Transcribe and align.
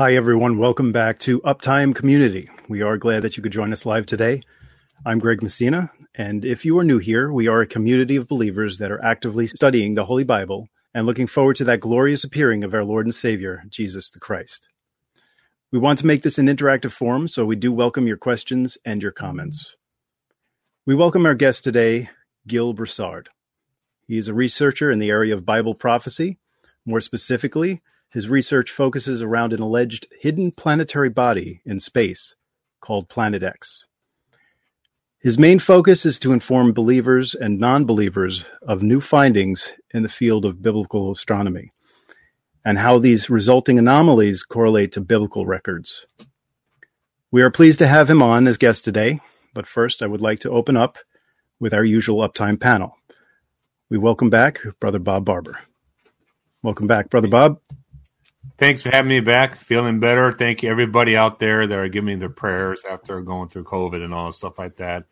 Hi, 0.00 0.14
everyone. 0.14 0.56
Welcome 0.56 0.92
back 0.92 1.18
to 1.18 1.42
Uptime 1.42 1.94
Community. 1.94 2.48
We 2.70 2.80
are 2.80 2.96
glad 2.96 3.20
that 3.20 3.36
you 3.36 3.42
could 3.42 3.52
join 3.52 3.70
us 3.70 3.84
live 3.84 4.06
today. 4.06 4.40
I'm 5.04 5.18
Greg 5.18 5.42
Messina, 5.42 5.90
and 6.14 6.42
if 6.42 6.64
you 6.64 6.78
are 6.78 6.84
new 6.84 6.96
here, 6.96 7.30
we 7.30 7.48
are 7.48 7.60
a 7.60 7.66
community 7.66 8.16
of 8.16 8.26
believers 8.26 8.78
that 8.78 8.90
are 8.90 9.04
actively 9.04 9.46
studying 9.46 9.96
the 9.96 10.04
Holy 10.04 10.24
Bible 10.24 10.68
and 10.94 11.04
looking 11.04 11.26
forward 11.26 11.56
to 11.56 11.64
that 11.64 11.80
glorious 11.80 12.24
appearing 12.24 12.64
of 12.64 12.72
our 12.72 12.82
Lord 12.82 13.04
and 13.04 13.14
Savior, 13.14 13.62
Jesus 13.68 14.10
the 14.10 14.18
Christ. 14.18 14.70
We 15.70 15.78
want 15.78 15.98
to 15.98 16.06
make 16.06 16.22
this 16.22 16.38
an 16.38 16.46
interactive 16.46 16.92
forum, 16.92 17.28
so 17.28 17.44
we 17.44 17.56
do 17.56 17.70
welcome 17.70 18.06
your 18.06 18.16
questions 18.16 18.78
and 18.86 19.02
your 19.02 19.12
comments. 19.12 19.76
We 20.86 20.94
welcome 20.94 21.26
our 21.26 21.34
guest 21.34 21.62
today, 21.62 22.08
Gil 22.46 22.72
Broussard. 22.72 23.28
He 24.08 24.16
is 24.16 24.28
a 24.28 24.34
researcher 24.34 24.90
in 24.90 24.98
the 24.98 25.10
area 25.10 25.34
of 25.34 25.44
Bible 25.44 25.74
prophecy. 25.74 26.38
More 26.86 27.02
specifically, 27.02 27.82
his 28.10 28.28
research 28.28 28.70
focuses 28.70 29.22
around 29.22 29.52
an 29.52 29.60
alleged 29.60 30.08
hidden 30.20 30.50
planetary 30.50 31.08
body 31.08 31.62
in 31.64 31.78
space 31.80 32.34
called 32.80 33.08
Planet 33.08 33.42
X. 33.42 33.86
His 35.20 35.38
main 35.38 35.58
focus 35.58 36.06
is 36.06 36.18
to 36.20 36.32
inform 36.32 36.72
believers 36.72 37.34
and 37.34 37.60
non 37.60 37.84
believers 37.84 38.44
of 38.62 38.82
new 38.82 39.00
findings 39.00 39.72
in 39.92 40.02
the 40.02 40.08
field 40.08 40.44
of 40.44 40.62
biblical 40.62 41.10
astronomy 41.10 41.72
and 42.64 42.78
how 42.78 42.98
these 42.98 43.30
resulting 43.30 43.78
anomalies 43.78 44.42
correlate 44.42 44.92
to 44.92 45.00
biblical 45.00 45.46
records. 45.46 46.06
We 47.30 47.42
are 47.42 47.50
pleased 47.50 47.78
to 47.78 47.86
have 47.86 48.10
him 48.10 48.22
on 48.22 48.48
as 48.48 48.56
guest 48.56 48.84
today, 48.84 49.20
but 49.54 49.66
first 49.66 50.02
I 50.02 50.06
would 50.06 50.20
like 50.20 50.40
to 50.40 50.50
open 50.50 50.76
up 50.76 50.98
with 51.60 51.74
our 51.74 51.84
usual 51.84 52.26
uptime 52.26 52.58
panel. 52.58 52.96
We 53.88 53.98
welcome 53.98 54.30
back 54.30 54.62
Brother 54.80 54.98
Bob 54.98 55.24
Barber. 55.24 55.58
Welcome 56.62 56.86
back, 56.86 57.08
Brother 57.08 57.28
Bob. 57.28 57.60
Thanks 58.58 58.82
for 58.82 58.90
having 58.90 59.08
me 59.08 59.20
back. 59.20 59.56
Feeling 59.56 60.00
better. 60.00 60.32
Thank 60.32 60.62
you, 60.62 60.70
everybody 60.70 61.16
out 61.16 61.38
there 61.38 61.66
that 61.66 61.78
are 61.78 61.88
giving 61.88 62.08
me 62.08 62.14
their 62.16 62.28
prayers 62.28 62.84
after 62.88 63.20
going 63.20 63.48
through 63.48 63.64
COVID 63.64 64.02
and 64.04 64.12
all 64.12 64.32
stuff 64.32 64.58
like 64.58 64.76
that. 64.76 65.06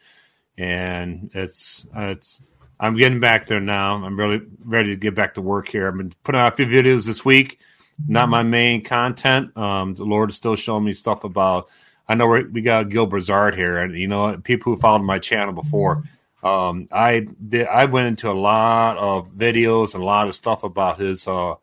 And 0.57 1.31
it's 1.35 1.87
it's 1.95 2.41
I'm 2.81 2.97
getting 2.97 3.21
back 3.21 3.47
there 3.47 3.61
now. 3.61 3.95
I'm 3.95 4.19
really 4.19 4.43
ready 4.65 4.91
to 4.91 4.97
get 4.97 5.15
back 5.15 5.35
to 5.35 5.41
work 5.41 5.69
here. 5.69 5.89
I've 5.89 5.97
been 5.97 6.13
putting 6.25 6.41
out 6.41 6.53
a 6.53 6.57
few 6.57 6.67
videos 6.67 7.07
this 7.07 7.25
week. 7.25 7.59
Not 8.07 8.29
my 8.29 8.43
main 8.43 8.85
content. 8.85 9.57
Um, 9.57 9.95
the 9.95 10.05
Lord 10.05 10.31
is 10.31 10.37
still 10.37 10.55
showing 10.57 10.85
me 10.85 10.93
stuff 10.93 11.25
about. 11.25 11.69
I 12.07 12.15
know 12.15 12.27
we 12.27 12.63
got 12.63 12.89
Gil 12.89 13.07
Broussard 13.07 13.55
here, 13.55 13.79
and 13.79 13.99
you 13.99 14.09
know 14.09 14.39
people 14.39 14.75
who 14.75 14.81
followed 14.81 15.03
my 15.03 15.19
channel 15.19 15.53
before. 15.53 16.05
Um, 16.43 16.89
I 16.93 17.27
did. 17.49 17.67
I 17.67 17.87
went 17.87 18.07
into 18.09 18.31
a 18.31 18.33
lot 18.33 18.97
of 18.97 19.31
videos 19.31 19.95
and 19.95 20.03
a 20.03 20.07
lot 20.07 20.29
of 20.29 20.35
stuff 20.35 20.63
about 20.63 21.01
his 21.01 21.27
uh, 21.27 21.55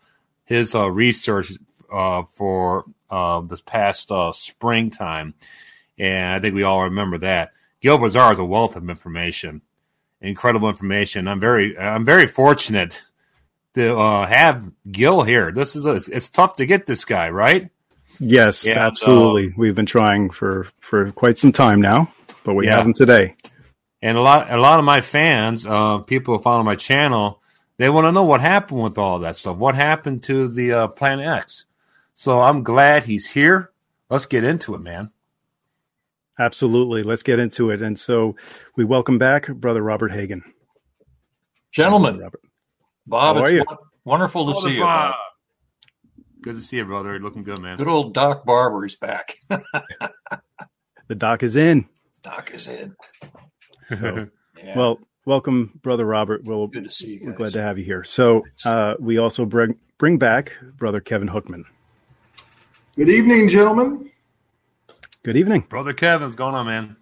his 0.46 0.76
uh, 0.76 0.90
research 0.90 1.52
uh, 1.92 2.24
for 2.36 2.86
uh, 3.10 3.42
this 3.42 3.62
past 3.62 4.12
uh, 4.12 4.32
springtime, 4.32 5.34
and 5.98 6.34
I 6.34 6.40
think 6.40 6.56
we 6.56 6.64
all 6.64 6.84
remember 6.84 7.20
that. 7.20 7.52
Gil 7.82 7.98
Broussard 7.98 8.34
is 8.34 8.40
a 8.40 8.46
wealth 8.46 8.76
of 8.76 8.90
information, 8.90 9.62
incredible 10.22 10.70
information. 10.70 11.28
I'm 11.28 11.40
very, 11.40 11.78
I'm 11.78 12.06
very 12.06 12.28
fortunate 12.28 13.02
to 13.76 13.98
uh, 13.98 14.26
have 14.26 14.72
Gil 14.90 15.24
here. 15.24 15.52
This 15.52 15.76
is 15.76 15.86
a, 15.86 16.00
it's 16.12 16.30
tough 16.30 16.56
to 16.56 16.66
get 16.66 16.88
this 16.88 17.06
guy, 17.06 17.30
right? 17.30 17.70
Yes, 18.20 18.66
and, 18.66 18.78
absolutely. 18.78 19.54
We've 19.56 19.76
been 19.76 19.86
trying 19.86 20.30
for 20.30 20.68
for 20.80 21.12
quite 21.12 21.38
some 21.38 21.52
time 21.52 21.82
now, 21.82 22.12
but 22.44 22.54
we 22.54 22.66
yeah. 22.66 22.78
have 22.78 22.86
him 22.86 22.94
today. 22.94 23.36
And 24.02 24.18
a 24.18 24.22
lot, 24.22 24.52
a 24.52 24.58
lot 24.58 24.80
of 24.80 24.86
my 24.86 25.02
fans, 25.02 25.66
uh, 25.66 26.00
people 26.00 26.38
who 26.38 26.44
follow 26.44 26.64
my 26.64 26.76
channel, 26.76 27.42
they 27.78 27.90
want 27.90 28.06
to 28.06 28.12
know 28.12 28.24
what 28.24 28.42
happened 28.42 28.82
with 28.82 28.98
all 28.98 29.20
that 29.20 29.36
stuff. 29.36 29.58
What 29.58 29.76
happened 29.76 30.24
to 30.24 30.48
the 30.48 30.74
uh, 30.74 30.88
Planet 30.88 31.28
X? 31.28 31.66
So 32.14 32.42
I'm 32.42 32.64
glad 32.64 33.04
he's 33.04 33.28
here. 33.28 33.72
Let's 34.10 34.26
get 34.26 34.44
into 34.44 34.76
it, 34.76 34.82
man. 34.82 35.12
Absolutely. 36.40 37.04
Let's 37.04 37.24
get 37.24 37.40
into 37.40 37.72
it. 37.72 37.82
And 37.82 37.98
so 38.00 38.36
we 38.76 38.86
welcome 38.86 39.18
back 39.18 39.48
Brother 39.48 39.82
Robert 39.82 40.12
Hagan. 40.12 40.44
Gentlemen, 41.72 42.20
Robert. 42.20 42.42
Bob, 43.08 43.38
it's 43.46 43.66
wonderful 44.04 44.46
to 44.46 44.52
Brother 44.54 44.68
see 44.70 44.76
you. 44.76 44.84
Bob. 44.84 45.16
Good 46.42 46.56
to 46.56 46.62
see 46.62 46.78
you, 46.78 46.86
brother. 46.86 47.10
You're 47.10 47.22
looking 47.22 47.44
good, 47.44 47.60
man. 47.60 47.78
Good 47.78 47.88
old 47.88 48.14
Doc 48.14 48.46
Barber 48.46 48.86
is 48.86 48.96
back. 48.96 49.36
the 49.50 51.16
doc 51.16 51.42
is 51.42 51.56
in. 51.56 51.90
Doc 52.22 52.52
is 52.54 52.68
in. 52.68 52.96
So, 53.90 54.28
yeah. 54.64 54.78
Well, 54.78 55.00
welcome, 55.26 55.80
Brother 55.82 56.06
Robert. 56.06 56.44
We'll, 56.44 56.68
good 56.68 56.86
to 56.86 56.90
see 56.90 57.14
you. 57.14 57.20
Guys. 57.20 57.28
We're 57.28 57.34
glad 57.34 57.54
to 57.54 57.62
have 57.62 57.78
you 57.78 57.84
here. 57.84 58.04
So 58.04 58.44
uh, 58.64 58.96
we 59.00 59.18
also 59.18 59.46
bring, 59.46 59.76
bring 59.98 60.18
back 60.18 60.54
Brother 60.78 61.02
Kevin 61.02 61.28
Hookman. 61.28 61.66
Good 62.96 63.10
evening, 63.10 63.50
gentlemen. 63.50 64.10
Good 65.24 65.38
evening, 65.38 65.66
brother 65.68 65.92
Kevin. 65.92 66.28
What's 66.28 66.36
going 66.36 66.56
on, 66.56 66.68
man? 66.68 66.96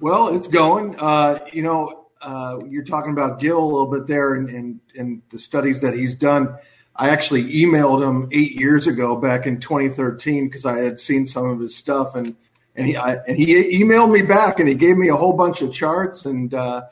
Well, 0.00 0.36
it's 0.36 0.48
going. 0.48 0.94
Uh, 0.98 1.38
you 1.52 1.62
know, 1.62 2.08
uh, 2.20 2.58
you're 2.68 2.84
talking 2.84 3.12
about 3.12 3.40
Gil 3.40 3.58
a 3.58 3.64
little 3.64 3.86
bit 3.86 4.06
there, 4.06 4.34
and, 4.34 4.48
and 4.50 4.80
and 4.96 5.22
the 5.30 5.38
studies 5.38 5.80
that 5.80 5.94
he's 5.94 6.14
done. 6.14 6.54
I 6.94 7.08
actually 7.10 7.44
emailed 7.54 8.06
him 8.06 8.28
eight 8.32 8.52
years 8.52 8.86
ago, 8.86 9.16
back 9.16 9.46
in 9.46 9.60
2013, 9.60 10.46
because 10.46 10.64
I 10.64 10.78
had 10.80 11.00
seen 11.00 11.26
some 11.26 11.46
of 11.46 11.58
his 11.58 11.74
stuff, 11.74 12.14
and 12.14 12.36
and 12.74 12.86
he 12.86 12.96
I, 12.96 13.14
and 13.14 13.38
he 13.38 13.82
emailed 13.82 14.12
me 14.12 14.22
back, 14.22 14.60
and 14.60 14.68
he 14.68 14.74
gave 14.74 14.98
me 14.98 15.08
a 15.08 15.16
whole 15.16 15.32
bunch 15.32 15.62
of 15.62 15.72
charts 15.72 16.26
and 16.26 16.52
uh, 16.52 16.82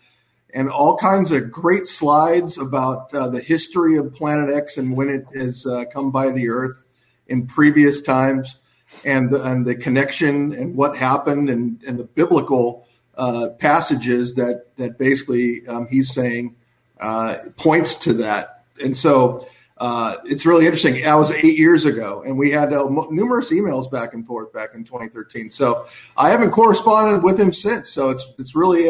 and 0.54 0.70
all 0.70 0.96
kinds 0.96 1.32
of 1.32 1.50
great 1.50 1.86
slides 1.86 2.56
about 2.56 3.12
uh, 3.12 3.28
the 3.28 3.40
history 3.40 3.96
of 3.96 4.14
Planet 4.14 4.54
X 4.54 4.78
and 4.78 4.96
when 4.96 5.08
it 5.08 5.26
has 5.36 5.66
uh, 5.66 5.82
come 5.92 6.12
by 6.12 6.30
the 6.30 6.48
Earth 6.48 6.84
in 7.26 7.46
previous 7.46 8.00
times 8.00 8.58
and 9.04 9.30
the, 9.30 9.42
and 9.42 9.66
the 9.66 9.74
connection 9.74 10.52
and 10.52 10.76
what 10.76 10.96
happened 10.96 11.50
and, 11.50 11.82
and 11.86 11.98
the 11.98 12.04
biblical 12.04 12.86
uh, 13.16 13.48
passages 13.58 14.34
that 14.34 14.64
that 14.76 14.98
basically 14.98 15.66
um, 15.68 15.86
he's 15.88 16.12
saying 16.12 16.54
uh, 17.00 17.36
points 17.56 17.96
to 17.96 18.12
that. 18.14 18.64
And 18.82 18.96
so 18.96 19.46
uh, 19.78 20.16
it's 20.24 20.46
really 20.46 20.66
interesting. 20.66 21.02
That 21.02 21.14
was 21.14 21.30
eight 21.30 21.58
years 21.58 21.84
ago, 21.84 22.22
and 22.24 22.36
we 22.36 22.50
had 22.50 22.72
uh, 22.72 22.88
numerous 23.10 23.52
emails 23.52 23.90
back 23.90 24.14
and 24.14 24.26
forth 24.26 24.52
back 24.52 24.70
in 24.74 24.84
2013. 24.84 25.50
So 25.50 25.86
I 26.16 26.30
haven't 26.30 26.50
corresponded 26.50 27.22
with 27.22 27.38
him 27.38 27.52
since. 27.52 27.88
So 27.88 28.10
it's 28.10 28.26
it's 28.38 28.54
really 28.54 28.88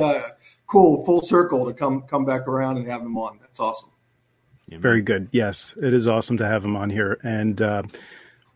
cool, 0.74 1.04
full 1.04 1.22
circle 1.22 1.66
to 1.66 1.72
come 1.72 2.02
come 2.02 2.24
back 2.24 2.48
around 2.48 2.78
and 2.78 2.88
have 2.88 3.00
him 3.00 3.16
on. 3.16 3.38
That's 3.40 3.60
awesome. 3.60 3.90
Very 4.68 5.02
good. 5.02 5.28
Yes, 5.30 5.74
it 5.80 5.94
is 5.94 6.08
awesome 6.08 6.36
to 6.38 6.46
have 6.46 6.64
him 6.64 6.74
on 6.74 6.90
here, 6.90 7.20
and 7.22 7.60
uh, 7.62 7.82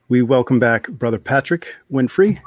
we 0.08 0.22
welcome 0.22 0.58
back 0.58 0.88
Brother 0.88 1.18
Patrick 1.18 1.76
Winfrey. 1.92 2.40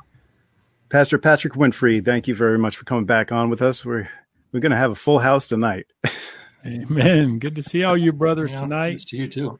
Pastor 0.89 1.17
Patrick 1.17 1.53
Winfrey, 1.53 2.03
thank 2.03 2.27
you 2.27 2.35
very 2.35 2.57
much 2.57 2.75
for 2.75 2.83
coming 2.83 3.05
back 3.05 3.31
on 3.31 3.49
with 3.49 3.61
us. 3.61 3.85
We're 3.85 4.09
we're 4.51 4.59
going 4.59 4.71
to 4.73 4.77
have 4.77 4.91
a 4.91 4.95
full 4.95 5.19
house 5.19 5.47
tonight. 5.47 5.85
Amen. 6.65 7.39
Good 7.39 7.55
to 7.55 7.63
see 7.63 7.85
all 7.85 7.97
you 7.97 8.11
brothers 8.11 8.51
yeah, 8.51 8.59
tonight. 8.59 8.91
Nice 8.91 9.05
to 9.05 9.17
you 9.17 9.27
too. 9.29 9.59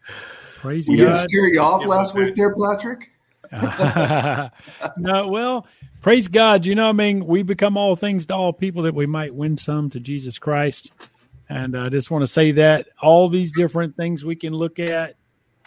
Praise 0.58 0.90
we 0.90 0.98
God. 0.98 1.14
didn't 1.14 1.30
scare 1.30 1.48
you 1.48 1.62
off 1.62 1.86
last 1.86 2.14
week, 2.14 2.36
there, 2.36 2.54
Patrick. 2.54 3.08
no, 4.98 5.28
well, 5.28 5.68
praise 6.02 6.28
God. 6.28 6.66
You 6.66 6.76
know, 6.76 6.90
I 6.90 6.94
mean, 6.94 7.26
we 7.26 7.44
become 7.44 7.78
all 7.78 7.96
things 7.96 8.26
to 8.28 8.36
all 8.36 8.54
people 8.54 8.84
that 8.84 8.96
we 8.96 9.06
might 9.06 9.36
win 9.36 9.58
some 9.58 9.90
to 9.90 10.00
Jesus 10.00 10.40
Christ. 10.40 10.92
And 11.50 11.78
I 11.78 11.90
just 11.90 12.10
want 12.10 12.22
to 12.24 12.32
say 12.32 12.54
that 12.54 12.88
all 13.02 13.28
these 13.28 13.52
different 13.52 13.98
things 13.98 14.24
we 14.24 14.38
can 14.38 14.54
look 14.54 14.80
at 14.80 15.16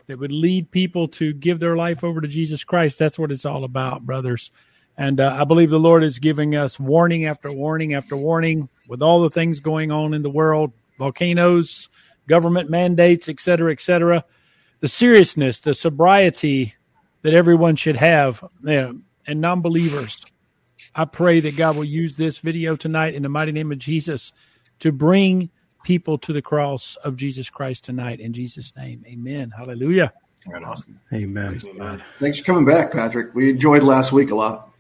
that 0.07 0.19
would 0.19 0.33
lead 0.33 0.71
people 0.71 1.09
to 1.09 1.35
give 1.35 1.61
their 1.61 1.77
life 1.77 2.03
over 2.03 2.21
to 2.21 2.29
Jesus 2.29 2.65
Christ. 2.65 2.99
That's 2.99 3.19
what 3.19 3.33
it's 3.33 3.45
all 3.45 3.65
about, 3.65 4.07
brothers. 4.07 4.51
And 4.97 5.21
uh, 5.21 5.37
I 5.39 5.45
believe 5.45 5.71
the 5.71 5.79
Lord 5.79 6.05
is 6.05 6.19
giving 6.19 6.55
us 6.55 6.79
warning 6.79 7.27
after 7.27 7.53
warning 7.53 7.95
after 7.95 8.17
warning 8.17 8.69
with 8.89 9.03
all 9.03 9.23
the 9.23 9.31
things 9.31 9.61
going 9.61 9.91
on 9.91 10.15
in 10.15 10.23
the 10.23 10.31
world 10.31 10.73
volcanoes, 10.99 11.89
government 12.29 12.71
mandates, 12.71 13.29
et 13.29 13.41
cetera, 13.41 13.73
et 13.73 13.81
cetera. 13.81 14.25
The 14.81 14.89
seriousness, 14.89 15.61
the 15.61 15.75
sobriety 15.75 16.75
that 17.25 17.35
everyone 17.35 17.75
should 17.75 17.97
have, 17.97 18.45
you 18.63 18.75
know, 18.75 18.99
and 19.27 19.41
non 19.41 19.63
believers. 19.63 20.25
I 20.95 21.07
pray 21.07 21.41
that 21.41 21.57
God 21.57 21.75
will 21.75 21.85
use 21.85 22.17
this 22.17 22.39
video 22.39 22.77
tonight 22.77 23.15
in 23.15 23.23
the 23.23 23.29
mighty 23.29 23.51
name 23.51 23.73
of 23.73 23.79
Jesus 23.79 24.33
to 24.81 24.93
bring 24.93 25.51
people 25.83 26.19
to 26.19 26.33
the 26.33 26.43
cross 26.43 26.97
of 27.03 27.17
Jesus 27.17 27.51
Christ 27.51 27.83
tonight. 27.85 28.21
In 28.21 28.33
Jesus' 28.35 28.77
name, 28.77 29.05
amen. 29.07 29.53
Hallelujah. 29.57 30.13
Awesome. 30.67 31.01
Amen. 31.13 31.59
Thanks 32.19 32.39
for 32.39 32.45
coming 32.45 32.67
back, 32.67 32.93
Patrick. 32.93 33.35
We 33.35 33.51
enjoyed 33.51 33.83
last 33.83 34.13
week 34.13 34.31
a 34.31 34.35
lot. 34.35 34.71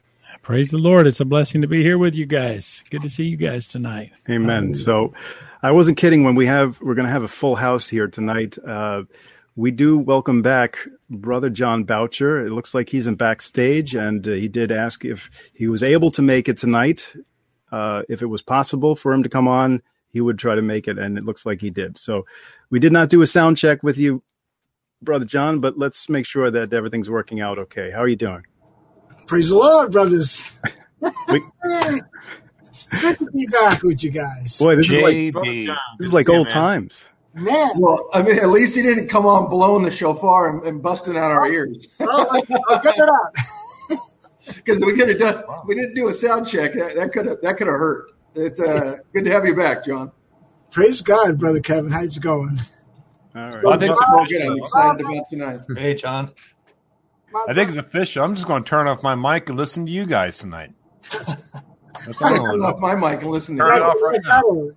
Praise 0.43 0.71
the 0.71 0.79
Lord. 0.79 1.07
It's 1.07 1.21
a 1.21 1.25
blessing 1.25 1.63
to 1.63 1.67
be 1.67 1.83
here 1.83 1.97
with 1.97 2.15
you 2.15 2.27
guys. 2.27 2.85
Good 2.91 3.01
to 3.03 3.09
see 3.09 3.25
you 3.25 3.39
guys 3.39 3.67
tonight. 3.67 4.13
Amen. 4.29 4.49
Hallelujah. 4.49 4.75
So 4.75 5.15
I 5.63 5.71
wasn't 5.71 5.97
kidding 5.97 6.23
when 6.23 6.35
we 6.35 6.45
have, 6.45 6.79
we're 6.83 6.95
going 6.95 7.07
to 7.07 7.13
have 7.13 7.23
a 7.23 7.29
full 7.29 7.57
house 7.57 7.89
here 7.89 8.09
tonight. 8.09 8.59
Uh, 8.59 9.05
we 9.57 9.71
do 9.71 9.99
welcome 9.99 10.43
back 10.43 10.79
brother 11.09 11.51
John 11.51 11.85
Boucher. 11.85 12.45
It 12.45 12.51
looks 12.51 12.75
like 12.75 12.89
he's 12.89 13.07
in 13.07 13.15
backstage 13.15 13.95
and 13.95 14.27
uh, 14.27 14.33
he 14.33 14.49
did 14.49 14.73
ask 14.73 15.05
if 15.05 15.31
he 15.53 15.69
was 15.69 15.83
able 15.83 16.11
to 16.13 16.23
make 16.23 16.49
it 16.49 16.59
tonight. 16.59 17.13
Uh, 17.71 18.03
if 18.09 18.23
it 18.23 18.27
was 18.27 18.43
possible 18.43 18.97
for 18.97 19.13
him 19.13 19.23
to 19.23 19.29
come 19.29 19.49
on, 19.49 19.83
he 20.09 20.21
would 20.21 20.39
try 20.39 20.55
to 20.55 20.63
make 20.63 20.87
it, 20.87 20.97
and 20.97 21.19
it 21.19 21.25
looks 21.25 21.45
like 21.45 21.61
he 21.61 21.71
did. 21.71 21.99
So 21.99 22.25
we 22.71 22.79
did 22.79 22.93
not 22.93 23.09
do 23.09 23.21
a 23.23 23.27
sound 23.27 23.59
check 23.59 23.83
with 23.83 23.99
you, 23.99 24.23
Brother 25.03 25.25
John, 25.25 25.59
but 25.59 25.77
let's 25.77 26.09
make 26.09 26.25
sure 26.25 26.53
that 26.53 26.73
everything's 26.73 27.11
working 27.11 27.41
out 27.41 27.59
okay. 27.59 27.91
How 27.91 27.99
are 27.99 28.09
you 28.09 28.15
doing? 28.15 28.45
Praise 29.27 29.49
the 29.49 29.57
Lord, 29.57 29.91
brothers. 29.91 30.53
we, 31.29 31.43
Good 33.01 33.19
to 33.19 33.31
be 33.33 33.47
back 33.47 33.83
with 33.83 34.05
you 34.05 34.11
guys. 34.11 34.59
Boy, 34.59 34.77
this 34.77 34.89
JB. 34.89 35.29
is 35.31 35.67
like 35.67 35.79
this 35.99 36.07
is 36.07 36.13
like 36.13 36.29
old 36.29 36.49
times. 36.49 37.09
Man. 37.35 37.71
Well, 37.77 38.09
I 38.13 38.23
mean, 38.23 38.39
at 38.39 38.49
least 38.49 38.77
he 38.77 38.83
didn't 38.83 39.09
come 39.09 39.27
on 39.27 39.51
blowing 39.51 39.83
the 39.83 39.91
shofar 39.91 40.51
and, 40.51 40.65
and 40.67 40.83
busting 40.83 41.17
out 41.17 41.33
our 41.33 41.51
ears. 41.51 41.89
well, 41.99 42.31
I'll 42.31 42.43
get 42.83 42.95
it. 42.97 43.99
Because 44.47 44.79
we 44.81 44.97
could 44.97 45.09
have 45.09 45.19
done, 45.19 45.43
we 45.67 45.75
didn't 45.75 45.95
do 45.95 46.09
a 46.09 46.15
sound 46.15 46.47
check. 46.47 46.75
That 46.75 47.11
could 47.13 47.27
have 47.27 47.41
that 47.43 47.57
could 47.57 47.67
have 47.67 47.77
hurt. 47.77 48.13
It's 48.35 48.61
uh, 48.61 48.97
good 49.13 49.25
to 49.25 49.31
have 49.33 49.47
you 49.47 49.57
back, 49.57 49.85
John. 49.85 50.13
Praise 50.71 51.03
God, 51.03 51.39
brother 51.39 51.61
Kevin. 51.61 51.91
How's 51.91 52.17
it 52.17 52.23
going? 52.23 52.61
All 53.35 53.51
right. 53.51 53.65
Well, 53.65 53.73
I 53.73 53.79
think 53.79 53.95
it's 53.99 54.33
good. 54.33 54.43
I'm 54.43 54.59
excited 54.59 55.01
about 55.01 55.31
tonight. 55.31 55.61
Hey, 55.77 55.95
John. 55.95 56.31
I 57.49 57.55
think 57.55 57.71
it's 57.71 57.79
official. 57.79 58.23
I'm 58.25 58.35
just 58.35 58.47
going 58.47 58.63
to 58.63 58.69
turn 58.69 58.87
off 58.87 59.03
my 59.03 59.15
mic 59.15 59.49
and 59.49 59.59
listen 59.59 59.87
to 59.87 59.93
you 59.93 60.07
guys 60.07 60.39
tonight. 60.39 60.73
That's 61.11 62.19
turn 62.19 62.63
off 62.63 62.79
my 62.79 62.95
mic 62.95 63.23
and 63.23 63.31
listen 63.31 63.57
to 63.57 63.63
turn 63.63 63.77
it 63.77 63.83
off 63.83 63.97
right 64.03 64.21
now. 64.25 64.71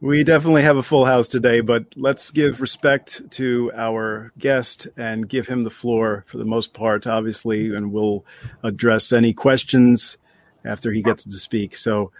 We 0.00 0.24
definitely 0.24 0.62
have 0.62 0.76
a 0.76 0.82
full 0.82 1.06
house 1.06 1.26
today, 1.26 1.60
but 1.60 1.86
let's 1.96 2.30
give 2.30 2.60
respect 2.60 3.30
to 3.32 3.72
our 3.74 4.30
guest 4.38 4.88
and 4.94 5.26
give 5.26 5.48
him 5.48 5.62
the 5.62 5.70
floor 5.70 6.24
for 6.26 6.36
the 6.36 6.44
most 6.44 6.74
part, 6.74 7.06
obviously, 7.06 7.74
and 7.74 7.92
we'll 7.92 8.22
address 8.62 9.10
any 9.10 9.32
questions 9.32 10.18
after 10.66 10.92
he 10.92 11.00
gets 11.00 11.24
to 11.24 11.32
speak. 11.32 11.74
So, 11.74 12.12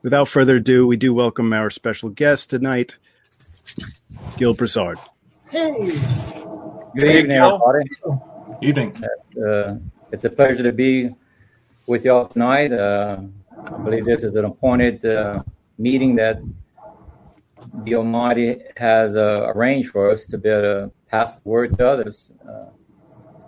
without 0.00 0.26
further 0.26 0.56
ado, 0.56 0.86
we 0.86 0.96
do 0.96 1.12
welcome 1.12 1.52
our 1.52 1.68
special 1.68 2.08
guest 2.08 2.48
tonight, 2.48 2.96
Gil 4.38 4.54
Broussard. 4.54 4.98
Hey. 5.50 5.98
Good 6.96 7.10
evening, 7.10 7.38
everybody. 7.38 7.90
Evening. 8.62 9.04
Uh, 9.36 9.76
it's 10.10 10.24
a 10.24 10.30
pleasure 10.30 10.62
to 10.62 10.72
be 10.72 11.10
with 11.86 12.06
y'all 12.06 12.26
tonight. 12.26 12.72
Uh, 12.72 13.20
I 13.66 13.78
believe 13.82 14.06
this 14.06 14.22
is 14.22 14.34
an 14.34 14.46
appointed 14.46 15.04
uh, 15.04 15.42
meeting 15.76 16.16
that 16.16 16.40
the 17.84 17.94
Almighty 17.94 18.58
has 18.76 19.16
uh, 19.16 19.52
arranged 19.54 19.90
for 19.90 20.10
us 20.10 20.26
to 20.26 20.38
be 20.38 20.48
able 20.48 20.62
to 20.62 20.92
pass 21.08 21.40
the 21.40 21.48
word 21.48 21.76
to 21.78 21.86
others. 21.86 22.32
Uh, 22.48 22.66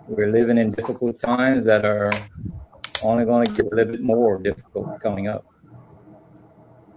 we're 0.07 0.31
living 0.31 0.57
in 0.57 0.71
difficult 0.71 1.19
times 1.19 1.65
that 1.65 1.85
are 1.85 2.11
only 3.03 3.25
going 3.25 3.45
to 3.47 3.51
get 3.53 3.71
a 3.71 3.75
little 3.75 3.93
bit 3.93 4.01
more 4.01 4.37
difficult 4.37 4.99
coming 5.01 5.27
up. 5.27 5.45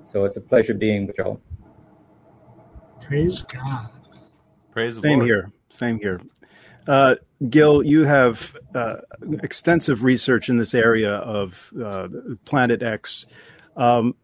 So 0.04 0.24
it's 0.24 0.36
a 0.36 0.40
pleasure 0.40 0.74
being 0.74 1.06
with 1.06 1.18
y'all. 1.18 1.40
Praise 3.00 3.42
God. 3.42 3.88
Praise 4.72 4.96
the 4.96 5.02
Same 5.02 5.18
Lord. 5.18 5.26
here. 5.26 5.52
Same 5.70 5.98
here. 5.98 6.20
Uh, 6.86 7.16
Gil, 7.48 7.82
you 7.82 8.04
have 8.04 8.56
uh, 8.74 8.96
extensive 9.42 10.02
research 10.02 10.48
in 10.48 10.56
this 10.56 10.74
area 10.74 11.12
of 11.12 11.72
uh, 11.82 12.08
Planet 12.44 12.82
X. 12.82 13.26
Um, 13.76 14.14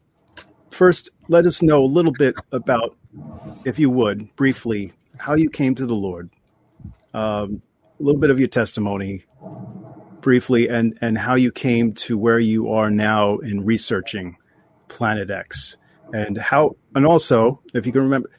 first, 0.74 1.10
let 1.28 1.46
us 1.46 1.62
know 1.62 1.82
a 1.82 1.86
little 1.86 2.12
bit 2.12 2.34
about, 2.52 2.96
if 3.64 3.78
you 3.78 3.88
would, 3.90 4.34
briefly, 4.36 4.92
how 5.18 5.34
you 5.34 5.48
came 5.48 5.74
to 5.76 5.86
the 5.86 5.94
Lord. 5.94 6.30
Um, 7.14 7.62
a 7.98 8.02
little 8.02 8.20
bit 8.20 8.30
of 8.30 8.38
your 8.38 8.48
testimony, 8.48 9.24
briefly, 10.20 10.68
and 10.68 10.98
and 11.00 11.16
how 11.16 11.36
you 11.36 11.52
came 11.52 11.92
to 11.92 12.18
where 12.18 12.40
you 12.40 12.72
are 12.72 12.90
now 12.90 13.38
in 13.38 13.64
researching 13.64 14.36
Planet 14.88 15.30
X, 15.30 15.76
and 16.12 16.36
how, 16.36 16.76
and 16.94 17.06
also, 17.06 17.62
if 17.72 17.86
you 17.86 17.92
can 17.92 18.02
remember, 18.02 18.30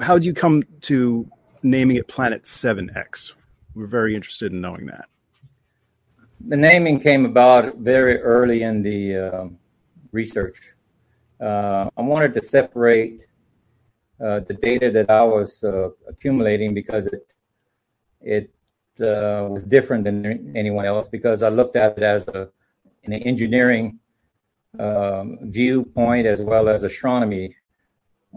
how 0.00 0.14
did 0.14 0.24
you 0.24 0.34
come 0.34 0.64
to 0.82 1.28
naming 1.62 1.96
it 1.96 2.08
Planet 2.08 2.44
7X? 2.44 3.34
We're 3.74 3.86
very 3.86 4.14
interested 4.14 4.52
in 4.52 4.60
knowing 4.60 4.86
that. 4.86 5.06
The 6.48 6.56
naming 6.56 7.00
came 7.00 7.24
about 7.24 7.76
very 7.78 8.20
early 8.20 8.62
in 8.62 8.82
the 8.82 9.16
uh, 9.16 9.46
research. 10.12 10.75
Uh, 11.40 11.90
I 11.96 12.02
wanted 12.02 12.34
to 12.34 12.42
separate 12.42 13.26
uh, 14.20 14.40
the 14.40 14.54
data 14.54 14.90
that 14.90 15.10
I 15.10 15.22
was 15.22 15.62
uh, 15.62 15.90
accumulating 16.08 16.74
because 16.74 17.06
it 17.06 17.28
it 18.22 18.50
was 18.98 19.62
different 19.62 20.04
than 20.04 20.56
anyone 20.56 20.86
else 20.86 21.06
because 21.06 21.42
I 21.42 21.50
looked 21.50 21.76
at 21.76 21.98
it 21.98 22.02
as 22.02 22.26
a 22.28 22.48
an 23.04 23.12
engineering 23.12 23.98
um, 24.78 25.38
viewpoint 25.42 26.26
as 26.26 26.40
well 26.42 26.68
as 26.68 26.82
astronomy 26.82 27.54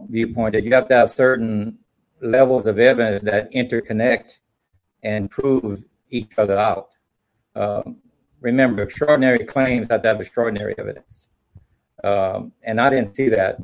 viewpoint 0.09 0.53
that 0.53 0.63
you 0.63 0.73
have 0.73 0.87
to 0.89 0.95
have 0.95 1.09
certain 1.09 1.77
levels 2.21 2.67
of 2.67 2.79
evidence 2.79 3.21
that 3.23 3.51
interconnect 3.51 4.37
and 5.03 5.29
prove 5.29 5.83
each 6.09 6.31
other 6.37 6.57
out. 6.57 6.89
Um, 7.55 7.97
remember, 8.41 8.83
extraordinary 8.83 9.45
claims 9.45 9.87
have 9.89 10.01
to 10.03 10.07
have 10.09 10.21
extraordinary 10.21 10.75
evidence. 10.77 11.29
Um, 12.03 12.53
and 12.63 12.79
I 12.79 12.89
didn't 12.89 13.15
see 13.15 13.29
that 13.29 13.57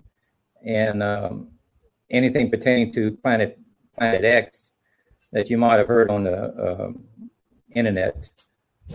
in 0.63 1.01
um, 1.01 1.49
anything 2.09 2.49
pertaining 2.49 2.91
to 2.93 3.11
Planet 3.11 3.59
Planet 3.97 4.25
X 4.25 4.71
that 5.31 5.49
you 5.49 5.57
might 5.57 5.77
have 5.77 5.87
heard 5.87 6.09
on 6.09 6.23
the 6.23 6.37
uh, 6.65 6.91
internet, 7.73 8.29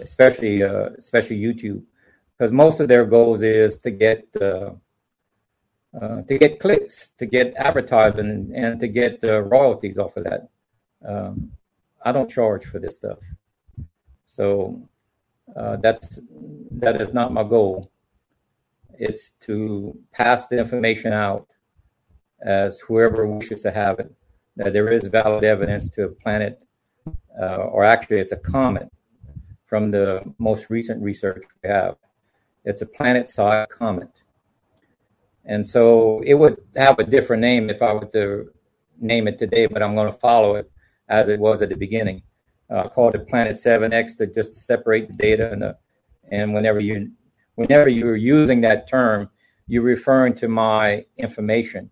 especially 0.01 0.63
uh, 0.63 0.91
especially 0.99 1.41
YouTube, 1.41 1.83
because 2.37 2.53
most 2.53 2.81
of 2.81 2.89
their 2.89 3.05
goals 3.05 3.43
is 3.43 3.79
to 3.81 3.91
get 3.91 4.27
uh, 4.41 4.71
uh, 6.01 6.23
to 6.23 6.39
get 6.39 6.61
clicks, 6.61 7.11
to 7.19 7.27
get 7.27 7.55
advertising, 7.57 8.53
and 8.55 8.79
to 8.81 8.89
get 8.89 9.19
uh, 9.25 9.41
royalties 9.41 9.99
off 9.99 10.17
of 10.17 10.25
that. 10.25 10.49
Um, 11.05 11.53
I 12.03 12.13
don't 12.13 12.31
charge 12.31 12.65
for 12.67 12.79
this 12.79 12.97
stuff, 12.97 13.19
so 14.27 14.89
uh, 15.57 15.77
that's 15.77 16.19
that 16.73 17.01
is 17.01 17.13
not 17.13 17.33
my 17.33 17.43
goal. 17.43 17.91
It's 18.99 19.33
to 19.43 19.99
pass 20.13 20.47
the 20.49 20.59
information 20.59 21.13
out 21.13 21.47
as 22.43 22.79
whoever 22.81 23.27
wishes 23.27 23.63
to 23.63 23.71
have 23.71 23.99
it. 24.01 24.13
That 24.57 24.73
there 24.73 24.93
is 24.93 25.07
valid 25.07 25.45
evidence 25.45 25.91
to 25.91 26.05
a 26.05 26.09
planet, 26.09 26.61
uh, 27.41 27.57
or 27.57 27.85
actually, 27.85 28.19
it's 28.19 28.33
a 28.33 28.37
comet 28.37 28.91
from 29.67 29.91
the 29.91 30.23
most 30.39 30.69
recent 30.69 31.03
research 31.03 31.43
we 31.63 31.71
have. 31.71 31.97
It's 32.65 32.83
a 32.83 32.87
planet-sized 32.87 33.71
comet 33.71 34.11
and 35.45 35.67
so 35.67 36.23
it 36.25 36.35
would 36.35 36.59
have 36.77 36.99
a 36.99 37.05
different 37.05 37.41
name 37.41 37.71
if 37.71 37.83
I 37.83 37.93
were 37.93 38.07
to 38.07 38.51
name 39.01 39.27
it 39.29 39.39
today, 39.39 39.67
but 39.67 39.83
I'm 39.83 39.95
going 39.95 40.13
to 40.13 40.19
follow 40.19 40.57
it 40.57 40.71
as 41.09 41.29
it 41.29 41.41
was 41.41 41.63
at 41.63 41.71
the 41.71 41.77
beginning. 41.77 42.23
Uh, 42.71 42.85
I 42.85 42.89
called 42.89 43.15
it 43.15 43.27
Planet 43.27 43.57
7X 43.57 44.19
to 44.19 44.27
just 44.27 44.53
to 44.55 44.61
separate 44.61 45.09
the 45.09 45.15
data 45.15 45.51
and 45.51 45.63
the, 45.63 45.77
and 46.31 46.55
whenever 46.55 46.79
you 46.79 47.11
whenever 47.61 47.91
you're 47.91 48.17
using 48.17 48.63
that 48.63 48.89
term, 48.89 49.29
you're 49.67 49.83
referring 49.83 50.35
to 50.35 50.49
my 50.49 51.05
information, 51.19 51.91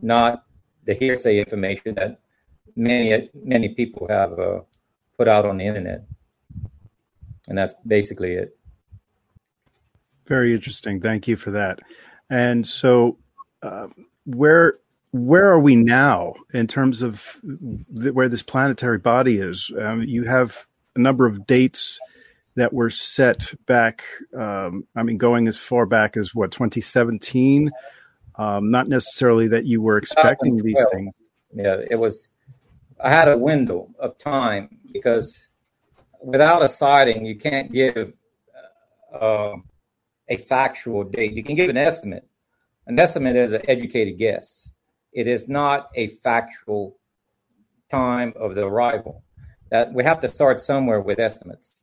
not 0.00 0.44
the 0.86 0.94
hearsay 0.94 1.38
information 1.38 1.94
that 1.96 2.20
many 2.74 3.28
many 3.34 3.68
people 3.68 4.06
have 4.08 4.38
uh, 4.38 4.60
put 5.18 5.28
out 5.28 5.44
on 5.44 5.58
the 5.58 5.66
internet, 5.66 6.04
and 7.46 7.58
that's 7.58 7.74
basically 7.86 8.32
it. 8.32 8.56
Very 10.26 10.54
interesting. 10.54 11.02
Thank 11.02 11.28
you 11.28 11.36
for 11.36 11.50
that. 11.50 11.80
And 12.30 12.66
so, 12.66 13.18
uh, 13.62 13.88
where 14.24 14.78
where 15.12 15.52
are 15.52 15.60
we 15.60 15.76
now 15.76 16.32
in 16.54 16.66
terms 16.66 17.02
of 17.02 17.38
the, 17.42 18.10
where 18.14 18.30
this 18.30 18.42
planetary 18.42 18.98
body 18.98 19.36
is? 19.36 19.70
Um, 19.78 20.02
you 20.02 20.24
have 20.24 20.66
a 20.96 20.98
number 20.98 21.26
of 21.26 21.46
dates 21.46 22.00
that 22.56 22.72
were 22.72 22.90
set 22.90 23.54
back. 23.66 24.04
Um, 24.36 24.86
I 24.94 25.02
mean, 25.02 25.18
going 25.18 25.48
as 25.48 25.56
far 25.56 25.86
back 25.86 26.16
as 26.16 26.34
what 26.34 26.52
2017. 26.52 27.70
Um, 28.36 28.70
not 28.70 28.88
necessarily 28.88 29.48
that 29.48 29.64
you 29.64 29.80
were 29.80 29.96
expecting 29.96 30.60
these 30.62 30.82
things. 30.92 31.12
Yeah, 31.54 31.76
it 31.88 31.96
was. 31.96 32.28
I 33.00 33.10
had 33.10 33.28
a 33.28 33.38
window 33.38 33.90
of 33.98 34.18
time 34.18 34.78
because 34.92 35.46
without 36.20 36.62
a 36.62 36.68
sighting, 36.68 37.24
you 37.24 37.36
can't 37.36 37.72
give 37.72 38.12
uh, 39.12 39.56
a 40.28 40.36
factual 40.36 41.04
date. 41.04 41.32
You 41.32 41.44
can 41.44 41.54
give 41.54 41.70
an 41.70 41.76
estimate. 41.76 42.26
An 42.86 42.98
estimate 42.98 43.36
is 43.36 43.52
an 43.52 43.62
educated 43.68 44.18
guess. 44.18 44.70
It 45.12 45.28
is 45.28 45.48
not 45.48 45.90
a 45.94 46.08
factual 46.08 46.98
time 47.90 48.32
of 48.36 48.54
the 48.54 48.66
arrival. 48.66 49.22
That 49.70 49.92
we 49.92 50.04
have 50.04 50.20
to 50.20 50.28
start 50.28 50.60
somewhere 50.60 51.00
with 51.00 51.18
estimates. 51.18 51.76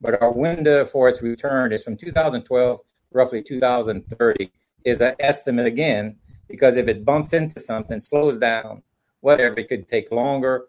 But 0.00 0.20
our 0.22 0.32
window 0.32 0.84
for 0.84 1.08
its 1.08 1.22
return 1.22 1.72
is 1.72 1.82
from 1.82 1.96
2012 1.96 2.80
roughly 3.12 3.42
2030 3.42 4.52
is 4.84 5.00
an 5.00 5.14
estimate 5.18 5.66
again 5.66 6.16
because 6.48 6.76
if 6.76 6.86
it 6.86 7.04
bumps 7.04 7.32
into 7.32 7.58
something, 7.58 8.00
slows 8.00 8.38
down, 8.38 8.82
whatever, 9.20 9.58
it 9.58 9.68
could 9.68 9.88
take 9.88 10.12
longer 10.12 10.66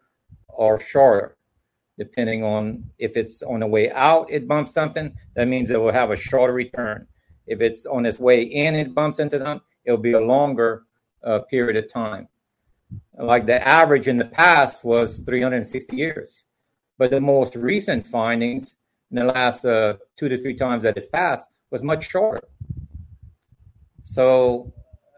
or 0.48 0.80
shorter 0.80 1.38
depending 1.98 2.44
on 2.44 2.84
if 3.00 3.18
it's 3.18 3.42
on 3.42 3.62
the 3.62 3.68
way 3.68 3.92
out, 3.92 4.30
it 4.30 4.48
bumps 4.48 4.72
something, 4.72 5.16
that 5.36 5.48
means 5.48 5.72
it 5.72 5.82
will 5.82 5.92
have 5.92 6.12
a 6.12 6.16
shorter 6.16 6.54
return. 6.54 7.08
If 7.48 7.62
it's 7.62 7.86
on 7.86 8.06
its 8.06 8.20
way 8.20 8.44
in, 8.44 8.76
it 8.76 8.94
bumps 8.94 9.20
into 9.20 9.40
something, 9.40 9.66
it'll 9.84 9.98
be 9.98 10.14
a 10.14 10.20
longer 10.20 10.84
uh, 11.24 11.40
period 11.40 11.76
of 11.76 11.92
time. 11.92 12.28
Like 13.18 13.48
the 13.48 13.68
average 13.68 14.08
in 14.08 14.18
the 14.18 14.26
past 14.26 14.84
was 14.84 15.20
360 15.22 15.96
years. 15.96 16.44
But 16.98 17.10
the 17.10 17.22
most 17.22 17.56
recent 17.56 18.06
findings 18.08 18.76
in 19.12 19.18
the 19.18 19.26
last 19.26 19.66
uh, 19.66 19.96
two 20.18 20.30
to 20.30 20.42
three 20.42 20.56
times 20.56 20.84
that 20.84 20.98
it's 20.98 21.08
passed 21.08 21.48
was 21.72 21.84
much 21.84 22.10
shorter. 22.10 22.48
So 24.06 24.74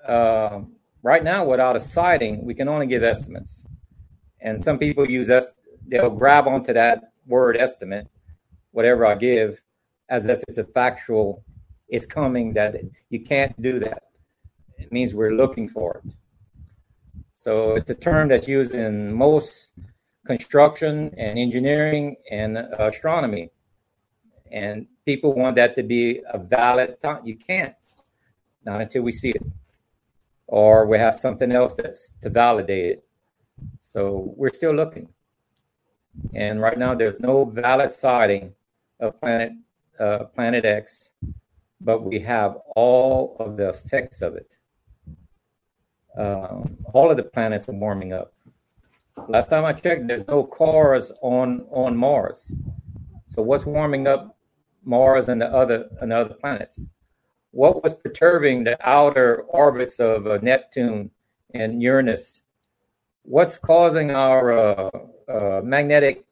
uh, 0.08 0.62
right 1.04 1.24
now, 1.24 1.46
without 1.46 1.76
a 1.76 1.80
sighting, 1.80 2.44
we 2.46 2.54
can 2.54 2.68
only 2.68 2.88
give 2.88 3.04
estimates. 3.04 3.64
And 4.42 4.64
some 4.64 4.78
people 4.78 5.10
use 5.10 5.30
us, 5.30 5.52
they'll 5.88 6.10
grab 6.10 6.48
onto 6.48 6.74
that 6.74 7.12
word 7.28 7.58
estimate, 7.58 8.08
whatever 8.72 9.06
I 9.06 9.16
give, 9.16 9.62
as 10.10 10.28
if 10.28 10.42
it's 10.48 10.58
a 10.58 10.64
factual, 10.64 11.44
it's 11.88 12.06
coming 12.06 12.54
that 12.54 12.76
you 13.10 13.22
can't 13.22 13.60
do 13.62 13.80
that. 13.80 14.04
It 14.78 14.92
means 14.92 15.14
we're 15.14 15.36
looking 15.36 15.68
for 15.68 16.02
it. 16.04 16.12
So 17.38 17.76
it's 17.76 17.90
a 17.90 17.96
term 17.96 18.30
that's 18.30 18.48
used 18.48 18.74
in 18.74 19.14
most 19.14 19.70
construction 20.26 21.14
and 21.18 21.40
engineering 21.40 22.16
and 22.32 22.58
astronomy. 22.58 23.52
And 24.52 24.88
people 25.06 25.34
want 25.34 25.56
that 25.58 25.76
to 25.76 25.84
be 25.84 26.22
a 26.28 26.38
valid 26.38 27.02
time. 27.02 27.26
You 27.26 27.36
can't, 27.36 27.76
not 28.66 28.82
until 28.82 29.04
we 29.04 29.12
see 29.12 29.32
it, 29.32 29.44
or 30.48 30.86
we 30.86 30.98
have 30.98 31.16
something 31.16 31.52
else 31.52 31.76
that's 31.76 32.12
to 32.22 32.30
validate 32.30 32.86
it. 32.92 33.04
So 33.80 34.34
we're 34.36 34.54
still 34.54 34.74
looking. 34.74 35.10
And 36.34 36.62
right 36.62 36.78
now, 36.78 36.96
there's 36.96 37.20
no 37.20 37.46
valid 37.46 37.92
sighting 37.92 38.54
of 39.00 39.20
planet 39.22 39.54
uh, 40.00 40.26
Planet 40.36 40.66
X, 40.66 41.10
but 41.82 42.04
we 42.04 42.20
have 42.20 42.58
all 42.76 43.36
of 43.40 43.58
the 43.58 43.70
effects 43.70 44.22
of 44.22 44.36
it. 44.36 44.58
Um, 46.18 46.78
all 46.94 47.12
of 47.12 47.18
the 47.18 47.24
planets 47.24 47.68
are 47.70 47.74
warming 47.74 48.14
up. 48.14 48.34
Last 49.28 49.50
time 49.50 49.66
I 49.66 49.74
checked, 49.74 50.08
there's 50.08 50.28
no 50.28 50.44
cars 50.44 51.12
on 51.22 51.66
on 51.70 51.96
Mars. 51.96 52.56
So 53.28 53.42
what's 53.42 53.66
warming 53.66 54.08
up 54.08 54.38
Mars 54.90 55.30
and 55.30 55.40
the 55.40 55.46
other 55.54 55.88
and 56.02 56.12
the 56.12 56.18
other 56.18 56.34
planets? 56.34 56.84
What 57.52 57.84
was 57.84 57.94
perturbing 57.94 58.64
the 58.64 58.78
outer 58.88 59.44
orbits 59.48 60.00
of 60.00 60.28
uh, 60.28 60.40
Neptune 60.42 61.12
and 61.54 61.82
Uranus? 61.82 62.42
What's 63.24 63.58
causing 63.58 64.12
our 64.12 64.52
uh, 64.52 64.90
uh, 65.28 65.62
magnetic 65.64 66.26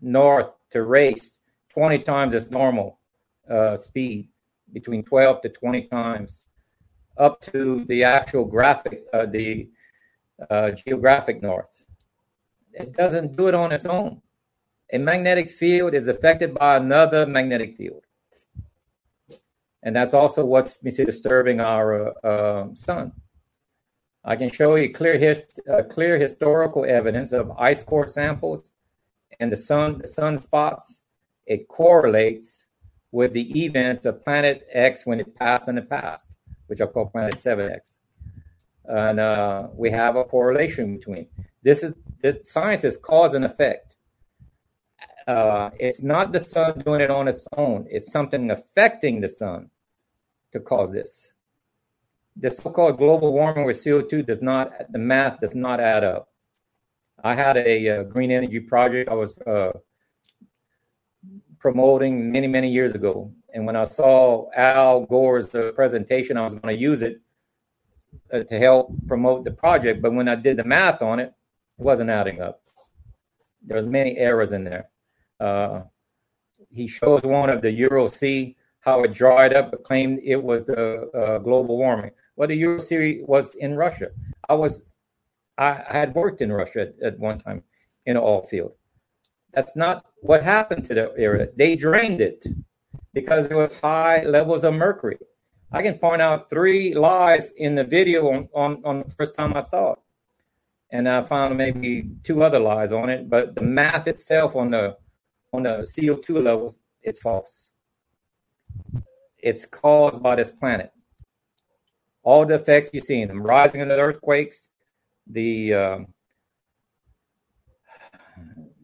north 0.00 0.50
to 0.70 0.82
race 0.82 1.36
20 1.70 1.98
times 2.00 2.34
its 2.34 2.50
normal 2.50 2.98
uh, 3.48 3.76
speed, 3.76 4.28
between 4.72 5.02
12 5.02 5.42
to 5.42 5.48
20 5.48 5.82
times, 5.88 6.46
up 7.18 7.40
to 7.40 7.84
the 7.86 8.04
actual 8.04 8.44
graphic, 8.44 9.04
uh, 9.12 9.26
the 9.26 9.68
uh, 10.48 10.70
geographic 10.70 11.42
north? 11.42 11.86
It 12.72 12.96
doesn't 12.96 13.36
do 13.36 13.48
it 13.48 13.54
on 13.54 13.72
its 13.72 13.86
own. 13.86 14.22
A 14.92 14.98
magnetic 14.98 15.48
field 15.48 15.94
is 15.94 16.08
affected 16.08 16.54
by 16.54 16.76
another 16.76 17.26
magnetic 17.26 17.76
field. 17.76 18.02
And 19.82 19.96
that's 19.96 20.12
also 20.12 20.44
what's 20.44 20.78
disturbing 20.78 21.60
our 21.60 22.14
uh, 22.26 22.74
sun. 22.74 23.12
I 24.24 24.36
can 24.36 24.50
show 24.50 24.74
you 24.74 24.92
clear, 24.92 25.16
his, 25.16 25.58
uh, 25.70 25.82
clear 25.84 26.18
historical 26.18 26.84
evidence 26.84 27.32
of 27.32 27.50
ice 27.52 27.82
core 27.82 28.06
samples 28.08 28.68
and 29.38 29.50
the 29.50 29.56
sun, 29.56 29.98
the 29.98 30.08
sunspots. 30.08 30.98
It 31.46 31.68
correlates 31.68 32.62
with 33.12 33.32
the 33.32 33.64
events 33.64 34.04
of 34.04 34.22
planet 34.22 34.66
X 34.70 35.06
when 35.06 35.20
it 35.20 35.34
passed 35.36 35.68
in 35.68 35.76
the 35.76 35.82
past, 35.82 36.30
which 36.66 36.80
I 36.80 36.86
call 36.86 37.06
planet 37.06 37.34
7X. 37.34 37.96
And 38.84 39.18
uh, 39.18 39.68
we 39.72 39.90
have 39.90 40.16
a 40.16 40.24
correlation 40.24 40.96
between. 40.96 41.28
This 41.62 41.82
is 41.82 41.94
this 42.22 42.50
science 42.50 42.84
is 42.84 42.96
cause 42.96 43.34
and 43.34 43.44
effect. 43.44 43.89
Uh, 45.30 45.70
it's 45.78 46.02
not 46.02 46.32
the 46.32 46.40
sun 46.40 46.80
doing 46.80 47.00
it 47.00 47.10
on 47.10 47.28
its 47.28 47.46
own. 47.56 47.86
It's 47.88 48.10
something 48.10 48.50
affecting 48.50 49.20
the 49.20 49.28
sun 49.28 49.70
to 50.52 50.58
cause 50.58 50.90
this. 50.90 51.32
The 52.36 52.50
so-called 52.50 52.98
global 52.98 53.32
warming 53.32 53.64
with 53.64 53.82
CO2 53.84 54.26
does 54.26 54.42
not, 54.42 54.72
the 54.90 54.98
math 54.98 55.40
does 55.40 55.54
not 55.54 55.78
add 55.78 56.02
up. 56.02 56.28
I 57.22 57.34
had 57.34 57.56
a, 57.56 57.68
a 57.68 58.00
uh, 58.00 58.02
green 58.04 58.32
energy 58.32 58.58
project 58.58 59.08
I 59.08 59.14
was 59.14 59.32
uh, 59.46 59.72
promoting 61.60 62.32
many, 62.32 62.48
many 62.48 62.68
years 62.68 62.94
ago. 62.94 63.32
And 63.54 63.66
when 63.66 63.76
I 63.76 63.84
saw 63.84 64.50
Al 64.56 65.06
Gore's 65.06 65.54
uh, 65.54 65.70
presentation, 65.76 66.38
I 66.38 66.44
was 66.44 66.54
going 66.54 66.74
to 66.74 66.80
use 66.80 67.02
it 67.02 67.20
uh, 68.32 68.42
to 68.42 68.58
help 68.58 68.92
promote 69.06 69.44
the 69.44 69.52
project. 69.52 70.02
But 70.02 70.12
when 70.12 70.28
I 70.28 70.34
did 70.34 70.56
the 70.56 70.64
math 70.64 71.02
on 71.02 71.20
it, 71.20 71.32
it 71.78 71.84
wasn't 71.84 72.10
adding 72.10 72.40
up. 72.40 72.62
There 73.62 73.76
was 73.76 73.86
many 73.86 74.16
errors 74.16 74.50
in 74.50 74.64
there. 74.64 74.88
Uh, 75.40 75.82
he 76.70 76.86
shows 76.86 77.22
one 77.22 77.50
of 77.50 77.62
the 77.62 77.82
Aral 77.82 78.08
Sea, 78.08 78.56
how 78.80 79.02
it 79.02 79.12
dried 79.12 79.54
up, 79.54 79.70
but 79.70 79.84
claimed 79.84 80.20
it 80.22 80.42
was 80.42 80.66
the 80.66 81.10
uh, 81.10 81.38
global 81.38 81.78
warming. 81.78 82.12
Well, 82.36 82.48
the 82.48 82.62
Aral 82.62 82.80
Sea 82.80 83.22
was 83.26 83.54
in 83.54 83.76
Russia. 83.76 84.10
I 84.48 84.54
was, 84.54 84.84
I 85.58 85.82
had 85.88 86.14
worked 86.14 86.40
in 86.40 86.52
Russia 86.52 86.82
at, 86.82 86.94
at 87.02 87.18
one 87.18 87.40
time 87.40 87.62
in 88.06 88.16
an 88.16 88.22
oil 88.22 88.46
field. 88.46 88.72
That's 89.52 89.74
not 89.74 90.06
what 90.20 90.42
happened 90.42 90.84
to 90.86 90.94
the 90.94 91.12
area. 91.16 91.48
They 91.56 91.74
drained 91.74 92.20
it 92.20 92.46
because 93.12 93.48
there 93.48 93.58
was 93.58 93.72
high 93.80 94.22
levels 94.22 94.64
of 94.64 94.74
mercury. 94.74 95.18
I 95.72 95.82
can 95.82 95.98
point 95.98 96.22
out 96.22 96.50
three 96.50 96.94
lies 96.94 97.52
in 97.56 97.74
the 97.74 97.84
video 97.84 98.28
on, 98.30 98.48
on, 98.54 98.82
on 98.84 99.04
the 99.06 99.14
first 99.14 99.34
time 99.34 99.56
I 99.56 99.62
saw 99.62 99.92
it 99.92 99.98
and 100.92 101.08
I 101.08 101.22
found 101.22 101.56
maybe 101.56 102.10
two 102.24 102.42
other 102.42 102.58
lies 102.58 102.92
on 102.92 103.08
it, 103.10 103.30
but 103.30 103.54
the 103.54 103.62
math 103.62 104.06
itself 104.08 104.56
on 104.56 104.70
the 104.72 104.96
on 105.52 105.64
the 105.64 105.88
CO2 105.96 106.42
levels 106.42 106.78
is 107.02 107.18
false. 107.18 107.70
It's 109.38 109.64
caused 109.66 110.22
by 110.22 110.36
this 110.36 110.50
planet. 110.50 110.92
All 112.22 112.44
the 112.44 112.56
effects 112.56 112.90
you're 112.92 113.02
seeing, 113.02 113.28
the 113.28 113.34
rising 113.34 113.80
of 113.80 113.88
the 113.88 113.98
earthquakes, 113.98 114.68
the 115.26 115.74
um, 115.74 116.06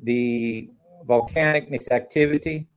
the 0.02 0.70
volcanic 1.04 1.68
activity. 1.90 2.68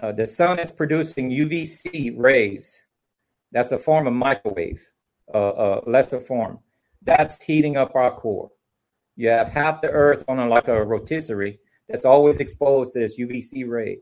Uh, 0.00 0.12
the 0.12 0.26
sun 0.26 0.58
is 0.58 0.70
producing 0.70 1.30
UVC 1.30 2.14
rays. 2.16 2.80
That's 3.52 3.72
a 3.72 3.78
form 3.78 4.06
of 4.06 4.12
microwave, 4.12 4.80
uh, 5.34 5.48
uh, 5.48 5.80
lesser 5.86 6.20
form 6.20 6.60
that's 7.02 7.42
heating 7.42 7.76
up 7.76 7.94
our 7.94 8.12
core. 8.12 8.50
You 9.16 9.30
have 9.30 9.48
half 9.48 9.80
the 9.80 9.88
Earth 9.88 10.24
on 10.28 10.38
a, 10.38 10.46
like 10.46 10.68
a 10.68 10.84
rotisserie 10.84 11.58
that's 11.88 12.04
always 12.04 12.38
exposed 12.40 12.92
to 12.92 13.00
this 13.00 13.18
UVC 13.18 13.68
ray, 13.68 13.98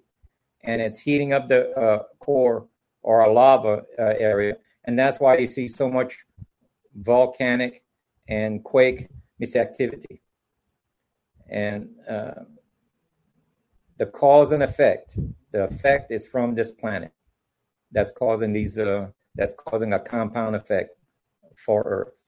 and 0.64 0.80
it's 0.82 0.98
heating 0.98 1.32
up 1.32 1.48
the 1.48 1.70
uh, 1.78 2.02
core 2.18 2.66
or 3.02 3.20
a 3.20 3.32
lava 3.32 3.84
uh, 3.98 4.14
area, 4.18 4.56
and 4.84 4.98
that's 4.98 5.20
why 5.20 5.36
you 5.36 5.46
see 5.46 5.68
so 5.68 5.88
much 5.88 6.18
volcanic 6.94 7.84
and 8.28 8.64
quake 8.64 9.08
misactivity. 9.40 10.20
And 11.48 11.90
uh, 12.08 12.42
the 13.98 14.06
cause 14.06 14.52
and 14.52 14.62
effect, 14.62 15.16
the 15.52 15.64
effect 15.64 16.10
is 16.10 16.26
from 16.26 16.54
this 16.54 16.72
planet 16.72 17.12
that's 17.92 18.10
causing 18.10 18.52
these, 18.52 18.78
uh, 18.78 19.08
that's 19.36 19.54
causing 19.56 19.92
a 19.92 19.98
compound 20.00 20.56
effect 20.56 20.90
for 21.64 21.82
Earth. 21.82 22.24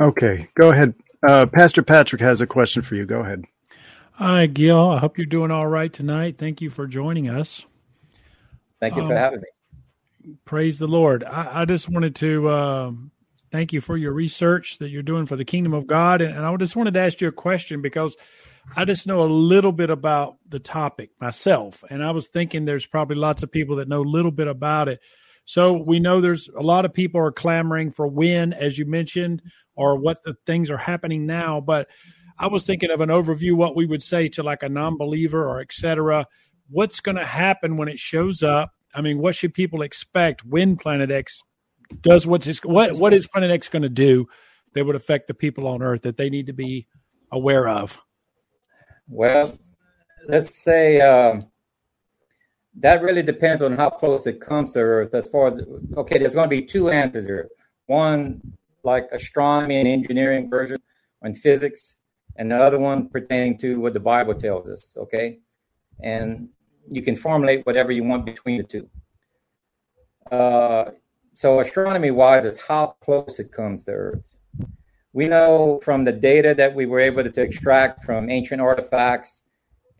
Okay, 0.00 0.48
go 0.54 0.70
ahead. 0.70 0.94
Uh, 1.26 1.46
Pastor 1.46 1.82
Patrick 1.82 2.20
has 2.20 2.40
a 2.40 2.46
question 2.46 2.82
for 2.82 2.94
you. 2.94 3.06
Go 3.06 3.20
ahead. 3.20 3.44
Hi, 4.12 4.46
Gil. 4.46 4.90
I 4.90 4.98
hope 4.98 5.18
you're 5.18 5.26
doing 5.26 5.50
all 5.50 5.66
right 5.66 5.92
tonight. 5.92 6.36
Thank 6.38 6.60
you 6.60 6.70
for 6.70 6.86
joining 6.86 7.28
us. 7.28 7.64
Thank 8.80 8.96
you 8.96 9.02
um, 9.02 9.08
for 9.08 9.16
having 9.16 9.40
me. 9.40 10.34
Praise 10.44 10.78
the 10.78 10.86
Lord. 10.86 11.24
I, 11.24 11.62
I 11.62 11.64
just 11.64 11.88
wanted 11.88 12.14
to 12.16 12.48
uh, 12.48 12.92
thank 13.50 13.72
you 13.72 13.80
for 13.80 13.96
your 13.96 14.12
research 14.12 14.78
that 14.78 14.90
you're 14.90 15.02
doing 15.02 15.26
for 15.26 15.36
the 15.36 15.44
kingdom 15.44 15.74
of 15.74 15.86
God. 15.86 16.20
And, 16.20 16.34
and 16.36 16.44
I 16.44 16.56
just 16.56 16.76
wanted 16.76 16.94
to 16.94 17.00
ask 17.00 17.20
you 17.20 17.28
a 17.28 17.32
question 17.32 17.82
because 17.82 18.16
I 18.76 18.84
just 18.84 19.06
know 19.06 19.22
a 19.22 19.24
little 19.24 19.72
bit 19.72 19.90
about 19.90 20.36
the 20.48 20.58
topic 20.58 21.10
myself. 21.20 21.82
And 21.90 22.04
I 22.04 22.10
was 22.10 22.28
thinking 22.28 22.64
there's 22.64 22.86
probably 22.86 23.16
lots 23.16 23.42
of 23.42 23.50
people 23.50 23.76
that 23.76 23.88
know 23.88 24.00
a 24.00 24.02
little 24.02 24.30
bit 24.30 24.48
about 24.48 24.88
it. 24.88 25.00
So 25.46 25.82
we 25.86 26.00
know 26.00 26.20
there's 26.20 26.48
a 26.48 26.62
lot 26.62 26.84
of 26.84 26.94
people 26.94 27.20
are 27.20 27.32
clamoring 27.32 27.90
for 27.90 28.06
when, 28.06 28.52
as 28.52 28.78
you 28.78 28.86
mentioned, 28.86 29.42
or 29.76 29.96
what 29.96 30.22
the 30.24 30.34
things 30.46 30.70
are 30.70 30.78
happening 30.78 31.26
now. 31.26 31.60
But 31.60 31.88
I 32.38 32.48
was 32.48 32.66
thinking 32.66 32.90
of 32.90 33.00
an 33.00 33.08
overview, 33.08 33.54
what 33.54 33.76
we 33.76 33.86
would 33.86 34.02
say 34.02 34.28
to 34.30 34.42
like 34.42 34.62
a 34.62 34.68
non-believer 34.68 35.46
or 35.48 35.60
etc. 35.60 36.26
What's 36.68 37.00
going 37.00 37.16
to 37.16 37.26
happen 37.26 37.76
when 37.76 37.88
it 37.88 37.98
shows 37.98 38.42
up? 38.42 38.72
I 38.94 39.00
mean, 39.00 39.18
what 39.18 39.34
should 39.34 39.54
people 39.54 39.82
expect 39.82 40.44
when 40.44 40.76
Planet 40.76 41.10
X 41.10 41.42
does 42.00 42.26
what's 42.26 42.46
his, 42.46 42.60
what 42.60 42.96
what 42.98 43.12
is 43.12 43.26
Planet 43.26 43.50
X 43.50 43.68
going 43.68 43.82
to 43.82 43.88
do 43.88 44.26
that 44.74 44.84
would 44.84 44.96
affect 44.96 45.28
the 45.28 45.34
people 45.34 45.66
on 45.66 45.82
Earth 45.82 46.02
that 46.02 46.16
they 46.16 46.30
need 46.30 46.46
to 46.46 46.52
be 46.52 46.86
aware 47.30 47.68
of? 47.68 48.00
Well, 49.08 49.58
let's 50.26 50.58
say 50.58 51.00
um, 51.00 51.42
that 52.76 53.02
really 53.02 53.22
depends 53.22 53.62
on 53.62 53.76
how 53.76 53.90
close 53.90 54.26
it 54.26 54.40
comes 54.40 54.72
to 54.72 54.80
Earth. 54.80 55.14
As 55.14 55.28
far 55.28 55.48
as 55.48 55.62
okay, 55.96 56.18
there's 56.18 56.34
going 56.34 56.48
to 56.48 56.56
be 56.56 56.62
two 56.62 56.90
answers 56.90 57.26
here. 57.26 57.48
one 57.86 58.40
like 58.84 59.08
astronomy 59.12 59.78
and 59.78 59.88
engineering 59.88 60.48
version 60.48 60.80
and 61.22 61.36
physics, 61.36 61.96
and 62.36 62.50
the 62.50 62.56
other 62.56 62.78
one 62.78 63.08
pertaining 63.08 63.56
to 63.58 63.80
what 63.80 63.94
the 63.94 64.00
Bible 64.00 64.34
tells 64.34 64.68
us. 64.68 64.96
Okay, 64.98 65.38
and 66.02 66.48
you 66.90 67.02
can 67.02 67.16
formulate 67.16 67.64
whatever 67.66 67.92
you 67.92 68.04
want 68.04 68.26
between 68.26 68.58
the 68.58 68.64
two. 68.64 68.88
Uh, 70.30 70.90
so 71.34 71.60
astronomy 71.60 72.10
wise 72.10 72.44
is 72.44 72.60
how 72.60 72.96
close 73.00 73.38
it 73.38 73.50
comes 73.50 73.84
to 73.84 73.90
Earth. 73.90 74.36
We 75.12 75.28
know 75.28 75.80
from 75.82 76.04
the 76.04 76.12
data 76.12 76.54
that 76.56 76.74
we 76.74 76.86
were 76.86 77.00
able 77.00 77.24
to 77.24 77.40
extract 77.40 78.04
from 78.04 78.30
ancient 78.30 78.60
artifacts 78.60 79.42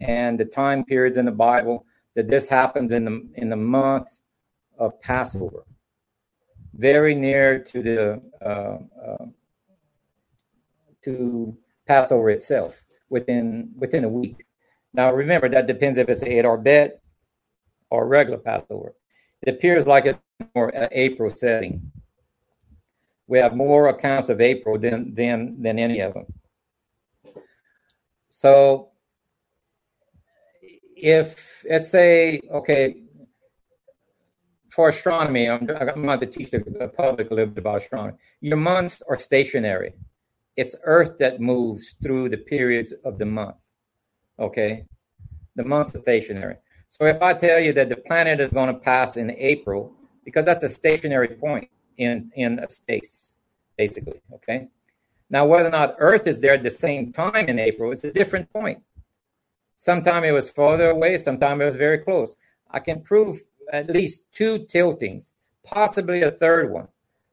and 0.00 0.38
the 0.38 0.44
time 0.44 0.84
periods 0.84 1.16
in 1.16 1.24
the 1.24 1.32
Bible 1.32 1.86
that 2.14 2.28
this 2.28 2.46
happens 2.48 2.92
in 2.92 3.04
the 3.04 3.28
in 3.34 3.48
the 3.48 3.56
month 3.56 4.08
of 4.78 5.00
Passover, 5.00 5.64
very 6.76 7.14
near 7.14 7.58
to 7.58 7.82
the 7.82 8.22
uh, 8.44 8.78
uh, 9.06 9.26
to 11.04 11.56
Passover 11.86 12.30
itself, 12.30 12.80
within 13.08 13.70
within 13.76 14.04
a 14.04 14.08
week. 14.08 14.44
Now 14.92 15.12
remember 15.12 15.48
that 15.50 15.66
depends 15.66 15.98
if 15.98 16.08
it's 16.08 16.22
a 16.22 16.38
Adar 16.38 16.58
Bet 16.58 17.00
or 17.90 18.06
regular 18.06 18.38
Passover. 18.38 18.94
It 19.42 19.54
appears 19.54 19.86
like 19.86 20.06
it's 20.06 20.18
more 20.54 20.72
April 20.90 21.34
setting. 21.34 21.92
We 23.26 23.38
have 23.38 23.56
more 23.56 23.88
accounts 23.88 24.28
of 24.28 24.40
April 24.40 24.78
than 24.78 25.14
than 25.14 25.60
than 25.60 25.78
any 25.78 26.00
of 26.00 26.14
them. 26.14 26.26
So 28.30 28.90
if 30.96 31.64
let's 31.68 31.90
say 31.90 32.40
okay 32.50 33.03
for 34.74 34.88
astronomy, 34.88 35.48
I'm, 35.48 35.70
I'm 35.70 36.04
going 36.04 36.20
to 36.20 36.26
teach 36.26 36.50
the 36.50 36.92
public 36.96 37.30
a 37.30 37.34
little 37.34 37.54
bit 37.54 37.62
about 37.62 37.82
astronomy. 37.82 38.18
Your 38.40 38.56
months 38.56 39.02
are 39.08 39.18
stationary. 39.18 39.94
It's 40.56 40.74
Earth 40.82 41.18
that 41.20 41.40
moves 41.40 41.94
through 42.02 42.28
the 42.30 42.38
periods 42.38 42.92
of 43.04 43.18
the 43.18 43.26
month. 43.26 43.56
Okay, 44.38 44.84
the 45.54 45.64
months 45.64 45.94
are 45.94 46.00
stationary. 46.00 46.56
So 46.88 47.06
if 47.06 47.22
I 47.22 47.34
tell 47.34 47.60
you 47.60 47.72
that 47.74 47.88
the 47.88 47.96
planet 47.96 48.40
is 48.40 48.50
going 48.50 48.72
to 48.74 48.80
pass 48.80 49.16
in 49.16 49.30
April, 49.30 49.92
because 50.24 50.44
that's 50.44 50.64
a 50.64 50.68
stationary 50.68 51.28
point 51.28 51.68
in 51.96 52.32
in 52.34 52.58
a 52.58 52.68
space, 52.68 53.34
basically. 53.76 54.20
Okay. 54.32 54.68
Now, 55.30 55.46
whether 55.46 55.68
or 55.68 55.70
not 55.70 55.96
Earth 55.98 56.26
is 56.26 56.38
there 56.40 56.54
at 56.54 56.62
the 56.62 56.70
same 56.70 57.12
time 57.12 57.48
in 57.48 57.58
April 57.58 57.92
is 57.92 58.02
a 58.04 58.12
different 58.12 58.52
point. 58.52 58.82
Sometime 59.76 60.24
it 60.24 60.32
was 60.32 60.50
farther 60.50 60.90
away, 60.90 61.18
sometime 61.18 61.60
it 61.60 61.64
was 61.64 61.76
very 61.76 61.98
close. 61.98 62.36
I 62.70 62.80
can 62.80 63.02
prove 63.02 63.42
at 63.72 63.90
least 63.90 64.24
two 64.32 64.64
tiltings, 64.66 65.32
possibly 65.64 66.22
a 66.22 66.30
third 66.30 66.70
one, 66.70 66.88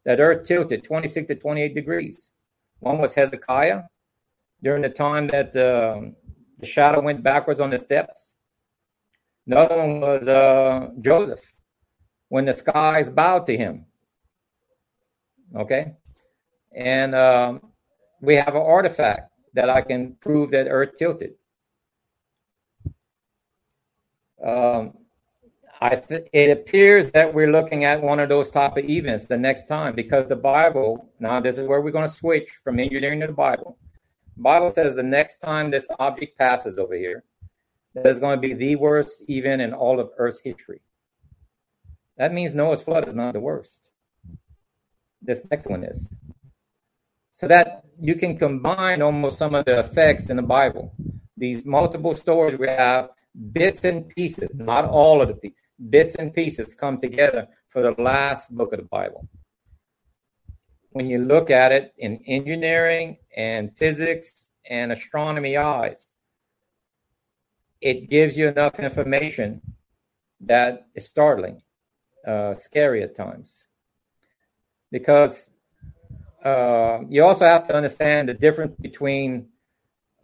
that 0.05 0.19
Earth 0.19 0.47
tilted 0.47 0.83
26 0.83 1.27
to 1.27 1.35
28 1.35 1.75
degrees. 1.75 2.31
One 2.79 2.97
was 2.97 3.13
Hezekiah 3.13 3.83
during 4.63 4.81
the 4.81 4.89
time 4.89 5.27
that 5.27 5.55
um, 5.55 6.15
the 6.59 6.65
shadow 6.65 7.01
went 7.01 7.23
backwards 7.23 7.59
on 7.59 7.69
the 7.69 7.77
steps. 7.77 8.35
Another 9.47 9.77
one 9.77 9.99
was 9.99 10.27
uh, 10.27 10.89
Joseph 10.99 11.41
when 12.29 12.45
the 12.45 12.53
skies 12.53 13.09
bowed 13.09 13.45
to 13.47 13.57
him. 13.57 13.85
Okay? 15.55 15.93
And 16.73 17.13
um, 17.13 17.71
we 18.21 18.35
have 18.35 18.55
an 18.55 18.61
artifact 18.61 19.31
that 19.53 19.69
I 19.69 19.81
can 19.81 20.15
prove 20.15 20.51
that 20.51 20.67
Earth 20.69 20.91
tilted. 20.97 21.33
Um, 24.43 24.93
I 25.83 25.95
th- 25.95 26.27
it 26.31 26.51
appears 26.51 27.09
that 27.11 27.33
we're 27.33 27.51
looking 27.51 27.85
at 27.85 28.03
one 28.03 28.19
of 28.19 28.29
those 28.29 28.51
type 28.51 28.77
of 28.77 28.85
events 28.85 29.25
the 29.25 29.37
next 29.37 29.67
time 29.67 29.95
because 29.95 30.27
the 30.27 30.35
Bible. 30.35 31.09
Now, 31.19 31.39
this 31.39 31.57
is 31.57 31.67
where 31.67 31.81
we're 31.81 31.91
going 31.91 32.07
to 32.07 32.13
switch 32.13 32.51
from 32.63 32.79
engineering 32.79 33.21
to 33.21 33.27
the 33.27 33.33
Bible. 33.33 33.77
Bible 34.37 34.69
says 34.69 34.95
the 34.95 35.03
next 35.03 35.37
time 35.37 35.71
this 35.71 35.87
object 35.97 36.37
passes 36.37 36.77
over 36.77 36.93
here, 36.93 37.23
that 37.95 38.05
is 38.05 38.19
going 38.19 38.39
to 38.39 38.47
be 38.47 38.53
the 38.53 38.75
worst 38.75 39.23
event 39.27 39.61
in 39.61 39.73
all 39.73 39.99
of 39.99 40.11
Earth's 40.17 40.39
history. 40.39 40.81
That 42.17 42.31
means 42.31 42.53
Noah's 42.53 42.83
flood 42.83 43.07
is 43.07 43.15
not 43.15 43.33
the 43.33 43.39
worst. 43.39 43.89
This 45.19 45.45
next 45.49 45.65
one 45.65 45.83
is. 45.83 46.09
So 47.31 47.47
that 47.47 47.85
you 47.99 48.15
can 48.15 48.37
combine 48.37 49.01
almost 49.01 49.39
some 49.39 49.55
of 49.55 49.65
the 49.65 49.79
effects 49.79 50.29
in 50.29 50.37
the 50.37 50.43
Bible. 50.43 50.93
These 51.37 51.65
multiple 51.65 52.15
stories 52.15 52.57
we 52.59 52.67
have 52.67 53.09
bits 53.51 53.83
and 53.83 54.07
pieces, 54.09 54.53
not 54.53 54.85
all 54.85 55.21
of 55.21 55.29
the 55.29 55.33
pieces, 55.33 55.57
bits 55.89 56.15
and 56.15 56.33
pieces 56.33 56.75
come 56.75 56.99
together 56.99 57.47
for 57.69 57.81
the 57.81 58.01
last 58.01 58.53
book 58.55 58.73
of 58.73 58.79
the 58.79 58.85
Bible. 58.85 59.27
When 60.91 61.07
you 61.07 61.19
look 61.19 61.49
at 61.49 61.71
it 61.71 61.93
in 61.97 62.21
engineering 62.27 63.17
and 63.35 63.75
physics 63.77 64.47
and 64.69 64.91
astronomy 64.91 65.57
eyes, 65.57 66.11
it 67.79 68.09
gives 68.09 68.37
you 68.37 68.49
enough 68.49 68.79
information 68.79 69.61
that 70.41 70.87
is 70.95 71.07
startling, 71.07 71.61
uh, 72.27 72.55
scary 72.55 73.01
at 73.03 73.15
times. 73.15 73.65
Because 74.91 75.49
uh, 76.43 76.99
you 77.09 77.23
also 77.23 77.45
have 77.45 77.67
to 77.67 77.75
understand 77.75 78.27
the 78.27 78.33
difference 78.33 78.75
between 78.79 79.47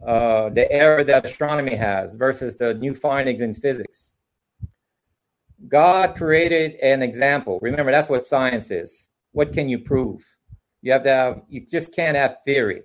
uh, 0.06 0.50
the 0.50 0.70
error 0.70 1.02
that 1.02 1.24
astronomy 1.24 1.74
has 1.74 2.14
versus 2.14 2.58
the 2.58 2.74
new 2.74 2.94
findings 2.94 3.40
in 3.40 3.54
physics. 3.54 4.07
God 5.66 6.14
created 6.14 6.76
an 6.76 7.02
example. 7.02 7.58
Remember, 7.60 7.90
that's 7.90 8.08
what 8.08 8.24
science 8.24 8.70
is. 8.70 9.08
What 9.32 9.52
can 9.52 9.68
you 9.68 9.80
prove? 9.80 10.24
You 10.82 10.92
have 10.92 11.02
to 11.02 11.10
have, 11.10 11.42
you 11.48 11.66
just 11.66 11.94
can't 11.94 12.16
have 12.16 12.36
theory. 12.44 12.82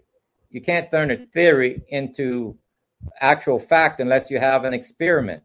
You 0.49 0.61
can't 0.61 0.89
turn 0.89 1.11
a 1.11 1.17
theory 1.17 1.83
into 1.89 2.57
actual 3.19 3.59
fact 3.59 3.99
unless 3.99 4.31
you 4.31 4.39
have 4.39 4.63
an 4.63 4.73
experiment, 4.73 5.43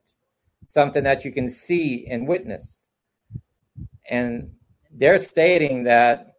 something 0.69 1.05
that 1.05 1.25
you 1.25 1.33
can 1.33 1.49
see 1.49 2.07
and 2.11 2.27
witness. 2.27 2.81
And 4.09 4.53
they're 4.91 5.19
stating 5.19 5.85
that 5.85 6.35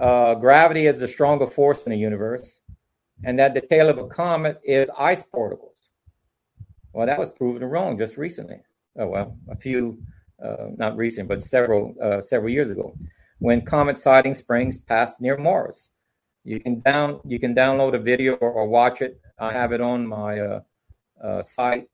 uh, 0.00 0.34
gravity 0.34 0.86
is 0.86 1.00
the 1.00 1.08
stronger 1.08 1.46
force 1.46 1.82
in 1.84 1.90
the 1.90 1.98
universe 1.98 2.60
and 3.24 3.38
that 3.38 3.54
the 3.54 3.60
tail 3.60 3.88
of 3.88 3.98
a 3.98 4.06
comet 4.06 4.60
is 4.64 4.90
ice 4.96 5.22
particles. 5.22 5.72
Well, 6.92 7.06
that 7.06 7.18
was 7.18 7.30
proven 7.30 7.64
wrong 7.64 7.98
just 7.98 8.16
recently. 8.16 8.60
Oh 8.98 9.06
well, 9.06 9.36
a 9.48 9.56
few, 9.56 9.98
uh, 10.42 10.68
not 10.76 10.96
recent, 10.96 11.28
but 11.28 11.42
several 11.42 11.94
uh, 12.00 12.20
several 12.20 12.50
years 12.50 12.70
ago, 12.70 12.96
when 13.38 13.62
comet 13.62 13.98
Siding 13.98 14.34
Springs 14.34 14.78
passed 14.78 15.20
near 15.20 15.36
Mars. 15.36 15.90
You 16.44 16.60
can 16.60 16.80
down 16.80 17.20
you 17.24 17.38
can 17.40 17.54
download 17.54 17.94
a 17.94 17.98
video 17.98 18.34
or, 18.34 18.50
or 18.50 18.68
watch 18.68 19.00
it. 19.00 19.20
I 19.38 19.52
have 19.52 19.72
it 19.72 19.80
on 19.80 20.06
my 20.06 20.38
uh, 20.38 20.60
uh 21.22 21.42
site. 21.42 21.88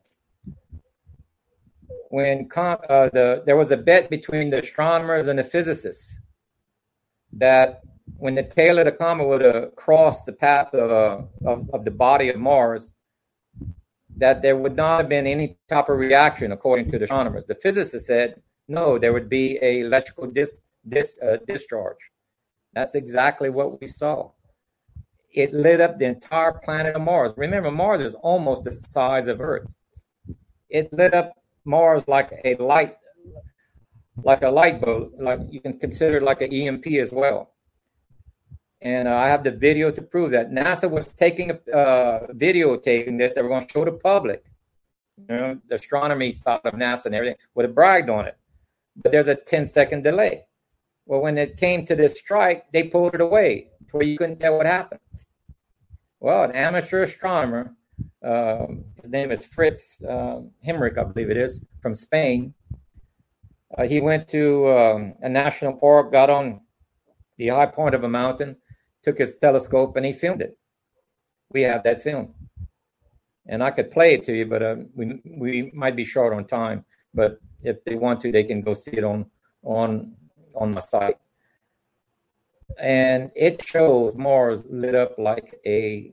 When 2.10 2.48
com- 2.48 2.84
uh, 2.88 3.08
the 3.12 3.42
there 3.46 3.56
was 3.56 3.70
a 3.70 3.76
bet 3.76 4.10
between 4.10 4.50
the 4.50 4.58
astronomers 4.58 5.28
and 5.28 5.38
the 5.38 5.44
physicists 5.44 6.12
that 7.32 7.82
when 8.18 8.34
the 8.34 8.42
tail 8.42 8.78
of 8.78 8.86
the 8.86 8.92
comet 8.92 9.26
would 9.26 9.40
have 9.40 9.76
crossed 9.76 10.26
the 10.26 10.32
path 10.32 10.74
of, 10.74 11.28
of, 11.46 11.70
of 11.72 11.84
the 11.84 11.90
body 11.90 12.28
of 12.28 12.36
Mars, 12.36 12.92
that 14.20 14.42
there 14.42 14.56
would 14.56 14.76
not 14.76 15.00
have 15.00 15.08
been 15.08 15.26
any 15.26 15.56
type 15.68 15.88
of 15.88 15.98
reaction, 15.98 16.52
according 16.52 16.90
to 16.90 16.98
the 16.98 17.04
astronomers. 17.04 17.46
The 17.46 17.54
physicists 17.54 18.06
said 18.06 18.40
no, 18.68 18.98
there 18.98 19.12
would 19.12 19.28
be 19.28 19.58
a 19.62 19.80
electrical 19.80 20.28
dis, 20.28 20.58
dis, 20.88 21.18
uh, 21.20 21.38
discharge. 21.46 22.10
That's 22.72 22.94
exactly 22.94 23.50
what 23.50 23.80
we 23.80 23.88
saw. 23.88 24.30
It 25.32 25.52
lit 25.52 25.80
up 25.80 25.98
the 25.98 26.04
entire 26.04 26.52
planet 26.52 26.94
of 26.94 27.02
Mars. 27.02 27.32
Remember, 27.36 27.70
Mars 27.70 28.00
is 28.00 28.14
almost 28.14 28.64
the 28.64 28.70
size 28.70 29.26
of 29.26 29.40
Earth. 29.40 29.74
It 30.68 30.92
lit 30.92 31.14
up 31.14 31.32
Mars 31.64 32.04
like 32.06 32.30
a 32.44 32.54
light, 32.56 32.96
like 34.22 34.42
a 34.42 34.50
light 34.50 34.80
bulb. 34.80 35.14
Like 35.18 35.40
you 35.50 35.60
can 35.60 35.78
consider 35.78 36.20
like 36.20 36.40
an 36.40 36.52
EMP 36.52 36.86
as 36.86 37.10
well 37.12 37.52
and 38.82 39.08
uh, 39.08 39.14
I 39.14 39.28
have 39.28 39.44
the 39.44 39.50
video 39.50 39.90
to 39.90 40.02
prove 40.02 40.32
that 40.32 40.50
NASA 40.50 40.90
was 40.90 41.06
taking 41.12 41.50
a 41.50 41.76
uh, 41.76 42.26
videotaping 42.28 43.18
this. 43.18 43.34
They 43.34 43.42
were 43.42 43.48
going 43.48 43.66
to 43.66 43.72
show 43.72 43.84
the 43.84 43.92
public, 43.92 44.44
you 45.16 45.36
know, 45.36 45.60
the 45.68 45.74
astronomy 45.74 46.32
side 46.32 46.60
of 46.64 46.74
NASA 46.74 47.06
and 47.06 47.14
everything 47.14 47.36
would 47.54 47.66
have 47.66 47.74
bragged 47.74 48.08
on 48.08 48.26
it, 48.26 48.36
but 48.96 49.12
there's 49.12 49.28
a 49.28 49.34
10 49.34 49.66
second 49.66 50.02
delay. 50.02 50.44
Well, 51.06 51.20
when 51.20 51.38
it 51.38 51.56
came 51.56 51.84
to 51.86 51.96
this 51.96 52.18
strike, 52.18 52.70
they 52.72 52.84
pulled 52.84 53.14
it 53.14 53.20
away 53.20 53.68
where 53.90 54.04
you 54.04 54.16
couldn't 54.16 54.40
tell 54.40 54.56
what 54.56 54.66
happened. 54.66 55.00
Well, 56.20 56.44
an 56.44 56.52
amateur 56.52 57.02
astronomer, 57.02 57.74
um, 58.22 58.84
his 59.00 59.10
name 59.10 59.32
is 59.32 59.44
Fritz 59.44 59.98
um, 60.08 60.50
Himrich, 60.66 60.98
I 60.98 61.04
believe 61.04 61.30
it 61.30 61.36
is, 61.36 61.60
from 61.80 61.94
Spain. 61.94 62.54
Uh, 63.76 63.84
he 63.84 64.00
went 64.00 64.28
to 64.28 64.68
um, 64.68 65.14
a 65.22 65.28
national 65.28 65.74
park, 65.74 66.12
got 66.12 66.30
on 66.30 66.60
the 67.38 67.48
high 67.48 67.66
point 67.66 67.94
of 67.94 68.04
a 68.04 68.08
mountain, 68.08 68.56
took 69.02 69.18
his 69.18 69.36
telescope 69.36 69.96
and 69.96 70.06
he 70.06 70.12
filmed 70.12 70.42
it. 70.42 70.56
We 71.52 71.62
have 71.62 71.82
that 71.84 72.02
film, 72.02 72.34
and 73.46 73.62
I 73.62 73.70
could 73.72 73.90
play 73.90 74.14
it 74.14 74.24
to 74.24 74.32
you, 74.32 74.46
but 74.46 74.62
uh, 74.62 74.76
we 74.94 75.20
we 75.24 75.70
might 75.74 75.96
be 75.96 76.04
short 76.04 76.32
on 76.32 76.46
time. 76.46 76.84
But 77.14 77.40
if 77.62 77.84
they 77.84 77.96
want 77.96 78.20
to, 78.22 78.32
they 78.32 78.44
can 78.44 78.62
go 78.62 78.74
see 78.74 78.92
it 78.92 79.04
on 79.04 79.26
on 79.62 80.14
on 80.54 80.72
my 80.74 80.80
site. 80.80 81.18
and 82.78 83.30
it 83.34 83.64
shows 83.66 84.14
Mars 84.16 84.64
lit 84.68 84.94
up 84.94 85.18
like 85.18 85.60
a 85.66 86.12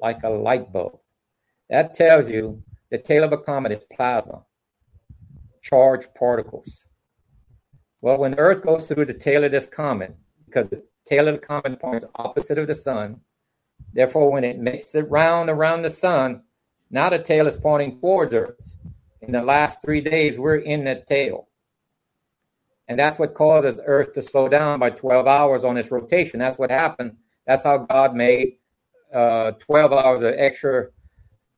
like 0.00 0.22
a 0.24 0.28
light 0.28 0.72
bulb. 0.72 0.98
That 1.70 1.94
tells 1.94 2.28
you 2.30 2.62
the 2.90 2.98
tail 2.98 3.24
of 3.24 3.32
a 3.32 3.38
comet 3.38 3.72
is 3.72 3.84
plasma, 3.84 4.42
charged 5.62 6.14
particles. 6.14 6.84
Well, 8.00 8.18
when 8.18 8.34
Earth 8.38 8.62
goes 8.64 8.86
through 8.86 9.06
the 9.06 9.14
tail 9.14 9.44
of 9.44 9.50
this 9.52 9.66
comet, 9.66 10.14
because 10.46 10.68
tail 11.06 11.28
of 11.28 11.34
the 11.34 11.46
comet 11.46 11.80
points 11.80 12.04
opposite 12.14 12.58
of 12.58 12.66
the 12.66 12.74
sun, 12.74 13.20
therefore, 13.92 14.30
when 14.30 14.44
it 14.44 14.58
makes 14.58 14.94
it 14.94 15.10
round 15.10 15.50
around 15.50 15.82
the 15.82 15.90
sun, 15.90 16.42
now 16.90 17.08
the 17.08 17.18
tail 17.18 17.46
is 17.46 17.56
pointing 17.56 18.00
towards 18.00 18.34
Earth. 18.34 18.76
In 19.20 19.32
the 19.32 19.42
last 19.42 19.82
three 19.82 20.00
days, 20.00 20.38
we're 20.38 20.56
in 20.56 20.84
the 20.84 21.02
tail. 21.08 21.48
And 22.88 22.98
that's 22.98 23.18
what 23.18 23.34
causes 23.34 23.80
Earth 23.84 24.12
to 24.12 24.22
slow 24.22 24.48
down 24.48 24.78
by 24.78 24.90
12 24.90 25.26
hours 25.26 25.64
on 25.64 25.76
its 25.76 25.90
rotation. 25.90 26.38
That's 26.38 26.58
what 26.58 26.70
happened. 26.70 27.16
That's 27.46 27.64
how 27.64 27.78
God 27.78 28.14
made 28.14 28.58
uh, 29.12 29.52
12 29.52 29.92
hours 29.92 30.22
of 30.22 30.34
extra 30.36 30.88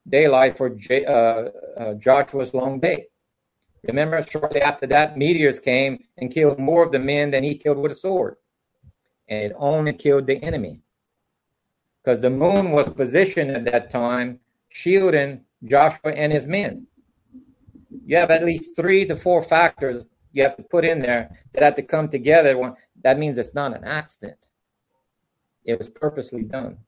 daylight 0.08 0.56
for 0.56 0.70
J- 0.70 1.04
uh, 1.04 1.50
uh, 1.78 1.94
Joshua's 1.94 2.54
long 2.54 2.80
day. 2.80 3.06
Remember, 3.86 4.22
shortly 4.22 4.60
after 4.62 4.86
that, 4.88 5.16
meteors 5.16 5.60
came 5.60 6.04
and 6.16 6.32
killed 6.32 6.58
more 6.58 6.82
of 6.84 6.92
the 6.92 6.98
men 6.98 7.30
than 7.30 7.44
he 7.44 7.56
killed 7.56 7.78
with 7.78 7.92
a 7.92 7.94
sword. 7.94 8.36
And 9.28 9.44
it 9.44 9.52
only 9.56 9.92
killed 9.92 10.26
the 10.26 10.42
enemy. 10.42 10.80
Because 12.02 12.20
the 12.20 12.30
moon 12.30 12.70
was 12.70 12.88
positioned 12.90 13.50
at 13.50 13.64
that 13.66 13.90
time, 13.90 14.40
shielding 14.70 15.44
Joshua 15.64 16.12
and 16.12 16.32
his 16.32 16.46
men. 16.46 16.86
You 18.06 18.16
have 18.16 18.30
at 18.30 18.44
least 18.44 18.76
three 18.76 19.04
to 19.06 19.16
four 19.16 19.42
factors 19.42 20.06
you 20.32 20.42
have 20.42 20.56
to 20.56 20.62
put 20.62 20.84
in 20.84 21.00
there 21.00 21.38
that 21.52 21.62
have 21.62 21.74
to 21.76 21.82
come 21.82 22.08
together. 22.08 22.74
That 23.02 23.18
means 23.18 23.38
it's 23.38 23.54
not 23.54 23.76
an 23.76 23.84
accident. 23.84 24.38
It 25.64 25.78
was 25.78 25.88
purposely 25.88 26.42
done. 26.42 26.78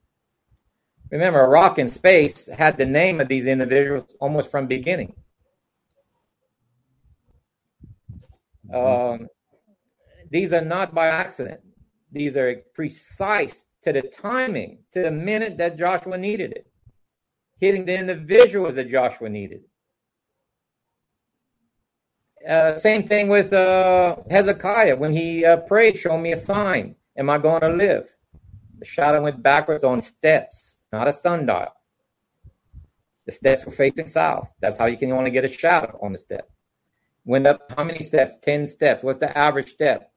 Remember, 1.11 1.41
a 1.41 1.49
rock 1.49 1.77
in 1.77 1.87
space 1.87 2.47
had 2.47 2.77
the 2.77 2.85
name 2.85 3.19
of 3.19 3.27
these 3.27 3.45
individuals 3.45 4.05
almost 4.19 4.49
from 4.49 4.67
beginning. 4.67 5.13
Um, 8.73 9.27
these 10.29 10.53
are 10.53 10.63
not 10.63 10.95
by 10.95 11.07
accident. 11.07 11.59
These 12.11 12.35
are 12.35 12.63
precise 12.73 13.67
to 13.83 13.93
the 13.93 14.01
timing, 14.01 14.79
to 14.91 15.03
the 15.03 15.11
minute 15.11 15.57
that 15.57 15.77
Joshua 15.77 16.17
needed 16.17 16.51
it, 16.51 16.67
hitting 17.57 17.85
the 17.85 17.97
individuals 17.97 18.75
that 18.75 18.89
Joshua 18.89 19.29
needed. 19.29 19.61
Uh, 22.47 22.75
same 22.75 23.07
thing 23.07 23.29
with 23.29 23.53
uh, 23.53 24.17
Hezekiah 24.29 24.95
when 24.95 25.13
he 25.13 25.45
uh, 25.45 25.57
prayed, 25.57 25.97
"Show 25.97 26.17
me 26.17 26.31
a 26.31 26.35
sign. 26.35 26.95
Am 27.15 27.29
I 27.29 27.37
going 27.37 27.61
to 27.61 27.69
live?" 27.69 28.09
The 28.79 28.85
shadow 28.85 29.21
went 29.21 29.43
backwards 29.43 29.83
on 29.83 30.01
steps, 30.01 30.79
not 30.91 31.07
a 31.07 31.13
sundial. 31.13 31.67
The 33.27 33.31
steps 33.31 33.65
were 33.65 33.71
facing 33.71 34.07
south. 34.07 34.51
That's 34.59 34.77
how 34.77 34.87
you 34.87 34.97
can 34.97 35.11
only 35.11 35.29
get 35.29 35.45
a 35.45 35.47
shadow 35.47 35.99
on 36.01 36.11
the 36.11 36.17
step. 36.17 36.49
Went 37.23 37.45
up 37.45 37.71
how 37.77 37.83
many 37.83 38.01
steps? 38.01 38.35
Ten 38.41 38.65
steps. 38.65 39.03
What's 39.03 39.19
the 39.19 39.37
average 39.37 39.67
step? 39.67 40.10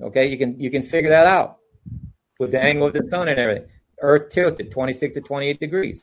Okay, 0.00 0.26
you 0.26 0.38
can 0.38 0.58
you 0.58 0.70
can 0.70 0.82
figure 0.82 1.10
that 1.10 1.26
out 1.26 1.58
with 2.38 2.50
the 2.50 2.62
angle 2.62 2.86
of 2.86 2.94
the 2.94 3.02
sun 3.04 3.28
and 3.28 3.38
everything. 3.38 3.68
Earth 4.00 4.30
tilted 4.30 4.70
26 4.70 5.14
to 5.14 5.20
28 5.20 5.60
degrees 5.60 6.02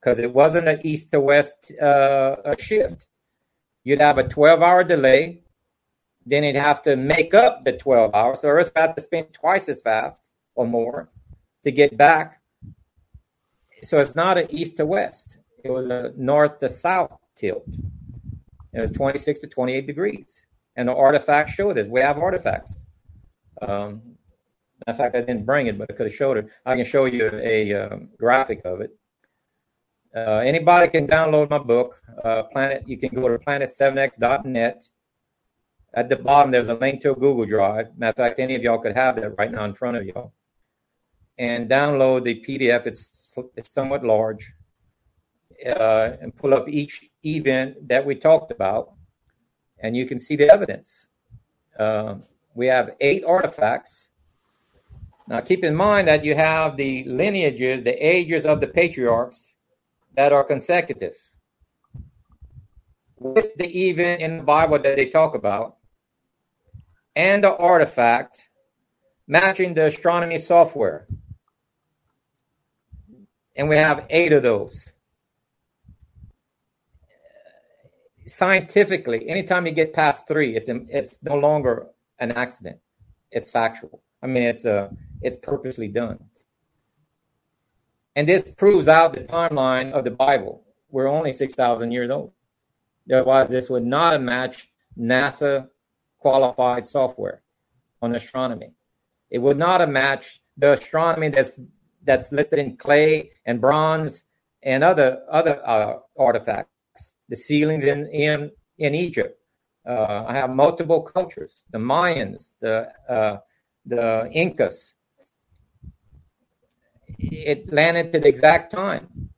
because 0.00 0.18
it 0.18 0.32
wasn't 0.32 0.66
an 0.66 0.80
east 0.82 1.12
to 1.12 1.20
west 1.20 1.70
uh, 1.80 2.54
shift 2.58 3.06
you'd 3.84 4.00
have 4.00 4.18
a 4.18 4.28
12 4.28 4.62
hour 4.62 4.84
delay. 4.84 5.42
Then 6.24 6.44
you'd 6.44 6.56
have 6.56 6.82
to 6.82 6.96
make 6.96 7.34
up 7.34 7.64
the 7.64 7.72
12 7.72 8.14
hours. 8.14 8.40
So 8.40 8.48
Earth 8.48 8.72
had 8.76 8.96
to 8.96 9.02
spin 9.02 9.26
twice 9.32 9.68
as 9.68 9.82
fast 9.82 10.30
or 10.54 10.66
more 10.66 11.10
to 11.64 11.72
get 11.72 11.96
back. 11.96 12.40
So 13.82 13.98
it's 13.98 14.14
not 14.14 14.38
an 14.38 14.46
east 14.50 14.76
to 14.76 14.86
west. 14.86 15.38
It 15.64 15.70
was 15.70 15.88
a 15.88 16.12
north 16.16 16.60
to 16.60 16.68
south 16.68 17.18
tilt. 17.34 17.66
It 18.72 18.80
was 18.80 18.90
26 18.92 19.40
to 19.40 19.46
28 19.48 19.86
degrees. 19.86 20.42
And 20.76 20.88
the 20.88 20.94
artifacts 20.94 21.54
show 21.54 21.72
this. 21.72 21.88
We 21.88 22.00
have 22.00 22.18
artifacts. 22.18 22.86
Um, 23.66 24.02
in 24.86 24.96
fact, 24.96 25.14
I 25.14 25.20
didn't 25.20 25.46
bring 25.46 25.68
it, 25.68 25.78
but 25.78 25.90
I 25.90 25.94
could 25.94 26.06
have 26.06 26.14
showed 26.14 26.36
it. 26.38 26.48
I 26.66 26.76
can 26.76 26.84
show 26.84 27.04
you 27.04 27.30
a, 27.32 27.72
um, 27.74 28.08
graphic 28.18 28.62
of 28.64 28.80
it. 28.80 28.90
Uh, 30.14 30.38
anybody 30.38 30.88
can 30.88 31.06
download 31.06 31.48
my 31.48 31.58
book, 31.58 32.02
uh, 32.24 32.42
Planet. 32.44 32.82
You 32.86 32.98
can 32.98 33.10
go 33.14 33.28
to 33.28 33.38
planet7x.net. 33.38 34.88
At 35.94 36.08
the 36.08 36.16
bottom, 36.16 36.50
there's 36.50 36.68
a 36.68 36.74
link 36.74 37.00
to 37.02 37.12
a 37.12 37.14
Google 37.14 37.46
Drive. 37.46 37.96
Matter 37.96 38.10
of 38.10 38.16
fact, 38.16 38.38
any 38.38 38.54
of 38.54 38.62
y'all 38.62 38.78
could 38.78 38.96
have 38.96 39.16
that 39.16 39.38
right 39.38 39.50
now 39.50 39.64
in 39.64 39.74
front 39.74 39.96
of 39.96 40.04
y'all. 40.04 40.32
And 41.38 41.68
download 41.68 42.24
the 42.24 42.42
PDF. 42.42 42.86
It's, 42.86 43.34
it's 43.56 43.70
somewhat 43.70 44.04
large. 44.04 44.52
Uh, 45.64 46.16
and 46.20 46.34
pull 46.36 46.54
up 46.54 46.68
each 46.68 47.08
event 47.24 47.88
that 47.88 48.04
we 48.04 48.16
talked 48.16 48.50
about, 48.50 48.94
and 49.78 49.96
you 49.96 50.06
can 50.06 50.18
see 50.18 50.34
the 50.34 50.52
evidence. 50.52 51.06
Uh, 51.78 52.16
we 52.54 52.66
have 52.66 52.94
eight 53.00 53.24
artifacts. 53.24 54.08
Now, 55.28 55.40
keep 55.40 55.64
in 55.64 55.74
mind 55.74 56.08
that 56.08 56.24
you 56.24 56.34
have 56.34 56.76
the 56.76 57.04
lineages, 57.04 57.82
the 57.82 57.94
ages 57.94 58.44
of 58.44 58.60
the 58.60 58.66
patriarchs 58.66 59.54
that 60.16 60.32
are 60.32 60.44
consecutive 60.44 61.16
with 63.18 63.54
the 63.56 63.88
event 63.88 64.20
in 64.20 64.38
the 64.38 64.42
Bible 64.42 64.78
that 64.78 64.96
they 64.96 65.06
talk 65.06 65.34
about 65.34 65.76
and 67.14 67.44
the 67.44 67.56
artifact 67.56 68.40
matching 69.26 69.74
the 69.74 69.86
astronomy 69.86 70.38
software. 70.38 71.06
And 73.56 73.68
we 73.68 73.76
have 73.76 74.06
eight 74.10 74.32
of 74.32 74.42
those. 74.42 74.88
Scientifically, 78.26 79.28
anytime 79.28 79.66
you 79.66 79.72
get 79.72 79.92
past 79.92 80.26
three, 80.26 80.56
it's 80.56 80.68
it's 80.68 81.18
no 81.22 81.36
longer 81.36 81.88
an 82.22 82.32
accident. 82.32 82.78
It's 83.30 83.50
factual. 83.50 84.02
I 84.22 84.26
mean, 84.26 84.44
it's 84.44 84.64
a 84.64 84.76
uh, 84.76 84.88
it's 85.20 85.36
purposely 85.36 85.88
done. 85.88 86.18
And 88.16 88.28
this 88.28 88.50
proves 88.52 88.88
out 88.88 89.12
the 89.14 89.20
timeline 89.20 89.92
of 89.92 90.04
the 90.04 90.10
Bible. 90.10 90.64
We're 90.90 91.08
only 91.08 91.32
6,000 91.32 91.92
years 91.92 92.10
old. 92.10 92.32
Otherwise, 93.10 93.48
this 93.48 93.70
would 93.70 93.86
not 93.86 94.20
matched 94.20 94.68
NASA 94.98 95.68
qualified 96.18 96.86
software 96.86 97.42
on 98.02 98.14
astronomy. 98.14 98.72
It 99.30 99.38
would 99.38 99.56
not 99.56 99.88
matched 99.88 100.40
the 100.56 100.72
astronomy 100.72 101.28
that's 101.30 101.58
that's 102.04 102.32
listed 102.32 102.58
in 102.58 102.76
clay 102.76 103.30
and 103.46 103.60
bronze 103.60 104.24
and 104.62 104.84
other 104.84 105.22
other 105.30 105.66
uh, 105.66 105.98
artifacts. 106.18 107.14
The 107.28 107.36
ceilings 107.36 107.84
in 107.84 108.06
in 108.08 108.50
in 108.78 108.94
Egypt. 108.94 109.38
Uh, 109.86 110.24
I 110.28 110.34
have 110.34 110.50
multiple 110.50 111.02
cultures: 111.02 111.64
the 111.70 111.78
Mayans, 111.78 112.54
the 112.60 112.92
uh, 113.08 113.38
the 113.84 114.30
Incas, 114.32 114.94
it 117.18 117.72
landed 117.72 118.14
at 118.14 118.22
the 118.22 118.28
exact 118.28 118.70
time. 118.70 119.30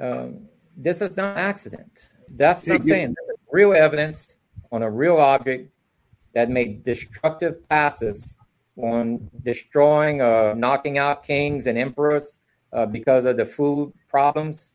Um, 0.00 0.48
this 0.76 1.00
is 1.00 1.16
not 1.16 1.36
accident. 1.36 2.10
That's 2.34 2.66
what 2.66 2.76
I'm 2.76 2.82
saying. 2.82 3.14
real 3.50 3.74
evidence 3.74 4.38
on 4.70 4.82
a 4.82 4.90
real 4.90 5.18
object 5.18 5.70
that 6.34 6.48
made 6.48 6.82
destructive 6.82 7.68
passes 7.68 8.34
on 8.76 9.28
destroying, 9.42 10.22
uh, 10.22 10.54
knocking 10.54 10.96
out 10.96 11.22
kings 11.24 11.66
and 11.66 11.76
emperors 11.76 12.34
uh, 12.72 12.86
because 12.86 13.26
of 13.26 13.36
the 13.36 13.44
food 13.44 13.92
problems. 14.08 14.72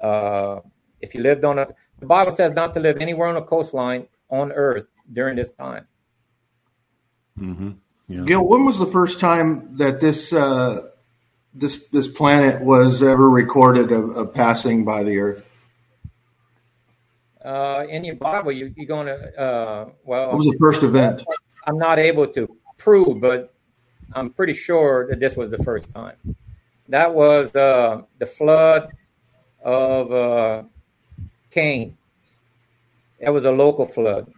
Uh, 0.00 0.60
if 1.00 1.14
you 1.14 1.20
lived 1.20 1.44
on 1.44 1.60
a, 1.60 1.68
the 1.98 2.06
Bible 2.06 2.32
says 2.32 2.54
not 2.54 2.74
to 2.74 2.80
live 2.80 2.98
anywhere 2.98 3.28
on 3.28 3.36
a 3.36 3.42
coastline 3.42 4.08
on 4.30 4.52
earth 4.52 4.86
during 5.10 5.36
this 5.36 5.50
time. 5.50 5.86
Mm-hmm. 7.38 7.70
Yeah. 8.08 8.22
Gil, 8.22 8.48
when 8.48 8.64
was 8.64 8.78
the 8.78 8.86
first 8.86 9.20
time 9.20 9.76
that 9.78 10.00
this 10.00 10.32
uh, 10.32 10.80
this 11.54 11.84
this 11.90 12.08
planet 12.08 12.62
was 12.62 13.02
ever 13.02 13.28
recorded 13.28 13.90
of, 13.90 14.10
of 14.10 14.32
passing 14.32 14.84
by 14.84 15.02
the 15.02 15.18
Earth? 15.18 15.44
Uh, 17.44 17.84
in 17.88 18.04
your 18.04 18.16
Bible, 18.16 18.52
you, 18.52 18.72
you're 18.76 18.86
going 18.86 19.06
to 19.06 19.40
uh, 19.40 19.88
well. 20.04 20.28
What 20.28 20.38
was 20.38 20.46
the 20.46 20.58
first 20.60 20.82
event? 20.82 21.24
I'm 21.66 21.78
not 21.78 21.98
able 21.98 22.28
to 22.28 22.56
prove, 22.78 23.20
but 23.20 23.52
I'm 24.12 24.30
pretty 24.30 24.54
sure 24.54 25.08
that 25.08 25.18
this 25.18 25.36
was 25.36 25.50
the 25.50 25.58
first 25.58 25.92
time. 25.92 26.16
That 26.88 27.12
was 27.12 27.54
uh, 27.56 28.02
the 28.18 28.26
flood 28.26 28.88
of 29.60 30.12
Cain. 31.50 31.96
It 33.18 33.30
was 33.30 33.44
a 33.44 33.50
local 33.50 33.86
flood 33.86 34.32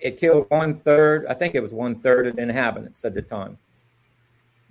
it 0.00 0.18
killed 0.18 0.46
one 0.48 0.78
third, 0.80 1.26
I 1.26 1.34
think 1.34 1.54
it 1.54 1.62
was 1.62 1.72
one 1.72 1.96
third 1.96 2.26
of 2.26 2.36
the 2.36 2.42
inhabitants 2.42 3.04
at 3.04 3.14
the 3.14 3.22
time. 3.22 3.58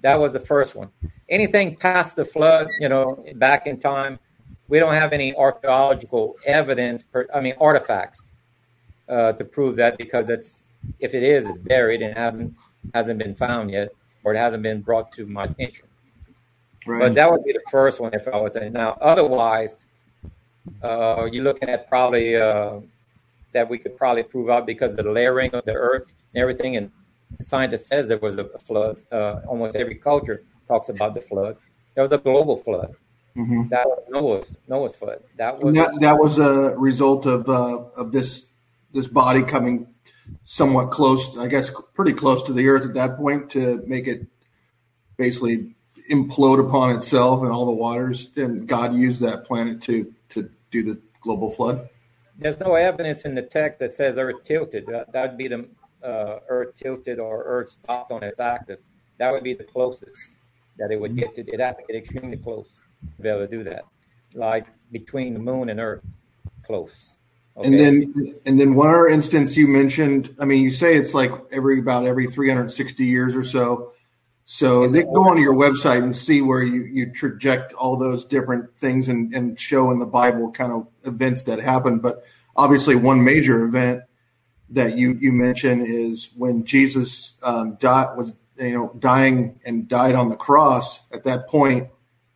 That 0.01 0.19
was 0.19 0.31
the 0.31 0.39
first 0.39 0.75
one. 0.75 0.89
Anything 1.27 1.75
past 1.75 2.15
the 2.15 2.23
flood, 2.23 2.69
you 2.79 2.87
know, 2.87 3.23
back 3.35 3.67
in 3.67 3.77
time, 3.79 4.19
we 4.69 4.79
don't 4.79 4.93
have 4.93 5.11
any 5.11 5.35
archaeological 5.35 6.35
evidence, 6.45 7.03
per, 7.03 7.27
I 7.33 7.39
mean, 7.39 7.55
artifacts 7.59 8.35
uh, 9.09 9.33
to 9.33 9.43
prove 9.43 9.75
that 9.77 9.97
because 9.97 10.29
it's 10.29 10.65
if 10.99 11.13
it 11.13 11.23
is, 11.23 11.45
it's 11.45 11.57
buried 11.57 12.01
and 12.01 12.15
hasn't 12.15 12.53
hasn't 12.93 13.19
been 13.19 13.35
found 13.35 13.71
yet, 13.71 13.89
or 14.23 14.33
it 14.33 14.37
hasn't 14.37 14.63
been 14.63 14.81
brought 14.81 15.11
to 15.13 15.25
my 15.25 15.45
attention. 15.45 15.87
Right. 16.85 16.99
But 16.99 17.15
that 17.15 17.29
would 17.29 17.43
be 17.43 17.51
the 17.51 17.63
first 17.71 17.99
one 17.99 18.13
if 18.13 18.27
I 18.27 18.37
was 18.37 18.53
saying. 18.53 18.73
Now, 18.73 18.97
otherwise, 19.01 19.86
uh, 20.83 21.27
you're 21.31 21.43
looking 21.43 21.69
at 21.69 21.89
probably 21.89 22.35
uh, 22.35 22.79
that 23.53 23.69
we 23.69 23.77
could 23.77 23.97
probably 23.97 24.23
prove 24.23 24.49
out 24.49 24.65
because 24.65 24.91
of 24.91 25.05
the 25.05 25.11
layering 25.11 25.53
of 25.53 25.65
the 25.65 25.73
earth 25.73 26.13
and 26.33 26.41
everything. 26.41 26.77
And 26.77 26.91
scientist 27.39 27.87
says 27.87 28.07
there 28.07 28.17
was 28.17 28.37
a 28.37 28.45
flood. 28.59 28.97
Uh, 29.11 29.41
almost 29.47 29.75
every 29.75 29.95
culture 29.95 30.43
talks 30.67 30.89
about 30.89 31.13
the 31.13 31.21
flood. 31.21 31.57
There 31.95 32.03
was 32.03 32.11
a 32.11 32.17
global 32.17 32.57
flood. 32.57 32.95
Mm-hmm. 33.35 33.69
That 33.69 33.85
was 33.85 34.03
Noah's 34.09 34.57
Noah's 34.67 34.93
flood. 34.93 35.19
That 35.37 35.59
was 35.61 35.75
that, 35.75 35.99
that, 36.01 36.17
was 36.17 36.39
a 36.39 36.75
result 36.77 37.25
of 37.27 37.47
uh, 37.47 37.83
of 37.95 38.11
this 38.11 38.47
this 38.93 39.05
body 39.07 39.43
coming 39.43 39.87
somewhat 40.45 40.89
close, 40.89 41.37
I 41.37 41.47
guess, 41.47 41.71
pretty 41.93 42.13
close 42.13 42.43
to 42.43 42.53
the 42.53 42.67
Earth 42.67 42.83
at 42.83 42.95
that 42.95 43.17
point 43.17 43.51
to 43.51 43.83
make 43.85 44.07
it 44.07 44.25
basically 45.17 45.75
implode 46.09 46.65
upon 46.65 46.95
itself 46.95 47.43
and 47.43 47.51
all 47.51 47.65
the 47.65 47.71
waters. 47.71 48.29
And 48.35 48.67
God 48.67 48.95
used 48.95 49.21
that 49.21 49.45
planet 49.45 49.81
to 49.83 50.13
to 50.83 50.93
the 50.93 51.01
global 51.21 51.49
flood. 51.51 51.89
There's 52.37 52.59
no 52.59 52.75
evidence 52.75 53.25
in 53.25 53.33
the 53.33 53.41
text 53.41 53.79
that 53.79 53.91
says 53.91 54.17
Earth 54.17 54.43
tilted. 54.43 54.85
That 54.85 55.13
would 55.13 55.37
be 55.37 55.47
the 55.47 55.67
uh, 56.03 56.39
Earth 56.47 56.75
tilted 56.75 57.19
or 57.19 57.43
Earth 57.43 57.69
stopped 57.69 58.11
on 58.11 58.23
its 58.23 58.39
axis. 58.39 58.87
That 59.17 59.31
would 59.31 59.43
be 59.43 59.53
the 59.53 59.63
closest 59.63 60.35
that 60.77 60.91
it 60.91 60.99
would 60.99 61.15
get 61.15 61.33
to. 61.35 61.41
It 61.41 61.59
has 61.59 61.77
to 61.77 61.83
get 61.87 61.95
extremely 61.95 62.37
close 62.37 62.79
to 63.15 63.21
be 63.21 63.29
able 63.29 63.39
to 63.39 63.47
do 63.47 63.63
that, 63.63 63.85
like 64.33 64.67
between 64.91 65.33
the 65.33 65.39
Moon 65.39 65.69
and 65.69 65.79
Earth, 65.79 66.03
close. 66.63 67.15
Okay. 67.57 67.67
And 67.67 67.79
then, 67.79 68.35
and 68.45 68.59
then 68.59 68.75
one 68.75 68.89
other 68.89 69.07
instance 69.07 69.57
you 69.57 69.67
mentioned. 69.67 70.35
I 70.39 70.45
mean, 70.45 70.61
you 70.61 70.69
say 70.69 70.95
it's 70.95 71.15
like 71.15 71.31
every 71.51 71.79
about 71.79 72.05
every 72.05 72.27
360 72.27 73.03
years 73.03 73.35
or 73.35 73.43
so. 73.43 73.93
So 74.49 74.87
they 74.87 75.03
go 75.03 75.27
onto 75.27 75.41
your 75.41 75.55
website 75.55 76.01
and 76.01 76.15
see 76.15 76.41
where 76.41 76.63
you 76.63 76.85
you 76.85 77.11
traject 77.11 77.73
all 77.73 77.97
those 77.97 78.23
different 78.23 78.77
things 78.77 79.09
and 79.09 79.35
and 79.35 79.59
show 79.59 79.91
in 79.91 79.99
the 79.99 80.05
Bible 80.05 80.51
kind 80.51 80.71
of 80.71 80.87
events 81.03 81.43
that 81.43 81.59
happen. 81.59 81.99
But 81.99 82.23
obviously, 82.55 82.95
one 82.95 83.25
major 83.25 83.65
event 83.65 84.03
that 84.69 84.97
you 84.97 85.17
you 85.19 85.33
mentioned 85.33 85.85
is 85.85 86.29
when 86.37 86.63
Jesus 86.63 87.33
um, 87.43 87.75
died 87.75 88.15
was 88.15 88.37
you 88.57 88.71
know 88.71 88.93
dying 88.97 89.59
and 89.65 89.85
died 89.85 90.15
on 90.15 90.29
the 90.29 90.37
cross. 90.37 91.01
At 91.11 91.25
that 91.25 91.49
point, 91.49 91.89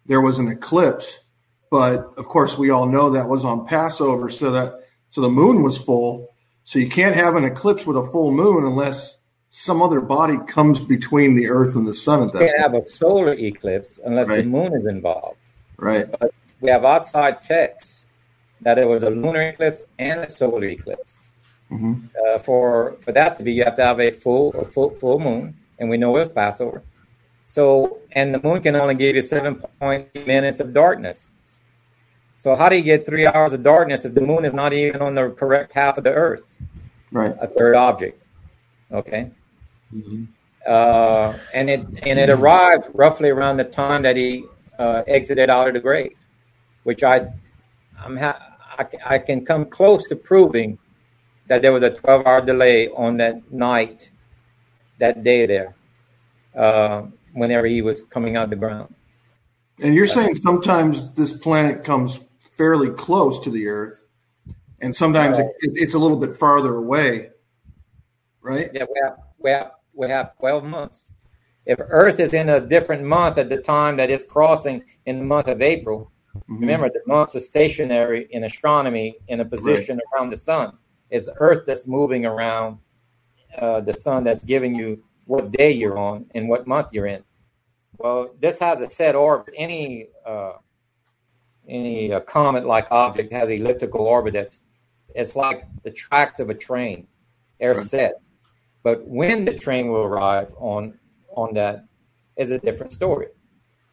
there 0.06 0.20
was 0.20 0.38
an 0.38 0.50
eclipse, 0.50 1.22
but 1.70 2.12
of 2.18 2.26
course, 2.28 2.58
we 2.58 2.72
all 2.72 2.88
know 2.88 3.12
that 3.12 3.30
was 3.30 3.46
on 3.46 3.66
Passover, 3.66 4.30
so 4.30 4.52
that 4.52 4.82
so 5.12 5.22
the 5.22 5.30
moon 5.30 5.64
was 5.64 5.78
full. 5.78 6.28
So 6.66 6.78
you 6.78 6.90
can't 6.90 7.16
have 7.16 7.38
an 7.38 7.46
eclipse 7.46 7.86
with 7.86 7.96
a 7.96 8.04
full 8.04 8.32
moon 8.32 8.66
unless 8.66 9.16
some 9.52 9.82
other 9.82 10.00
body 10.00 10.38
comes 10.48 10.80
between 10.80 11.36
the 11.36 11.48
Earth 11.50 11.76
and 11.76 11.86
the 11.86 11.94
sun 11.94 12.24
at 12.24 12.34
that. 12.34 12.42
You 12.42 12.48
can't 12.48 12.60
have 12.62 12.74
a 12.74 12.90
solar 12.90 13.34
eclipse 13.34 14.00
unless 14.04 14.30
right. 14.30 14.44
the 14.44 14.50
moon 14.50 14.74
is 14.74 14.88
involved. 14.88 15.38
Right. 15.78 16.10
But 16.10 16.34
we 16.62 16.70
have 16.70 16.86
outside 16.86 17.42
texts 17.42 18.06
that 18.62 18.80
it 18.80 18.86
was 18.88 19.04
a 19.04 19.10
lunar 19.10 19.42
eclipse 19.42 19.84
and 20.00 20.22
a 20.22 20.30
solar 20.30 20.64
eclipse. 20.64 21.30
Mm-hmm. 21.70 22.06
Uh, 22.26 22.40
for 22.40 22.98
for 23.02 23.12
that 23.12 23.36
to 23.38 23.44
be, 23.44 23.52
you 23.54 23.64
have 23.66 23.76
to 23.76 23.86
have 23.86 24.00
a 24.00 24.10
full 24.10 24.52
a 24.54 24.64
full 24.64 24.92
full 24.92 25.20
moon, 25.20 25.56
and 25.80 25.90
we 25.90 25.98
know 25.98 26.16
it 26.16 26.20
was 26.20 26.32
Passover. 26.32 26.82
So, 27.46 28.00
and 28.14 28.34
the 28.34 28.42
moon 28.42 28.62
can 28.62 28.78
only 28.78 28.96
give 28.96 29.16
you 29.16 29.22
seven 29.22 29.56
point 29.56 30.14
minutes 30.26 30.62
of 30.62 30.74
darkness. 30.74 31.28
So 32.38 32.56
how 32.56 32.70
do 32.70 32.78
you 32.78 32.84
get 32.84 33.06
three 33.06 33.28
hours 33.28 33.52
of 33.52 33.64
darkness 33.64 34.06
if 34.06 34.14
the 34.14 34.22
moon 34.22 34.46
is 34.46 34.54
not 34.54 34.72
even 34.72 35.02
on 35.02 35.16
the 35.16 35.30
correct 35.32 35.74
half 35.74 35.98
of 35.98 36.06
the 36.06 36.14
Earth? 36.14 36.56
Right. 37.12 37.36
A 37.40 37.48
third 37.48 37.76
object. 37.76 38.26
Okay. 38.92 39.30
Mm-hmm. 39.94 40.24
Uh, 40.66 41.34
and 41.54 41.70
it 41.70 41.86
and 42.04 42.20
it 42.20 42.30
arrived 42.30 42.88
roughly 42.94 43.30
around 43.30 43.58
the 43.58 43.64
time 43.64 44.04
that 44.04 44.16
he 44.16 44.46
uh, 44.78 45.04
exited 45.08 45.50
out 45.50 45.68
of 45.68 45.74
the 45.74 45.80
grave, 45.80 46.16
which 46.84 47.04
I 47.04 47.28
I'm 48.04 48.16
ha- 48.16 48.52
I, 48.78 49.16
I 49.16 49.18
can 49.18 49.46
come 49.46 49.66
close 49.66 50.08
to 50.10 50.16
proving 50.16 50.78
that 51.48 51.62
there 51.62 51.74
was 51.74 51.84
a 51.84 51.90
12 51.90 52.26
hour 52.26 52.42
delay 52.42 52.88
on 52.90 53.18
that 53.18 53.52
night, 53.52 54.10
that 55.00 55.24
day 55.24 55.46
there, 55.46 55.76
uh, 56.56 57.04
whenever 57.34 57.68
he 57.68 57.82
was 57.82 58.04
coming 58.04 58.38
out 58.38 58.46
of 58.46 58.50
the 58.52 58.56
ground. 58.56 58.94
And 59.82 59.96
you're 59.96 60.08
saying 60.08 60.36
sometimes 60.36 61.12
this 61.14 61.34
planet 61.34 61.84
comes 61.84 62.20
fairly 62.52 62.90
close 62.90 63.40
to 63.40 63.50
the 63.50 63.68
Earth, 63.68 64.04
and 64.80 64.96
sometimes 64.96 65.40
it, 65.40 65.48
it's 65.60 65.96
a 65.96 66.00
little 66.00 66.18
bit 66.18 66.38
farther 66.38 66.76
away, 66.76 67.32
right? 68.42 68.70
Yeah, 68.74 68.86
we 69.40 69.50
have, 69.52 69.72
we 69.94 70.10
have 70.10 70.38
twelve 70.38 70.64
months. 70.64 71.12
If 71.66 71.80
Earth 71.80 72.20
is 72.20 72.34
in 72.34 72.50
a 72.50 72.60
different 72.60 73.04
month 73.04 73.38
at 73.38 73.50
the 73.50 73.58
time 73.58 73.98
that 73.98 74.10
it's 74.10 74.24
crossing 74.24 74.84
in 75.06 75.20
the 75.20 75.24
month 75.26 75.48
of 75.48 75.62
April, 75.62 76.12
mm-hmm. 76.36 76.60
remember 76.60 76.90
the 76.90 77.02
months 77.06 77.36
are 77.36 77.40
stationary 77.40 78.28
in 78.32 78.44
astronomy 78.46 79.18
in 79.28 79.42
a 79.42 79.46
position 79.46 79.98
right. 79.98 80.20
around 80.20 80.32
the 80.32 80.38
sun. 80.38 80.78
It's 81.10 81.30
Earth 81.38 81.66
that's 81.68 81.86
moving 81.86 82.26
around 82.26 82.80
uh, 83.58 83.82
the 83.82 83.94
sun 83.94 84.24
that's 84.24 84.40
giving 84.40 84.74
you 84.74 85.04
what 85.26 85.52
day 85.52 85.72
you're 85.72 86.00
on 86.00 86.26
and 86.34 86.50
what 86.50 86.68
month 86.68 86.88
you're 86.92 87.06
in. 87.06 87.24
Well, 87.98 88.34
this 88.40 88.58
has 88.60 88.82
a 88.82 88.90
set 88.90 89.14
orbit. 89.16 89.54
Any 89.56 90.08
uh, 90.26 90.54
any 91.68 92.12
uh, 92.12 92.22
comet-like 92.22 92.88
object 92.90 93.32
has 93.32 93.50
elliptical 93.50 94.02
orbit 94.02 94.34
that's 94.34 94.62
it's 95.14 95.36
like 95.36 95.68
the 95.84 95.92
tracks 95.92 96.40
of 96.40 96.50
a 96.50 96.56
train. 96.56 97.08
They're 97.60 97.74
right. 97.74 97.86
set, 97.86 98.14
but 98.84 99.08
when 99.08 99.46
the 99.46 99.54
train 99.54 99.88
will 99.88 100.02
arrive 100.02 100.54
on 100.58 100.98
on 101.36 101.54
that 101.54 101.86
is 102.38 102.52
a 102.52 102.60
different 102.60 102.94
story. 102.94 103.28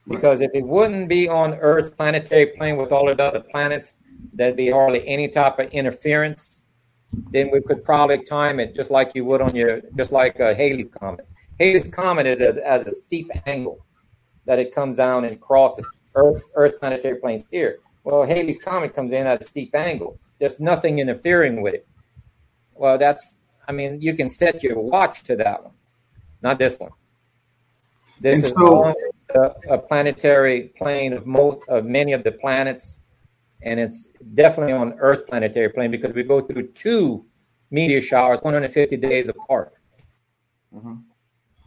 Because 0.08 0.40
if 0.40 0.50
it 0.54 0.64
wouldn't 0.66 1.08
be 1.08 1.28
on 1.28 1.54
Earth's 1.54 1.90
planetary 1.90 2.46
plane 2.46 2.76
with 2.76 2.92
all 2.92 3.08
of 3.08 3.18
the 3.18 3.24
other 3.24 3.40
planets, 3.40 3.98
there'd 4.32 4.56
be 4.56 4.70
hardly 4.70 5.06
any 5.06 5.28
type 5.28 5.58
of 5.58 5.68
interference. 5.70 6.62
Then 7.30 7.50
we 7.50 7.60
could 7.60 7.84
probably 7.84 8.24
time 8.24 8.58
it 8.58 8.74
just 8.74 8.90
like 8.90 9.12
you 9.14 9.24
would 9.26 9.42
on 9.42 9.54
your, 9.54 9.82
just 9.96 10.10
like 10.10 10.40
a 10.40 10.54
Halley's 10.54 10.88
comet. 10.88 11.28
Halley's 11.60 11.88
comet 11.88 12.26
is 12.26 12.40
a, 12.40 12.66
as 12.66 12.86
a 12.86 12.92
steep 12.92 13.30
angle 13.46 13.84
that 14.46 14.58
it 14.58 14.74
comes 14.74 14.96
down 14.96 15.24
and 15.24 15.40
crosses. 15.40 15.86
Earth, 16.14 16.42
Earth 16.54 16.80
planetary 16.80 17.18
planes 17.20 17.44
here. 17.50 17.78
Well, 18.04 18.24
Halley's 18.24 18.58
Comet 18.58 18.94
comes 18.94 19.12
in 19.12 19.26
at 19.26 19.42
a 19.42 19.44
steep 19.44 19.74
angle. 19.74 20.18
There's 20.38 20.58
nothing 20.58 20.98
interfering 20.98 21.60
with 21.60 21.74
it. 21.74 21.86
Well, 22.74 22.96
that's, 22.96 23.37
I 23.68 23.72
mean, 23.72 24.00
you 24.00 24.14
can 24.14 24.28
set 24.28 24.62
your 24.62 24.80
watch 24.80 25.22
to 25.24 25.36
that 25.36 25.62
one, 25.62 25.74
not 26.42 26.58
this 26.58 26.78
one. 26.78 26.90
This 28.20 28.36
and 28.36 28.44
is 28.44 28.50
so, 28.50 28.94
a, 29.34 29.74
a, 29.74 29.78
planetary 29.78 30.72
plane 30.76 31.12
of 31.12 31.26
most 31.26 31.68
of 31.68 31.84
many 31.84 32.14
of 32.14 32.24
the 32.24 32.32
planets, 32.32 32.98
and 33.62 33.78
it's 33.78 34.06
definitely 34.34 34.72
on 34.72 34.94
Earth's 34.98 35.22
planetary 35.22 35.68
plane 35.68 35.90
because 35.90 36.12
we 36.14 36.22
go 36.24 36.40
through 36.40 36.68
two 36.68 37.24
meteor 37.70 38.00
showers 38.00 38.40
150 38.40 38.96
days 38.96 39.28
apart. 39.28 39.74
Mm-hmm. 40.74 40.94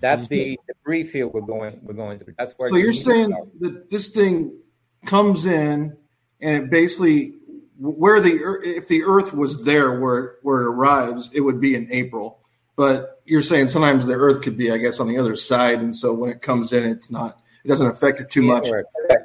That's 0.01 0.27
the 0.27 0.59
debris 0.67 1.03
field 1.03 1.33
we're 1.33 1.41
going 1.41 1.79
we're 1.83 1.93
going 1.93 2.17
through. 2.17 2.33
That's 2.37 2.53
where. 2.57 2.69
So 2.69 2.75
you're 2.75 2.91
saying 2.91 3.29
that 3.59 3.91
this 3.91 4.09
thing 4.09 4.57
comes 5.05 5.45
in 5.45 5.95
and 6.41 6.63
it 6.63 6.71
basically 6.71 7.35
where 7.81 8.21
the 8.21 8.59
if 8.63 8.87
the 8.87 9.03
Earth 9.03 9.33
was 9.33 9.63
there 9.63 9.99
where 9.99 10.35
where 10.43 10.61
it 10.61 10.67
arrives, 10.67 11.29
it 11.33 11.41
would 11.41 11.59
be 11.59 11.75
in 11.75 11.91
April. 11.91 12.39
But 12.75 13.21
you're 13.25 13.41
saying 13.41 13.69
sometimes 13.69 14.05
the 14.05 14.13
Earth 14.13 14.41
could 14.41 14.57
be, 14.57 14.71
I 14.71 14.77
guess, 14.77 14.99
on 14.99 15.07
the 15.07 15.17
other 15.17 15.35
side, 15.35 15.81
and 15.81 15.95
so 15.95 16.13
when 16.13 16.29
it 16.29 16.41
comes 16.41 16.71
in, 16.73 16.83
it's 16.83 17.09
not. 17.09 17.39
It 17.63 17.67
doesn't 17.67 17.87
affect 17.87 18.19
it 18.19 18.29
too 18.31 18.41
much. 18.41 18.67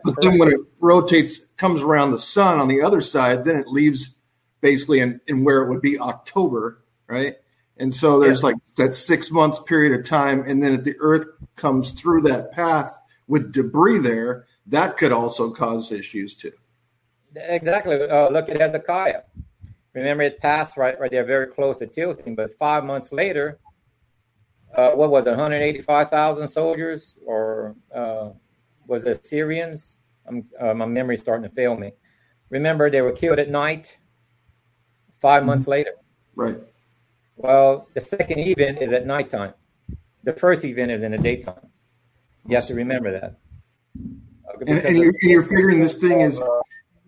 But 0.04 0.14
then 0.20 0.38
when 0.38 0.48
it 0.48 0.60
rotates, 0.78 1.38
comes 1.56 1.82
around 1.82 2.10
the 2.10 2.18
sun 2.18 2.58
on 2.58 2.68
the 2.68 2.82
other 2.82 3.00
side, 3.00 3.44
then 3.44 3.56
it 3.56 3.66
leaves 3.66 4.14
basically 4.60 5.00
in, 5.00 5.20
in 5.26 5.42
where 5.42 5.62
it 5.62 5.70
would 5.70 5.80
be 5.80 5.98
October, 5.98 6.84
right? 7.06 7.36
And 7.78 7.94
so 7.94 8.20
there's 8.20 8.40
yeah. 8.40 8.48
like 8.48 8.56
that 8.76 8.94
six 8.94 9.30
months 9.30 9.58
period 9.60 9.98
of 9.98 10.06
time. 10.06 10.44
And 10.46 10.62
then 10.62 10.74
if 10.74 10.84
the 10.84 10.96
earth 10.98 11.26
comes 11.56 11.92
through 11.92 12.22
that 12.22 12.52
path 12.52 12.94
with 13.26 13.52
debris 13.52 13.98
there, 13.98 14.46
that 14.66 14.96
could 14.96 15.12
also 15.12 15.50
cause 15.50 15.92
issues 15.92 16.34
too. 16.34 16.52
Exactly. 17.36 18.00
Uh, 18.08 18.28
look 18.30 18.48
at 18.48 18.58
Hezekiah. 18.58 19.22
Remember, 19.92 20.24
it 20.24 20.40
passed 20.40 20.76
right, 20.76 20.98
right 21.00 21.10
there, 21.10 21.24
very 21.24 21.46
close 21.46 21.78
to 21.78 21.86
tilting. 21.86 22.34
But 22.34 22.56
five 22.58 22.84
months 22.84 23.12
later, 23.12 23.58
uh, 24.74 24.90
what 24.90 25.10
was 25.10 25.26
it, 25.26 25.30
185,000 25.30 26.48
soldiers, 26.48 27.14
or 27.24 27.74
uh, 27.94 28.30
was 28.86 29.06
it 29.06 29.26
Syrians? 29.26 29.96
Uh, 30.28 30.74
my 30.74 30.86
memory's 30.86 31.20
starting 31.20 31.48
to 31.48 31.54
fail 31.54 31.76
me. 31.76 31.92
Remember, 32.50 32.90
they 32.90 33.00
were 33.00 33.12
killed 33.12 33.38
at 33.38 33.50
night. 33.50 33.96
5 35.20 35.40
mm-hmm. 35.40 35.46
months 35.46 35.66
later. 35.66 35.92
Right. 36.34 36.58
Well, 37.36 37.88
the 37.94 38.00
second 38.00 38.38
event 38.40 38.82
is 38.82 38.92
at 38.92 39.06
nighttime. 39.06 39.54
The 40.24 40.32
first 40.32 40.64
event 40.64 40.90
is 40.90 41.02
in 41.02 41.12
the 41.12 41.18
daytime. 41.18 41.68
You 42.48 42.56
have 42.56 42.66
to 42.66 42.74
remember 42.74 43.12
that. 43.12 43.38
And, 44.60 44.78
and, 44.78 44.96
you're, 44.96 45.14
and, 45.20 45.30
you're, 45.30 45.42
figuring 45.42 45.80
this 45.80 45.96
thing 45.96 46.20
is 46.20 46.40
uh, 46.40 46.60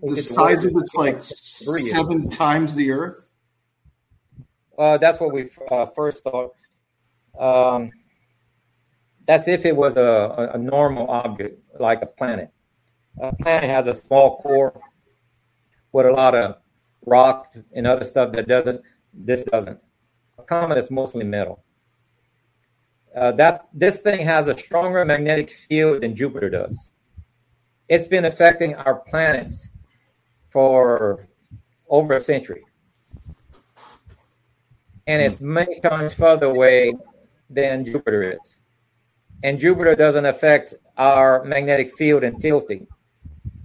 the 0.02 0.22
size 0.22 0.64
of 0.64 0.72
it's 0.76 0.94
like 0.94 1.22
seven 1.22 2.28
times 2.28 2.74
the 2.74 2.90
Earth. 2.90 3.28
uh, 4.78 4.98
that's 4.98 5.18
what 5.20 5.32
we 5.32 5.50
uh, 5.70 5.86
first 5.86 6.22
thought. 6.22 6.54
Um, 7.38 7.90
that's 9.26 9.48
if 9.48 9.64
it 9.64 9.76
was 9.76 9.96
a, 9.96 10.50
a 10.54 10.58
normal 10.58 11.08
object 11.10 11.60
like 11.78 12.02
a 12.02 12.06
planet. 12.06 12.50
A 13.20 13.34
planet 13.34 13.68
has 13.68 13.86
a 13.86 13.94
small 13.94 14.40
core 14.40 14.80
with 15.92 16.06
a 16.06 16.12
lot 16.12 16.34
of 16.34 16.56
rock 17.04 17.52
and 17.74 17.86
other 17.86 18.04
stuff 18.04 18.32
that 18.32 18.46
doesn't. 18.46 18.80
This 19.12 19.44
doesn't. 19.44 19.80
A 20.38 20.42
comet 20.42 20.78
is 20.78 20.90
mostly 20.90 21.24
metal. 21.24 21.64
Uh, 23.14 23.32
that 23.32 23.66
this 23.72 23.98
thing 23.98 24.24
has 24.24 24.46
a 24.46 24.56
stronger 24.56 25.04
magnetic 25.04 25.50
field 25.50 26.02
than 26.02 26.14
Jupiter 26.14 26.50
does. 26.50 26.88
It's 27.88 28.06
been 28.06 28.24
affecting 28.24 28.74
our 28.76 28.96
planets 28.96 29.70
for 30.50 31.26
over 31.88 32.14
a 32.14 32.18
century, 32.18 32.64
and 35.06 35.22
it's 35.22 35.40
many 35.40 35.80
times 35.80 36.12
further 36.12 36.46
away 36.46 36.92
than 37.50 37.84
Jupiter 37.84 38.38
is 38.40 38.58
and 39.42 39.58
Jupiter 39.58 39.94
doesn't 39.94 40.26
affect 40.26 40.74
our 40.96 41.44
magnetic 41.44 41.92
field 41.92 42.24
and 42.24 42.40
tilting. 42.40 42.86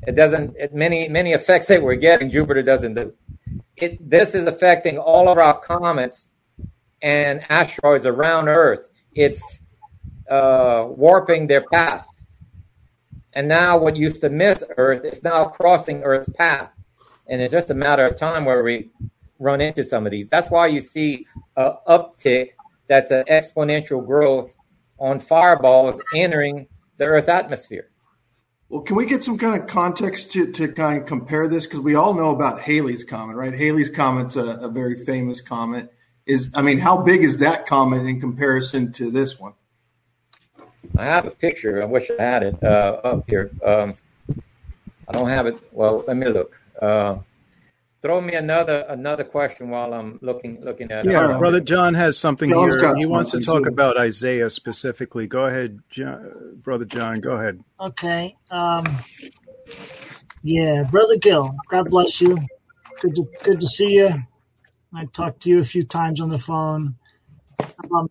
It 0.05 0.15
doesn't. 0.15 0.55
It, 0.57 0.73
many 0.73 1.07
many 1.07 1.31
effects 1.31 1.67
that 1.67 1.81
we're 1.81 1.95
getting, 1.95 2.29
Jupiter 2.29 2.61
doesn't 2.61 2.93
do. 2.95 3.13
It 3.77 4.09
this 4.09 4.35
is 4.35 4.45
affecting 4.45 4.97
all 4.97 5.29
of 5.29 5.37
our 5.37 5.59
comets 5.59 6.29
and 7.01 7.41
asteroids 7.49 8.05
around 8.05 8.49
Earth. 8.49 8.89
It's 9.15 9.59
uh, 10.29 10.85
warping 10.89 11.47
their 11.47 11.65
path, 11.71 12.05
and 13.35 13.47
now 13.47 13.77
what 13.77 13.95
used 13.95 14.21
to 14.21 14.29
miss 14.29 14.63
Earth 14.77 15.05
is 15.05 15.23
now 15.23 15.45
crossing 15.45 16.03
Earth's 16.03 16.29
path, 16.29 16.71
and 17.27 17.41
it's 17.41 17.51
just 17.51 17.69
a 17.69 17.73
matter 17.75 18.05
of 18.05 18.17
time 18.17 18.45
where 18.45 18.63
we 18.63 18.89
run 19.39 19.61
into 19.61 19.83
some 19.83 20.05
of 20.05 20.11
these. 20.11 20.27
That's 20.27 20.49
why 20.49 20.67
you 20.67 20.79
see 20.79 21.25
an 21.57 21.73
uptick. 21.87 22.51
That's 22.87 23.11
an 23.11 23.23
exponential 23.25 24.05
growth 24.05 24.55
on 24.99 25.19
fireballs 25.19 25.99
entering 26.15 26.67
the 26.97 27.05
Earth 27.05 27.29
atmosphere. 27.29 27.89
Well, 28.69 28.81
can 28.81 28.95
we 28.95 29.05
get 29.05 29.23
some 29.23 29.37
kind 29.37 29.61
of 29.61 29.67
context 29.67 30.31
to, 30.31 30.51
to 30.53 30.67
kind 30.69 30.99
of 30.99 31.07
compare 31.07 31.47
this? 31.47 31.65
Because 31.65 31.81
we 31.81 31.95
all 31.95 32.13
know 32.13 32.31
about 32.31 32.59
Halley's 32.59 33.03
Comet, 33.03 33.35
right? 33.35 33.53
Halley's 33.53 33.89
Comet's 33.89 34.35
a, 34.35 34.57
a 34.61 34.67
very 34.67 34.95
famous 34.95 35.41
comet. 35.41 35.93
Is 36.25 36.49
I 36.55 36.61
mean, 36.61 36.79
how 36.79 37.01
big 37.01 37.23
is 37.23 37.39
that 37.39 37.67
comet 37.67 38.03
in 38.03 38.19
comparison 38.19 38.91
to 38.93 39.11
this 39.11 39.37
one? 39.37 39.53
I 40.97 41.05
have 41.05 41.25
a 41.25 41.31
picture. 41.31 41.81
I 41.81 41.85
wish 41.85 42.09
I 42.11 42.21
had 42.21 42.43
it 42.43 42.63
uh, 42.63 42.99
up 43.03 43.23
here. 43.27 43.51
Um, 43.65 43.93
I 45.07 45.11
don't 45.11 45.29
have 45.29 45.47
it. 45.47 45.57
Well, 45.71 46.03
let 46.07 46.17
me 46.17 46.27
look. 46.27 46.59
Uh, 46.81 47.17
throw 48.01 48.19
me 48.21 48.35
another 48.35 48.85
another 48.89 49.23
question 49.23 49.69
while 49.69 49.93
I'm 49.93 50.19
looking 50.21 50.61
looking 50.61 50.91
at 50.91 51.05
yeah, 51.05 51.25
it. 51.25 51.29
Yeah, 51.31 51.37
brother 51.37 51.59
John 51.59 51.93
has 51.93 52.17
something 52.17 52.49
John's 52.49 52.75
here. 52.75 52.95
He 52.97 53.05
wants 53.05 53.31
to 53.31 53.39
talk 53.39 53.63
too. 53.63 53.69
about 53.69 53.97
Isaiah 53.97 54.49
specifically. 54.49 55.25
Go 55.25 55.45
ahead, 55.45 55.79
John, 55.89 56.61
brother 56.63 56.85
John. 56.85 57.19
Go 57.21 57.31
ahead. 57.31 57.63
Okay. 57.79 58.35
Um, 58.51 58.85
yeah, 60.43 60.83
brother 60.83 61.17
Gil. 61.17 61.55
God 61.69 61.89
bless 61.89 62.21
you. 62.21 62.37
Good 63.01 63.15
to 63.15 63.27
good 63.43 63.61
to 63.61 63.67
see 63.67 63.97
you. 63.97 64.21
I 64.93 65.05
talked 65.05 65.41
to 65.43 65.49
you 65.49 65.59
a 65.59 65.63
few 65.63 65.83
times 65.83 66.21
on 66.21 66.29
the 66.29 66.37
phone. 66.37 66.95
Um, 67.91 68.09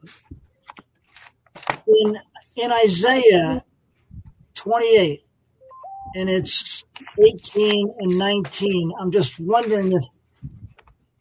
in 1.87 2.19
in 2.57 2.73
Isaiah 2.73 3.65
28, 4.55 5.25
and 6.15 6.29
it's 6.29 6.85
18 7.19 7.95
and 7.99 8.19
19. 8.19 8.93
I'm 9.01 9.11
just 9.11 9.41
wondering 9.41 9.93
if, 9.93 10.05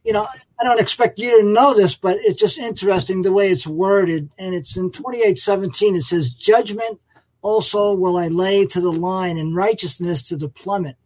you 0.04 0.14
know, 0.14 0.28
I 0.60 0.64
don't 0.64 0.80
expect 0.80 1.18
you 1.18 1.42
to 1.42 1.48
know 1.48 1.74
this, 1.74 1.96
but 1.96 2.18
it's 2.22 2.40
just 2.40 2.58
interesting 2.58 3.22
the 3.22 3.32
way 3.32 3.50
it's 3.50 3.66
worded. 3.66 4.30
And 4.38 4.54
it's 4.54 4.78
in 4.78 4.92
28:17. 4.92 5.96
It 5.96 6.04
says, 6.04 6.32
"Judgment 6.32 7.00
also 7.42 7.96
will 7.96 8.18
I 8.18 8.28
lay 8.28 8.68
to 8.68 8.82
the 8.82 8.92
line, 8.92 9.38
and 9.38 9.56
righteousness 9.56 10.22
to 10.24 10.38
the 10.38 10.50
plummet, 10.50 10.98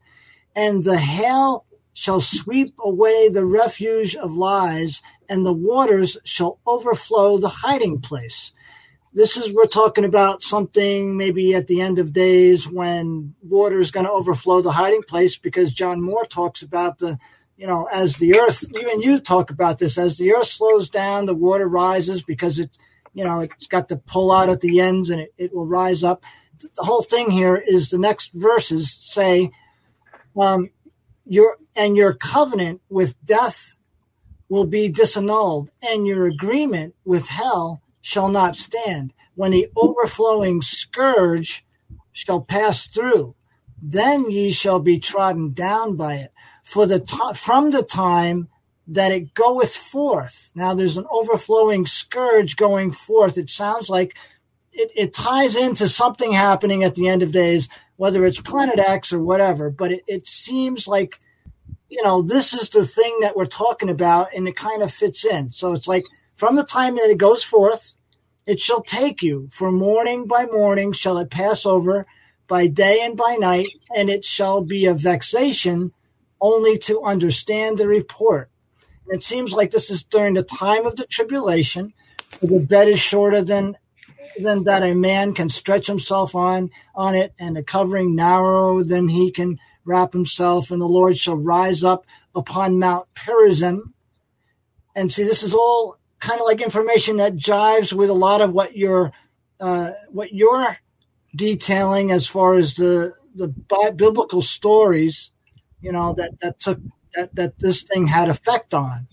and 0.56 0.84
the 0.84 0.98
hail 0.98 1.66
shall 1.94 2.20
sweep 2.20 2.74
away 2.84 3.30
the 3.30 3.46
refuge 3.46 4.18
of 4.18 4.36
lies, 4.36 5.02
and 5.30 5.46
the 5.46 5.54
waters 5.54 6.18
shall 6.26 6.60
overflow 6.66 7.38
the 7.38 7.48
hiding 7.48 8.02
place." 8.02 8.52
This 9.16 9.38
is 9.38 9.52
we're 9.54 9.66
talking 9.66 10.04
about 10.04 10.44
something 10.44 11.16
maybe 11.16 11.56
at 11.56 11.68
the 11.68 11.80
end 11.80 12.00
of 12.00 12.12
days 12.12 12.68
when 12.68 13.34
water 13.42 13.80
is 13.80 13.90
going 13.90 14.06
to 14.06 14.12
overflow 14.12 14.62
the 14.62 14.74
hiding 14.74 15.02
place 15.02 15.38
because 15.38 15.74
John 15.74 16.02
Moore 16.02 16.26
talks 16.26 16.62
about 16.62 17.00
the 17.00 17.18
you 17.58 17.66
know 17.66 17.88
as 17.92 18.18
the 18.18 18.38
earth 18.38 18.66
even 18.76 19.02
you 19.02 19.20
talk 19.20 19.50
about 19.50 19.80
this 19.80 19.98
as 19.98 20.18
the 20.18 20.34
earth 20.34 20.48
slows 20.48 20.90
down 20.90 21.26
the 21.26 21.34
water 21.34 21.68
rises 21.68 22.22
because 22.22 22.60
it 22.60 22.78
you 23.14 23.24
know 23.24 23.40
it's 23.40 23.68
got 23.68 23.88
to 23.90 23.96
pull 23.96 24.32
out 24.32 24.50
at 24.50 24.60
the 24.60 24.82
ends 24.82 25.10
and 25.10 25.22
it, 25.22 25.34
it 25.38 25.56
will 25.56 25.66
rise 25.66 26.04
up. 26.04 26.24
The 26.60 26.84
whole 26.84 27.02
thing 27.02 27.32
here 27.32 27.56
is 27.56 27.90
the 27.90 27.98
next 27.98 28.34
verses 28.34 28.92
say 28.92 29.52
um 30.38 30.70
your 31.26 31.58
and 31.76 31.96
your 31.96 32.14
covenant 32.14 32.82
with 32.90 33.16
death 33.26 33.76
will 34.50 34.66
be 34.66 34.92
disannulled 34.92 35.70
and 35.82 36.06
your 36.06 36.28
agreement 36.28 36.96
with 37.06 37.30
hell 37.30 37.82
shall 38.06 38.30
not 38.30 38.56
stand. 38.56 39.12
When 39.34 39.50
the 39.50 39.68
overflowing 39.76 40.62
scourge 40.62 41.66
shall 42.12 42.40
pass 42.40 42.86
through, 42.86 43.34
then 43.82 44.30
ye 44.30 44.52
shall 44.52 44.80
be 44.80 45.00
trodden 45.00 45.54
down 45.54 45.96
by 45.96 46.18
it. 46.18 46.32
For 46.64 46.86
the 46.86 47.00
t- 47.00 47.34
from 47.34 47.72
the 47.72 47.82
time 47.82 48.48
that 48.88 49.12
it 49.12 49.34
goeth 49.34 49.76
forth. 49.76 50.52
Now 50.54 50.76
there's 50.76 50.98
an 50.98 51.08
overflowing 51.10 51.88
scourge 51.88 52.56
going 52.58 52.92
forth. 52.92 53.40
It 53.40 53.50
sounds 53.50 53.90
like 53.90 54.16
it, 54.72 54.92
it 54.96 55.12
ties 55.12 55.56
into 55.56 55.90
something 55.90 56.32
happening 56.32 56.84
at 56.84 56.94
the 56.94 57.08
end 57.08 57.24
of 57.24 57.32
days, 57.32 57.68
whether 57.96 58.24
it's 58.24 58.40
Planet 58.40 58.78
X 58.78 59.14
or 59.14 59.20
whatever. 59.20 59.72
But 59.72 59.92
it, 59.92 60.04
it 60.06 60.28
seems 60.28 60.88
like, 60.88 61.18
you 61.90 62.04
know, 62.04 62.22
this 62.22 62.54
is 62.54 62.70
the 62.70 62.86
thing 62.86 63.18
that 63.22 63.36
we're 63.36 63.48
talking 63.48 63.90
about, 63.90 64.30
and 64.36 64.48
it 64.48 64.56
kind 64.56 64.84
of 64.84 64.92
fits 64.92 65.26
in. 65.26 65.50
So 65.50 65.74
it's 65.74 65.88
like 65.88 66.04
from 66.36 66.56
the 66.56 66.64
time 66.64 66.98
that 66.98 67.10
it 67.10 67.18
goes 67.18 67.44
forth 67.44 67.95
it 68.46 68.60
shall 68.60 68.82
take 68.82 69.22
you, 69.22 69.50
for 69.52 69.72
morning 69.72 70.28
by 70.28 70.46
morning 70.46 70.92
shall 70.92 71.18
it 71.18 71.30
pass 71.30 71.66
over, 71.66 72.06
by 72.48 72.68
day 72.68 73.02
and 73.02 73.18
by 73.18 73.36
night, 73.36 73.70
and 73.96 74.10
it 74.10 74.24
shall 74.24 74.64
be 74.64 74.86
a 74.86 74.94
vexation 74.94 75.92
only 76.40 76.78
to 76.78 77.02
understand 77.02 77.78
the 77.78 77.88
report. 77.88 78.50
And 79.08 79.18
it 79.18 79.24
seems 79.24 79.54
like 79.54 79.72
this 79.72 79.90
is 79.90 80.04
during 80.04 80.36
the 80.36 80.44
time 80.44 80.86
of 80.86 80.96
the 80.96 81.06
tribulation, 81.06 81.94
the 82.42 82.66
bed 82.70 82.90
is 82.90 83.00
shorter 83.00 83.42
than 83.42 83.78
than 84.38 84.64
that 84.64 84.84
a 84.84 84.94
man 84.94 85.34
can 85.34 85.48
stretch 85.48 85.88
himself 85.88 86.36
on 86.36 86.70
on 86.94 87.16
it, 87.16 87.34
and 87.40 87.56
the 87.56 87.64
covering 87.64 88.16
narrow 88.16 88.84
than 88.84 89.08
he 89.08 89.32
can 89.32 89.58
wrap 89.86 90.12
himself, 90.14 90.72
and 90.72 90.82
the 90.82 90.88
Lord 90.88 91.18
shall 91.18 91.38
rise 91.38 91.84
up 91.84 92.06
upon 92.36 92.80
Mount 92.80 93.08
Perazim. 93.16 93.94
And 94.96 95.12
see, 95.12 95.24
this 95.24 95.44
is 95.44 95.54
all 95.54 95.98
kind 96.26 96.42
of 96.42 96.46
like 96.46 96.62
information 96.62 97.18
that 97.18 97.36
jives 97.36 97.94
with 97.94 98.10
a 98.10 98.14
lot 98.14 98.42
of 98.42 98.52
what 98.52 98.76
you're 98.76 99.12
uh, 99.60 99.92
what 100.10 100.34
you're 100.34 100.78
detailing 101.36 102.12
as 102.12 102.28
far 102.28 102.56
as 102.56 102.76
the 102.76 103.14
the 103.36 103.48
biblical 103.96 104.42
stories, 104.42 105.32
you 105.82 105.92
know 105.92 106.14
that 106.14 106.32
that 106.42 106.60
took 106.60 106.80
that 107.14 107.36
that 107.36 107.60
this 107.60 107.84
thing 107.84 108.08
had 108.08 108.30
effect 108.30 108.74
on. 108.74 109.08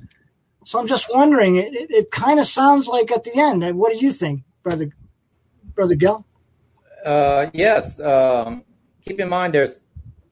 So 0.64 0.78
I'm 0.78 0.86
just 0.86 1.12
wondering, 1.12 1.56
it, 1.56 1.74
it, 1.74 1.90
it 1.90 2.10
kind 2.12 2.38
of 2.38 2.46
sounds 2.46 2.86
like 2.86 3.10
at 3.10 3.24
the 3.24 3.36
end. 3.36 3.76
What 3.76 3.92
do 3.92 3.98
you 3.98 4.12
think, 4.12 4.42
brother, 4.62 4.86
brother 5.74 5.96
Gil? 5.96 6.24
Uh, 7.04 7.46
yes. 7.52 7.98
Um, 7.98 8.62
keep 9.04 9.18
in 9.20 9.28
mind, 9.28 9.54
there's 9.54 9.80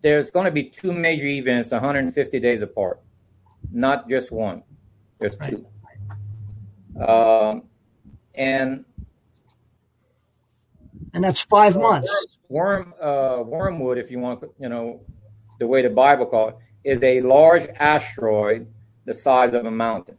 there's 0.03 0.31
going 0.31 0.47
to 0.47 0.53
be 0.53 0.65
two 0.65 0.93
major 0.93 1.27
events 1.27 1.73
150 1.73 2.41
days 2.41 2.63
apart, 2.63 3.01
not 3.71 4.09
just 4.09 4.31
one. 4.31 4.63
There's 5.19 5.37
right. 5.41 5.51
two. 5.51 5.67
Um, 7.01 7.65
and 8.35 8.85
and 11.13 11.25
that's 11.25 11.41
five 11.41 11.77
months. 11.77 12.15
Worm 12.49 12.95
uh, 13.01 13.43
wormwood, 13.45 13.99
if 13.99 14.11
you 14.11 14.19
want, 14.19 14.45
you 14.59 14.69
know, 14.69 15.01
the 15.59 15.67
way 15.67 15.83
the 15.83 15.91
Bible 15.91 16.27
calls 16.27 16.55
it, 16.85 16.91
is 16.91 17.03
a 17.03 17.21
large 17.21 17.69
asteroid 17.77 18.67
the 19.05 19.15
size 19.15 19.55
of 19.55 19.65
a 19.67 19.71
mountain. 19.71 20.17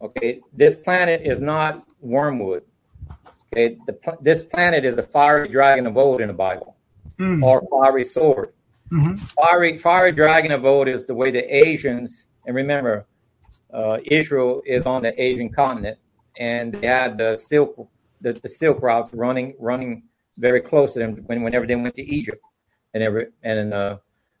Okay, 0.00 0.40
this 0.52 0.76
planet 0.76 1.22
is 1.24 1.40
not 1.40 1.86
wormwood. 2.00 2.62
Okay, 3.52 3.76
the, 3.86 4.16
this 4.20 4.42
planet 4.42 4.84
is 4.84 4.96
the 4.96 5.02
fiery 5.02 5.48
dragon 5.48 5.86
of 5.86 5.96
old 5.96 6.20
in 6.20 6.28
the 6.28 6.34
Bible, 6.34 6.76
mm. 7.18 7.42
or 7.42 7.66
fiery 7.70 8.04
sword. 8.04 8.52
Mm-hmm. 8.92 9.16
Fiery, 9.16 9.78
fiery 9.78 10.12
dragon 10.12 10.52
of 10.52 10.64
old 10.64 10.88
is 10.88 11.06
the 11.06 11.14
way 11.14 11.30
the 11.30 11.42
Asians, 11.54 12.26
and 12.46 12.54
remember, 12.54 13.06
uh, 13.72 13.98
Israel 14.04 14.62
is 14.64 14.84
on 14.86 15.02
the 15.02 15.20
Asian 15.20 15.50
continent, 15.50 15.98
and 16.38 16.72
they 16.72 16.86
had 16.86 17.18
the 17.18 17.36
silk 17.36 17.88
the, 18.20 18.32
the 18.32 18.48
silk 18.48 18.82
routes 18.82 19.12
running 19.12 19.54
running 19.58 20.04
very 20.38 20.60
close 20.60 20.94
to 20.94 20.98
them 20.98 21.16
when, 21.26 21.42
whenever 21.42 21.66
they 21.66 21.76
went 21.76 21.94
to 21.94 22.04
Egypt, 22.04 22.42
and 22.94 23.02
every 23.02 23.26
and 23.42 23.74
uh, 23.74 23.96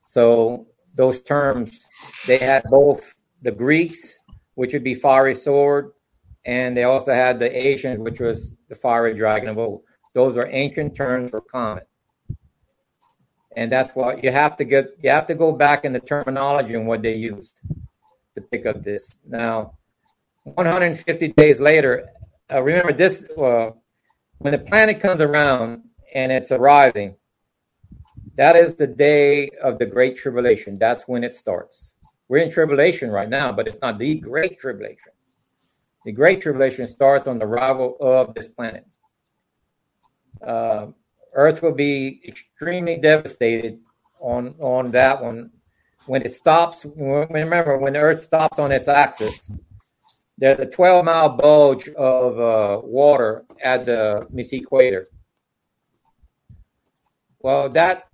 so 0.06 0.66
those 0.96 1.22
terms 1.22 1.80
they 2.26 2.38
had 2.38 2.64
both 2.64 3.14
the 3.42 3.50
Greeks 3.50 4.16
which 4.56 4.72
would 4.72 4.82
be 4.82 4.94
fiery 4.94 5.34
sword, 5.34 5.92
and 6.44 6.76
they 6.76 6.84
also 6.84 7.12
had 7.12 7.38
the 7.38 7.54
Ancient, 7.54 8.00
which 8.00 8.20
was 8.20 8.54
the 8.68 8.74
fiery 8.74 9.14
dragon 9.14 9.48
of 9.50 9.58
old. 9.58 9.82
Those 10.14 10.36
are 10.38 10.48
ancient 10.50 10.96
terms 10.96 11.30
for 11.30 11.42
comet. 11.42 11.86
And 13.54 13.70
that's 13.70 13.90
why 13.94 14.18
you 14.22 14.32
have 14.32 14.56
to 14.56 14.64
get 14.64 14.96
you 15.02 15.10
have 15.10 15.26
to 15.26 15.34
go 15.34 15.52
back 15.52 15.84
in 15.84 15.92
the 15.92 16.00
terminology 16.00 16.74
and 16.74 16.86
what 16.86 17.02
they 17.02 17.14
used 17.14 17.52
to 18.36 18.40
pick 18.42 18.66
up 18.66 18.84
this. 18.84 19.20
Now, 19.26 19.76
150 20.44 21.28
days 21.28 21.60
later, 21.60 22.08
uh, 22.52 22.62
remember 22.62 22.92
this: 22.92 23.26
uh, 23.36 23.70
when 24.38 24.52
the 24.52 24.58
planet 24.58 25.00
comes 25.00 25.20
around 25.20 25.82
and 26.14 26.30
it's 26.30 26.52
arriving, 26.52 27.16
that 28.36 28.54
is 28.54 28.74
the 28.74 28.86
day 28.86 29.50
of 29.62 29.78
the 29.78 29.86
Great 29.86 30.16
Tribulation. 30.16 30.78
That's 30.78 31.08
when 31.08 31.24
it 31.24 31.34
starts. 31.34 31.90
We're 32.28 32.38
in 32.38 32.50
tribulation 32.50 33.10
right 33.10 33.28
now, 33.28 33.52
but 33.52 33.66
it's 33.66 33.80
not 33.80 33.98
the 33.98 34.16
Great 34.16 34.58
Tribulation. 34.58 35.12
The 36.04 36.12
Great 36.12 36.40
Tribulation 36.40 36.86
starts 36.86 37.26
on 37.26 37.38
the 37.38 37.46
arrival 37.46 37.96
of 38.00 38.34
this 38.34 38.46
planet. 38.46 38.86
Uh, 40.46 40.88
Earth 41.32 41.62
will 41.62 41.74
be 41.74 42.20
extremely 42.26 42.96
devastated 42.96 43.80
on 44.20 44.54
on 44.60 44.90
that 44.92 45.22
one 45.22 45.50
when 46.06 46.22
it 46.22 46.32
stops. 46.32 46.86
Remember, 46.96 47.76
when 47.78 47.92
the 47.92 47.98
Earth 48.00 48.24
stops 48.24 48.58
on 48.58 48.72
its 48.72 48.88
axis, 48.88 49.50
there's 50.38 50.58
a 50.58 50.66
12 50.66 51.04
mile 51.04 51.30
bulge 51.30 51.88
of 51.90 52.38
uh, 52.38 52.80
water 52.84 53.44
at 53.62 53.86
the 53.86 54.26
Miss 54.30 54.52
equator. 54.52 55.06
Well, 57.40 57.68
that 57.70 58.08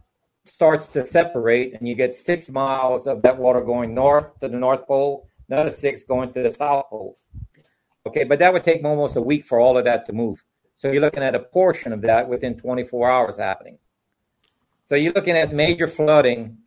starts 0.45 0.89
to 0.89 1.07
separate, 1.07 1.75
and 1.75 1.89
you 1.89 1.95
get 1.95 2.15
six 2.15 2.49
miles 2.49 3.07
of 3.07 3.23
that 3.23 3.39
water 3.39 3.61
going 3.61 3.95
north 3.95 4.39
to 4.41 4.49
the 4.49 4.57
North 4.57 4.87
Pole, 4.87 5.29
another 5.49 5.71
six 5.71 6.05
going 6.05 6.33
to 6.33 6.43
the 6.43 6.51
South 6.51 6.89
Pole. 6.91 7.17
Okay, 8.07 8.25
but 8.25 8.39
that 8.41 8.53
would 8.53 8.65
take 8.65 8.85
almost 8.85 9.17
a 9.17 9.21
week 9.21 9.45
for 9.47 9.61
all 9.61 9.79
of 9.79 9.85
that 9.85 10.07
to 10.07 10.13
move. 10.13 10.45
So 10.75 10.91
you're 10.91 11.01
looking 11.01 11.23
at 11.23 11.35
a 11.35 11.41
portion 11.41 11.93
of 11.93 12.01
that 12.03 12.29
within 12.29 12.59
24 12.59 13.11
hours 13.11 13.37
happening. 13.39 13.79
So 14.85 14.97
you're 14.97 15.13
looking 15.13 15.37
at 15.37 15.53
major 15.53 15.87
flooding 15.87 16.59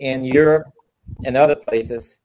in 0.00 0.24
Europe 0.24 0.72
and 1.24 1.36
other 1.36 1.54
places. 1.54 2.18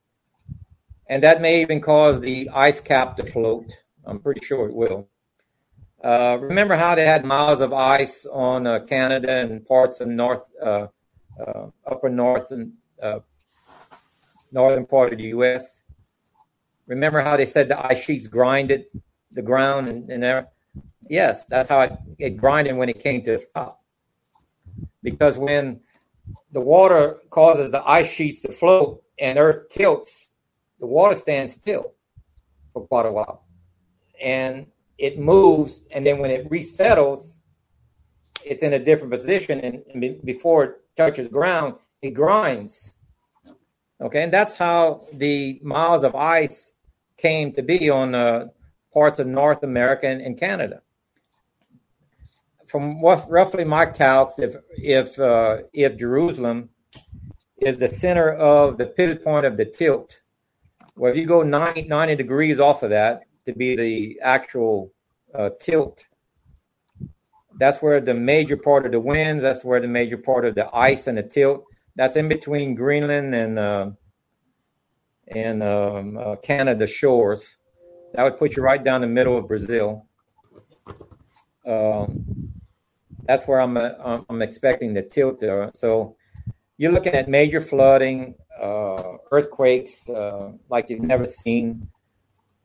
And 1.07 1.21
that 1.23 1.41
may 1.41 1.61
even 1.61 1.81
cause 1.81 2.19
the 2.19 2.49
ice 2.49 2.79
cap 2.79 3.15
to 3.17 3.25
float. 3.25 3.71
I'm 4.05 4.19
pretty 4.19 4.43
sure 4.43 4.67
it 4.67 4.73
will. 4.73 5.07
Uh, 6.03 6.37
remember 6.41 6.75
how 6.75 6.95
they 6.95 7.05
had 7.05 7.25
miles 7.25 7.61
of 7.61 7.73
ice 7.73 8.25
on 8.25 8.65
uh, 8.65 8.79
Canada 8.79 9.37
and 9.37 9.65
parts 9.65 9.99
of 10.01 10.07
North, 10.07 10.43
uh, 10.61 10.87
uh 11.39 11.67
upper 11.85 12.09
North 12.09 12.51
and 12.51 12.73
uh, 13.01 13.19
northern 14.51 14.85
part 14.85 15.13
of 15.13 15.19
the 15.19 15.25
U.S. 15.25 15.81
Remember 16.87 17.21
how 17.21 17.37
they 17.37 17.45
said 17.45 17.67
the 17.67 17.85
ice 17.85 18.03
sheets 18.03 18.27
grinded 18.27 18.85
the 19.31 19.41
ground 19.41 19.87
and, 19.87 20.09
and 20.09 20.23
there? 20.23 20.47
Yes, 21.09 21.45
that's 21.45 21.67
how 21.67 21.81
it, 21.81 21.93
it 22.19 22.37
grinded 22.37 22.75
when 22.75 22.89
it 22.89 22.99
came 22.99 23.21
to 23.23 23.33
a 23.33 23.39
stop. 23.39 23.79
Because 25.01 25.37
when 25.37 25.81
the 26.51 26.61
water 26.61 27.17
causes 27.29 27.71
the 27.71 27.87
ice 27.87 28.09
sheets 28.09 28.39
to 28.41 28.51
float 28.51 29.03
and 29.19 29.37
Earth 29.37 29.69
tilts, 29.69 30.29
the 30.79 30.85
water 30.85 31.15
stands 31.15 31.53
still 31.53 31.93
for 32.73 32.85
quite 32.87 33.05
a 33.05 33.11
while. 33.11 33.43
And 34.23 34.67
it 34.97 35.19
moves, 35.19 35.81
and 35.91 36.05
then 36.05 36.19
when 36.19 36.31
it 36.31 36.49
resettles, 36.49 37.37
it's 38.43 38.63
in 38.63 38.73
a 38.73 38.79
different 38.79 39.11
position. 39.11 39.59
And, 39.59 39.83
and 39.93 40.21
before 40.23 40.63
it 40.63 40.75
touches 40.95 41.27
ground, 41.27 41.75
it 42.01 42.11
grinds. 42.11 42.91
Okay, 44.01 44.23
and 44.23 44.33
that's 44.33 44.53
how 44.53 45.05
the 45.13 45.59
miles 45.63 46.03
of 46.03 46.15
ice 46.15 46.73
came 47.17 47.51
to 47.53 47.63
be 47.63 47.89
on 47.89 48.13
uh, 48.13 48.47
parts 48.93 49.19
of 49.19 49.27
North 49.27 49.63
America 49.63 50.07
and, 50.07 50.21
and 50.21 50.37
Canada 50.37 50.81
from 52.75 52.99
what 52.99 53.25
roughly 53.31 53.63
my 53.63 53.85
calcs, 53.85 54.37
if 54.37 54.53
if 54.71 55.17
uh, 55.17 55.59
if 55.71 55.95
Jerusalem 55.95 56.67
is 57.61 57.77
the 57.77 57.87
center 57.87 58.33
of 58.33 58.77
the 58.77 58.85
pivot 58.85 59.23
point 59.23 59.45
of 59.45 59.55
the 59.55 59.63
tilt, 59.63 60.19
well, 60.97 61.09
if 61.09 61.17
you 61.17 61.25
go 61.25 61.41
90, 61.41 61.83
90 61.83 62.15
degrees 62.15 62.59
off 62.59 62.83
of 62.83 62.89
that 62.89 63.21
to 63.45 63.53
be 63.53 63.77
the 63.77 64.19
actual 64.21 64.91
uh, 65.33 65.51
tilt, 65.61 66.03
that's 67.57 67.81
where 67.81 68.01
the 68.01 68.13
major 68.13 68.57
part 68.57 68.85
of 68.85 68.91
the 68.91 68.99
winds, 68.99 69.41
that's 69.41 69.63
where 69.63 69.79
the 69.79 69.87
major 69.87 70.17
part 70.17 70.43
of 70.43 70.53
the 70.55 70.67
ice 70.75 71.07
and 71.07 71.17
the 71.17 71.23
tilt, 71.23 71.63
that's 71.95 72.17
in 72.17 72.27
between 72.27 72.75
Greenland 72.75 73.33
and 73.33 73.57
uh, 73.57 73.89
and 75.29 75.63
um, 75.63 76.17
uh, 76.17 76.35
Canada 76.43 76.87
shores. 76.87 77.55
That 78.15 78.23
would 78.23 78.37
put 78.37 78.57
you 78.57 78.63
right 78.63 78.83
down 78.83 78.99
the 78.99 79.07
middle 79.07 79.37
of 79.37 79.47
Brazil. 79.47 80.07
Um, 81.65 82.44
that's 83.25 83.47
where 83.47 83.59
I'm 83.59 83.77
uh, 83.77 84.21
I'm 84.29 84.41
expecting 84.41 84.93
the 84.93 85.01
tilt 85.01 85.39
there. 85.39 85.71
So 85.73 86.15
you're 86.77 86.91
looking 86.91 87.13
at 87.13 87.27
major 87.29 87.61
flooding, 87.61 88.35
uh, 88.61 89.13
earthquakes 89.31 90.09
uh, 90.09 90.51
like 90.69 90.89
you've 90.89 91.01
never 91.01 91.25
seen. 91.25 91.87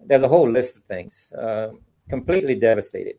There's 0.05 0.23
a 0.23 0.29
whole 0.29 0.49
list 0.49 0.77
of 0.77 0.85
things. 0.85 1.33
Uh, 1.33 1.71
completely 2.09 2.55
devastated. 2.55 3.17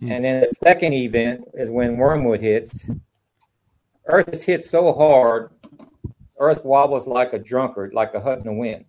Hmm. 0.00 0.12
And 0.12 0.24
then 0.24 0.40
the 0.40 0.46
second 0.46 0.94
event 0.94 1.44
is 1.54 1.70
when 1.70 1.96
wormwood 1.96 2.40
hits. 2.40 2.86
Earth 4.06 4.30
is 4.32 4.42
hit 4.42 4.64
so 4.64 4.92
hard, 4.94 5.50
Earth 6.38 6.64
wobbles 6.64 7.06
like 7.06 7.34
a 7.34 7.38
drunkard, 7.38 7.92
like 7.92 8.14
a 8.14 8.20
hut 8.20 8.38
in 8.38 8.44
the 8.44 8.52
wind. 8.52 8.84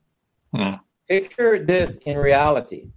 Hmm. 0.56 0.76
Picture 1.08 1.64
this 1.64 1.98
in 2.06 2.18
reality: 2.18 2.92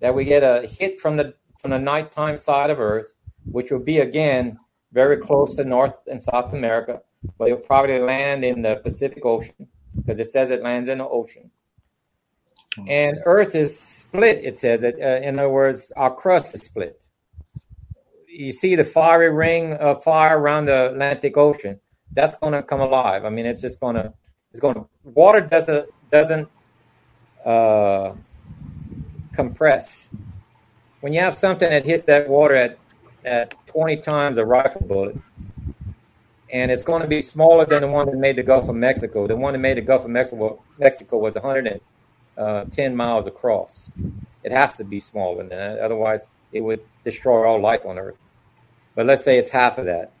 that 0.00 0.14
we 0.14 0.24
get 0.24 0.42
a 0.42 0.66
hit 0.66 1.00
from 1.00 1.16
the 1.16 1.34
from 1.60 1.70
the 1.70 1.78
nighttime 1.78 2.36
side 2.36 2.70
of 2.70 2.78
Earth 2.78 3.13
which 3.50 3.70
will 3.70 3.78
be 3.78 3.98
again 3.98 4.58
very 4.92 5.16
close 5.16 5.56
to 5.56 5.64
North 5.64 5.94
and 6.06 6.20
South 6.20 6.52
America, 6.52 7.02
but 7.38 7.48
it'll 7.48 7.58
probably 7.58 7.98
land 7.98 8.44
in 8.44 8.62
the 8.62 8.76
Pacific 8.76 9.24
Ocean 9.24 9.68
because 9.96 10.18
it 10.20 10.26
says 10.26 10.50
it 10.50 10.62
lands 10.62 10.88
in 10.88 10.98
the 10.98 11.08
ocean. 11.08 11.50
And 12.88 13.18
Earth 13.24 13.54
is 13.54 13.78
split, 13.78 14.44
it 14.44 14.56
says 14.56 14.82
it. 14.82 14.96
Uh, 15.00 15.26
in 15.26 15.38
other 15.38 15.48
words, 15.48 15.92
our 15.96 16.14
crust 16.14 16.54
is 16.54 16.62
split. 16.62 17.00
You 18.28 18.52
see 18.52 18.74
the 18.74 18.84
fiery 18.84 19.30
ring 19.30 19.74
of 19.74 20.02
fire 20.02 20.38
around 20.38 20.66
the 20.66 20.90
Atlantic 20.90 21.36
Ocean. 21.36 21.78
That's 22.12 22.36
going 22.38 22.52
to 22.52 22.62
come 22.62 22.80
alive. 22.80 23.24
I 23.24 23.30
mean, 23.30 23.46
it's 23.46 23.60
just 23.62 23.78
going 23.78 23.94
to, 23.94 24.12
it's 24.50 24.60
going 24.60 24.74
to, 24.74 24.86
water 25.04 25.40
doesn't, 25.40 25.88
doesn't 26.10 26.48
uh, 27.44 28.14
compress. 29.32 30.08
When 31.00 31.12
you 31.12 31.20
have 31.20 31.38
something 31.38 31.70
that 31.70 31.84
hits 31.84 32.04
that 32.04 32.28
water 32.28 32.56
at 32.56 32.78
at 33.24 33.54
20 33.66 33.98
times 33.98 34.38
a 34.38 34.44
rifle 34.44 34.82
bullet. 34.86 35.16
And 36.52 36.70
it's 36.70 36.84
going 36.84 37.02
to 37.02 37.08
be 37.08 37.22
smaller 37.22 37.64
than 37.64 37.80
the 37.80 37.88
one 37.88 38.06
that 38.06 38.16
made 38.16 38.36
the 38.36 38.42
Gulf 38.42 38.68
of 38.68 38.76
Mexico. 38.76 39.26
The 39.26 39.36
one 39.36 39.54
that 39.54 39.58
made 39.58 39.76
the 39.76 39.82
Gulf 39.82 40.04
of 40.04 40.10
Mexico, 40.10 40.62
Mexico 40.78 41.18
was 41.18 41.34
110 41.34 41.80
uh, 42.38 42.94
miles 42.94 43.26
across. 43.26 43.90
It 44.44 44.52
has 44.52 44.76
to 44.76 44.84
be 44.84 45.00
smaller 45.00 45.38
than 45.38 45.48
that. 45.48 45.78
Otherwise, 45.78 46.28
it 46.52 46.60
would 46.60 46.80
destroy 47.02 47.46
all 47.46 47.60
life 47.60 47.84
on 47.84 47.98
Earth. 47.98 48.18
But 48.94 49.06
let's 49.06 49.24
say 49.24 49.38
it's 49.38 49.48
half 49.48 49.78
of 49.78 49.86
that. 49.86 50.12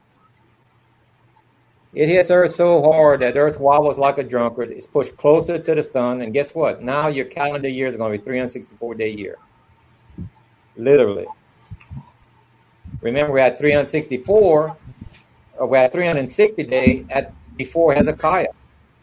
It 1.94 2.08
hits 2.08 2.30
Earth 2.30 2.56
so 2.56 2.82
hard 2.82 3.20
that 3.20 3.36
Earth 3.36 3.60
wobbles 3.60 3.98
like 3.98 4.18
a 4.18 4.24
drunkard. 4.24 4.70
It's 4.70 4.86
pushed 4.86 5.16
closer 5.16 5.58
to 5.58 5.74
the 5.74 5.82
sun. 5.82 6.22
And 6.22 6.32
guess 6.32 6.52
what? 6.52 6.82
Now 6.82 7.06
your 7.06 7.26
calendar 7.26 7.68
year 7.68 7.86
is 7.86 7.94
going 7.94 8.12
to 8.12 8.18
be 8.18 8.24
364 8.24 8.94
day 8.96 9.10
year. 9.10 9.36
Literally. 10.76 11.26
Remember, 13.04 13.34
we 13.34 13.40
had 13.42 13.58
364, 13.58 14.76
or 15.58 15.66
we 15.66 15.76
had 15.76 15.92
360 15.92 16.62
day 16.64 17.04
at 17.10 17.34
before 17.58 17.92
Hezekiah. 17.92 18.48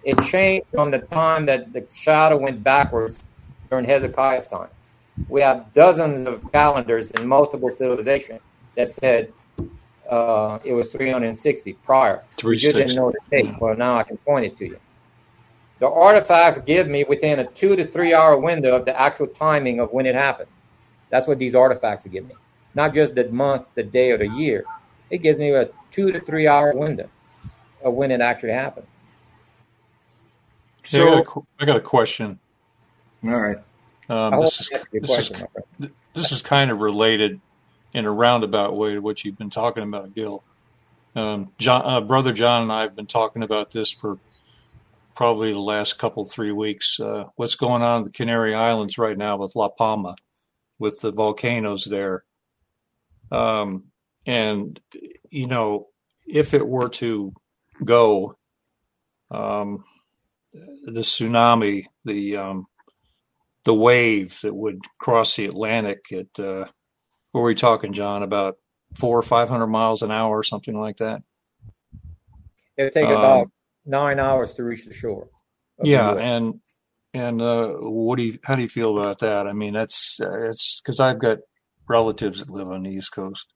It 0.03 0.19
changed 0.23 0.65
from 0.73 0.89
the 0.89 0.99
time 0.99 1.45
that 1.45 1.71
the 1.71 1.85
shadow 1.91 2.37
went 2.37 2.63
backwards 2.63 3.23
during 3.69 3.85
Hezekiah's 3.85 4.47
time. 4.47 4.69
We 5.29 5.41
have 5.41 5.71
dozens 5.75 6.27
of 6.27 6.51
calendars 6.51 7.11
in 7.11 7.27
multiple 7.27 7.69
civilizations 7.69 8.41
that 8.75 8.89
said 8.89 9.31
uh, 10.09 10.57
it 10.65 10.73
was 10.73 10.89
360 10.89 11.73
prior. 11.83 12.23
You 12.43 12.57
didn't 12.57 12.95
know 12.95 13.11
the 13.11 13.19
date. 13.29 13.53
Well, 13.61 13.75
now 13.77 13.99
I 13.99 14.03
can 14.03 14.17
point 14.17 14.47
it 14.47 14.57
to 14.57 14.65
you. 14.65 14.79
The 15.77 15.87
artifacts 15.87 16.59
give 16.61 16.87
me 16.87 17.03
within 17.07 17.37
a 17.37 17.45
two 17.45 17.75
to 17.75 17.85
three 17.85 18.15
hour 18.15 18.35
window 18.35 18.75
of 18.75 18.85
the 18.85 18.99
actual 18.99 19.27
timing 19.27 19.79
of 19.79 19.93
when 19.93 20.07
it 20.07 20.15
happened. 20.15 20.49
That's 21.11 21.27
what 21.27 21.37
these 21.37 21.53
artifacts 21.53 22.03
give 22.07 22.27
me 22.27 22.33
not 22.73 22.93
just 22.93 23.15
the 23.15 23.27
month, 23.29 23.67
the 23.75 23.83
day, 23.83 24.11
or 24.11 24.17
the 24.17 24.29
year. 24.29 24.63
It 25.09 25.19
gives 25.19 25.37
me 25.37 25.51
a 25.51 25.69
two 25.91 26.11
to 26.11 26.19
three 26.19 26.47
hour 26.47 26.73
window 26.73 27.09
of 27.83 27.93
when 27.93 28.11
it 28.11 28.21
actually 28.21 28.53
happened. 28.53 28.87
So 30.83 31.07
I, 31.07 31.21
got 31.21 31.35
a, 31.35 31.41
I 31.59 31.65
got 31.65 31.77
a 31.77 31.81
question. 31.81 32.39
All 33.23 33.39
right. 33.39 33.57
Um, 34.09 34.41
this 34.41 34.59
is 34.59 34.69
this, 34.91 35.05
question, 35.05 35.47
is 35.79 35.89
this 36.13 36.31
is 36.31 36.41
kind 36.41 36.71
of 36.71 36.79
related 36.79 37.39
in 37.93 38.05
a 38.05 38.11
roundabout 38.11 38.75
way 38.75 38.93
to 38.93 38.99
what 38.99 39.23
you've 39.23 39.37
been 39.37 39.49
talking 39.49 39.83
about, 39.83 40.13
Gil. 40.15 40.43
Um, 41.15 41.51
John, 41.57 41.81
uh, 41.85 42.01
brother 42.01 42.33
John 42.33 42.63
and 42.63 42.71
I 42.71 42.81
have 42.81 42.95
been 42.95 43.05
talking 43.05 43.43
about 43.43 43.71
this 43.71 43.91
for 43.91 44.17
probably 45.13 45.51
the 45.51 45.59
last 45.59 45.97
couple 45.97 46.25
three 46.25 46.51
weeks. 46.51 46.99
Uh, 46.99 47.25
what's 47.35 47.55
going 47.55 47.81
on 47.81 47.99
in 47.99 48.03
the 48.05 48.11
Canary 48.11 48.55
Islands 48.55 48.97
right 48.97 49.17
now 49.17 49.37
with 49.37 49.55
La 49.55 49.69
Palma, 49.69 50.15
with 50.79 51.01
the 51.01 51.11
volcanoes 51.11 51.85
there, 51.85 52.23
um, 53.31 53.85
and 54.25 54.79
you 55.29 55.47
know, 55.47 55.87
if 56.27 56.53
it 56.53 56.67
were 56.67 56.89
to 56.89 57.33
go, 57.83 58.37
um, 59.29 59.83
the 60.51 61.01
tsunami, 61.01 61.85
the 62.05 62.37
um, 62.37 62.67
the 63.63 63.73
wave 63.73 64.39
that 64.41 64.53
would 64.53 64.79
cross 64.99 65.35
the 65.35 65.45
Atlantic 65.45 66.05
at 66.11 66.39
uh, 66.43 66.65
what 67.31 67.41
were 67.41 67.47
we 67.47 67.55
talking, 67.55 67.93
John? 67.93 68.23
About 68.23 68.57
four 68.95 69.17
or 69.17 69.23
five 69.23 69.49
hundred 69.49 69.67
miles 69.67 70.01
an 70.01 70.11
hour 70.11 70.37
or 70.37 70.43
something 70.43 70.77
like 70.77 70.97
that. 70.97 71.21
It 72.77 72.83
would 72.83 72.93
take 72.93 73.05
um, 73.05 73.15
about 73.15 73.51
nine 73.85 74.19
hours 74.19 74.53
to 74.55 74.63
reach 74.63 74.85
the 74.85 74.93
shore. 74.93 75.29
Yeah, 75.81 76.13
the 76.13 76.19
and 76.19 76.59
and 77.13 77.41
uh, 77.41 77.69
what 77.79 78.17
do 78.17 78.23
you? 78.23 78.39
How 78.43 78.55
do 78.55 78.61
you 78.61 78.69
feel 78.69 78.97
about 78.97 79.19
that? 79.19 79.47
I 79.47 79.53
mean, 79.53 79.73
that's 79.73 80.19
uh, 80.21 80.49
it's 80.49 80.81
because 80.81 80.99
I've 80.99 81.19
got 81.19 81.39
relatives 81.91 82.39
that 82.39 82.49
live 82.49 82.69
on 82.69 82.83
the 82.83 82.89
East 82.89 83.11
Coast. 83.11 83.53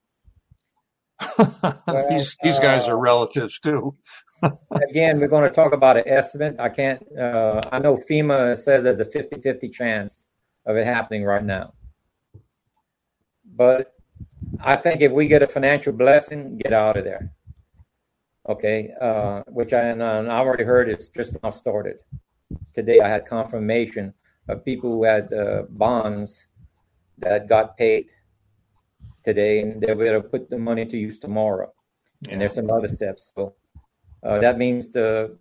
well, 1.37 2.07
these 2.09 2.35
these 2.43 2.59
guys 2.59 2.87
are 2.87 2.97
uh, 2.97 2.99
relatives 2.99 3.59
too. 3.59 3.95
again, 4.89 5.19
we're 5.19 5.29
going 5.29 5.49
to 5.49 5.55
talk 5.55 5.73
about 5.73 5.97
an 5.97 6.03
estimate. 6.05 6.55
I 6.59 6.69
can't. 6.69 7.01
Uh, 7.17 7.61
I 7.71 7.79
know 7.79 7.97
FEMA 7.97 8.57
says 8.57 8.83
there's 8.83 8.99
a 8.99 9.05
50-50 9.05 9.71
chance 9.71 10.27
of 10.65 10.75
it 10.75 10.85
happening 10.85 11.23
right 11.23 11.43
now, 11.43 11.73
but 13.55 13.93
I 14.59 14.75
think 14.75 15.01
if 15.01 15.11
we 15.11 15.27
get 15.27 15.41
a 15.41 15.47
financial 15.47 15.93
blessing, 15.93 16.57
get 16.57 16.73
out 16.73 16.97
of 16.97 17.05
there 17.05 17.31
okay, 18.47 18.91
uh, 19.01 19.41
which 19.47 19.73
I, 19.73 19.81
and 19.81 20.03
I 20.03 20.37
already 20.37 20.63
heard 20.63 20.89
it's 20.89 21.09
just 21.09 21.41
now 21.41 21.49
started. 21.49 21.99
Today 22.73 22.99
I 22.99 23.09
had 23.09 23.25
confirmation 23.25 24.13
of 24.47 24.63
people 24.63 24.91
who 24.91 25.03
had 25.03 25.33
uh, 25.33 25.63
bonds 25.69 26.45
that 27.17 27.49
got 27.49 27.77
paid 27.77 28.11
today, 29.25 29.61
and 29.61 29.81
they 29.81 29.87
will 29.87 30.03
be 30.03 30.07
able 30.07 30.21
to 30.21 30.29
put 30.29 30.49
the 30.49 30.57
money 30.57 30.85
to 30.85 30.97
use 30.97 31.19
tomorrow. 31.19 31.73
Yeah. 32.21 32.33
And 32.33 32.41
there's 32.41 32.53
some 32.53 32.69
other 32.71 32.87
steps. 32.87 33.33
So 33.35 33.55
uh, 34.23 34.39
that 34.39 34.57
means 34.57 34.89
the 34.89 35.37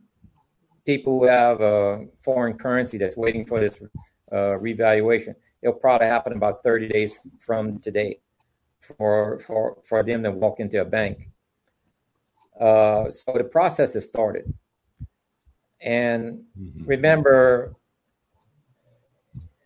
people 0.85 1.20
who 1.20 1.26
have 1.26 1.61
a 1.61 2.07
foreign 2.22 2.55
currency 2.59 2.99
that's 2.99 3.16
waiting 3.16 3.47
for 3.47 3.61
this 3.61 3.78
uh, 4.32 4.57
revaluation, 4.59 5.37
it'll 5.62 5.74
probably 5.74 6.09
happen 6.09 6.32
about 6.32 6.62
30 6.64 6.89
days 6.89 7.14
from 7.39 7.78
today 7.78 8.18
for 8.80 9.39
for 9.39 9.78
for 9.89 10.03
them 10.03 10.22
to 10.22 10.30
walk 10.30 10.61
into 10.61 10.78
a 10.78 10.85
bank 10.85 11.30
uh, 12.61 13.11
so 13.11 13.32
the 13.37 13.45
process 13.45 13.95
has 13.95 14.07
started. 14.07 14.53
And 15.80 16.45
mm-hmm. 16.59 16.85
remember, 16.85 17.74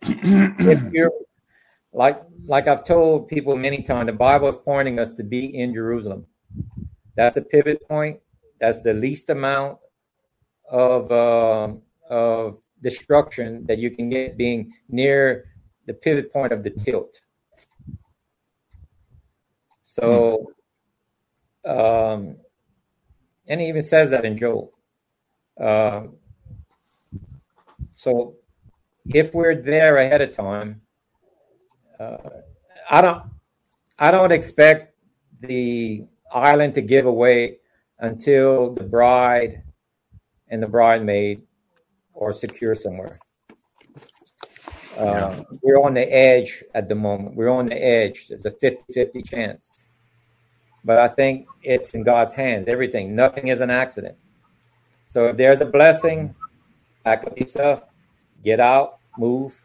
if 0.01 0.93
you're 0.93 1.11
like 1.91 2.21
like 2.45 2.67
I've 2.67 2.83
told 2.83 3.27
people 3.27 3.55
many 3.55 3.81
times, 3.81 4.07
the 4.07 4.13
Bible 4.13 4.47
is 4.47 4.57
pointing 4.57 4.99
us 4.99 5.13
to 5.13 5.23
be 5.23 5.45
in 5.45 5.73
Jerusalem. 5.73 6.25
That's 7.15 7.35
the 7.35 7.41
pivot 7.41 7.87
point. 7.87 8.19
That's 8.59 8.81
the 8.81 8.93
least 8.93 9.29
amount 9.29 9.79
of 10.69 11.11
uh, 11.11 11.73
of 12.09 12.59
destruction 12.81 13.65
that 13.65 13.77
you 13.79 13.91
can 13.91 14.09
get 14.09 14.37
being 14.37 14.73
near 14.87 15.45
the 15.85 15.93
pivot 15.93 16.31
point 16.31 16.53
of 16.53 16.63
the 16.63 16.69
tilt. 16.69 17.19
So, 19.83 20.53
um, 21.65 22.37
and 23.47 23.59
he 23.59 23.67
even 23.67 23.81
says 23.81 24.11
that 24.11 24.23
in 24.23 24.37
Job. 24.37 24.69
Uh, 25.59 26.03
so 27.91 28.35
if 29.07 29.33
we're 29.33 29.55
there 29.55 29.97
ahead 29.97 30.21
of 30.21 30.31
time, 30.31 30.81
I 31.99 33.01
don't, 33.01 33.23
I 33.97 34.11
don't 34.11 34.31
expect 34.31 34.95
the 35.41 36.05
island 36.31 36.73
to 36.75 36.81
give 36.81 37.05
away 37.05 37.57
until 37.99 38.73
the 38.73 38.83
bride 38.83 39.63
and 40.47 40.63
the 40.63 40.67
bridemaid 40.67 41.41
are 42.19 42.33
secure 42.33 42.75
somewhere. 42.75 43.17
Uh, 44.97 45.35
yeah. 45.37 45.43
We're 45.61 45.81
on 45.81 45.93
the 45.93 46.13
edge 46.13 46.63
at 46.73 46.89
the 46.89 46.95
moment. 46.95 47.35
We're 47.35 47.49
on 47.49 47.67
the 47.67 47.81
edge. 47.81 48.27
There's 48.27 48.45
a 48.45 48.51
50 48.51 48.93
50 48.93 49.21
chance. 49.21 49.85
But 50.83 50.97
I 50.97 51.09
think 51.09 51.47
it's 51.63 51.93
in 51.93 52.03
God's 52.03 52.33
hands. 52.33 52.67
Everything, 52.67 53.15
nothing 53.15 53.47
is 53.47 53.61
an 53.61 53.69
accident. 53.69 54.17
So 55.07 55.27
if 55.27 55.37
there's 55.37 55.61
a 55.61 55.65
blessing, 55.65 56.35
pack 57.03 57.25
up 57.25 57.37
your 57.37 57.47
stuff, 57.47 57.83
get 58.43 58.59
out, 58.59 58.99
move, 59.17 59.59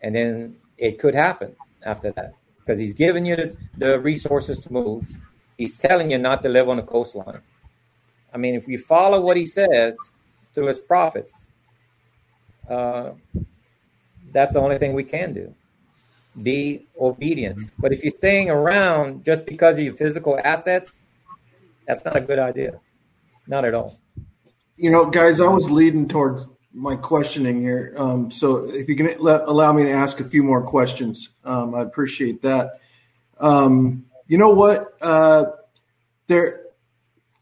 and 0.00 0.14
then 0.14 0.56
it 0.78 0.98
could 0.98 1.14
happen 1.14 1.54
after 1.84 2.12
that 2.12 2.34
because 2.58 2.78
He's 2.78 2.94
given 2.94 3.26
you 3.26 3.36
the, 3.36 3.56
the 3.76 4.00
resources 4.00 4.60
to 4.64 4.72
move. 4.72 5.06
He's 5.58 5.76
telling 5.76 6.10
you 6.10 6.18
not 6.18 6.42
to 6.42 6.48
live 6.48 6.68
on 6.68 6.78
the 6.78 6.82
coastline. 6.82 7.40
I 8.32 8.38
mean, 8.38 8.54
if 8.54 8.66
you 8.66 8.78
follow 8.78 9.20
what 9.20 9.36
He 9.36 9.46
says 9.46 9.96
through 10.54 10.66
His 10.66 10.78
prophets, 10.78 11.46
uh, 12.68 13.10
that's 14.32 14.54
the 14.54 14.60
only 14.60 14.78
thing 14.78 14.94
we 14.94 15.04
can 15.04 15.32
do 15.32 15.54
be 16.40 16.86
obedient. 16.98 17.70
But 17.78 17.92
if 17.92 18.02
you're 18.02 18.10
staying 18.10 18.50
around 18.50 19.24
just 19.24 19.44
because 19.44 19.76
of 19.78 19.84
your 19.84 19.94
physical 19.94 20.38
assets, 20.42 21.04
that's 21.86 22.04
not 22.04 22.16
a 22.16 22.20
good 22.20 22.38
idea. 22.38 22.80
Not 23.46 23.64
at 23.64 23.74
all. 23.74 23.98
You 24.76 24.90
know, 24.90 25.10
guys, 25.10 25.40
I 25.40 25.48
was 25.48 25.70
leading 25.70 26.08
towards 26.08 26.46
my 26.72 26.96
questioning 26.96 27.60
here. 27.60 27.94
Um, 27.96 28.30
so 28.30 28.68
if 28.70 28.88
you 28.88 28.96
can 28.96 29.14
let, 29.20 29.42
allow 29.42 29.72
me 29.72 29.84
to 29.84 29.90
ask 29.90 30.20
a 30.20 30.24
few 30.24 30.42
more 30.42 30.62
questions, 30.62 31.30
um, 31.44 31.74
I 31.74 31.82
appreciate 31.82 32.42
that. 32.42 32.80
Um, 33.38 34.06
you 34.26 34.38
know 34.38 34.50
what? 34.50 34.94
Uh, 35.02 35.44
there, 36.26 36.62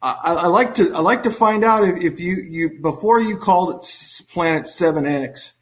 I, 0.03 0.17
I, 0.23 0.47
like 0.47 0.75
to 0.77 0.95
I 0.95 1.01
like 1.01 1.25
to 1.25 1.31
find 1.31 1.63
out 1.63 1.85
if, 1.85 2.03
if 2.03 2.21
you 2.21 2.37
you 2.37 2.81
before 2.81 3.21
you 3.21 3.37
called 3.37 3.75
it 3.75 4.23
Planet 4.29 4.67
Seven 4.67 5.07
X 5.07 5.53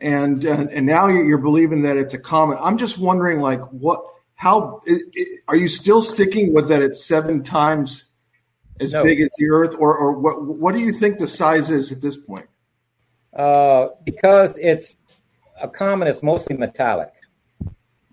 and 0.00 0.44
and, 0.44 0.70
and 0.70 0.86
now 0.86 1.06
you're 1.06 1.38
believing 1.38 1.82
that 1.82 1.96
it's 1.96 2.14
a 2.14 2.18
comet. 2.18 2.58
I'm 2.60 2.78
just 2.78 2.98
wondering, 2.98 3.40
like, 3.40 3.60
what? 3.70 4.04
How 4.34 4.82
it, 4.84 5.02
it, 5.14 5.40
are 5.48 5.56
you 5.56 5.68
still 5.68 6.02
sticking 6.02 6.52
with 6.52 6.68
that? 6.68 6.82
It's 6.82 7.04
seven 7.04 7.42
times 7.42 8.04
as 8.80 8.92
no. 8.92 9.02
big 9.04 9.20
as 9.20 9.30
the 9.38 9.48
Earth, 9.50 9.76
or 9.78 9.96
or 9.96 10.12
what? 10.12 10.44
What 10.44 10.74
do 10.74 10.80
you 10.80 10.92
think 10.92 11.18
the 11.18 11.28
size 11.28 11.70
is 11.70 11.92
at 11.92 12.02
this 12.02 12.16
point? 12.16 12.46
Uh, 13.34 13.88
because 14.04 14.56
it's 14.58 14.96
a 15.60 15.68
common, 15.68 16.08
it's 16.08 16.22
mostly 16.22 16.56
metallic. 16.56 17.12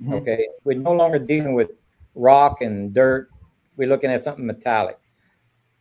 Mm-hmm. 0.02 0.14
Okay, 0.14 0.48
we're 0.64 0.80
no 0.80 0.94
longer 0.94 1.20
dealing 1.20 1.54
with 1.54 1.72
rock 2.16 2.62
and 2.62 2.94
dirt. 2.94 3.30
We're 3.78 3.88
looking 3.88 4.10
at 4.12 4.22
something 4.22 4.46
metallic. 4.46 4.98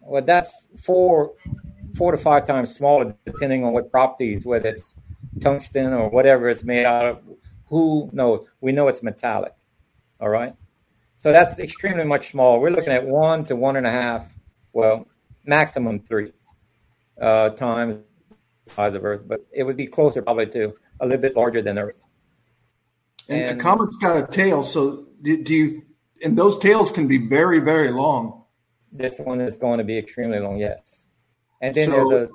Well, 0.00 0.22
that's 0.22 0.66
four, 0.78 1.32
four 1.94 2.12
to 2.12 2.18
five 2.18 2.44
times 2.44 2.74
smaller, 2.74 3.14
depending 3.24 3.64
on 3.64 3.72
what 3.72 3.90
properties, 3.90 4.44
whether 4.44 4.68
it's 4.68 4.94
tungsten 5.40 5.92
or 5.92 6.10
whatever 6.10 6.48
it's 6.48 6.64
made 6.64 6.84
out 6.84 7.06
of. 7.06 7.22
Who 7.66 8.10
knows? 8.12 8.46
We 8.60 8.72
know 8.72 8.88
it's 8.88 9.02
metallic. 9.02 9.54
All 10.20 10.28
right. 10.28 10.54
So 11.16 11.32
that's 11.32 11.58
extremely 11.58 12.04
much 12.04 12.30
smaller. 12.30 12.58
We're 12.58 12.70
looking 12.70 12.92
at 12.92 13.06
one 13.06 13.44
to 13.46 13.56
one 13.56 13.76
and 13.76 13.86
a 13.86 13.90
half, 13.90 14.26
well, 14.72 15.06
maximum 15.44 16.00
three 16.00 16.32
uh, 17.20 17.50
times 17.50 18.02
size 18.70 18.94
of 18.94 19.04
Earth, 19.04 19.24
but 19.26 19.40
it 19.52 19.64
would 19.64 19.76
be 19.76 19.86
closer 19.86 20.22
probably 20.22 20.46
to 20.46 20.74
a 21.00 21.06
little 21.06 21.20
bit 21.20 21.36
larger 21.36 21.62
than 21.62 21.78
Earth. 21.78 22.02
And, 23.28 23.42
and 23.42 23.60
a 23.60 23.62
comet's 23.62 23.96
got 23.96 24.16
a 24.16 24.26
tail, 24.26 24.64
so 24.64 25.06
do, 25.22 25.42
do 25.42 25.54
you? 25.54 25.82
And 26.22 26.36
those 26.36 26.58
tails 26.58 26.90
can 26.90 27.08
be 27.08 27.18
very, 27.18 27.60
very 27.60 27.90
long. 27.90 28.44
This 28.92 29.18
one 29.18 29.40
is 29.40 29.56
going 29.56 29.78
to 29.78 29.84
be 29.84 29.96
extremely 29.96 30.40
long, 30.40 30.58
yes. 30.58 30.98
And 31.62 31.74
then 31.74 31.90
so, 31.90 31.96
there's 31.96 32.28
a 32.28 32.32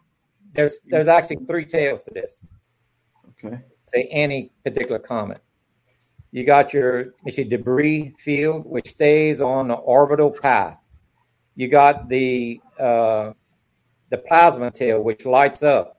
there's 0.53 0.77
there's 0.85 1.07
actually 1.07 1.45
three 1.47 1.65
tails 1.65 2.03
to 2.03 2.11
this. 2.13 2.47
Okay. 3.43 3.59
Say 3.93 4.07
any 4.11 4.51
particular 4.63 4.99
comet. 4.99 5.41
You 6.31 6.45
got 6.45 6.73
your 6.73 7.13
you 7.25 7.31
see 7.31 7.43
debris 7.43 8.15
field, 8.19 8.65
which 8.65 8.89
stays 8.89 9.41
on 9.41 9.67
the 9.67 9.75
orbital 9.75 10.31
path. 10.31 10.77
You 11.55 11.67
got 11.67 12.09
the 12.09 12.59
uh, 12.79 13.31
the 14.09 14.17
plasma 14.17 14.71
tail, 14.71 15.01
which 15.01 15.25
lights 15.25 15.63
up. 15.63 15.94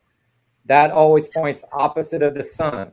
That 0.67 0.91
always 0.91 1.27
points 1.29 1.65
opposite 1.73 2.23
of 2.23 2.35
the 2.35 2.43
sun. 2.43 2.93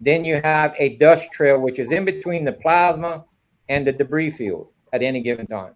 Then 0.00 0.24
you 0.24 0.40
have 0.42 0.74
a 0.78 0.96
dust 0.96 1.32
trail, 1.32 1.58
which 1.58 1.78
is 1.78 1.90
in 1.90 2.04
between 2.04 2.44
the 2.44 2.52
plasma 2.52 3.24
and 3.68 3.86
the 3.86 3.92
debris 3.92 4.30
field 4.30 4.68
at 4.92 5.02
any 5.02 5.20
given 5.20 5.46
time. 5.46 5.74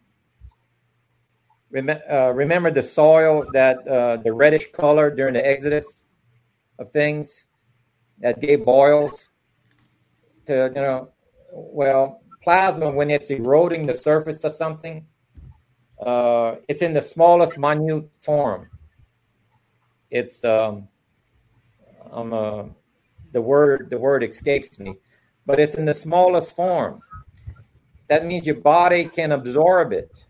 Rem- 1.71 2.01
uh, 2.11 2.31
remember 2.31 2.71
the 2.71 2.83
soil 2.83 3.45
that 3.53 3.87
uh, 3.89 4.19
the 4.19 4.33
reddish 4.33 4.71
color 4.73 5.11
during 5.11 5.35
the 5.35 5.47
exodus 5.47 6.05
of 6.79 6.91
things 6.91 7.45
that 8.21 8.41
gave 8.41 8.65
boils 8.65 9.29
to, 10.47 10.71
you 10.75 10.81
know, 10.81 11.09
well, 11.53 12.23
plasma, 12.43 12.91
when 12.91 13.11
it's 13.11 13.31
eroding 13.31 13.87
the 13.87 13.95
surface 13.95 14.45
of 14.45 14.57
something, 14.57 15.07
uh, 16.05 16.57
it's 16.69 16.83
in 16.83 16.93
the 16.93 17.01
smallest 17.01 17.59
minute 17.59 18.09
form. 18.21 18.69
it's 20.11 20.45
um, 20.45 20.89
I'm 22.13 22.33
uh, 22.33 22.65
the 23.33 23.41
word 23.41 23.89
the 23.91 23.99
word 23.99 24.23
escapes 24.23 24.79
me, 24.79 24.97
but 25.47 25.59
it's 25.59 25.75
in 25.75 25.87
the 25.87 25.95
smallest 25.95 26.55
form. 26.55 27.01
That 28.09 28.27
means 28.27 28.47
your 28.47 28.57
body 28.57 29.07
can 29.07 29.33
absorb 29.33 29.93
it, 29.93 30.25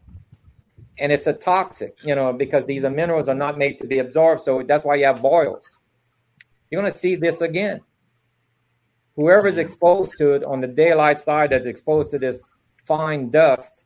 and 0.99 1.11
it's 1.11 1.26
a 1.26 1.33
toxic, 1.33 1.97
you 2.03 2.14
know, 2.14 2.33
because 2.33 2.64
these 2.66 2.83
minerals 2.83 3.28
are 3.28 3.35
not 3.35 3.59
made 3.59 3.78
to 3.78 3.87
be 3.87 3.99
absorbed. 3.99 4.43
So 4.43 4.62
that's 4.62 4.85
why 4.85 4.97
you 4.97 5.07
have 5.07 5.20
boils. 5.20 5.78
You're 6.70 6.80
going 6.80 6.93
to 6.93 6.99
see 6.99 7.16
this 7.16 7.41
again. 7.41 7.80
Whoever 9.16 9.49
is 9.49 9.59
exposed 9.59 10.16
to 10.18 10.33
it 10.33 10.45
on 10.45 10.61
the 10.61 10.68
daylight 10.68 11.20
side 11.20 11.51
that's 11.51 11.66
exposed 11.66 12.11
to 12.12 12.18
this 12.18 12.51
fine 12.87 13.30
dust, 13.30 13.85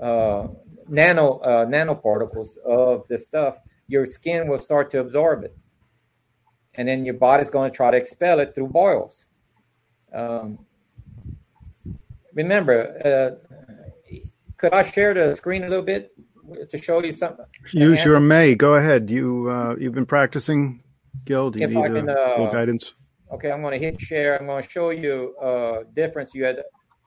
uh, 0.00 0.48
nano 0.88 1.38
uh, 1.38 1.64
nanoparticles 1.64 2.58
of 2.58 3.06
this 3.08 3.24
stuff, 3.24 3.58
your 3.88 4.06
skin 4.06 4.48
will 4.48 4.58
start 4.58 4.90
to 4.90 5.00
absorb 5.00 5.44
it, 5.44 5.56
and 6.76 6.88
then 6.88 7.04
your 7.04 7.14
body's 7.14 7.50
going 7.50 7.70
to 7.70 7.76
try 7.76 7.90
to 7.90 7.96
expel 7.96 8.40
it 8.40 8.54
through 8.54 8.68
boils. 8.68 9.26
Um, 10.12 10.58
remember, 12.34 12.78
uh, 13.04 14.16
could 14.56 14.72
I 14.72 14.82
share 14.82 15.14
the 15.14 15.34
screen 15.34 15.64
a 15.64 15.68
little 15.68 15.84
bit 15.84 16.12
to 16.70 16.78
show 16.78 17.02
you 17.02 17.12
something? 17.12 17.46
Use 17.72 18.04
your 18.04 18.20
may. 18.20 18.54
Go 18.54 18.74
ahead. 18.74 19.10
You 19.10 19.50
uh, 19.50 19.76
you've 19.78 19.94
been 19.94 20.06
practicing, 20.06 20.82
Gil. 21.24 21.50
Do 21.50 21.58
you 21.58 21.64
If 21.66 21.70
need 21.72 21.82
can, 21.82 22.06
little 22.06 22.46
uh, 22.46 22.50
guidance? 22.50 22.94
Okay, 23.32 23.50
I'm 23.50 23.60
going 23.60 23.78
to 23.78 23.84
hit 23.84 24.00
share. 24.00 24.38
I'm 24.38 24.46
going 24.46 24.62
to 24.62 24.68
show 24.68 24.90
you 24.90 25.36
a 25.40 25.82
difference. 25.94 26.34
You 26.34 26.44
had 26.44 26.62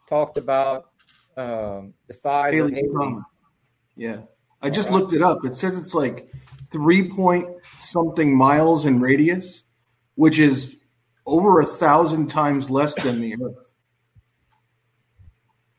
talked 0.07 0.37
about 0.37 0.89
um, 1.37 1.93
the 2.07 2.13
size 2.13 2.53
of 2.59 2.69
Halley's 2.69 2.85
Halley's. 2.99 3.25
Yeah. 3.95 4.21
I 4.61 4.69
just 4.69 4.91
looked 4.91 5.13
it 5.13 5.21
up. 5.21 5.45
It 5.45 5.55
says 5.55 5.77
it's 5.77 5.93
like 5.93 6.29
three 6.71 7.09
point 7.09 7.47
something 7.79 8.35
miles 8.35 8.85
in 8.85 8.99
radius, 8.99 9.63
which 10.15 10.39
is 10.39 10.75
over 11.25 11.59
a 11.59 11.65
thousand 11.65 12.27
times 12.27 12.69
less 12.69 12.95
than 12.95 13.21
the 13.21 13.35
Earth. 13.35 13.71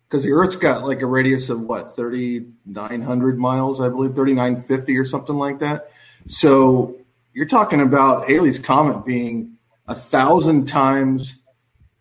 Because 0.09 0.25
the 0.25 0.33
Earth's 0.33 0.57
got 0.57 0.85
like 0.85 1.03
a 1.03 1.07
radius 1.07 1.51
of 1.51 1.61
what, 1.61 1.95
3,900 1.95 3.39
miles, 3.39 3.81
I 3.81 3.89
believe, 3.89 4.15
3,950 4.15 4.99
or 4.99 5.05
something 5.05 5.37
like 5.37 5.61
that. 5.61 5.91
So 6.27 6.97
you're 7.33 7.47
talking 7.47 7.81
about 7.81 8.29
Halley's 8.29 8.59
Comet 8.59 9.05
being 9.05 9.57
a 9.87 9.95
thousand 9.95 10.67
times 10.67 11.39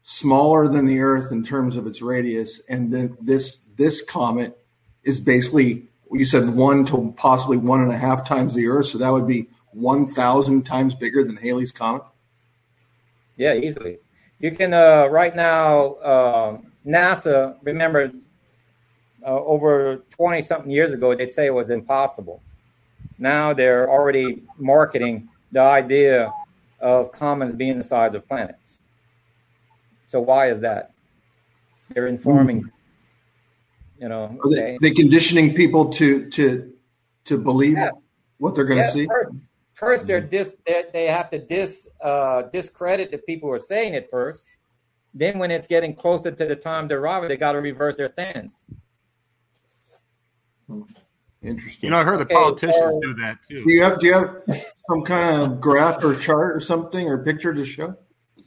smaller 0.02 0.68
than 0.68 0.88
the 0.88 1.00
Earth 1.00 1.32
in 1.32 1.44
terms 1.44 1.76
of 1.76 1.86
its 1.86 2.02
radius. 2.02 2.60
And 2.68 2.92
then 2.92 3.16
this, 3.22 3.58
this 3.78 4.02
comet 4.02 4.58
is 5.04 5.20
basically 5.20 5.88
you 6.12 6.26
said 6.26 6.50
one 6.50 6.86
to 6.86 7.14
possibly 7.18 7.58
one 7.58 7.82
and 7.82 7.92
a 7.92 7.98
half 7.98 8.28
times 8.28 8.54
the 8.54 8.68
Earth, 8.68 8.88
so 8.88 8.98
that 8.98 9.10
would 9.10 9.28
be 9.28 9.48
one 9.72 10.06
thousand 10.08 10.64
times 10.64 10.96
bigger 10.96 11.24
than 11.24 11.38
Halley's 11.38 11.72
comet. 11.72 12.04
Yeah, 13.38 13.54
easily. 13.54 13.98
You 14.40 14.52
can 14.52 14.74
uh, 14.74 15.08
right 15.08 15.36
now. 15.36 15.96
um 16.00 16.66
NASA, 16.86 17.58
remember, 17.62 18.10
uh, 19.22 19.44
over 19.44 19.98
twenty 20.10 20.42
something 20.42 20.72
years 20.72 20.92
ago, 20.92 21.14
they'd 21.14 21.30
say 21.30 21.46
it 21.46 21.54
was 21.54 21.70
impossible. 21.70 22.42
Now 23.18 23.54
they're 23.54 23.90
already 23.90 24.44
marketing 24.58 25.28
the 25.52 25.60
idea 25.60 26.32
of 26.80 27.12
comets 27.12 27.54
being 27.54 27.78
the 27.78 27.84
size 27.84 28.16
of 28.16 28.26
planets. 28.28 28.80
So 30.08 30.22
why 30.22 30.50
is 30.50 30.62
that? 30.62 30.94
They're 31.94 32.08
informing. 32.08 32.72
You 34.00 34.08
know, 34.08 34.38
Are 34.44 34.50
they, 34.50 34.62
okay. 34.62 34.78
they 34.82 34.92
conditioning 34.92 35.54
people 35.54 35.90
to 36.00 36.30
to 36.30 36.72
to 37.26 37.38
believe 37.38 37.74
Yeah. 37.74 37.92
what 38.38 38.56
they're 38.56 38.64
going 38.64 38.80
to 38.82 38.86
Yeah, 38.88 38.94
see? 38.94 39.06
First, 39.06 39.30
first 39.74 40.08
they're 40.08 40.22
dis, 40.22 40.54
they 40.66 40.86
they 40.94 41.06
have 41.08 41.30
to 41.32 41.40
dis 41.40 41.88
uh, 42.02 42.44
discredit 42.44 43.12
the 43.12 43.18
people 43.18 43.50
who 43.50 43.54
are 43.56 43.60
saying 43.60 43.94
it 43.96 44.08
first. 44.10 44.46
Then, 45.14 45.38
when 45.38 45.52
it's 45.52 45.68
getting 45.68 45.96
closer 45.96 46.32
to 46.32 46.46
the 46.46 46.56
time 46.56 46.88
to 46.90 46.96
arrive, 46.96 47.28
they 47.28 47.36
got 47.36 47.54
to 47.54 47.60
reverse 47.62 47.96
their 47.98 48.08
stance. 48.08 48.66
Interesting. 51.42 51.88
You 51.88 51.92
know, 51.92 52.00
I 52.00 52.04
heard 52.04 52.20
the 52.20 52.26
Okay, 52.26 52.34
politicians 52.36 52.94
so- 52.94 53.00
do 53.02 53.14
that 53.16 53.40
too. 53.50 53.64
do 53.66 53.74
you 53.74 53.84
have 53.84 54.00
do 54.00 54.08
you 54.08 54.14
have 54.14 54.44
some 54.90 55.04
kind 55.04 55.42
of 55.42 55.60
graph 55.60 56.04
or 56.04 56.16
chart 56.16 56.56
or 56.56 56.62
something 56.62 57.06
or 57.08 57.18
picture 57.24 57.54
to 57.54 57.66
show? 57.66 57.96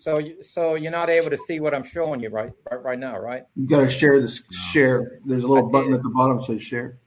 So, 0.03 0.19
you- 0.19 0.43
so 0.43 0.75
you're 0.75 0.91
not 0.91 1.09
able 1.11 1.31
to 1.31 1.39
see 1.39 1.61
what 1.61 1.75
I'm 1.75 1.85
showing 1.85 2.21
you 2.21 2.29
right 2.29 2.51
right, 2.69 2.83
right 2.83 2.99
now, 2.99 3.19
right? 3.19 3.45
You 3.55 3.69
got 3.69 3.83
to 3.83 3.89
share 3.89 4.21
this. 4.21 4.43
Share. 4.51 5.21
There's 5.25 5.45
a 5.45 5.47
little 5.47 5.71
button 5.71 5.95
at 5.95 6.03
the 6.03 6.09
bottom 6.09 6.39
that 6.39 6.45
says 6.45 6.61
share. 6.61 6.99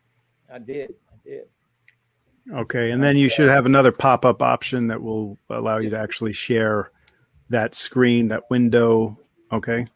I 0.51 0.59
did, 0.59 0.93
I 1.11 1.15
did. 1.27 1.43
Okay, 2.53 2.91
and 2.91 3.03
then 3.03 3.17
you 3.17 3.27
should 3.27 3.49
have 3.49 3.65
another 3.65 3.91
pop-up 3.91 4.41
option 4.41 4.87
that 4.87 5.01
will 5.01 5.37
allow 5.49 5.79
you 5.79 5.89
to 5.89 5.99
actually 5.99 6.31
share 6.31 6.91
that 7.49 7.75
screen, 7.75 8.29
that 8.29 8.43
window. 8.49 9.19
Okay. 9.51 9.87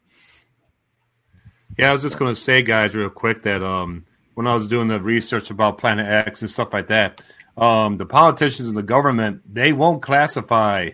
Yeah, 1.78 1.90
I 1.90 1.92
was 1.94 2.02
just 2.02 2.18
going 2.18 2.34
to 2.34 2.40
say, 2.40 2.62
guys, 2.62 2.94
real 2.94 3.08
quick, 3.08 3.44
that 3.44 3.62
um, 3.62 4.04
when 4.34 4.46
I 4.46 4.52
was 4.54 4.68
doing 4.68 4.88
the 4.88 5.00
research 5.00 5.50
about 5.50 5.78
Planet 5.78 6.06
X 6.06 6.42
and 6.42 6.50
stuff 6.50 6.72
like 6.74 6.88
that, 6.88 7.22
um, 7.56 7.96
the 7.96 8.04
politicians 8.06 8.68
and 8.68 8.76
the 8.76 8.82
government 8.82 9.42
they 9.50 9.72
won't 9.72 10.02
classify 10.02 10.90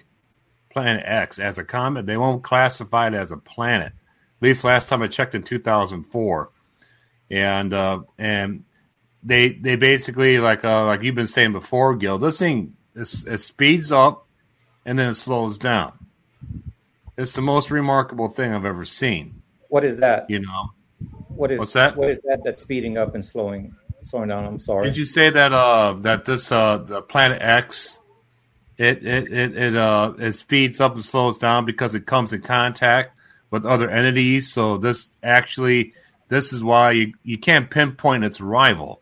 Planet 0.77 1.05
X 1.07 1.39
as 1.39 1.57
a 1.57 1.65
comet. 1.65 2.05
They 2.05 2.19
won't 2.19 2.43
classify 2.43 3.07
it 3.07 3.15
as 3.15 3.31
a 3.31 3.39
planet. 3.39 3.95
At 3.95 4.43
least 4.43 4.63
last 4.63 4.91
time 4.91 5.01
I 5.01 5.07
checked 5.07 5.35
in 5.35 5.43
2004, 5.43 6.51
and 7.31 7.73
uh, 7.73 8.01
and 8.19 8.65
they 9.23 9.49
they 9.49 9.77
basically 9.77 10.39
like 10.39 10.67
uh, 10.67 10.85
like 10.85 11.03
you've 11.03 11.15
been 11.15 11.29
saying 11.29 11.53
before, 11.53 11.97
Gil. 11.97 12.19
This 12.19 12.39
thing 12.39 12.77
is, 12.95 13.25
it 13.25 13.39
speeds 13.39 13.91
up 13.91 14.29
and 14.85 14.99
then 14.99 15.09
it 15.09 15.15
slows 15.15 15.57
down. 15.57 15.95
It's 17.17 17.33
the 17.33 17.41
most 17.41 17.71
remarkable 17.71 18.29
thing 18.29 18.53
I've 18.53 18.67
ever 18.67 18.85
seen. 18.85 19.41
What 19.71 19.83
is 19.83 19.97
that? 20.01 20.29
You 20.29 20.41
know. 20.41 20.73
What 21.29 21.53
is 21.53 21.59
What's 21.59 21.73
that? 21.73 21.97
What 21.97 22.11
is 22.11 22.21
that 22.25 22.43
that's 22.45 22.61
speeding 22.61 22.99
up 22.99 23.15
and 23.15 23.25
slowing 23.25 23.75
slowing 24.03 24.29
down? 24.29 24.45
I'm 24.45 24.59
sorry. 24.59 24.85
Did 24.85 24.99
you 24.99 25.07
say 25.07 25.31
that 25.31 25.55
uh 25.55 25.95
that 26.03 26.27
this 26.27 26.53
uh 26.53 26.77
the 26.77 27.01
planet 27.01 27.41
X 27.41 27.99
it 28.79 29.03
it 29.07 29.33
it, 29.33 29.57
it 29.57 29.77
uh 29.77 30.13
it 30.19 30.33
speeds 30.33 30.81
up 30.81 30.95
and 30.95 31.05
slows 31.05 31.39
down 31.39 31.65
because 31.65 31.95
it 31.95 32.07
comes 32.07 32.33
in 32.33 32.43
contact 32.43 33.13
with 33.51 33.65
other 33.65 33.89
entities. 33.91 34.53
So 34.53 34.77
this 34.77 35.11
actually 35.23 35.93
this 36.29 36.53
is 36.53 36.63
why 36.63 36.91
you, 36.93 37.13
you 37.23 37.39
can't 37.39 37.71
pinpoint 37.71 38.25
its 38.25 38.41
rival. 38.41 39.01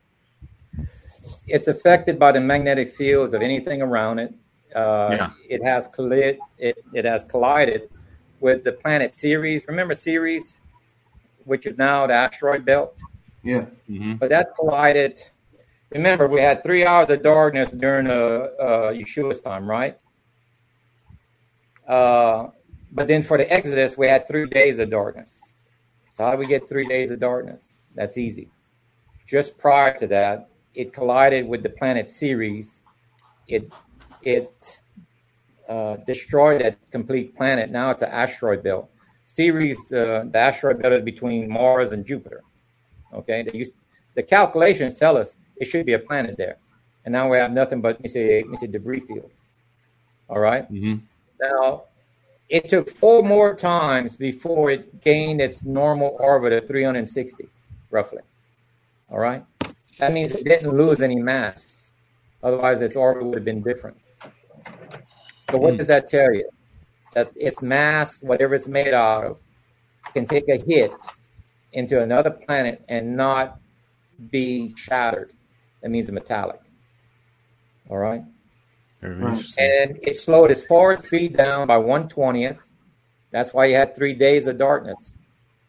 it's 1.47 1.68
affected 1.68 2.18
by 2.18 2.33
the 2.33 2.41
magnetic 2.41 2.95
fields 2.95 3.35
of 3.35 3.43
anything 3.43 3.81
around 3.83 4.18
it. 4.18 4.35
Uh, 4.75 5.09
Yeah. 5.12 5.31
It 5.49 5.62
has 5.64 5.89
collid, 5.89 6.39
it, 6.59 6.77
it 6.93 7.05
has 7.05 7.25
collided 7.25 7.89
with 8.41 8.64
the 8.64 8.72
planet 8.72 9.14
Ceres. 9.14 9.62
Remember 9.68 9.95
Ceres, 9.95 10.55
which 11.45 11.64
is 11.66 11.77
now 11.79 12.07
the 12.07 12.12
asteroid 12.14 12.64
belt, 12.64 12.99
Yeah. 13.43 13.66
Mm-hmm. 13.89 14.14
but 14.14 14.29
that 14.31 14.55
collided. 14.57 15.22
Remember, 15.93 16.26
we 16.26 16.41
had 16.41 16.62
three 16.62 16.85
hours 16.85 17.09
of 17.11 17.22
darkness 17.22 17.70
during 17.70 18.09
uh, 18.09 18.49
uh, 18.61 18.93
Yeshua's 18.93 19.41
time, 19.41 19.68
right? 19.68 19.99
Uh, 21.87 22.49
but 22.93 23.09
then 23.09 23.22
for 23.22 23.37
the 23.37 23.53
Exodus, 23.53 23.97
we 23.97 24.09
had 24.09 24.26
three 24.26 24.47
days 24.47 24.78
of 24.78 24.91
darkness. 24.91 25.53
So 26.14 26.24
how 26.24 26.32
do 26.32 26.39
we 26.39 26.47
get 26.47 26.68
three 26.68 26.85
days 26.85 27.11
of 27.11 27.20
darkness? 27.20 27.74
That's 27.95 28.16
easy. 28.16 28.49
Just 29.26 29.59
prior 29.59 29.97
to 29.99 30.07
that, 30.09 30.49
it 30.74 30.93
collided 30.93 31.47
with 31.47 31.62
the 31.62 31.68
planet 31.70 32.11
Ceres. 32.11 32.80
It 33.47 33.72
it 34.22 34.78
uh, 35.68 35.97
destroyed 36.07 36.61
that 36.62 36.78
complete 36.91 37.37
planet. 37.37 37.70
Now 37.70 37.91
it's 37.91 38.03
an 38.03 38.11
asteroid 38.11 38.62
belt. 38.62 38.91
Ceres, 39.26 39.93
uh, 39.93 40.24
the 40.30 40.39
asteroid 40.39 40.80
belt 40.80 40.95
is 40.95 41.03
between 41.03 41.49
Mars 41.49 41.93
and 41.93 42.05
Jupiter. 42.05 42.43
Okay, 43.12 43.49
used, 43.53 43.74
the 44.14 44.22
calculations 44.22 44.99
tell 44.99 45.16
us 45.16 45.37
it 45.57 45.66
should 45.66 45.86
be 45.86 45.94
a 45.94 45.98
planet 45.98 46.36
there, 46.36 46.57
and 47.05 47.12
now 47.12 47.30
we 47.30 47.36
have 47.36 47.52
nothing 47.52 47.80
but 47.80 47.96
let 47.96 48.02
me 48.02 48.09
say 48.09 48.42
let 48.42 48.50
me 48.50 48.57
say 48.57 48.66
debris 48.66 49.00
field. 49.00 49.30
All 50.28 50.38
right. 50.38 50.70
Mm-hmm. 50.72 51.05
Now, 51.40 51.84
it 52.48 52.68
took 52.68 52.90
four 52.90 53.22
more 53.22 53.55
times 53.55 54.16
before 54.16 54.70
it 54.70 55.00
gained 55.02 55.40
its 55.40 55.62
normal 55.62 56.16
orbit 56.20 56.52
of 56.52 56.66
360, 56.66 57.48
roughly. 57.90 58.22
All 59.11 59.18
right? 59.18 59.42
That 59.98 60.12
means 60.12 60.32
it 60.32 60.44
didn't 60.44 60.70
lose 60.70 61.00
any 61.00 61.16
mass. 61.16 61.88
Otherwise, 62.42 62.80
its 62.80 62.96
orbit 62.96 63.24
would 63.24 63.36
have 63.36 63.44
been 63.44 63.62
different. 63.62 63.96
So, 65.50 65.59
what 65.59 65.76
does 65.76 65.86
that 65.86 66.09
tell 66.09 66.32
you? 66.32 66.48
That 67.12 67.30
its 67.36 67.62
mass, 67.62 68.20
whatever 68.22 68.55
it's 68.55 68.66
made 68.66 68.92
out 68.92 69.24
of, 69.24 69.38
can 70.12 70.26
take 70.26 70.48
a 70.48 70.57
hit 70.57 70.92
into 71.72 72.02
another 72.02 72.30
planet 72.30 72.84
and 72.88 73.16
not 73.16 73.61
be 74.30 74.74
shattered. 74.76 75.32
That 75.85 75.91
means 75.91 76.11
metallic. 76.11 76.61
All 77.91 77.99
right? 77.99 78.22
Right. 79.03 79.45
and 79.59 79.99
it 80.03 80.16
slowed 80.16 80.51
its 80.51 80.64
forward 80.64 81.05
speed 81.05 81.37
down 81.37 81.66
by 81.66 81.76
120th. 81.76 82.57
That's 83.30 83.53
why 83.53 83.66
you 83.66 83.74
had 83.74 83.95
three 83.95 84.14
days 84.14 84.47
of 84.47 84.57
darkness. 84.57 85.14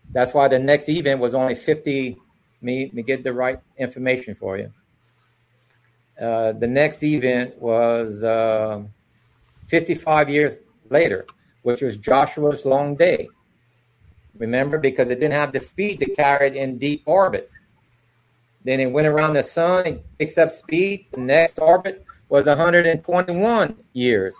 That's 0.09 0.34
why 0.34 0.47
the 0.47 0.57
next 0.57 0.88
event 0.88 1.20
was 1.20 1.36
only 1.36 1.53
50. 1.53 2.18
Me, 2.61 2.89
me 2.93 3.03
get 3.03 3.26
the 3.26 3.34
right 3.34 3.59
information 3.78 4.36
for 4.36 4.57
you. 4.57 4.72
Uh, 6.18 6.53
the 6.53 6.68
next 6.68 7.03
event 7.03 7.61
was 7.61 8.24
uh, 8.24 8.82
55 9.68 10.30
years 10.30 10.59
later, 10.89 11.26
which 11.63 11.82
was 11.82 11.97
Joshua's 11.97 12.66
long 12.66 12.95
day. 12.95 13.28
Remember, 14.38 14.78
because 14.78 15.09
it 15.09 15.16
didn't 15.16 15.34
have 15.34 15.51
the 15.51 15.59
speed 15.59 15.99
to 15.99 16.09
carry 16.11 16.47
it 16.47 16.55
in 16.55 16.78
deep 16.78 17.03
orbit. 17.05 17.51
Then 18.66 18.80
it 18.82 18.91
went 18.91 19.07
around 19.07 19.36
the 19.36 19.43
sun, 19.43 19.86
and 19.86 20.18
picks 20.18 20.38
up 20.38 20.51
speed. 20.51 21.05
The 21.11 21.22
next 21.22 21.59
orbit 21.59 22.03
was 22.28 22.47
121 22.47 23.76
years. 23.93 24.36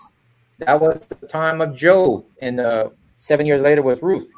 That 0.58 0.80
was 0.80 0.98
the 1.08 1.26
time 1.26 1.60
of 1.60 1.74
Job, 1.74 2.24
and 2.42 2.60
uh, 2.60 2.90
seven 3.18 3.46
years 3.46 3.62
later 3.62 3.82
was 3.82 4.02
Ruth 4.02 4.28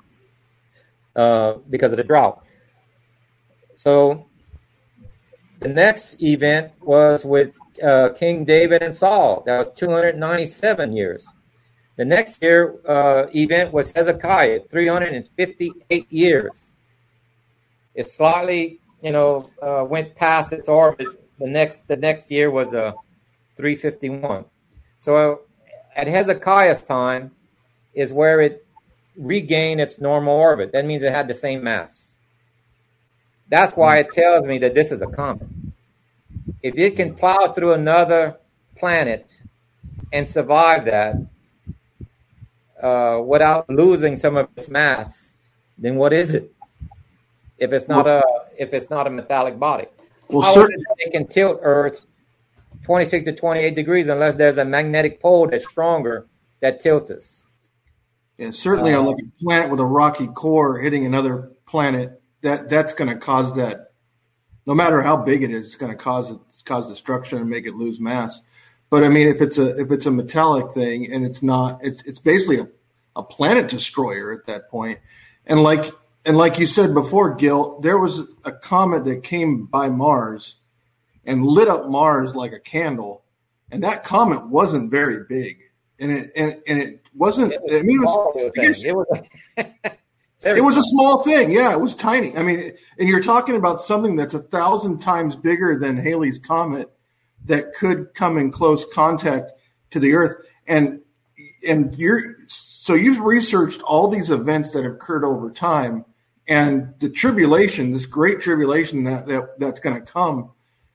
uh, 1.16 1.54
because 1.70 1.90
of 1.90 1.96
the 1.96 2.04
drought. 2.04 2.44
So 3.74 4.26
the 5.60 5.68
next 5.68 6.22
event 6.22 6.72
was 6.80 7.24
with 7.24 7.52
uh, 7.82 8.10
King 8.10 8.44
David 8.44 8.82
and 8.82 8.94
Saul. 8.94 9.42
That 9.46 9.58
was 9.58 9.68
297 9.76 10.94
years. 10.94 11.26
The 11.96 12.04
next 12.04 12.42
year 12.42 12.76
uh, 12.86 13.26
event 13.34 13.72
was 13.72 13.90
Hezekiah, 13.92 14.60
358 14.70 16.12
years. 16.12 16.70
It's 17.94 18.12
slightly, 18.16 18.80
you 19.02 19.12
know, 19.12 19.50
uh, 19.62 19.84
went 19.84 20.14
past 20.14 20.52
its 20.52 20.68
orbit. 20.68 21.08
The 21.38 21.46
next, 21.46 21.86
the 21.88 21.96
next 21.96 22.30
year 22.30 22.50
was 22.50 22.74
a 22.74 22.86
uh, 22.86 22.92
351. 23.56 24.44
So 24.98 25.42
at 25.94 26.06
Hezekiah's 26.06 26.80
time 26.82 27.32
is 27.94 28.12
where 28.12 28.40
it 28.40 28.64
regained 29.16 29.80
its 29.80 30.00
normal 30.00 30.34
orbit. 30.34 30.72
That 30.72 30.86
means 30.86 31.02
it 31.02 31.12
had 31.12 31.28
the 31.28 31.34
same 31.34 31.62
mass. 31.64 32.16
That's 33.48 33.72
why 33.72 33.98
it 33.98 34.12
tells 34.12 34.44
me 34.44 34.58
that 34.58 34.74
this 34.74 34.92
is 34.92 35.02
a 35.02 35.06
comet. 35.06 35.48
If 36.62 36.76
it 36.76 36.96
can 36.96 37.14
plow 37.14 37.48
through 37.48 37.72
another 37.72 38.38
planet 38.76 39.36
and 40.12 40.26
survive 40.26 40.84
that, 40.84 41.16
uh, 42.80 43.20
without 43.24 43.68
losing 43.68 44.16
some 44.16 44.36
of 44.36 44.48
its 44.56 44.68
mass, 44.68 45.36
then 45.76 45.96
what 45.96 46.12
is 46.12 46.34
it? 46.34 46.52
If 47.58 47.72
it's 47.72 47.88
not 47.88 48.06
a 48.06 48.22
if 48.58 48.72
it's 48.72 48.90
not 48.90 49.06
a 49.06 49.10
metallic 49.10 49.58
body, 49.58 49.86
well, 50.28 50.42
how 50.42 50.62
it, 50.62 50.70
it 50.98 51.12
can 51.12 51.26
tilt 51.26 51.60
Earth 51.62 52.02
26 52.84 53.24
to 53.24 53.32
28 53.32 53.74
degrees 53.74 54.08
unless 54.08 54.34
there's 54.34 54.58
a 54.58 54.64
magnetic 54.64 55.20
pole 55.20 55.48
that's 55.48 55.68
stronger 55.68 56.26
that 56.60 56.80
tilts 56.80 57.10
us. 57.10 57.42
And 58.38 58.54
certainly 58.54 58.94
uh, 58.94 59.02
like 59.02 59.18
a 59.18 59.44
planet 59.44 59.70
with 59.70 59.80
a 59.80 59.84
rocky 59.84 60.28
core 60.28 60.78
hitting 60.78 61.04
another 61.04 61.52
planet, 61.66 62.22
that 62.42 62.68
that's 62.68 62.92
going 62.92 63.08
to 63.08 63.16
cause 63.16 63.56
that. 63.56 63.92
No 64.64 64.74
matter 64.74 65.00
how 65.00 65.16
big 65.16 65.42
it 65.42 65.50
is, 65.50 65.68
it's 65.68 65.76
going 65.76 65.90
to 65.90 65.98
cause 65.98 66.30
it 66.30 66.38
cause 66.64 66.88
destruction 66.88 67.38
and 67.38 67.50
make 67.50 67.66
it 67.66 67.74
lose 67.74 67.98
mass. 67.98 68.40
But 68.90 69.02
I 69.02 69.08
mean, 69.08 69.28
if 69.28 69.40
it's 69.40 69.58
a 69.58 69.78
if 69.80 69.90
it's 69.90 70.06
a 70.06 70.10
metallic 70.10 70.72
thing 70.72 71.12
and 71.12 71.24
it's 71.26 71.42
not, 71.42 71.80
it's 71.82 72.02
it's 72.02 72.20
basically 72.20 72.60
a, 72.60 72.68
a 73.16 73.22
planet 73.22 73.68
destroyer 73.68 74.32
at 74.32 74.46
that 74.46 74.70
point. 74.70 74.98
And 75.46 75.62
like 75.62 75.92
and 76.28 76.36
like 76.36 76.58
you 76.58 76.66
said 76.66 76.92
before, 76.92 77.36
Gil, 77.36 77.80
there 77.80 77.98
was 77.98 78.28
a 78.44 78.52
comet 78.52 79.06
that 79.06 79.22
came 79.22 79.64
by 79.64 79.88
Mars 79.88 80.56
and 81.24 81.42
lit 81.42 81.68
up 81.68 81.88
Mars 81.88 82.36
like 82.36 82.52
a 82.52 82.60
candle. 82.60 83.24
And 83.70 83.82
that 83.82 84.04
comet 84.04 84.46
wasn't 84.46 84.90
very 84.90 85.24
big, 85.26 85.56
and 85.98 86.12
it 86.12 86.30
and, 86.36 86.56
and 86.66 86.78
it 86.82 87.06
wasn't. 87.14 87.54
It 87.54 87.62
was 87.62 87.72
I 87.72 87.82
mean, 87.82 88.02
it 88.02 88.04
was. 88.04 88.82
it 88.84 88.94
was, 88.94 89.22
it 90.42 90.62
was 90.62 90.76
a 90.76 90.82
small 90.82 91.22
thing. 91.22 91.50
Yeah, 91.50 91.72
it 91.72 91.80
was 91.80 91.94
tiny. 91.94 92.36
I 92.36 92.42
mean, 92.42 92.74
and 92.98 93.08
you're 93.08 93.22
talking 93.22 93.56
about 93.56 93.80
something 93.80 94.14
that's 94.14 94.34
a 94.34 94.42
thousand 94.42 94.98
times 94.98 95.34
bigger 95.34 95.78
than 95.78 95.96
Halley's 95.96 96.38
comet 96.38 96.90
that 97.46 97.74
could 97.74 98.12
come 98.12 98.36
in 98.36 98.52
close 98.52 98.84
contact 98.92 99.52
to 99.92 99.98
the 99.98 100.12
Earth. 100.12 100.36
And 100.66 101.00
and 101.66 101.94
you're 101.96 102.36
so 102.48 102.92
you've 102.92 103.20
researched 103.20 103.80
all 103.80 104.08
these 104.08 104.30
events 104.30 104.72
that 104.72 104.84
have 104.84 104.92
occurred 104.92 105.24
over 105.24 105.50
time, 105.50 106.04
and 106.48 106.94
the 106.98 107.10
tribulation, 107.10 107.92
this 107.92 108.06
great 108.06 108.40
tribulation 108.40 109.04
that, 109.04 109.26
that 109.26 109.58
that's 109.58 109.80
going 109.80 109.94
to 109.94 110.12
come, 110.12 110.50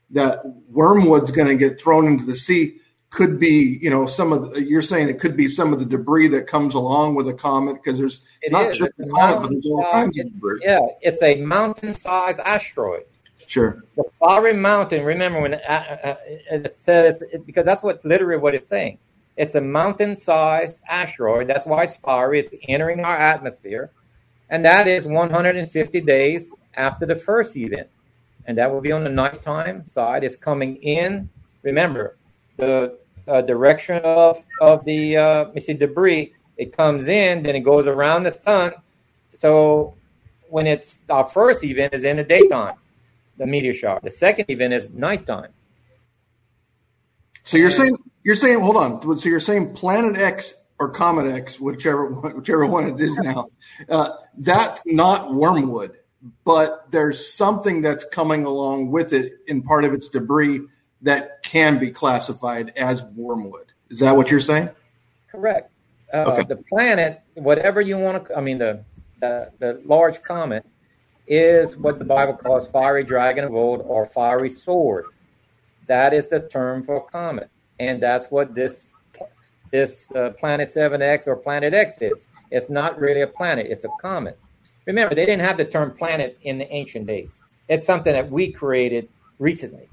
that 0.09 0.41
wormwood's 0.71 1.31
going 1.31 1.47
to 1.47 1.55
get 1.55 1.79
thrown 1.79 2.07
into 2.07 2.25
the 2.25 2.35
sea 2.35 2.79
could 3.11 3.39
be, 3.39 3.77
you 3.79 3.91
know, 3.91 4.07
some 4.07 4.33
of 4.33 4.51
the, 4.51 4.63
you're 4.63 4.81
saying 4.81 5.07
it 5.07 5.19
could 5.19 5.37
be 5.37 5.47
some 5.47 5.71
of 5.71 5.77
the 5.77 5.85
debris 5.85 6.27
that 6.29 6.47
comes 6.47 6.73
along 6.73 7.13
with 7.13 7.27
a 7.27 7.33
comet 7.33 7.75
because 7.75 7.99
there's 7.99 8.21
it's 8.41 8.49
it 8.49 8.51
not 8.51 8.71
is. 8.71 8.77
just 8.77 8.91
the 8.97 9.05
comet, 9.05 9.41
but 9.41 9.51
there's 9.51 9.67
all 9.67 9.91
kinds 9.91 10.17
of 10.17 10.25
debris. 10.33 10.61
Yeah, 10.63 10.79
it's 11.01 11.21
a 11.21 11.39
mountain-sized 11.39 12.39
asteroid. 12.39 13.03
Sure. 13.45 13.83
The 13.95 14.05
fiery 14.19 14.53
mountain. 14.53 15.03
Remember 15.03 15.41
when 15.41 15.53
it, 15.53 15.61
uh, 15.69 15.97
uh, 16.03 16.15
it 16.25 16.73
says 16.73 17.21
it, 17.21 17.45
because 17.45 17.65
that's 17.65 17.83
what 17.83 18.03
literally 18.03 18.41
what 18.41 18.55
it's 18.55 18.67
saying. 18.67 18.97
It's 19.37 19.53
a 19.53 19.61
mountain-sized 19.61 20.81
asteroid. 20.89 21.47
That's 21.47 21.65
why 21.65 21.83
it's 21.83 21.97
fiery. 21.97 22.39
It's 22.39 22.55
entering 22.67 23.01
our 23.01 23.17
atmosphere, 23.17 23.91
and 24.53 24.63
that 24.65 24.87
is 24.87 25.07
150 25.07 26.01
days 26.01 26.53
after 26.75 27.07
the 27.07 27.15
first 27.15 27.57
event, 27.57 27.87
and 28.45 28.55
that 28.59 28.71
will 28.71 28.81
be 28.81 28.91
on 28.91 29.03
the 29.03 29.09
nighttime 29.09 29.87
side. 29.87 30.23
It's 30.23 30.35
coming 30.35 30.75
in. 30.75 31.27
Remember, 31.63 32.17
the 32.57 32.99
uh, 33.27 33.41
direction 33.41 33.97
of 34.03 34.43
of 34.61 34.85
the 34.85 35.17
uh, 35.17 35.45
you 35.55 35.59
see 35.59 35.73
debris. 35.73 36.33
It 36.55 36.77
comes 36.77 37.07
in, 37.07 37.41
then 37.41 37.55
it 37.55 37.61
goes 37.61 37.87
around 37.87 38.23
the 38.23 38.31
sun. 38.31 38.73
So 39.33 39.95
when 40.49 40.67
it's 40.67 40.99
our 41.09 41.27
first 41.27 41.63
event 41.63 41.95
is 41.95 42.03
in 42.03 42.17
the 42.17 42.23
daytime, 42.23 42.75
the 43.39 43.47
meteor 43.47 43.73
shower. 43.73 44.01
The 44.03 44.11
second 44.11 44.51
event 44.51 44.75
is 44.75 44.87
nighttime. 44.91 45.51
So 47.43 47.57
you're 47.57 47.71
saying 47.71 47.97
you're 48.23 48.35
saying 48.35 48.59
hold 48.59 48.77
on. 48.77 49.17
So 49.17 49.29
you're 49.29 49.39
saying 49.39 49.73
Planet 49.73 50.15
X 50.15 50.53
or 50.79 50.89
Comet 50.89 51.31
X, 51.31 51.59
whichever 51.59 52.07
whichever 52.07 52.65
one 52.65 52.87
it 52.87 52.99
is 52.99 53.17
now, 53.17 53.49
uh, 53.89 54.13
that's 54.37 54.81
not 54.85 55.33
wormwood, 55.33 55.97
but 56.43 56.91
there's 56.91 57.33
something 57.33 57.81
that's 57.81 58.03
coming 58.05 58.45
along 58.45 58.91
with 58.91 59.13
it 59.13 59.33
in 59.47 59.61
part 59.61 59.83
of 59.85 59.93
its 59.93 60.07
debris 60.07 60.61
that 61.01 61.43
can 61.43 61.77
be 61.77 61.91
classified 61.91 62.73
as 62.75 63.03
wormwood. 63.15 63.71
Is 63.89 63.99
that 63.99 64.15
what 64.15 64.31
you're 64.31 64.39
saying? 64.39 64.69
Correct. 65.29 65.71
Uh, 66.13 66.25
okay. 66.27 66.43
The 66.43 66.55
planet, 66.55 67.21
whatever 67.33 67.81
you 67.81 67.97
want 67.97 68.25
to, 68.25 68.37
I 68.37 68.41
mean, 68.41 68.57
the, 68.57 68.83
the, 69.19 69.51
the 69.59 69.81
large 69.85 70.21
comet 70.21 70.65
is 71.27 71.75
what 71.77 71.99
the 71.99 72.05
Bible 72.05 72.33
calls 72.33 72.67
fiery 72.67 73.03
dragon 73.03 73.43
of 73.43 73.53
old 73.53 73.81
or 73.81 74.05
fiery 74.05 74.49
sword. 74.49 75.05
That 75.87 76.13
is 76.13 76.27
the 76.27 76.39
term 76.39 76.83
for 76.83 77.05
comet, 77.05 77.49
and 77.79 78.01
that's 78.01 78.27
what 78.27 78.55
this 78.55 78.95
this 79.73 80.09
uh, 80.15 80.29
planet 80.39 80.69
7x 80.69 81.27
or 81.27 81.35
planet 81.35 81.73
X 81.73 82.01
is. 82.01 82.27
It's 82.51 82.69
not 82.69 82.97
really 82.97 83.21
a 83.21 83.27
planet; 83.27 83.67
it's 83.69 83.83
a 83.83 83.89
comet. 83.99 84.39
Remember, 84.85 85.13
they 85.13 85.25
didn't 85.25 85.43
have 85.43 85.57
the 85.57 85.65
term 85.65 85.91
planet 85.91 86.37
in 86.43 86.57
the 86.57 86.71
ancient 86.71 87.07
days. 87.07 87.43
It's 87.67 87.85
something 87.85 88.13
that 88.13 88.29
we 88.29 88.51
created 88.51 89.09
recently 89.39 89.89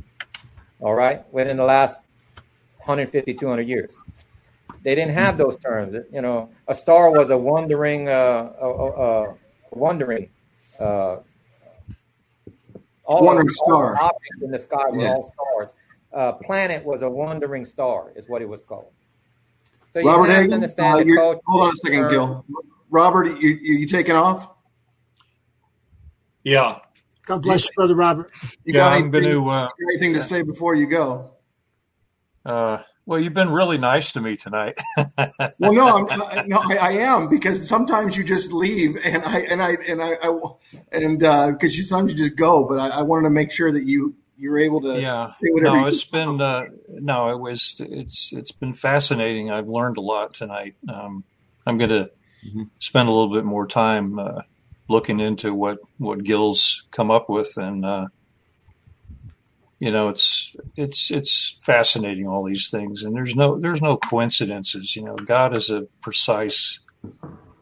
all 0.81 0.95
right, 0.95 1.25
within 1.33 1.57
the 1.57 1.65
last 1.65 2.01
150, 2.79 3.35
200 3.35 3.69
years. 3.69 4.01
They 4.83 4.95
didn't 4.95 5.13
have 5.13 5.37
those 5.37 5.59
terms. 5.59 5.95
You 6.13 6.23
know, 6.23 6.51
a 6.69 6.75
star 6.75 7.11
was 7.11 7.31
a 7.31 7.37
wandering, 7.37 8.09
uh, 8.09 8.13
uh, 8.13 9.35
wandering, 9.73 10.31
uh, 10.79 11.19
all 13.05 13.25
wandering 13.25 13.49
star. 13.49 13.95
objects 14.01 14.43
in 14.43 14.51
the 14.51 14.59
sky 14.59 14.89
were 14.91 15.03
yeah. 15.03 15.13
all 15.13 15.35
stars. 15.35 15.75
Uh, 16.13 16.33
planet 16.33 16.85
was 16.85 17.03
a 17.03 17.11
wandering 17.11 17.65
star, 17.65 18.11
is 18.17 18.29
what 18.29 18.41
it 18.41 18.49
was 18.49 18.63
called. 18.63 18.91
So 19.91 20.03
Robert 20.03 20.31
have 20.31 20.49
to 20.49 20.55
understand 20.55 21.01
uh, 21.01 21.05
the 21.05 21.41
Hold 21.47 21.63
on 21.63 21.73
a 21.73 21.77
second, 21.77 22.01
term. 22.01 22.13
Gil. 22.13 22.45
Robert, 22.91 23.41
you, 23.41 23.59
you, 23.61 23.79
you 23.79 23.87
taking 23.87 24.15
off? 24.15 24.49
Yeah, 26.43 26.79
God 27.27 27.43
bless 27.43 27.65
you, 27.65 27.71
brother 27.77 27.95
Robert. 27.95 28.31
You 28.65 28.75
yeah, 28.75 28.81
got 28.81 28.93
anything, 28.93 29.07
I'm 29.07 29.11
going 29.11 29.25
to 29.25 29.51
uh, 29.51 29.69
anything 29.91 30.15
to 30.15 30.23
say 30.23 30.43
before 30.43 30.75
you 30.75 30.87
go? 30.87 31.33
Uh, 32.45 32.79
well, 33.05 33.19
you've 33.19 33.35
been 33.35 33.51
really 33.51 33.79
nice 33.79 34.13
to 34.13 34.21
me 34.21 34.37
tonight. 34.37 34.79
well, 34.97 35.73
no, 35.73 36.07
I'm, 36.09 36.49
no, 36.49 36.63
I, 36.65 36.77
I, 36.77 36.91
am 36.93 37.29
because 37.29 37.69
sometimes 37.69 38.17
you 38.17 38.23
just 38.25 38.53
leave, 38.53 38.97
and 39.05 39.25
I 39.25 39.41
and 39.41 39.63
I 39.63 39.73
and 39.87 40.03
I, 40.03 40.17
I 40.23 40.39
and 40.93 41.19
because 41.19 41.73
uh, 41.73 41.77
you 41.77 41.83
sometimes 41.83 42.13
you 42.13 42.29
just 42.29 42.39
go. 42.39 42.65
But 42.65 42.79
I, 42.79 42.89
I, 42.89 43.03
wanted 43.03 43.25
to 43.25 43.31
make 43.31 43.51
sure 43.51 43.73
that 43.73 43.85
you 43.85 44.15
you're 44.41 44.59
able 44.59 44.81
to. 44.81 45.01
Yeah. 45.01 45.33
No, 45.43 45.87
it's 45.87 46.05
been 46.05 46.41
uh, 46.41 46.65
no, 46.89 47.31
it 47.31 47.39
was 47.39 47.77
it's 47.79 48.33
it's 48.33 48.53
been 48.53 48.75
fascinating. 48.75 49.51
I've 49.51 49.69
learned 49.69 49.99
a 49.99 50.01
lot 50.01 50.35
tonight. 50.35 50.75
Um, 50.89 51.25
I'm 51.67 51.77
going 51.77 51.91
to 51.91 52.11
mm-hmm. 52.47 52.63
spend 52.79 53.09
a 53.09 53.13
little 53.13 53.33
bit 53.33 53.45
more 53.45 53.67
time 53.67 54.19
uh, 54.19 54.43
looking 54.89 55.21
into 55.21 55.55
what 55.55 55.79
what 55.99 56.25
gills 56.25 56.85
come 56.91 57.11
up 57.11 57.29
with, 57.29 57.57
and 57.59 57.85
uh, 57.85 58.07
you 59.79 59.91
know, 59.91 60.09
it's 60.09 60.57
it's 60.77 61.11
it's 61.11 61.57
fascinating 61.63 62.27
all 62.27 62.45
these 62.45 62.69
things, 62.71 63.03
and 63.03 63.15
there's 63.15 63.37
no 63.37 63.59
there's 63.59 63.83
no 63.83 63.99
coincidences. 63.99 64.97
You 64.97 65.05
know, 65.05 65.17
God 65.17 65.57
is 65.57 65.71
a 65.71 65.83
precise, 66.01 66.81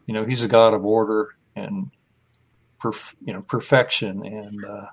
you 0.06 0.14
know, 0.14 0.24
He's 0.24 0.44
a 0.44 0.48
God 0.48 0.74
of 0.74 0.84
order 0.84 1.34
and 1.56 1.90
perf, 2.80 3.14
you 3.24 3.32
know 3.32 3.42
perfection 3.42 4.24
and 4.24 4.64
uh, 4.64 4.86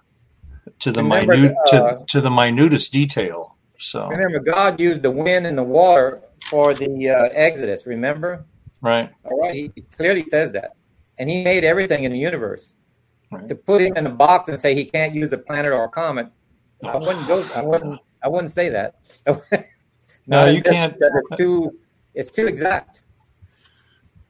to 0.80 0.91
the 0.91 1.03
Remember, 1.03 1.36
minute 1.36 1.55
uh, 1.71 1.95
to 1.95 2.05
to 2.05 2.21
the 2.21 2.30
minutest 2.30 2.91
detail. 2.91 3.55
So 3.80 4.07
remember, 4.07 4.39
God 4.39 4.80
used 4.80 5.01
the 5.01 5.11
wind 5.11 5.45
and 5.45 5.57
the 5.57 5.63
water 5.63 6.21
for 6.45 6.73
the 6.73 7.09
uh, 7.09 7.30
Exodus. 7.34 7.86
Remember? 7.86 8.45
Right. 8.82 9.09
All 9.23 9.39
right. 9.39 9.53
He 9.53 9.69
clearly 9.97 10.26
says 10.26 10.51
that, 10.53 10.76
and 11.17 11.30
He 11.30 11.43
made 11.43 11.63
everything 11.63 12.03
in 12.03 12.11
the 12.11 12.19
universe. 12.19 12.73
Right. 13.32 13.47
To 13.47 13.55
put 13.55 13.82
him 13.82 13.97
in 13.97 14.05
a 14.05 14.11
box 14.11 14.49
and 14.49 14.59
say 14.59 14.76
he 14.76 14.86
can't 14.86 15.15
use 15.15 15.32
a 15.32 15.38
planet 15.38 15.71
or 15.71 15.84
a 15.84 15.89
comet, 15.89 16.28
I 16.84 16.97
wouldn't 16.97 17.28
go. 17.28 17.43
I 17.55 17.61
wouldn't. 17.61 17.99
I 18.23 18.28
wouldn't 18.28 18.51
say 18.51 18.69
that. 18.69 18.95
no, 20.28 20.45
you 20.45 20.61
can't. 20.61 20.95
It's 20.99 21.38
too. 21.38 21.80
It's 22.13 22.30
too 22.30 22.47
exact. 22.47 23.01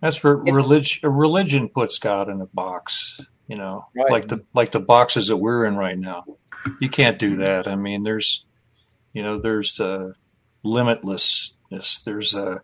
That's 0.01 0.23
where 0.23 0.35
religion. 0.35 1.09
Religion 1.09 1.69
puts 1.69 1.99
God 1.99 2.29
in 2.29 2.41
a 2.41 2.45
box. 2.45 3.21
You 3.47 3.57
know, 3.57 3.85
right. 3.95 4.11
like 4.11 4.27
the 4.27 4.43
like 4.53 4.71
the 4.71 4.79
boxes 4.79 5.27
that 5.27 5.37
we're 5.37 5.65
in 5.65 5.75
right 5.75 5.97
now. 5.97 6.25
You 6.79 6.89
can't 6.89 7.19
do 7.19 7.37
that. 7.37 7.67
I 7.67 7.75
mean, 7.75 8.03
there's, 8.03 8.43
you 9.13 9.21
know, 9.21 9.39
there's 9.39 9.79
uh, 9.79 10.13
limitlessness. 10.63 12.03
There's 12.03 12.35
uh, 12.35 12.57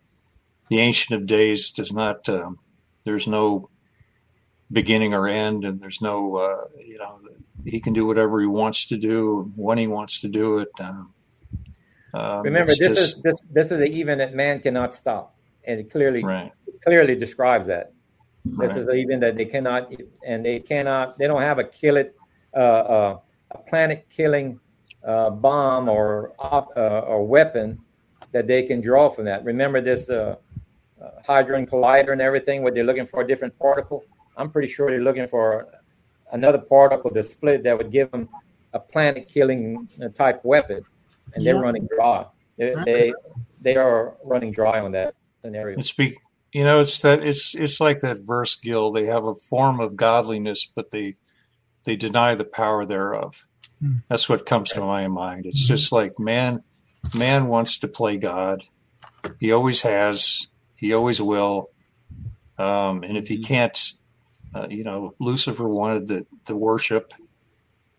the 0.69 0.79
ancient 0.79 1.21
of 1.21 1.27
days 1.27 1.69
does 1.69 1.93
not. 1.93 2.27
Um, 2.27 2.57
there's 3.03 3.27
no 3.27 3.69
beginning 4.71 5.13
or 5.13 5.27
end, 5.27 5.65
and 5.65 5.79
there's 5.79 6.01
no, 6.01 6.37
uh, 6.37 6.67
you 6.79 6.97
know, 6.97 7.19
he 7.65 7.79
can 7.79 7.93
do 7.93 8.05
whatever 8.07 8.39
he 8.39 8.47
wants 8.47 8.87
to 8.87 8.97
do 8.97 9.51
when 9.55 9.77
he 9.77 9.87
wants 9.87 10.21
to 10.21 10.27
do 10.27 10.59
it. 10.59 10.69
Um, 10.79 11.13
um, 12.13 12.41
Remember, 12.41 12.71
this 12.71 12.79
just, 12.79 13.17
is 13.17 13.21
this 13.21 13.41
this 13.51 13.71
is 13.71 13.81
an 13.81 13.87
even 13.87 14.17
that 14.17 14.33
man 14.33 14.59
cannot 14.59 14.93
stop, 14.93 15.35
and 15.63 15.79
it 15.79 15.91
clearly 15.91 16.23
right. 16.23 16.51
clearly 16.83 17.15
describes 17.15 17.67
that. 17.67 17.93
This 18.43 18.71
right. 18.71 18.79
is 18.79 18.87
even 18.89 19.19
that 19.19 19.37
they 19.37 19.45
cannot, 19.45 19.91
and 20.25 20.45
they 20.45 20.59
cannot, 20.59 21.17
they 21.17 21.27
don't 21.27 21.41
have 21.41 21.59
a 21.59 21.63
kill 21.63 21.97
it, 21.97 22.15
uh, 22.55 22.59
uh, 22.59 23.19
a 23.51 23.57
planet 23.59 24.07
killing 24.09 24.59
uh, 25.03 25.29
bomb 25.29 25.89
or 25.89 26.33
uh, 26.39 26.99
or 27.01 27.25
weapon 27.25 27.79
that 28.31 28.47
they 28.47 28.63
can 28.63 28.81
draw 28.81 29.09
from 29.09 29.25
that. 29.25 29.43
Remember 29.43 29.81
this 29.81 30.09
uh, 30.09 30.35
uh, 31.01 31.09
hadron 31.27 31.65
collider 31.67 32.11
and 32.13 32.21
everything, 32.21 32.63
where 32.63 32.71
they're 32.71 32.83
looking 32.83 33.05
for 33.05 33.21
a 33.21 33.27
different 33.27 33.57
particle. 33.59 34.03
I'm 34.37 34.49
pretty 34.49 34.67
sure 34.67 34.89
they're 34.89 35.01
looking 35.01 35.27
for 35.27 35.67
another 36.31 36.57
particle 36.57 37.11
to 37.11 37.23
split 37.23 37.63
that 37.63 37.77
would 37.77 37.91
give 37.91 38.09
them 38.11 38.29
a 38.73 38.79
planet 38.79 39.27
killing 39.27 39.87
type 40.15 40.43
weapon, 40.43 40.81
and 41.33 41.45
they're 41.45 41.59
running 41.59 41.87
dry. 41.95 42.25
They, 42.57 42.75
they, 42.85 43.13
they 43.59 43.75
are 43.75 44.15
running 44.23 44.51
dry 44.51 44.79
on 44.79 44.91
that 44.93 45.15
scenario. 45.41 45.79
Speak, 45.81 46.17
you 46.53 46.63
know, 46.63 46.79
it's 46.79 46.99
that 46.99 47.21
it's 47.21 47.55
it's 47.55 47.79
like 47.79 47.99
that 47.99 48.21
verse, 48.21 48.55
Gil. 48.55 48.91
They 48.91 49.05
have 49.05 49.25
a 49.25 49.35
form 49.35 49.79
of 49.79 49.95
godliness, 49.95 50.67
but 50.73 50.91
they 50.91 51.15
they 51.85 51.95
deny 51.95 52.35
the 52.35 52.43
power 52.43 52.85
thereof. 52.85 53.45
Hmm. 53.79 53.97
That's 54.09 54.27
what 54.27 54.45
comes 54.45 54.71
to 54.71 54.81
my 54.81 55.07
mind. 55.07 55.45
It's 55.45 55.63
mm-hmm. 55.63 55.73
just 55.73 55.91
like 55.91 56.19
man, 56.19 56.63
man 57.17 57.47
wants 57.47 57.79
to 57.79 57.87
play 57.87 58.17
God. 58.17 58.63
He 59.39 59.51
always 59.51 59.81
has. 59.81 60.47
He 60.75 60.93
always 60.93 61.21
will. 61.21 61.69
Um, 62.57 63.03
and 63.03 63.17
if 63.17 63.27
he 63.27 63.37
hmm. 63.37 63.43
can't 63.43 63.93
uh, 64.53 64.67
you 64.69 64.83
know, 64.83 65.15
Lucifer 65.19 65.67
wanted 65.67 66.07
the, 66.07 66.25
the 66.45 66.55
worship, 66.55 67.13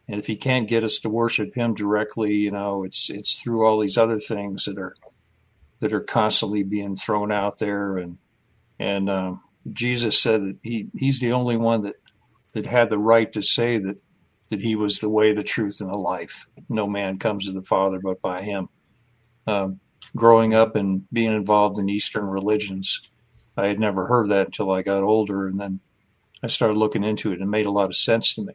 and 0.09 0.19
if 0.19 0.27
he 0.27 0.37
can't 0.37 0.69
get 0.69 0.85
us 0.85 0.99
to 0.99 1.09
worship 1.09 1.55
him 1.55 1.75
directly, 1.75 2.35
you 2.35 2.51
know, 2.51 2.85
it's 2.85 3.09
it's 3.09 3.41
through 3.41 3.65
all 3.65 3.81
these 3.81 3.97
other 3.97 4.19
things 4.19 4.67
that 4.67 4.79
are 4.79 4.95
that 5.81 5.93
are 5.93 6.01
constantly 6.01 6.63
being 6.63 6.97
thrown 6.97 7.33
out 7.33 7.59
there, 7.59 7.97
and 7.97 8.19
and 8.79 9.09
um, 9.11 9.43
Jesus 9.73 10.21
said 10.21 10.43
that 10.43 10.59
he 10.63 10.89
he's 10.97 11.21
the 11.21 11.33
only 11.33 11.57
one 11.57 11.83
that 11.83 11.97
that 12.55 12.67
had 12.67 12.91
the 12.91 12.99
right 12.99 13.33
to 13.33 13.43
say 13.43 13.79
that 13.79 14.01
that 14.51 14.63
he 14.63 14.77
was 14.77 14.99
the 14.99 15.09
way, 15.09 15.33
the 15.33 15.43
truth, 15.43 15.81
and 15.81 15.91
the 15.91 15.97
life. 15.97 16.47
No 16.69 16.87
man 16.87 17.19
comes 17.19 17.47
to 17.47 17.53
the 17.53 17.63
Father 17.63 17.99
but 18.01 18.21
by 18.21 18.43
him. 18.43 18.69
Um, 19.47 19.81
growing 20.15 20.55
up 20.55 20.77
and 20.77 21.09
being 21.11 21.33
involved 21.33 21.79
in 21.79 21.89
Eastern 21.89 22.27
religions, 22.27 23.01
I 23.57 23.69
had 23.69 23.81
never 23.81 24.07
heard 24.07 24.29
that 24.29 24.47
until 24.47 24.71
I 24.71 24.83
got 24.83 25.03
older, 25.03 25.47
and 25.47 25.59
then 25.59 25.81
I 26.43 26.49
started 26.49 26.77
looking 26.77 27.05
into 27.05 27.31
it 27.31 27.35
and 27.35 27.43
it 27.43 27.47
made 27.47 27.67
a 27.67 27.71
lot 27.71 27.87
of 27.87 27.97
sense 27.97 28.35
to 28.35 28.43
me. 28.43 28.55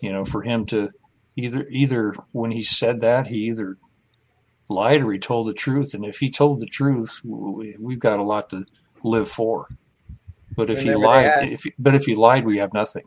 You 0.00 0.12
know, 0.12 0.24
for 0.24 0.42
him 0.42 0.66
to 0.66 0.90
either 1.36 1.66
either 1.68 2.14
when 2.32 2.50
he 2.50 2.62
said 2.62 3.00
that 3.00 3.26
he 3.26 3.48
either 3.48 3.76
lied 4.68 5.02
or 5.02 5.12
he 5.12 5.18
told 5.18 5.48
the 5.48 5.54
truth, 5.54 5.94
and 5.94 6.04
if 6.04 6.18
he 6.18 6.30
told 6.30 6.60
the 6.60 6.66
truth, 6.66 7.20
we, 7.24 7.76
have 7.90 7.98
got 7.98 8.18
a 8.18 8.22
lot 8.22 8.50
to 8.50 8.64
live 9.04 9.30
for. 9.30 9.68
But 10.56 10.70
if 10.70 10.78
Remember 10.80 10.98
he 10.98 11.06
lied, 11.06 11.24
had, 11.24 11.52
if 11.52 11.62
he, 11.62 11.74
but 11.78 11.94
if 11.94 12.04
he 12.04 12.14
lied, 12.14 12.44
we 12.44 12.58
have 12.58 12.72
nothing 12.72 13.04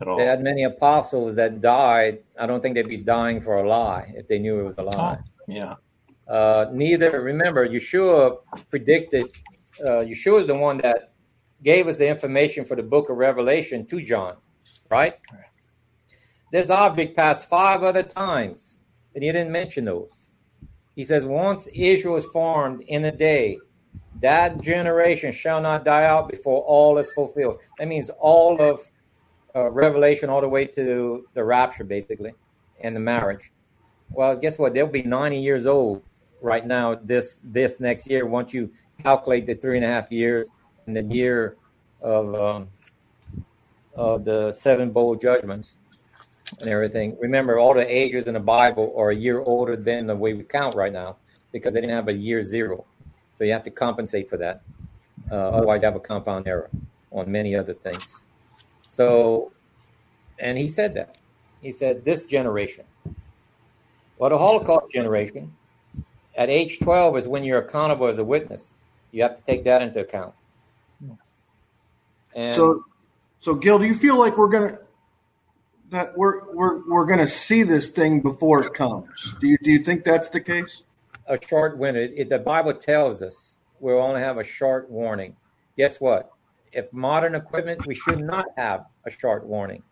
at 0.00 0.08
all. 0.08 0.18
They 0.18 0.26
had 0.26 0.42
many 0.42 0.64
apostles 0.64 1.36
that 1.36 1.60
died. 1.60 2.20
I 2.38 2.46
don't 2.46 2.60
think 2.60 2.74
they'd 2.74 2.88
be 2.88 2.96
dying 2.96 3.40
for 3.40 3.56
a 3.56 3.68
lie 3.68 4.12
if 4.16 4.28
they 4.28 4.38
knew 4.38 4.60
it 4.60 4.64
was 4.64 4.78
a 4.78 4.82
lie. 4.82 5.18
Oh, 5.20 5.32
yeah. 5.46 5.74
Uh, 6.26 6.66
neither. 6.72 7.20
Remember, 7.20 7.68
Yeshua 7.68 8.38
predicted. 8.70 9.30
Uh, 9.80 10.02
Yeshua 10.02 10.40
is 10.40 10.46
the 10.46 10.54
one 10.54 10.78
that 10.78 11.12
gave 11.62 11.88
us 11.88 11.96
the 11.96 12.08
information 12.08 12.64
for 12.64 12.76
the 12.76 12.82
book 12.82 13.10
of 13.10 13.16
Revelation 13.16 13.86
to 13.86 14.02
John, 14.02 14.36
right? 14.90 15.14
This 16.52 16.70
object 16.70 17.16
passed 17.16 17.48
five 17.48 17.82
other 17.82 18.02
times, 18.02 18.78
and 19.14 19.22
he 19.22 19.32
didn't 19.32 19.52
mention 19.52 19.84
those. 19.84 20.26
He 20.94 21.04
says, 21.04 21.24
Once 21.24 21.68
Israel 21.68 22.16
is 22.16 22.24
formed 22.26 22.82
in 22.88 23.04
a 23.04 23.12
day, 23.12 23.58
that 24.20 24.60
generation 24.60 25.32
shall 25.32 25.60
not 25.60 25.84
die 25.84 26.04
out 26.04 26.28
before 26.28 26.62
all 26.62 26.98
is 26.98 27.10
fulfilled. 27.12 27.60
That 27.78 27.88
means 27.88 28.10
all 28.18 28.60
of 28.60 28.80
uh, 29.54 29.70
Revelation, 29.70 30.28
all 30.28 30.40
the 30.40 30.48
way 30.48 30.66
to 30.66 31.26
the 31.34 31.44
rapture, 31.44 31.84
basically, 31.84 32.34
and 32.80 32.94
the 32.94 33.00
marriage. 33.00 33.50
Well, 34.10 34.36
guess 34.36 34.58
what? 34.58 34.74
They'll 34.74 34.86
be 34.86 35.02
90 35.02 35.38
years 35.38 35.66
old 35.66 36.02
right 36.40 36.66
now 36.66 36.94
this 36.94 37.40
this 37.42 37.80
next 37.80 38.08
year 38.08 38.24
once 38.24 38.54
you 38.54 38.70
calculate 39.02 39.46
the 39.46 39.54
three 39.54 39.76
and 39.76 39.84
a 39.84 39.88
half 39.88 40.10
years 40.12 40.46
and 40.86 40.96
the 40.96 41.02
year 41.02 41.56
of 42.00 42.34
um, 42.34 42.68
of 43.94 44.24
the 44.24 44.52
seven 44.52 44.90
bowl 44.90 45.16
judgments 45.16 45.74
and 46.60 46.68
everything. 46.68 47.16
Remember, 47.20 47.58
all 47.58 47.74
the 47.74 47.86
ages 47.86 48.26
in 48.26 48.34
the 48.34 48.40
Bible 48.40 48.94
are 48.96 49.10
a 49.10 49.16
year 49.16 49.40
older 49.40 49.76
than 49.76 50.06
the 50.06 50.16
way 50.16 50.32
we 50.32 50.44
count 50.44 50.74
right 50.74 50.92
now 50.92 51.16
because 51.52 51.72
they 51.72 51.80
didn't 51.80 51.94
have 51.94 52.08
a 52.08 52.12
year 52.12 52.42
zero. 52.42 52.84
So 53.38 53.44
you 53.44 53.52
have 53.52 53.62
to 53.62 53.70
compensate 53.70 54.28
for 54.28 54.36
that. 54.38 54.62
Uh, 55.30 55.36
otherwise, 55.36 55.80
you 55.80 55.86
have 55.86 55.94
a 55.94 56.00
compound 56.00 56.48
error 56.48 56.68
on 57.12 57.30
many 57.30 57.54
other 57.54 57.72
things. 57.72 58.18
So, 58.88 59.52
and 60.40 60.58
he 60.58 60.66
said 60.66 60.94
that. 60.94 61.18
He 61.62 61.70
said, 61.70 62.04
this 62.04 62.24
generation. 62.24 62.84
Well, 64.18 64.30
the 64.30 64.38
Holocaust 64.38 64.92
generation, 64.92 65.54
at 66.36 66.50
age 66.50 66.80
12 66.80 67.18
is 67.18 67.28
when 67.28 67.44
you're 67.44 67.60
accountable 67.60 68.08
as 68.08 68.18
a 68.18 68.24
witness. 68.24 68.72
You 69.12 69.22
have 69.22 69.36
to 69.36 69.44
take 69.44 69.62
that 69.64 69.82
into 69.82 70.00
account. 70.00 70.34
And 72.34 72.56
so, 72.56 72.84
so 73.38 73.54
Gil, 73.54 73.78
do 73.78 73.84
you 73.84 73.94
feel 73.94 74.18
like 74.18 74.36
we're 74.36 74.48
gonna 74.48 74.78
that 75.90 76.18
we're 76.18 76.52
we're 76.52 76.86
we're 76.88 77.06
gonna 77.06 77.28
see 77.28 77.62
this 77.62 77.88
thing 77.88 78.20
before 78.20 78.64
it 78.64 78.74
comes? 78.74 79.08
Do 79.40 79.46
you 79.46 79.56
do 79.62 79.70
you 79.70 79.78
think 79.78 80.04
that's 80.04 80.28
the 80.28 80.40
case? 80.40 80.82
A 81.28 81.38
short 81.46 81.76
window. 81.76 82.00
It, 82.00 82.30
the 82.30 82.38
Bible 82.38 82.72
tells 82.72 83.22
us 83.22 83.56
we'll 83.80 84.00
only 84.00 84.20
have 84.20 84.38
a 84.38 84.44
short 84.44 84.90
warning. 84.90 85.36
Guess 85.76 86.00
what? 86.00 86.30
If 86.72 86.92
modern 86.92 87.34
equipment, 87.34 87.86
we 87.86 87.94
should 87.94 88.20
not 88.20 88.46
have 88.56 88.86
a 89.04 89.10
short 89.10 89.46
warning. 89.46 89.82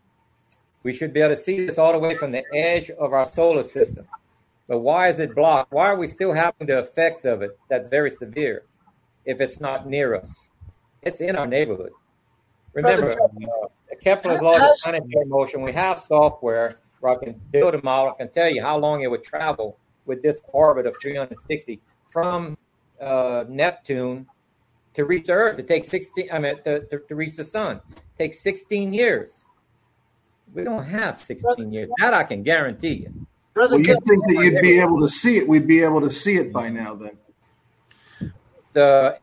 We 0.83 0.95
should 0.95 1.13
be 1.13 1.21
able 1.21 1.37
to 1.37 1.41
see 1.41 1.67
this 1.67 1.79
all 1.79 1.93
the 1.93 1.99
way 1.99 2.15
from 2.15 2.33
the 2.33 2.45
edge 2.55 2.91
of 2.91 3.13
our 3.13 3.31
solar 3.31 3.63
system. 3.63 4.07
But 4.69 4.79
why 4.81 5.09
is 5.09 5.19
it 5.19 5.35
blocked? 5.35 5.73
Why 5.73 5.87
are 5.87 5.97
we 5.97 6.07
still 6.07 6.33
having 6.33 6.67
the 6.67 6.79
effects 6.79 7.25
of 7.25 7.43
it 7.43 7.59
that's 7.69 7.89
very 7.89 8.11
severe 8.11 8.65
if 9.25 9.41
it's 9.41 9.61
not 9.61 9.87
near 9.87 10.15
us? 10.15 10.49
It's 11.03 11.21
in 11.21 11.37
our 11.37 11.47
neighborhood. 11.47 11.93
Remember, 12.73 13.13
uh, 13.13 13.69
Kepler's 14.01 14.43
law 14.43 14.57
of 14.57 14.77
planetary 14.83 15.25
motion, 15.25 15.63
we 15.63 15.73
have 15.73 15.99
software 15.99 16.79
where 17.01 17.13
I 17.13 17.17
can 17.17 17.41
build 17.51 17.75
a 17.75 17.83
model, 17.83 18.13
I 18.13 18.25
can 18.25 18.31
tell 18.31 18.51
you 18.51 18.63
how 18.63 18.79
long 18.79 19.03
it 19.03 19.11
would 19.11 19.23
travel 19.23 19.79
with 20.07 20.23
this 20.23 20.41
orbit 20.53 20.87
of 20.87 20.97
360 21.01 21.81
from 22.11 22.57
uh, 23.01 23.45
Neptune 23.49 24.27
to 24.95 25.05
reach 25.05 25.27
the 25.27 25.33
Earth. 25.33 25.59
It 25.59 25.69
takes 25.69 25.89
16, 25.89 26.29
I 26.33 26.39
mean, 26.39 26.63
to, 26.65 26.81
to, 26.87 26.99
to 26.99 27.15
reach 27.15 27.37
the 27.37 27.45
sun. 27.45 27.81
It 27.91 28.19
takes 28.19 28.41
16 28.41 28.93
years. 28.93 29.45
We 30.55 30.65
don't 30.65 30.87
have 30.87 31.19
16 31.19 31.73
years. 31.73 31.91
That 31.99 32.15
I 32.15 32.25
can 32.25 32.43
guarantee 32.43 32.95
you. 32.95 33.27
Well, 33.55 33.79
you 33.79 33.87
think 33.87 34.25
that 34.27 34.43
you'd 34.45 34.61
be 34.61 34.79
able 34.81 35.01
to 35.01 35.09
see 35.09 35.39
it? 35.39 35.49
We'd 35.49 35.67
be 35.67 35.83
able 35.83 36.01
to 36.03 36.11
see 36.11 36.37
it 36.37 36.53
by 36.53 36.69
now, 36.69 36.95
then. 36.95 37.19
The 38.75 39.19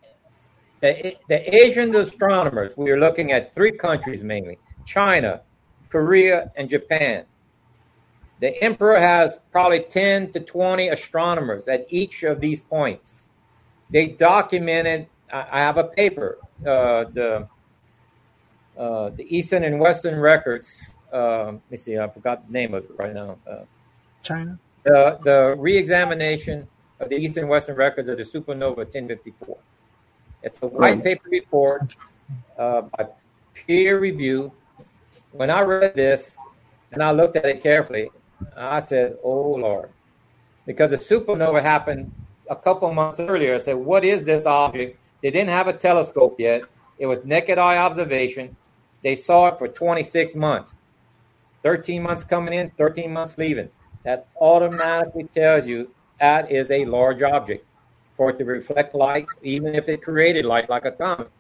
the, 0.84 1.16
the 1.30 1.56
Asian 1.56 1.96
astronomers, 1.96 2.76
we 2.76 2.92
are 2.92 3.00
looking 3.00 3.32
at 3.32 3.54
three 3.54 3.72
countries 3.72 4.22
mainly 4.22 4.60
China, 4.86 5.42
Korea, 5.88 6.52
and 6.58 6.70
Japan. 6.70 7.24
The 8.44 8.62
emperor 8.62 9.00
has 9.00 9.40
probably 9.54 9.80
10 9.80 10.34
to 10.34 10.42
20 10.42 10.90
astronomers 10.90 11.70
at 11.70 11.86
each 11.88 12.24
of 12.24 12.42
these 12.42 12.60
points. 12.60 13.28
They 13.90 14.08
documented, 14.08 15.08
I 15.32 15.62
have 15.62 15.78
a 15.78 15.86
paper, 15.86 16.40
uh, 16.60 17.06
the, 17.06 17.48
uh, 18.78 19.12
the 19.12 19.26
Eastern 19.30 19.64
and 19.64 19.80
Western 19.80 20.20
records. 20.20 20.68
Uh, 21.14 21.54
let 21.54 21.72
me 21.72 21.78
see, 21.78 21.98
I 21.98 22.10
forgot 22.10 22.46
the 22.46 22.52
name 22.52 22.74
of 22.74 22.84
it 22.84 22.92
right 22.98 23.14
now. 23.14 23.38
Uh, 23.50 23.64
China? 24.24 24.60
the, 24.84 25.18
the 25.24 25.56
re-examination 25.58 26.68
of 27.00 27.08
the 27.08 27.16
Eastern 27.16 27.48
Western 27.48 27.78
records 27.78 28.10
of 28.10 28.18
the 28.18 28.26
supernova 28.26 28.76
1054. 28.76 29.58
It's 30.42 30.60
a 30.62 30.68
white 30.68 30.96
right. 30.96 31.02
paper 31.02 31.30
report 31.30 31.96
uh, 32.58 32.82
by 32.82 33.08
peer 33.54 34.02
review. 34.02 34.52
When 35.32 35.50
I 35.50 35.62
read 35.62 35.96
this 35.96 36.38
and 36.92 37.02
I 37.02 37.12
looked 37.12 37.38
at 37.38 37.46
it 37.46 37.64
carefully, 37.64 38.10
I 38.56 38.80
said, 38.80 39.18
"Oh 39.24 39.52
Lord," 39.52 39.90
because 40.66 40.92
the 40.92 40.98
supernova 40.98 41.62
happened 41.62 42.12
a 42.50 42.56
couple 42.56 42.94
months 42.94 43.20
earlier. 43.20 43.56
I 43.56 43.60
said, 43.60 43.76
"What 43.76 44.04
is 44.04 44.24
this 44.24 44.46
object?" 44.46 44.98
They 45.22 45.32
didn't 45.32 45.52
have 45.52 45.68
a 45.68 45.74
telescope 45.74 46.36
yet. 46.40 46.64
It 47.00 47.08
was 47.08 47.24
naked 47.24 47.58
eye 47.58 47.78
observation. 47.78 48.56
They 49.04 49.16
saw 49.16 49.48
it 49.48 49.58
for 49.58 49.68
26 49.68 50.36
months. 50.36 50.78
13 51.64 52.04
months 52.04 52.24
coming 52.24 52.54
in, 52.54 52.70
13 52.72 53.12
months 53.12 53.38
leaving. 53.38 53.70
That 54.04 54.28
automatically 54.40 55.24
tells 55.24 55.66
you 55.66 55.92
that 56.20 56.52
is 56.52 56.70
a 56.70 56.86
large 56.86 57.22
object 57.22 57.66
for 58.18 58.30
it 58.30 58.38
to 58.38 58.46
reflect 58.46 58.94
light, 58.94 59.28
even 59.42 59.74
if 59.76 59.88
it 59.88 60.04
created 60.04 60.46
light 60.46 60.70
like 60.70 60.86
a 60.86 60.92
comet. 60.92 61.32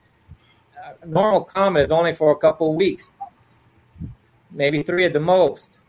A 1.01 1.05
normal 1.05 1.43
comet 1.43 1.81
is 1.81 1.91
only 1.91 2.13
for 2.13 2.31
a 2.31 2.37
couple 2.37 2.73
weeks, 2.75 3.11
maybe 4.51 4.81
three 4.81 5.05
at 5.05 5.13
the 5.13 5.19
most. 5.19 5.79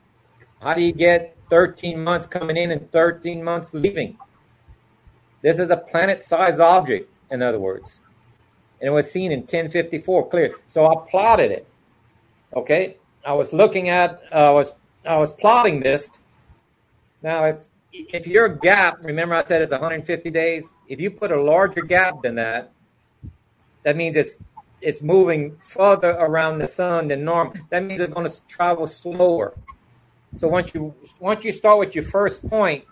How 0.65 0.73
do 0.73 0.83
you 0.83 0.93
get 0.93 1.37
13 1.51 2.03
months 2.03 2.27
coming 2.27 2.57
in 2.57 2.71
and 2.71 2.91
13 2.91 3.45
months 3.45 3.75
leaving? 3.75 4.17
This 5.43 5.59
is 5.59 5.69
a 5.69 5.77
planet 5.77 6.25
sized 6.25 6.59
object, 6.59 7.13
in 7.31 7.43
other 7.43 7.61
words. 7.61 8.01
And 8.81 8.89
it 8.89 8.91
was 8.91 9.11
seen 9.11 9.31
in 9.31 9.41
1054 9.41 10.31
clear. 10.31 10.55
So 10.67 10.87
I 10.87 10.95
plotted 11.11 11.51
it. 11.51 11.69
Okay. 12.57 12.97
I 13.27 13.35
was 13.35 13.53
looking 13.53 13.91
at, 13.91 14.23
uh, 14.33 14.49
I 14.49 14.51
was, 14.51 14.73
I 15.07 15.19
was 15.19 15.35
plotting 15.35 15.81
this. 15.81 16.09
Now, 17.23 17.45
if 17.45 17.57
if 17.93 18.27
your 18.27 18.49
gap, 18.49 18.99
remember 19.03 19.35
I 19.35 19.45
said 19.45 19.61
it's 19.61 19.71
150 19.71 20.31
days. 20.31 20.71
If 20.89 21.01
you 21.01 21.11
put 21.11 21.31
a 21.31 21.41
larger 21.41 21.83
gap 21.83 22.23
than 22.23 22.35
that, 22.37 22.73
that 23.83 23.97
means 23.97 24.17
it's 24.17 24.39
it's 24.81 25.01
moving 25.01 25.57
further 25.61 26.11
around 26.11 26.59
the 26.59 26.67
sun 26.67 27.09
than 27.09 27.25
normal. 27.25 27.55
That 27.71 27.85
means 27.85 28.01
it's 28.01 28.13
going 28.13 28.29
to 28.29 28.47
travel 28.47 28.87
slower. 28.87 29.55
So 30.37 30.49
once 30.49 30.75
you 30.75 30.95
once 31.21 31.45
you 31.45 31.53
start 31.53 31.79
with 31.79 31.95
your 31.95 32.05
first 32.05 32.47
point, 32.49 32.85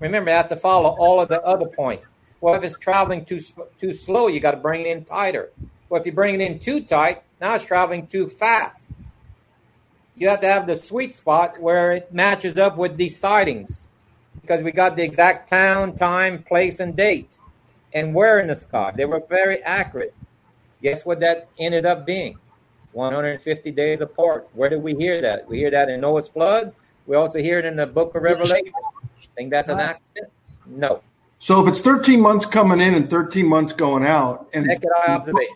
remember 0.00 0.30
have 0.30 0.48
to 0.48 0.56
follow 0.56 0.90
all 0.98 1.20
of 1.20 1.28
the 1.28 1.42
other 1.42 1.66
points. 1.66 2.08
Well, 2.40 2.54
if 2.54 2.62
it's 2.62 2.76
traveling 2.76 3.24
too 3.24 3.40
too 3.78 3.94
slow, 3.94 4.26
you 4.26 4.40
got 4.40 4.52
to 4.52 4.56
bring 4.56 4.82
it 4.82 4.88
in 4.88 5.04
tighter. 5.04 5.50
Well, 5.88 6.00
if 6.00 6.06
you 6.06 6.12
bring 6.12 6.34
it 6.34 6.40
in 6.40 6.58
too 6.58 6.80
tight, 6.80 7.22
now 7.40 7.54
it's 7.54 7.64
traveling 7.64 8.06
too 8.06 8.28
fast. 8.28 8.88
You 10.16 10.28
have 10.28 10.40
to 10.40 10.46
have 10.46 10.66
the 10.66 10.76
sweet 10.76 11.12
spot 11.12 11.60
where 11.60 11.92
it 11.92 12.12
matches 12.12 12.58
up 12.58 12.76
with 12.76 12.96
these 12.96 13.18
sightings 13.18 13.88
because 14.40 14.62
we 14.62 14.72
got 14.72 14.96
the 14.96 15.02
exact 15.02 15.48
town, 15.48 15.96
time, 15.96 16.42
place, 16.42 16.80
and 16.80 16.94
date, 16.94 17.36
and 17.92 18.14
where 18.14 18.38
in 18.40 18.48
the 18.48 18.54
sky. 18.54 18.92
They 18.94 19.04
were 19.04 19.22
very 19.28 19.62
accurate. 19.62 20.14
Guess 20.82 21.04
what 21.04 21.20
that 21.20 21.48
ended 21.58 21.86
up 21.86 22.04
being? 22.04 22.38
150 22.94 23.70
days 23.72 24.00
apart. 24.00 24.48
Where 24.52 24.68
did 24.68 24.82
we 24.82 24.94
hear 24.94 25.20
that? 25.20 25.48
We 25.48 25.58
hear 25.58 25.70
that 25.70 25.88
in 25.88 26.00
Noah's 26.00 26.28
flood. 26.28 26.74
We 27.06 27.16
also 27.16 27.40
hear 27.40 27.58
it 27.58 27.64
in 27.64 27.76
the 27.76 27.86
book 27.86 28.14
of 28.14 28.22
Revelation. 28.22 28.72
Think 29.36 29.50
that's 29.50 29.68
an 29.68 29.80
accident? 29.80 30.32
No. 30.66 31.02
So 31.38 31.60
if 31.62 31.68
it's 31.68 31.80
13 31.80 32.20
months 32.20 32.46
coming 32.46 32.80
in 32.80 32.94
and 32.94 33.10
13 33.10 33.46
months 33.46 33.72
going 33.72 34.04
out, 34.04 34.48
and 34.54 34.66
naked 34.66 34.88
eye 34.96 35.12
observation, 35.12 35.54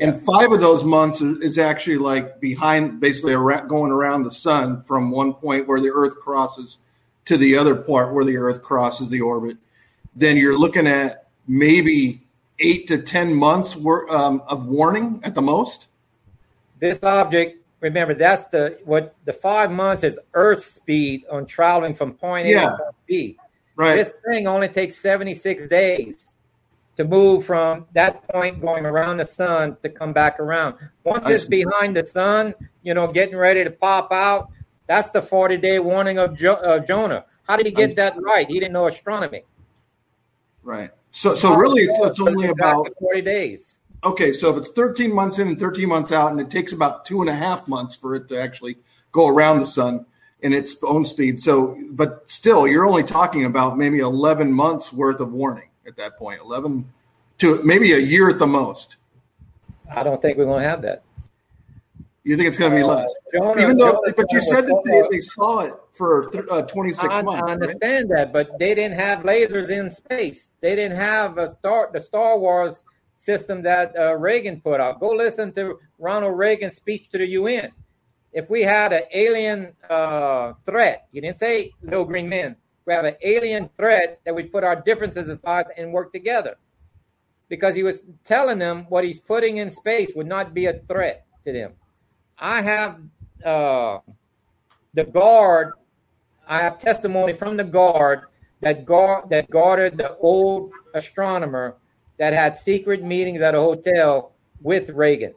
and 0.00 0.24
five 0.24 0.52
of 0.52 0.60
those 0.60 0.84
months 0.84 1.20
is 1.20 1.58
actually 1.58 1.98
like 1.98 2.40
behind, 2.40 3.00
basically 3.00 3.34
around, 3.34 3.68
going 3.68 3.92
around 3.92 4.24
the 4.24 4.30
sun 4.30 4.82
from 4.82 5.10
one 5.10 5.34
point 5.34 5.68
where 5.68 5.80
the 5.80 5.90
Earth 5.90 6.16
crosses 6.16 6.78
to 7.26 7.36
the 7.36 7.56
other 7.56 7.74
part 7.74 8.14
where 8.14 8.24
the 8.24 8.36
Earth 8.36 8.62
crosses 8.62 9.10
the 9.10 9.20
orbit, 9.20 9.58
then 10.16 10.36
you're 10.36 10.56
looking 10.56 10.86
at 10.86 11.28
maybe 11.46 12.26
eight 12.58 12.88
to 12.88 12.98
10 12.98 13.34
months 13.34 13.76
um, 13.76 14.42
of 14.46 14.66
warning 14.66 15.20
at 15.22 15.34
the 15.34 15.42
most. 15.42 15.86
This 16.78 17.02
object, 17.02 17.64
remember, 17.80 18.14
that's 18.14 18.44
the 18.44 18.78
what 18.84 19.14
the 19.24 19.32
five 19.32 19.70
months 19.70 20.04
is 20.04 20.18
Earth 20.34 20.64
speed 20.64 21.24
on 21.30 21.46
traveling 21.46 21.94
from 21.94 22.12
point 22.12 22.46
A 22.46 22.50
yeah. 22.50 22.60
to 22.62 22.68
point 22.70 22.96
B. 23.06 23.38
Right. 23.76 23.96
This 23.96 24.12
thing 24.28 24.48
only 24.48 24.68
takes 24.68 24.96
76 24.96 25.66
days 25.68 26.28
to 26.96 27.04
move 27.04 27.44
from 27.44 27.86
that 27.92 28.28
point 28.28 28.60
going 28.60 28.84
around 28.84 29.18
the 29.18 29.24
sun 29.24 29.76
to 29.82 29.88
come 29.88 30.12
back 30.12 30.40
around. 30.40 30.74
Once 31.04 31.28
it's 31.28 31.44
behind 31.44 31.96
the 31.96 32.04
sun, 32.04 32.54
you 32.82 32.92
know, 32.92 33.06
getting 33.06 33.36
ready 33.36 33.62
to 33.62 33.70
pop 33.70 34.12
out, 34.12 34.50
that's 34.88 35.10
the 35.10 35.22
40 35.22 35.58
day 35.58 35.78
warning 35.78 36.18
of 36.18 36.36
jo- 36.36 36.54
uh, 36.54 36.80
Jonah. 36.80 37.24
How 37.46 37.56
did 37.56 37.66
he 37.66 37.72
get 37.72 37.94
that 37.96 38.20
right? 38.20 38.48
He 38.48 38.58
didn't 38.58 38.72
know 38.72 38.88
astronomy. 38.88 39.44
Right. 40.64 40.90
So, 41.12 41.36
so 41.36 41.54
really, 41.54 41.82
it's, 41.82 41.98
it's 42.00 42.20
only 42.20 42.48
about 42.48 42.88
40 42.98 43.22
days. 43.22 43.77
Okay, 44.04 44.32
so 44.32 44.50
if 44.50 44.56
it's 44.56 44.70
13 44.70 45.12
months 45.12 45.38
in 45.38 45.48
and 45.48 45.58
13 45.58 45.88
months 45.88 46.12
out, 46.12 46.30
and 46.30 46.40
it 46.40 46.50
takes 46.50 46.72
about 46.72 47.04
two 47.04 47.20
and 47.20 47.28
a 47.28 47.34
half 47.34 47.66
months 47.66 47.96
for 47.96 48.14
it 48.14 48.28
to 48.28 48.40
actually 48.40 48.78
go 49.10 49.26
around 49.26 49.58
the 49.58 49.66
sun 49.66 50.06
in 50.40 50.52
its 50.52 50.76
own 50.84 51.04
speed. 51.04 51.40
So, 51.40 51.76
but 51.90 52.30
still, 52.30 52.66
you're 52.66 52.86
only 52.86 53.02
talking 53.02 53.44
about 53.44 53.76
maybe 53.76 53.98
11 53.98 54.52
months 54.52 54.92
worth 54.92 55.20
of 55.20 55.32
warning 55.32 55.68
at 55.86 55.96
that 55.96 56.16
point. 56.16 56.40
11 56.42 56.88
to 57.38 57.62
maybe 57.64 57.92
a 57.92 57.98
year 57.98 58.30
at 58.30 58.38
the 58.38 58.46
most. 58.46 58.96
I 59.90 60.02
don't 60.02 60.20
think 60.20 60.38
we're 60.38 60.44
going 60.44 60.62
to 60.62 60.68
have 60.68 60.82
that. 60.82 61.02
You 62.24 62.36
think 62.36 62.48
it's 62.48 62.58
going 62.58 62.72
to 62.72 62.76
be 62.76 62.82
less, 62.82 63.08
Jonah, 63.32 63.62
even 63.62 63.78
though, 63.78 63.92
Jonah, 63.92 64.12
but 64.14 64.26
you 64.30 64.40
said 64.40 64.66
that 64.66 64.82
they, 64.84 65.16
they, 65.16 65.20
saw 65.20 65.60
it 65.60 65.72
for 65.92 66.30
uh, 66.52 66.60
26 66.60 67.02
I, 67.02 67.22
months. 67.22 67.42
I 67.48 67.52
understand 67.52 68.10
right? 68.10 68.18
that, 68.18 68.32
but 68.34 68.58
they 68.58 68.74
didn't 68.74 68.98
have 68.98 69.20
lasers 69.20 69.70
in 69.70 69.90
space. 69.90 70.50
They 70.60 70.76
didn't 70.76 70.98
have 70.98 71.38
a 71.38 71.48
star, 71.48 71.88
the 71.90 72.00
Star 72.00 72.38
Wars 72.38 72.82
system 73.18 73.62
that 73.62 73.92
uh, 73.98 74.14
Reagan 74.14 74.60
put 74.60 74.80
out. 74.80 75.00
Go 75.00 75.10
listen 75.10 75.52
to 75.54 75.78
Ronald 75.98 76.38
Reagan's 76.38 76.76
speech 76.76 77.10
to 77.10 77.18
the 77.18 77.26
UN. 77.30 77.72
If 78.32 78.48
we 78.48 78.62
had 78.62 78.92
an 78.92 79.02
alien 79.12 79.74
uh, 79.90 80.52
threat, 80.64 81.08
you 81.10 81.20
didn't 81.20 81.38
say 81.38 81.72
little 81.82 82.04
green 82.04 82.28
men. 82.28 82.54
We 82.86 82.94
have 82.94 83.04
an 83.04 83.16
alien 83.22 83.68
threat 83.76 84.20
that 84.24 84.34
we 84.34 84.44
put 84.44 84.62
our 84.62 84.76
differences 84.76 85.28
aside 85.28 85.66
and 85.76 85.92
work 85.92 86.12
together. 86.12 86.56
Because 87.48 87.74
he 87.74 87.82
was 87.82 88.00
telling 88.24 88.58
them 88.58 88.86
what 88.88 89.04
he's 89.04 89.18
putting 89.18 89.56
in 89.56 89.68
space 89.68 90.12
would 90.14 90.26
not 90.26 90.54
be 90.54 90.66
a 90.66 90.74
threat 90.88 91.26
to 91.44 91.52
them. 91.52 91.72
I 92.38 92.62
have 92.62 93.00
uh, 93.44 93.98
the 94.94 95.04
guard. 95.04 95.72
I 96.46 96.58
have 96.58 96.78
testimony 96.78 97.32
from 97.32 97.56
the 97.56 97.64
guard 97.64 98.26
that 98.60 98.84
guard 98.84 99.28
that 99.30 99.50
guarded 99.50 99.98
the 99.98 100.16
old 100.16 100.72
astronomer 100.94 101.76
that 102.18 102.32
had 102.32 102.56
secret 102.56 103.02
meetings 103.02 103.40
at 103.40 103.54
a 103.54 103.60
hotel 103.60 104.32
with 104.60 104.90
Reagan. 104.90 105.34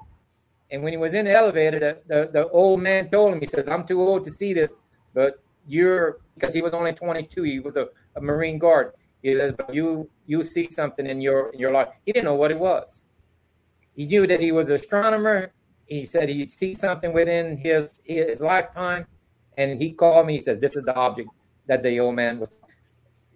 And 0.72 0.84
when 0.84 0.94
he 0.94 0.98
was 0.98 1.14
in 1.14 1.26
the 1.26 1.34
elevator, 1.34 1.80
the, 1.80 1.98
the, 2.08 2.30
the 2.32 2.48
old 2.50 2.82
man 2.82 3.10
told 3.10 3.34
him, 3.34 3.40
he 3.40 3.46
says, 3.46 3.68
I'm 3.68 3.86
too 3.86 4.02
old 4.02 4.24
to 4.24 4.32
see 4.32 4.54
this, 4.54 4.80
but 5.14 5.44
you're 5.68 6.20
because 6.36 6.54
he 6.54 6.62
was 6.62 6.74
only 6.74 6.94
22. 6.94 7.44
He 7.44 7.60
was 7.60 7.78
a, 7.78 7.88
a 8.16 8.22
Marine 8.22 8.58
guard. 8.58 8.94
He 9.22 9.36
says, 9.36 9.54
but 9.56 9.74
you 9.74 10.10
you 10.26 10.44
see 10.44 10.70
something 10.72 11.06
in 11.06 11.22
your 11.22 11.50
in 11.50 11.60
your 11.60 11.72
life. 11.72 11.90
He 12.06 12.12
didn't 12.12 12.26
know 12.26 12.36
what 12.36 12.50
it 12.50 12.60
was. 12.60 13.04
He 13.96 14.06
knew 14.06 14.26
that 14.26 14.40
he 14.40 14.52
was 14.52 14.70
an 14.70 14.76
astronomer 14.76 15.52
he 15.92 16.06
said 16.06 16.30
he'd 16.30 16.52
see 16.52 16.74
something 16.74 17.12
within 17.12 17.58
his 17.58 18.00
his 18.06 18.40
lifetime, 18.40 19.06
and 19.58 19.78
he 19.82 19.92
called 19.92 20.26
me. 20.26 20.36
He 20.36 20.42
says, 20.42 20.58
"This 20.60 20.78
is 20.78 20.86
the 20.86 20.96
object 20.96 21.30
that 21.68 21.84
the 21.84 22.00
old 22.00 22.16
man 22.16 22.40
was." 22.40 22.50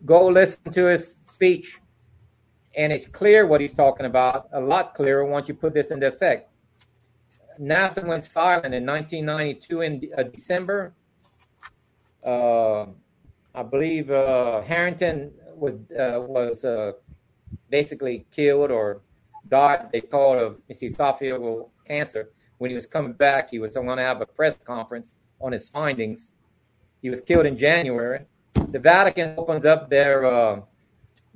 Go 0.05 0.27
listen 0.27 0.71
to 0.71 0.85
his 0.85 1.03
speech, 1.35 1.79
and 2.77 2.91
it's 2.91 3.07
clear 3.07 3.45
what 3.45 3.61
he's 3.61 3.73
talking 3.73 4.05
about. 4.05 4.49
A 4.53 4.59
lot 4.59 4.93
clearer 4.93 5.25
once 5.25 5.47
you 5.47 5.53
put 5.53 5.73
this 5.73 5.91
into 5.91 6.07
effect. 6.07 6.49
NASA 7.59 8.05
went 8.05 8.23
silent 8.23 8.73
in 8.73 8.85
1992 8.85 9.81
in 9.81 10.09
uh, 10.17 10.23
December. 10.23 10.93
Uh, 12.25 12.87
I 13.53 13.63
believe 13.63 14.11
uh, 14.11 14.61
Harrington 14.61 15.31
was 15.55 15.75
uh, 15.97 16.19
was 16.19 16.65
uh, 16.65 16.93
basically 17.69 18.25
killed 18.31 18.71
or 18.71 19.01
died. 19.49 19.89
They 19.91 20.01
called 20.01 20.37
of 20.39 20.57
esophageal 20.69 21.69
cancer 21.87 22.29
when 22.57 22.69
he 22.71 22.75
was 22.75 22.85
coming 22.85 23.13
back, 23.13 23.49
he 23.49 23.59
was 23.59 23.75
going 23.75 23.97
to 23.97 24.03
have 24.03 24.21
a 24.21 24.25
press 24.25 24.55
conference 24.63 25.15
on 25.41 25.51
his 25.51 25.69
findings. 25.69 26.31
He 27.01 27.09
was 27.09 27.21
killed 27.21 27.45
in 27.45 27.57
January. 27.57 28.25
The 28.71 28.79
Vatican 28.79 29.35
opens 29.37 29.65
up 29.65 29.89
their 29.89 30.25
uh, 30.25 30.61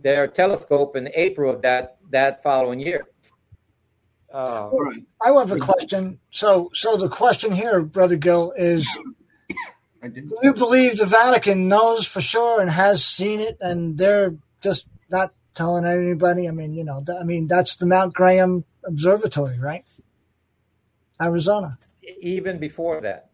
their 0.01 0.27
telescope 0.27 0.95
in 0.95 1.09
April 1.13 1.53
of 1.53 1.61
that 1.61 1.97
that 2.09 2.41
following 2.43 2.79
year. 2.79 3.05
Uh, 4.31 4.69
I 5.21 5.31
have 5.31 5.51
a 5.51 5.59
question. 5.59 6.19
So, 6.29 6.69
so 6.73 6.97
the 6.97 7.09
question 7.09 7.51
here, 7.51 7.81
Brother 7.81 8.15
Gil, 8.15 8.53
is: 8.55 8.87
Do 10.03 10.37
you 10.43 10.53
believe 10.53 10.97
the 10.97 11.05
Vatican 11.05 11.67
knows 11.67 12.05
for 12.05 12.21
sure 12.21 12.61
and 12.61 12.69
has 12.69 13.03
seen 13.03 13.39
it, 13.39 13.57
and 13.59 13.97
they're 13.97 14.35
just 14.61 14.87
not 15.09 15.33
telling 15.55 15.85
anybody? 15.85 16.47
I 16.47 16.51
mean, 16.51 16.73
you 16.73 16.83
know, 16.83 17.03
I 17.19 17.23
mean 17.23 17.47
that's 17.47 17.75
the 17.75 17.87
Mount 17.87 18.13
Graham 18.13 18.65
Observatory, 18.83 19.59
right? 19.59 19.85
Arizona. 21.21 21.77
Even 22.21 22.59
before 22.59 23.01
that. 23.01 23.29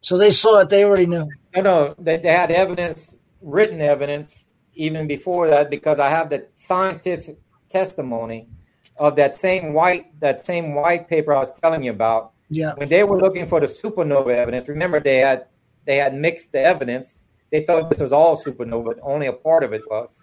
So 0.00 0.16
they 0.16 0.30
saw 0.30 0.60
it. 0.60 0.70
They 0.70 0.84
already 0.84 1.06
knew. 1.06 1.28
No, 1.54 1.62
no. 1.62 1.94
They, 1.98 2.16
they 2.16 2.32
had 2.32 2.50
evidence 2.50 3.16
written 3.42 3.80
evidence 3.80 4.46
even 4.74 5.06
before 5.06 5.48
that 5.48 5.70
because 5.70 5.98
I 5.98 6.08
have 6.08 6.30
the 6.30 6.46
scientific 6.54 7.38
testimony 7.68 8.48
of 8.96 9.16
that 9.16 9.34
same 9.34 9.72
white 9.72 10.18
that 10.20 10.40
same 10.40 10.74
white 10.74 11.08
paper 11.08 11.32
I 11.34 11.38
was 11.40 11.52
telling 11.60 11.82
you 11.82 11.90
about. 11.90 12.32
Yeah. 12.50 12.74
When 12.74 12.88
they 12.88 13.04
were 13.04 13.18
looking 13.18 13.46
for 13.46 13.60
the 13.60 13.66
supernova 13.66 14.34
evidence, 14.34 14.68
remember 14.68 15.00
they 15.00 15.18
had 15.18 15.46
they 15.84 15.96
had 15.96 16.14
mixed 16.14 16.52
the 16.52 16.60
evidence. 16.60 17.24
They 17.50 17.62
thought 17.62 17.90
this 17.90 17.98
was 17.98 18.12
all 18.12 18.40
supernova, 18.40 18.98
only 19.02 19.26
a 19.26 19.32
part 19.32 19.64
of 19.64 19.72
it 19.72 19.82
was. 19.90 20.20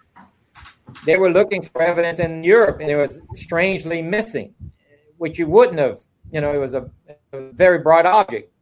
They 1.04 1.16
were 1.16 1.30
looking 1.30 1.62
for 1.62 1.82
evidence 1.82 2.18
in 2.20 2.42
Europe, 2.42 2.80
and 2.80 2.90
it 2.90 2.96
was 2.96 3.20
strangely 3.34 4.00
missing, 4.00 4.54
which 5.18 5.38
you 5.38 5.46
wouldn't 5.46 5.78
have. 5.78 6.00
You 6.32 6.40
know, 6.40 6.52
it 6.52 6.58
was 6.58 6.74
a, 6.74 6.90
a 7.32 7.40
very 7.52 7.78
bright 7.78 8.06
object. 8.06 8.52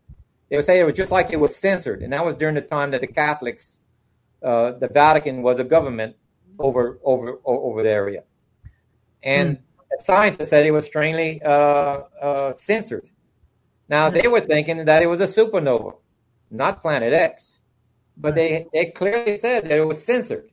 They 0.49 0.57
would 0.57 0.65
say 0.65 0.79
it 0.79 0.85
was 0.85 0.95
just 0.95 1.11
like 1.11 1.33
it 1.33 1.41
was 1.41 1.55
censored, 1.57 2.03
and 2.03 2.13
that 2.13 2.25
was 2.25 2.35
during 2.35 2.55
the 2.55 2.61
time 2.61 2.91
that 2.93 3.01
the 3.01 3.07
Catholics, 3.07 3.81
uh, 4.43 4.73
the 4.73 4.89
Vatican 4.89 5.43
was 5.43 5.59
a 5.59 5.65
government 5.65 6.17
over 6.59 6.99
over 7.05 7.39
over 7.45 7.83
the 7.83 7.91
area, 7.91 8.25
and 9.23 9.57
mm. 9.57 9.61
scientists 10.05 10.51
said 10.51 10.67
it 10.67 10.71
was 10.71 10.87
strangely 10.87 11.43
uh, 11.43 12.01
uh, 12.21 12.53
censored. 12.53 13.09
Now 13.89 14.11
they 14.11 14.29
were 14.29 14.41
thinking 14.41 14.85
that 14.85 15.03
it 15.03 15.07
was 15.07 15.21
a 15.21 15.27
supernova, 15.27 15.95
not 16.51 16.83
Planet 16.83 17.13
X, 17.13 17.61
but 18.17 18.35
they 18.35 18.67
they 18.73 18.87
clearly 18.87 19.37
said 19.37 19.65
that 19.65 19.79
it 19.79 19.87
was 19.87 20.05
censored. 20.05 20.51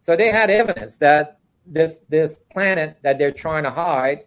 So 0.00 0.16
they 0.16 0.28
had 0.28 0.50
evidence 0.50 0.98
that 0.98 1.38
this 1.66 2.00
this 2.08 2.38
planet 2.52 2.96
that 3.02 3.18
they're 3.18 3.32
trying 3.32 3.64
to 3.64 3.70
hide 3.70 4.24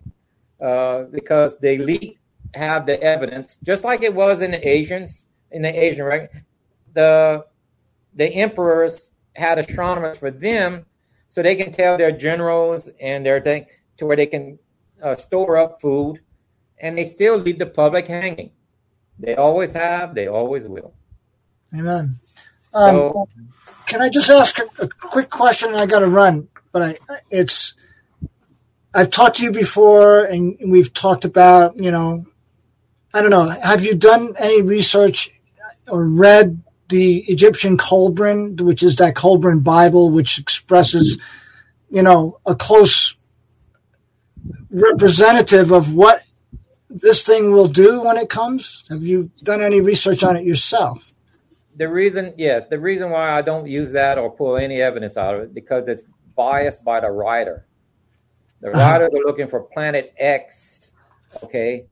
uh, 0.61 1.03
because 1.03 1.57
they 1.59 1.75
elite 1.75 2.17
have 2.53 2.85
the 2.85 3.01
evidence, 3.01 3.59
just 3.63 3.83
like 3.83 4.03
it 4.03 4.13
was 4.13 4.41
in 4.41 4.51
the 4.51 4.67
Asians 4.67 5.25
in 5.51 5.61
the 5.61 5.83
Asian 5.83 6.05
right? 6.05 6.29
The 6.93 7.45
the 8.19 8.27
emperors 8.27 9.11
had 9.33 9.57
astronomers 9.57 10.17
for 10.17 10.29
them, 10.29 10.85
so 11.29 11.41
they 11.41 11.55
can 11.55 11.71
tell 11.71 11.97
their 11.97 12.11
generals 12.11 12.89
and 12.99 13.25
their 13.25 13.39
thing 13.39 13.65
to 13.97 14.05
where 14.05 14.17
they 14.17 14.25
can 14.25 14.59
uh, 15.01 15.15
store 15.15 15.57
up 15.57 15.81
food, 15.81 16.19
and 16.81 16.97
they 16.97 17.05
still 17.05 17.37
leave 17.37 17.57
the 17.57 17.65
public 17.65 18.07
hanging. 18.07 18.51
They 19.17 19.35
always 19.35 19.71
have. 19.71 20.15
They 20.15 20.27
always 20.27 20.67
will. 20.67 20.93
Amen. 21.73 22.19
Um, 22.73 22.95
so, 22.95 23.29
can 23.87 24.01
I 24.01 24.09
just 24.09 24.29
ask 24.29 24.59
a, 24.59 24.67
a 24.79 24.87
quick 24.87 25.29
question? 25.29 25.73
I 25.73 25.85
got 25.85 25.99
to 25.99 26.07
run, 26.07 26.49
but 26.73 26.81
I, 26.81 26.97
it's 27.29 27.73
I've 28.93 29.11
talked 29.11 29.37
to 29.37 29.43
you 29.43 29.51
before, 29.51 30.25
and 30.25 30.57
we've 30.65 30.93
talked 30.93 31.23
about 31.23 31.81
you 31.81 31.91
know, 31.91 32.25
I 33.13 33.21
don't 33.21 33.31
know. 33.31 33.47
Have 33.47 33.85
you 33.85 33.95
done 33.95 34.35
any 34.37 34.61
research 34.61 35.31
or 35.87 36.05
read 36.05 36.61
the 36.89 37.19
Egyptian 37.27 37.77
Kolbrin, 37.77 38.59
which 38.61 38.83
is 38.83 38.97
that 38.97 39.15
Kolbrin 39.15 39.63
Bible, 39.63 40.11
which 40.11 40.39
expresses 40.39 41.17
you 41.89 42.01
know 42.01 42.39
a 42.45 42.55
close 42.55 43.15
representative 44.69 45.71
of 45.71 45.93
what 45.93 46.23
this 46.89 47.23
thing 47.23 47.51
will 47.51 47.67
do 47.67 48.01
when 48.01 48.17
it 48.17 48.29
comes? 48.29 48.83
Have 48.89 49.03
you 49.03 49.31
done 49.43 49.61
any 49.61 49.81
research 49.81 50.23
on 50.23 50.35
it 50.35 50.43
yourself? 50.43 51.09
the 51.79 51.87
reason, 51.87 52.33
yes, 52.37 52.65
the 52.69 52.77
reason 52.77 53.09
why 53.09 53.31
I 53.31 53.41
don't 53.41 53.65
use 53.65 53.93
that 53.93 54.17
or 54.17 54.29
pull 54.29 54.57
any 54.57 54.81
evidence 54.81 55.15
out 55.15 55.35
of 55.35 55.41
it 55.43 55.53
because 55.53 55.87
it's 55.87 56.03
biased 56.35 56.83
by 56.83 56.99
the 56.99 57.09
writer. 57.09 57.65
The 58.59 58.71
uh-huh. 58.71 58.79
writers 58.79 59.11
are 59.13 59.23
looking 59.25 59.47
for 59.47 59.61
Planet 59.61 60.13
X, 60.17 60.91
okay, 61.41 61.87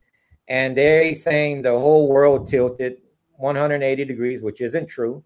and 0.46 0.76
they're 0.76 1.16
saying 1.16 1.62
the 1.62 1.72
whole 1.72 2.10
world 2.10 2.48
tilted 2.48 2.98
180 3.38 4.06
degrees, 4.06 4.42
which 4.42 4.62
isn't 4.62 4.88
true. 4.88 5.24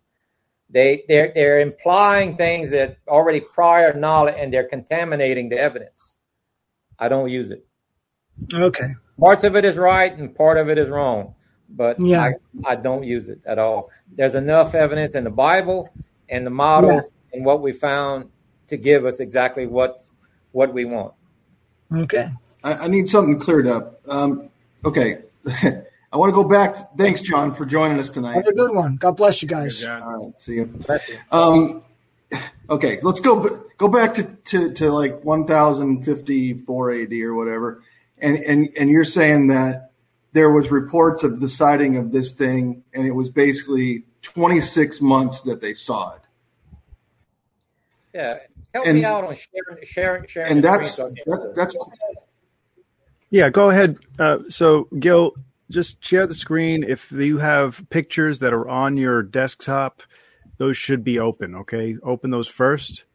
They 0.70 1.04
they're 1.08 1.32
they're 1.34 1.60
implying 1.60 2.38
things 2.38 2.72
that 2.72 2.98
already 3.08 3.42
prior 3.42 3.94
knowledge, 3.94 4.36
and 4.38 4.54
they're 4.54 4.68
contaminating 4.68 5.50
the 5.50 5.60
evidence. 5.60 6.18
I 6.98 7.10
don't 7.10 7.30
use 7.30 7.52
it. 7.52 7.66
Okay. 8.54 8.94
Parts 9.20 9.44
of 9.44 9.56
it 9.56 9.66
is 9.66 9.78
right, 9.78 10.16
and 10.18 10.34
part 10.34 10.58
of 10.58 10.70
it 10.70 10.78
is 10.78 10.90
wrong 10.90 11.36
but 11.76 12.00
yeah. 12.00 12.32
I, 12.66 12.72
I 12.72 12.76
don't 12.76 13.04
use 13.04 13.30
it 13.30 13.42
at 13.46 13.60
all. 13.60 13.90
There's 14.16 14.36
enough 14.36 14.76
evidence 14.76 15.16
in 15.16 15.24
the 15.24 15.30
Bible 15.30 15.90
and 16.30 16.46
the 16.46 16.52
models 16.52 17.14
yeah. 17.14 17.38
and 17.38 17.46
what 17.46 17.62
we 17.62 17.74
found 17.74 18.30
to 18.68 18.78
give 18.78 19.06
us 19.06 19.20
exactly 19.20 19.68
what 19.68 20.00
what 20.52 20.74
we 20.74 20.86
want. 20.86 21.14
Okay. 21.96 22.30
I, 22.64 22.74
I 22.74 22.88
need 22.88 23.08
something 23.08 23.40
cleared 23.40 23.68
up. 23.68 24.00
Um, 24.08 24.50
okay. 24.86 25.22
I 26.12 26.18
want 26.18 26.30
to 26.30 26.34
go 26.34 26.44
back. 26.44 26.98
Thanks, 26.98 27.22
John, 27.22 27.54
for 27.54 27.66
joining 27.66 28.00
us 28.00 28.10
tonight. 28.10 28.34
Have 28.34 28.48
a 28.48 28.54
good 28.54 28.76
one. 28.76 28.98
God 28.98 29.16
bless 29.16 29.42
you 29.42 29.48
guys. 29.48 29.84
All 29.84 30.26
right. 30.26 30.40
See 30.40 30.56
you. 30.56 30.74
Um, 31.32 31.84
okay. 32.70 33.00
Let's 33.02 33.22
go 33.22 33.66
go 33.78 33.88
back 33.88 34.16
to, 34.16 34.24
to, 34.24 34.74
to 34.74 34.92
like 34.92 35.24
1054 35.24 36.92
AD 36.92 37.14
or 37.14 37.34
whatever. 37.34 37.82
And, 38.18 38.38
and, 38.38 38.70
and 38.78 38.90
you're 38.90 39.06
saying 39.06 39.48
that 39.48 39.92
there 40.34 40.50
was 40.50 40.70
reports 40.70 41.24
of 41.24 41.40
the 41.40 41.50
sighting 41.50 41.98
of 41.98 42.12
this 42.12 42.32
thing, 42.32 42.84
and 42.94 43.08
it 43.08 43.12
was 43.12 43.30
basically 43.30 44.04
26 44.22 45.02
months 45.02 45.42
that 45.42 45.62
they 45.62 45.74
saw 45.74 46.14
it. 46.14 46.22
Yeah, 48.14 48.38
help 48.74 48.86
and, 48.86 48.98
me 48.98 49.06
out 49.06 49.24
on 49.24 49.36
sharing, 49.36 49.86
sharing, 49.86 50.28
sharing. 50.28 50.52
And 50.52 50.64
that's 50.64 50.98
that, 50.98 51.54
that's. 51.56 51.76
Yeah, 53.30 53.50
go 53.50 53.70
ahead. 53.70 53.98
Uh, 54.20 54.40
so, 54.50 54.90
Gil, 55.00 55.34
just 55.72 56.04
share 56.04 56.28
the 56.28 56.36
screen. 56.36 56.84
If 56.84 57.12
you 57.12 57.38
have 57.40 57.84
pictures 57.90 58.40
that 58.40 58.54
are 58.54 58.68
on 58.68 58.98
your 58.98 59.24
desktop, 59.24 60.02
those 60.58 60.78
should 60.78 61.04
be 61.04 61.20
open. 61.20 61.56
Okay, 61.56 61.98
open 62.04 62.30
those 62.30 62.48
first. 62.48 63.06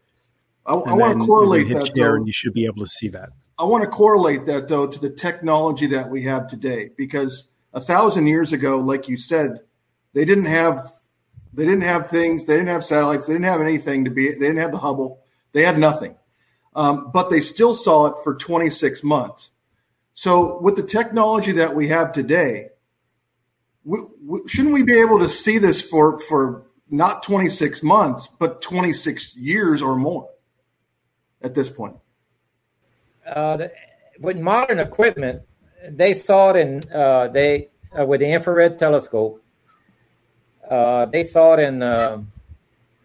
I, 0.67 0.75
I 0.75 0.93
want 0.95 1.21
to 1.21 1.27
correlate 1.27 1.69
that. 1.69 1.93
Share, 1.95 2.13
though. 2.13 2.17
and 2.17 2.27
you 2.27 2.33
should 2.33 2.53
be 2.53 2.67
able 2.67 2.81
to 2.85 2.91
see 2.91 3.09
that. 3.09 3.31
I 3.59 3.65
want 3.65 3.85
to 3.85 3.91
correlate 3.91 4.47
that 4.47 4.69
though 4.69 4.87
to 4.87 4.99
the 4.99 5.11
technology 5.11 5.87
that 5.89 6.11
we 6.11 6.23
have 6.25 6.49
today, 6.49 6.91
because 6.97 7.45
a 7.73 7.81
thousand 7.81 8.27
years 8.27 8.53
ago, 8.53 8.79
like 8.79 9.09
you 9.09 9.17
said, 9.17 9.61
they 10.13 10.25
didn't 10.25 10.47
have 10.47 10.81
they 11.55 11.65
didn't 11.65 11.83
have 11.83 12.09
things, 12.09 12.45
they 12.45 12.55
didn't 12.55 12.69
have 12.69 12.85
satellites, 12.85 13.27
they 13.27 13.33
didn't 13.33 13.47
have 13.47 13.63
anything 13.63 14.05
to 14.05 14.11
be, 14.11 14.29
they 14.33 14.39
didn't 14.39 14.59
have 14.59 14.73
the 14.73 14.79
Hubble, 14.79 15.21
they 15.53 15.63
had 15.63 15.79
nothing, 15.79 16.17
um, 16.75 17.11
but 17.13 17.31
they 17.31 17.41
still 17.41 17.75
saw 17.75 18.07
it 18.07 18.17
for 18.23 18.35
26 18.35 19.03
months. 19.03 19.51
So 20.17 20.59
with 20.61 20.75
the 20.75 20.83
technology 20.83 21.53
that 21.53 21.77
we 21.77 21.87
have 21.89 22.13
today, 22.13 22.71
we, 23.85 24.01
we, 24.25 24.41
shouldn't 24.49 24.75
we 24.75 24.83
be 24.83 24.99
able 24.99 25.21
to 25.21 25.29
see 25.29 25.59
this 25.59 25.81
for 25.81 26.19
for 26.19 26.67
not 26.91 27.23
26 27.23 27.85
months, 27.85 28.29
but 28.39 28.61
26 28.61 29.37
years 29.37 29.81
or 29.81 29.97
more 29.97 30.29
at 31.43 31.55
this 31.55 31.71
point? 31.71 31.97
uh, 33.27 33.69
with 34.21 34.39
modern 34.39 34.79
equipment, 34.79 35.43
they 35.89 36.15
saw 36.15 36.51
it 36.51 36.57
in 36.57 36.93
uh, 36.93 37.29
they 37.29 37.69
uh, 37.99 38.05
with 38.05 38.21
the 38.21 38.33
infrared 38.33 38.79
telescope. 38.79 39.43
Uh, 40.69 41.07
they 41.07 41.23
saw 41.23 41.55
it 41.55 41.61
in 41.61 41.83
uh, 41.83 42.21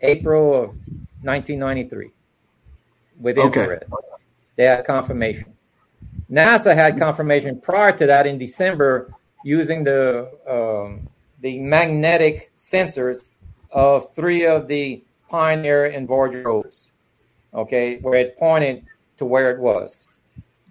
April 0.02 0.64
of 0.64 0.70
1993 1.22 2.12
with 3.20 3.38
infrared. 3.38 3.84
Okay. 3.84 4.24
They 4.56 4.64
had 4.64 4.86
confirmation. 4.86 5.51
NASA 6.32 6.74
had 6.76 6.98
confirmation 6.98 7.60
prior 7.60 7.91
to 7.98 8.06
that 8.06 8.26
in 8.26 8.38
December 8.38 9.14
using 9.44 9.84
the 9.84 10.32
um, 10.48 11.10
the 11.41 11.60
magnetic 11.60 12.52
sensors 12.56 13.30
of 13.72 14.14
three 14.14 14.45
of 14.45 14.68
the 14.68 15.03
Pioneer 15.30 15.86
and 15.86 16.08
Voyager 16.08 16.44
probes. 16.44 16.91
Okay, 17.53 17.98
where 17.98 18.20
it 18.20 18.38
pointed 18.38 18.86
to 19.18 19.26
where 19.26 19.52
it 19.52 19.60
was 19.60 20.08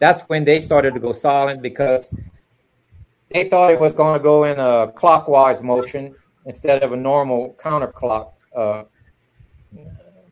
that's 0.00 0.22
when 0.22 0.44
they 0.44 0.58
started 0.58 0.94
to 0.94 1.00
go 1.00 1.12
silent 1.12 1.62
because 1.62 2.12
they 3.30 3.48
thought 3.48 3.70
it 3.70 3.78
was 3.78 3.92
going 3.92 4.18
to 4.18 4.22
go 4.22 4.44
in 4.44 4.58
a 4.58 4.90
clockwise 4.96 5.62
motion 5.62 6.14
instead 6.46 6.82
of 6.82 6.92
a 6.92 6.96
normal 6.96 7.54
counterclock 7.60 8.32
uh, 8.56 8.82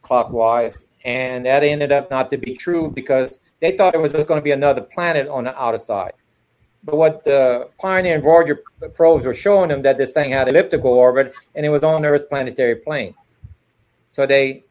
clockwise, 0.03 0.87
and 1.05 1.47
that 1.47 1.63
ended 1.63 1.93
up 1.93 2.11
not 2.11 2.31
to 2.31 2.39
be 2.39 2.55
true 2.55 2.91
because 2.91 3.39
they 3.61 3.73
thought 3.73 3.95
it 3.95 4.01
was 4.01 4.13
just 4.13 4.29
going 4.29 4.39
to 4.39 4.45
be 4.45 4.53
another 4.53 4.83
planet 4.83 5.29
on 5.29 5.45
the 5.45 5.61
outer 5.61 5.79
side. 5.79 6.13
But 6.85 6.97
what 6.97 7.25
the 7.25 7.69
Pioneer 7.79 8.15
and 8.15 8.23
Voyager 8.23 8.63
probes 8.95 9.25
were 9.25 9.35
showing 9.35 9.69
them 9.69 9.83
that 9.83 9.97
this 9.97 10.13
thing 10.13 10.31
had 10.31 10.49
elliptical 10.49 10.93
orbit 10.93 11.35
and 11.55 11.67
it 11.67 11.69
was 11.69 11.83
on 11.83 12.05
Earth's 12.05 12.27
planetary 12.27 12.77
plane. 12.77 13.15
So 14.09 14.27
they, 14.27 14.65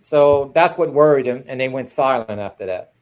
so 0.00 0.52
that's 0.54 0.78
what 0.78 0.92
worried 0.92 1.26
them, 1.26 1.44
and 1.46 1.60
they 1.60 1.68
went 1.68 1.88
silent 1.88 2.38
after 2.38 2.66
that. 2.66 2.92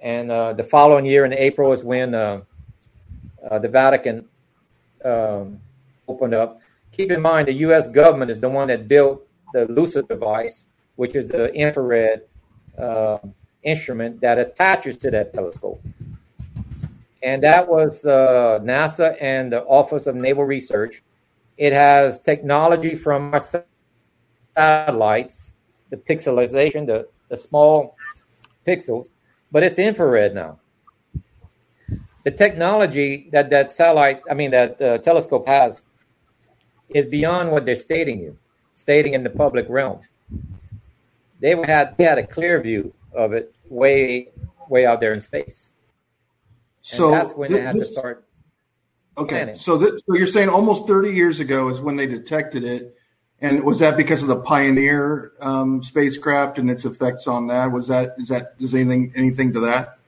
And 0.00 0.30
uh, 0.30 0.52
the 0.52 0.62
following 0.62 1.06
year 1.06 1.24
in 1.24 1.32
April 1.32 1.72
is 1.72 1.82
when 1.82 2.14
uh, 2.14 2.42
uh, 3.50 3.58
the 3.58 3.68
Vatican 3.68 4.26
um, 5.04 5.60
opened 6.06 6.34
up. 6.34 6.60
Keep 6.92 7.12
in 7.12 7.20
mind, 7.20 7.48
the 7.48 7.54
U.S. 7.54 7.88
government 7.88 8.30
is 8.30 8.40
the 8.40 8.48
one 8.48 8.68
that 8.68 8.88
built 8.88 9.26
the 9.52 9.66
LUCIA 9.66 10.02
device, 10.02 10.66
which 10.96 11.16
is 11.16 11.28
the 11.28 11.52
infrared 11.54 12.22
uh, 12.78 13.18
instrument 13.62 14.20
that 14.20 14.38
attaches 14.38 14.96
to 14.98 15.10
that 15.10 15.34
telescope. 15.34 15.82
And 17.22 17.42
that 17.42 17.68
was 17.68 18.06
uh, 18.06 18.60
NASA 18.62 19.16
and 19.20 19.52
the 19.52 19.64
Office 19.64 20.06
of 20.06 20.14
Naval 20.14 20.44
Research. 20.44 21.02
It 21.56 21.72
has 21.72 22.20
technology 22.20 22.94
from 22.94 23.34
satellites, 24.56 25.50
the 25.90 25.96
pixelization, 25.96 26.86
the, 26.86 27.08
the 27.28 27.36
small 27.36 27.96
pixels, 28.66 29.10
but 29.50 29.62
it's 29.62 29.78
infrared 29.78 30.34
now. 30.34 30.60
The 32.24 32.30
technology 32.30 33.28
that 33.32 33.50
that 33.50 33.72
satellite, 33.72 34.20
I 34.30 34.34
mean, 34.34 34.50
that 34.52 34.80
uh, 34.80 34.98
telescope 34.98 35.48
has 35.48 35.84
is 36.90 37.06
beyond 37.06 37.50
what 37.50 37.64
they're 37.64 37.74
stating 37.74 38.20
you, 38.20 38.36
stating 38.74 39.14
in 39.14 39.22
the 39.24 39.30
public 39.30 39.66
realm. 39.68 40.00
They 41.40 41.56
had 41.66 41.96
they 41.96 42.04
had 42.04 42.18
a 42.18 42.26
clear 42.26 42.60
view 42.60 42.92
of 43.12 43.32
it 43.32 43.54
way 43.68 44.28
way 44.68 44.86
out 44.86 45.00
there 45.00 45.14
in 45.14 45.20
space. 45.20 45.68
And 46.90 46.98
so 46.98 47.10
that's 47.10 47.32
when 47.32 47.50
th- 47.50 47.60
they 47.60 47.66
had 47.66 47.74
this, 47.74 47.88
to 47.88 47.92
start. 47.92 48.24
Okay, 49.16 49.36
planning. 49.36 49.56
so 49.56 49.76
this, 49.76 50.02
so 50.06 50.14
you're 50.14 50.26
saying 50.26 50.48
almost 50.48 50.86
30 50.86 51.10
years 51.10 51.40
ago 51.40 51.68
is 51.68 51.80
when 51.80 51.96
they 51.96 52.06
detected 52.06 52.64
it, 52.64 52.96
and 53.40 53.64
was 53.64 53.78
that 53.80 53.96
because 53.96 54.22
of 54.22 54.28
the 54.28 54.40
Pioneer 54.40 55.32
um, 55.40 55.82
spacecraft 55.82 56.58
and 56.58 56.70
its 56.70 56.84
effects 56.84 57.26
on 57.26 57.48
that? 57.48 57.70
Was 57.72 57.88
that 57.88 58.14
is 58.18 58.28
that 58.28 58.54
is 58.58 58.74
anything 58.74 59.12
anything 59.16 59.52
to 59.54 59.60
that? 59.60 59.98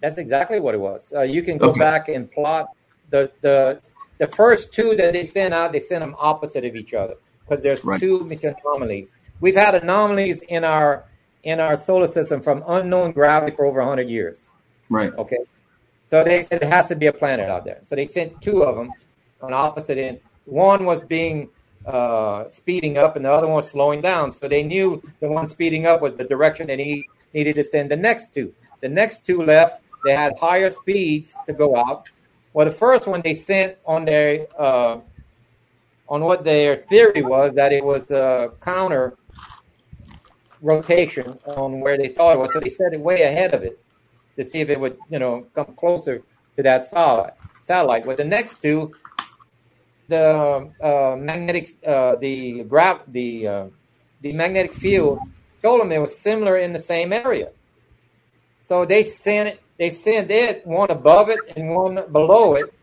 That's 0.00 0.18
exactly 0.18 0.60
what 0.60 0.74
it 0.74 0.80
was. 0.80 1.12
Uh, 1.14 1.22
you 1.22 1.42
can 1.42 1.58
go 1.58 1.70
okay. 1.70 1.80
back 1.80 2.08
and 2.08 2.30
plot 2.30 2.68
the 3.10 3.30
the 3.40 3.80
the 4.18 4.26
first 4.26 4.72
two 4.72 4.94
that 4.96 5.12
they 5.12 5.24
sent 5.24 5.54
out. 5.54 5.72
They 5.72 5.80
sent 5.80 6.00
them 6.00 6.14
opposite 6.18 6.64
of 6.64 6.76
each 6.76 6.94
other 6.94 7.14
because 7.40 7.62
there's 7.62 7.84
right. 7.84 8.00
two 8.00 8.24
mission 8.24 8.54
anomalies. 8.64 9.12
We've 9.40 9.56
had 9.56 9.74
anomalies 9.74 10.40
in 10.42 10.64
our 10.64 11.04
in 11.44 11.60
our 11.60 11.76
solar 11.76 12.06
system 12.06 12.40
from 12.42 12.64
unknown 12.66 13.12
gravity 13.12 13.54
for 13.54 13.64
over 13.64 13.78
100 13.78 14.08
years. 14.08 14.50
Right. 14.90 15.14
Okay. 15.14 15.38
So 16.04 16.24
they 16.24 16.42
said 16.42 16.62
it 16.62 16.68
has 16.68 16.88
to 16.88 16.96
be 16.96 17.06
a 17.06 17.12
planet 17.12 17.48
out 17.48 17.64
there. 17.64 17.78
So 17.82 17.94
they 17.94 18.04
sent 18.04 18.40
two 18.42 18.64
of 18.64 18.76
them 18.76 18.90
on 19.40 19.52
opposite 19.52 19.98
end. 19.98 20.20
One 20.46 20.84
was 20.84 21.02
being 21.02 21.50
uh, 21.86 22.48
speeding 22.48 22.98
up, 22.98 23.16
and 23.16 23.24
the 23.24 23.32
other 23.32 23.46
one 23.46 23.56
was 23.56 23.70
slowing 23.70 24.00
down. 24.00 24.30
So 24.30 24.48
they 24.48 24.62
knew 24.62 25.02
the 25.20 25.28
one 25.28 25.46
speeding 25.46 25.86
up 25.86 26.00
was 26.00 26.14
the 26.14 26.24
direction 26.24 26.66
that 26.68 26.78
he 26.78 27.08
needed 27.34 27.56
to 27.56 27.62
send 27.62 27.90
the 27.90 27.96
next 27.96 28.34
two. 28.34 28.52
The 28.80 28.88
next 28.88 29.26
two 29.26 29.42
left. 29.42 29.82
They 30.04 30.14
had 30.14 30.38
higher 30.38 30.70
speeds 30.70 31.34
to 31.46 31.52
go 31.52 31.76
out. 31.76 32.10
Well, 32.52 32.66
the 32.66 32.72
first 32.72 33.06
one 33.06 33.20
they 33.20 33.34
sent 33.34 33.76
on 33.84 34.04
their 34.04 34.46
uh, 34.58 35.00
on 36.08 36.22
what 36.22 36.44
their 36.44 36.76
theory 36.88 37.22
was 37.22 37.52
that 37.54 37.72
it 37.72 37.84
was 37.84 38.10
a 38.10 38.52
counter 38.60 39.16
rotation 40.60 41.38
on 41.46 41.80
where 41.80 41.96
they 41.96 42.08
thought 42.08 42.34
it 42.34 42.38
was. 42.38 42.52
So 42.52 42.60
they 42.60 42.68
set 42.68 42.92
it 42.92 43.00
way 43.00 43.22
ahead 43.22 43.54
of 43.54 43.62
it 43.62 43.78
to 44.36 44.44
see 44.44 44.60
if 44.60 44.70
it 44.70 44.78
would, 44.78 44.96
you 45.10 45.18
know, 45.18 45.46
come 45.54 45.74
closer 45.76 46.22
to 46.56 46.62
that 46.62 46.84
satellite. 46.84 47.34
Satellite. 47.62 48.06
With 48.06 48.16
the 48.16 48.24
next 48.24 48.62
two, 48.62 48.94
the 50.08 50.70
uh, 50.80 51.16
magnetic, 51.16 51.76
uh, 51.86 52.16
the 52.16 52.64
grab, 52.64 53.00
the 53.08 53.46
uh, 53.46 53.66
the 54.22 54.32
magnetic 54.32 54.74
field 54.74 55.20
told 55.62 55.80
them 55.80 55.92
it 55.92 55.98
was 55.98 56.16
similar 56.16 56.56
in 56.56 56.72
the 56.72 56.78
same 56.78 57.12
area. 57.12 57.50
So 58.62 58.84
they 58.84 59.02
sent 59.02 59.50
it. 59.50 59.62
They 59.78 59.90
sent 59.90 60.30
it 60.30 60.66
one 60.66 60.90
above 60.90 61.28
it 61.28 61.38
and 61.56 61.70
one 61.70 62.10
below 62.10 62.54
it, 62.54 62.74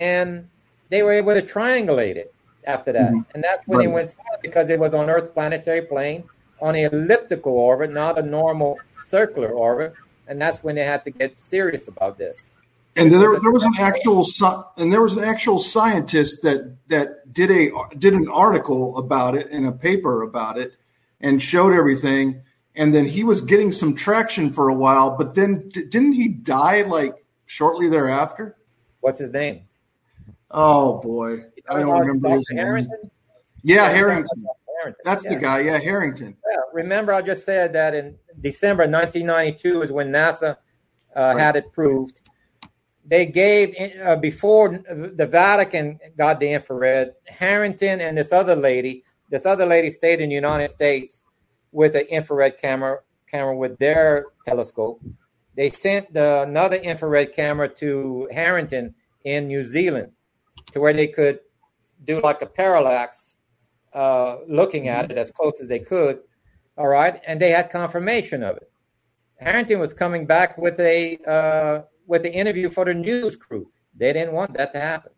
and 0.00 0.48
they 0.88 1.02
were 1.02 1.12
able 1.12 1.34
to 1.34 1.42
triangulate 1.42 2.16
it 2.16 2.34
after 2.66 2.92
that. 2.92 3.12
Mm-hmm. 3.12 3.30
And 3.34 3.44
that's 3.44 3.66
when 3.66 3.78
right. 3.78 3.88
it 3.88 3.92
went 3.92 4.08
south 4.08 4.42
because 4.42 4.70
it 4.70 4.78
was 4.80 4.92
on 4.92 5.08
Earth's 5.08 5.30
planetary 5.30 5.82
plane 5.82 6.24
on 6.64 6.74
an 6.74 6.90
elliptical 6.92 7.52
orbit, 7.52 7.92
not 7.92 8.18
a 8.18 8.22
normal 8.22 8.80
circular 9.06 9.50
orbit. 9.50 9.92
And 10.26 10.40
that's 10.40 10.64
when 10.64 10.74
they 10.76 10.84
had 10.84 11.04
to 11.04 11.10
get 11.10 11.40
serious 11.40 11.88
about 11.88 12.16
this. 12.16 12.54
And 12.96 13.12
there, 13.12 13.38
there 13.38 13.50
was 13.50 13.64
an 13.64 13.74
actual 13.78 14.24
and 14.78 14.90
there 14.90 15.02
was 15.02 15.14
an 15.14 15.24
actual 15.24 15.58
scientist 15.58 16.42
that 16.42 16.76
that 16.88 17.32
did 17.32 17.50
a 17.50 17.70
did 17.98 18.14
an 18.14 18.28
article 18.28 18.96
about 18.96 19.36
it 19.36 19.48
in 19.48 19.66
a 19.66 19.72
paper 19.72 20.22
about 20.22 20.56
it 20.58 20.74
and 21.20 21.42
showed 21.42 21.72
everything. 21.74 22.40
And 22.76 22.94
then 22.94 23.04
he 23.04 23.24
was 23.24 23.40
getting 23.40 23.72
some 23.72 23.94
traction 23.94 24.52
for 24.52 24.68
a 24.68 24.74
while, 24.74 25.16
but 25.16 25.34
then 25.34 25.68
didn't 25.68 26.14
he 26.14 26.28
die 26.28 26.82
like 26.82 27.14
shortly 27.46 27.88
thereafter? 27.88 28.56
What's 29.00 29.18
his 29.18 29.30
name? 29.30 29.62
Oh 30.50 31.00
boy, 31.00 31.44
I 31.68 31.80
don't 31.80 31.90
uh, 31.90 31.98
remember 31.98 32.30
his 32.30 32.46
name. 32.50 32.86
Yeah, 33.64 33.88
Harrington. 33.88 34.46
Harrington. 34.84 35.02
That's 35.04 35.24
yeah. 35.24 35.34
the 35.34 35.40
guy. 35.40 35.58
Yeah, 35.60 35.78
Harrington. 35.78 36.36
Yeah. 36.50 36.58
Remember, 36.72 37.12
I 37.12 37.22
just 37.22 37.44
said 37.44 37.72
that 37.72 37.94
in 37.94 38.16
December 38.40 38.84
1992 38.84 39.82
is 39.82 39.92
when 39.92 40.08
NASA 40.08 40.56
uh, 41.16 41.20
right. 41.20 41.38
had 41.38 41.56
it 41.56 41.72
proved. 41.72 42.20
They 43.06 43.26
gave 43.26 43.74
uh, 44.02 44.16
before 44.16 44.70
the 44.70 45.26
Vatican 45.26 45.98
got 46.16 46.40
the 46.40 46.50
infrared. 46.50 47.12
Harrington 47.26 48.00
and 48.00 48.16
this 48.16 48.32
other 48.32 48.56
lady, 48.56 49.04
this 49.30 49.44
other 49.44 49.66
lady 49.66 49.90
stayed 49.90 50.20
in 50.20 50.30
the 50.30 50.34
United 50.34 50.68
States 50.68 51.22
with 51.72 51.96
an 51.96 52.06
infrared 52.06 52.58
camera 52.58 53.00
camera 53.30 53.56
with 53.56 53.78
their 53.78 54.26
telescope. 54.46 55.02
They 55.56 55.68
sent 55.68 56.12
the, 56.12 56.42
another 56.42 56.76
infrared 56.76 57.32
camera 57.32 57.68
to 57.76 58.28
Harrington 58.32 58.94
in 59.24 59.48
New 59.48 59.64
Zealand 59.64 60.12
to 60.72 60.80
where 60.80 60.92
they 60.92 61.08
could 61.08 61.40
do 62.04 62.20
like 62.20 62.42
a 62.42 62.46
parallax, 62.46 63.33
uh, 63.94 64.38
looking 64.48 64.88
at 64.88 65.10
it 65.10 65.18
as 65.18 65.30
close 65.30 65.60
as 65.60 65.68
they 65.68 65.78
could. 65.78 66.20
All 66.76 66.88
right, 66.88 67.20
and 67.26 67.40
they 67.40 67.50
had 67.50 67.70
confirmation 67.70 68.42
of 68.42 68.56
it. 68.56 68.70
Harrington 69.38 69.78
was 69.78 69.92
coming 69.92 70.26
back 70.26 70.58
with 70.58 70.78
a 70.80 71.18
uh, 71.26 71.82
with 72.06 72.22
the 72.22 72.32
interview 72.32 72.70
for 72.70 72.84
the 72.84 72.94
news 72.94 73.36
crew. 73.36 73.70
They 73.96 74.12
didn't 74.12 74.32
want 74.32 74.56
that 74.56 74.72
to 74.72 74.80
happen. 74.80 75.12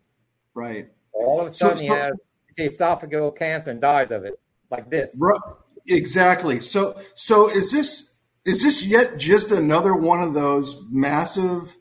Right. 0.53 0.89
All 1.13 1.41
of 1.41 1.47
a 1.47 1.49
sudden, 1.49 1.77
so, 1.77 1.83
he 1.83 1.89
has 1.89 2.11
esophageal 2.59 3.35
cancer 3.35 3.71
and 3.71 3.81
dies 3.81 4.11
of 4.11 4.23
it, 4.23 4.39
like 4.69 4.89
this. 4.89 5.15
Right. 5.19 5.39
Exactly. 5.87 6.59
So, 6.59 6.99
so 7.15 7.49
is 7.49 7.71
this 7.71 8.15
is 8.45 8.63
this 8.63 8.83
yet 8.83 9.17
just 9.17 9.51
another 9.51 9.93
one 9.93 10.21
of 10.21 10.33
those 10.33 10.81
massive 10.89 11.77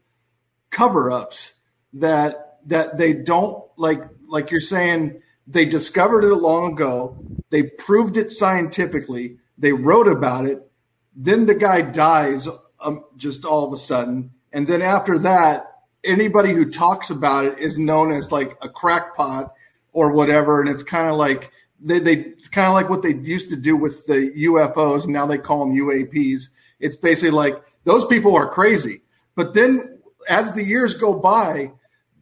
cover-ups 0.70 1.52
that 1.94 2.58
that 2.66 2.96
they 2.96 3.12
don't 3.12 3.64
like 3.76 4.02
like 4.28 4.50
you're 4.50 4.60
saying 4.60 5.20
they 5.46 5.64
discovered 5.64 6.24
it 6.24 6.34
long 6.34 6.72
ago. 6.72 7.16
They 7.50 7.62
proved 7.64 8.16
it 8.16 8.30
scientifically. 8.30 9.38
They 9.58 9.72
wrote 9.72 10.08
about 10.08 10.46
it. 10.46 10.70
Then 11.14 11.46
the 11.46 11.54
guy 11.54 11.82
dies 11.82 12.48
um, 12.80 13.04
just 13.16 13.44
all 13.44 13.66
of 13.66 13.72
a 13.72 13.78
sudden. 13.78 14.32
And 14.52 14.66
then 14.66 14.82
after 14.82 15.18
that 15.18 15.72
anybody 16.04 16.52
who 16.52 16.70
talks 16.70 17.10
about 17.10 17.44
it 17.44 17.58
is 17.58 17.78
known 17.78 18.12
as 18.12 18.30
like 18.30 18.56
a 18.62 18.68
crackpot 18.68 19.52
or 19.92 20.12
whatever. 20.12 20.60
And 20.60 20.68
it's 20.70 20.82
kind 20.82 21.08
of 21.08 21.16
like 21.16 21.50
they, 21.80 21.98
they 21.98 22.16
kind 22.50 22.68
of 22.68 22.74
like 22.74 22.88
what 22.88 23.02
they 23.02 23.14
used 23.14 23.50
to 23.50 23.56
do 23.56 23.76
with 23.76 24.06
the 24.06 24.32
ufos 24.36 25.04
and 25.04 25.12
now 25.12 25.26
they 25.26 25.36
call 25.36 25.60
them 25.60 25.76
uaps 25.76 26.48
it's 26.80 26.96
basically 26.96 27.30
like 27.30 27.62
those 27.84 28.04
people 28.06 28.34
are 28.34 28.48
crazy. 28.48 29.02
But 29.34 29.54
then 29.54 29.98
as 30.28 30.52
the 30.52 30.64
years 30.64 30.94
go 30.94 31.14
by 31.14 31.72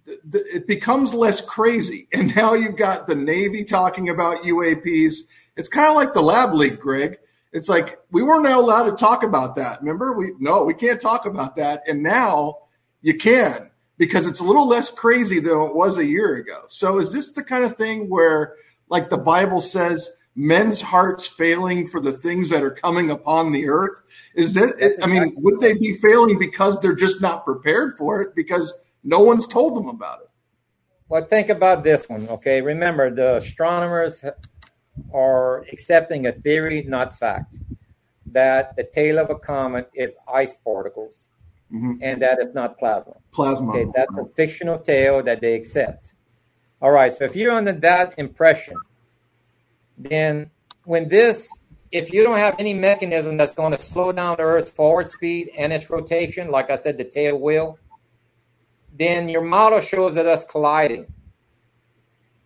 it 0.06 0.66
becomes 0.66 1.14
less 1.14 1.40
crazy. 1.40 2.08
And 2.12 2.34
now 2.34 2.54
you've 2.54 2.76
got 2.76 3.06
the 3.06 3.14
Navy 3.14 3.64
talking 3.64 4.08
about 4.08 4.44
UAPs. 4.44 5.16
It's 5.56 5.68
kind 5.68 5.88
of 5.88 5.96
like 5.96 6.14
the 6.14 6.22
lab 6.22 6.54
leak, 6.54 6.78
Greg. 6.78 7.18
It's 7.52 7.68
like 7.68 7.98
we 8.10 8.22
weren't 8.22 8.46
allowed 8.46 8.84
to 8.84 8.96
talk 8.96 9.22
about 9.22 9.56
that. 9.56 9.80
Remember, 9.80 10.12
we 10.12 10.32
no, 10.38 10.64
we 10.64 10.74
can't 10.74 11.00
talk 11.00 11.24
about 11.26 11.56
that. 11.56 11.82
And 11.86 12.02
now 12.02 12.58
you 13.00 13.16
can 13.16 13.70
because 13.96 14.26
it's 14.26 14.40
a 14.40 14.44
little 14.44 14.66
less 14.66 14.90
crazy 14.90 15.38
than 15.38 15.60
it 15.60 15.74
was 15.74 15.98
a 15.98 16.04
year 16.04 16.34
ago. 16.34 16.64
So 16.68 16.98
is 16.98 17.12
this 17.12 17.32
the 17.32 17.44
kind 17.44 17.64
of 17.64 17.76
thing 17.76 18.08
where, 18.08 18.56
like 18.88 19.08
the 19.08 19.18
Bible 19.18 19.60
says, 19.60 20.10
men's 20.34 20.80
hearts 20.80 21.28
failing 21.28 21.86
for 21.86 22.00
the 22.00 22.12
things 22.12 22.50
that 22.50 22.64
are 22.64 22.72
coming 22.72 23.10
upon 23.10 23.52
the 23.52 23.68
earth? 23.68 24.00
Is 24.34 24.54
that? 24.54 24.98
I 25.02 25.06
mean, 25.06 25.34
would 25.36 25.60
they 25.60 25.74
be 25.74 25.94
failing 25.94 26.38
because 26.38 26.80
they're 26.80 26.96
just 26.96 27.20
not 27.20 27.44
prepared 27.44 27.94
for 27.94 28.20
it? 28.20 28.34
Because 28.34 28.74
no 29.04 29.20
one's 29.20 29.46
told 29.46 29.76
them 29.76 29.88
about 29.88 30.22
it. 30.22 30.30
Well, 31.08 31.24
think 31.24 31.50
about 31.50 31.84
this 31.84 32.08
one, 32.08 32.28
okay? 32.28 32.62
Remember, 32.62 33.14
the 33.14 33.36
astronomers 33.36 34.24
are 35.12 35.64
accepting 35.72 36.26
a 36.26 36.32
theory, 36.32 36.82
not 36.82 37.16
fact, 37.18 37.58
that 38.26 38.74
the 38.76 38.84
tail 38.84 39.18
of 39.18 39.30
a 39.30 39.36
comet 39.36 39.90
is 39.94 40.16
ice 40.32 40.56
particles 40.64 41.26
mm-hmm. 41.72 41.94
and 42.00 42.22
that 42.22 42.38
it's 42.40 42.54
not 42.54 42.78
plasma. 42.78 43.14
Plasma. 43.32 43.70
Okay, 43.70 43.90
that's 43.94 44.18
a 44.18 44.24
fictional 44.34 44.78
tale 44.78 45.22
that 45.22 45.40
they 45.40 45.54
accept. 45.54 46.12
All 46.80 46.90
right, 46.90 47.12
so 47.12 47.24
if 47.24 47.36
you're 47.36 47.52
under 47.52 47.72
that 47.72 48.14
impression, 48.18 48.76
then 49.96 50.50
when 50.84 51.08
this, 51.08 51.48
if 51.92 52.12
you 52.12 52.22
don't 52.24 52.36
have 52.36 52.56
any 52.58 52.74
mechanism 52.74 53.36
that's 53.36 53.54
going 53.54 53.72
to 53.72 53.78
slow 53.78 54.12
down 54.12 54.36
the 54.36 54.42
Earth's 54.42 54.70
forward 54.70 55.08
speed 55.08 55.50
and 55.56 55.72
its 55.72 55.88
rotation, 55.88 56.50
like 56.50 56.70
I 56.70 56.76
said, 56.76 56.98
the 56.98 57.04
tail 57.04 57.38
will, 57.38 57.78
then 58.96 59.28
your 59.28 59.42
model 59.42 59.80
shows 59.80 60.14
that 60.14 60.26
us 60.26 60.44
colliding. 60.44 61.06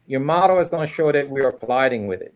Your 0.06 0.20
model 0.20 0.58
is 0.58 0.68
going 0.68 0.86
to 0.86 0.92
show 0.92 1.12
that 1.12 1.28
we 1.28 1.42
are 1.42 1.52
colliding 1.52 2.06
with 2.06 2.22
it. 2.22 2.34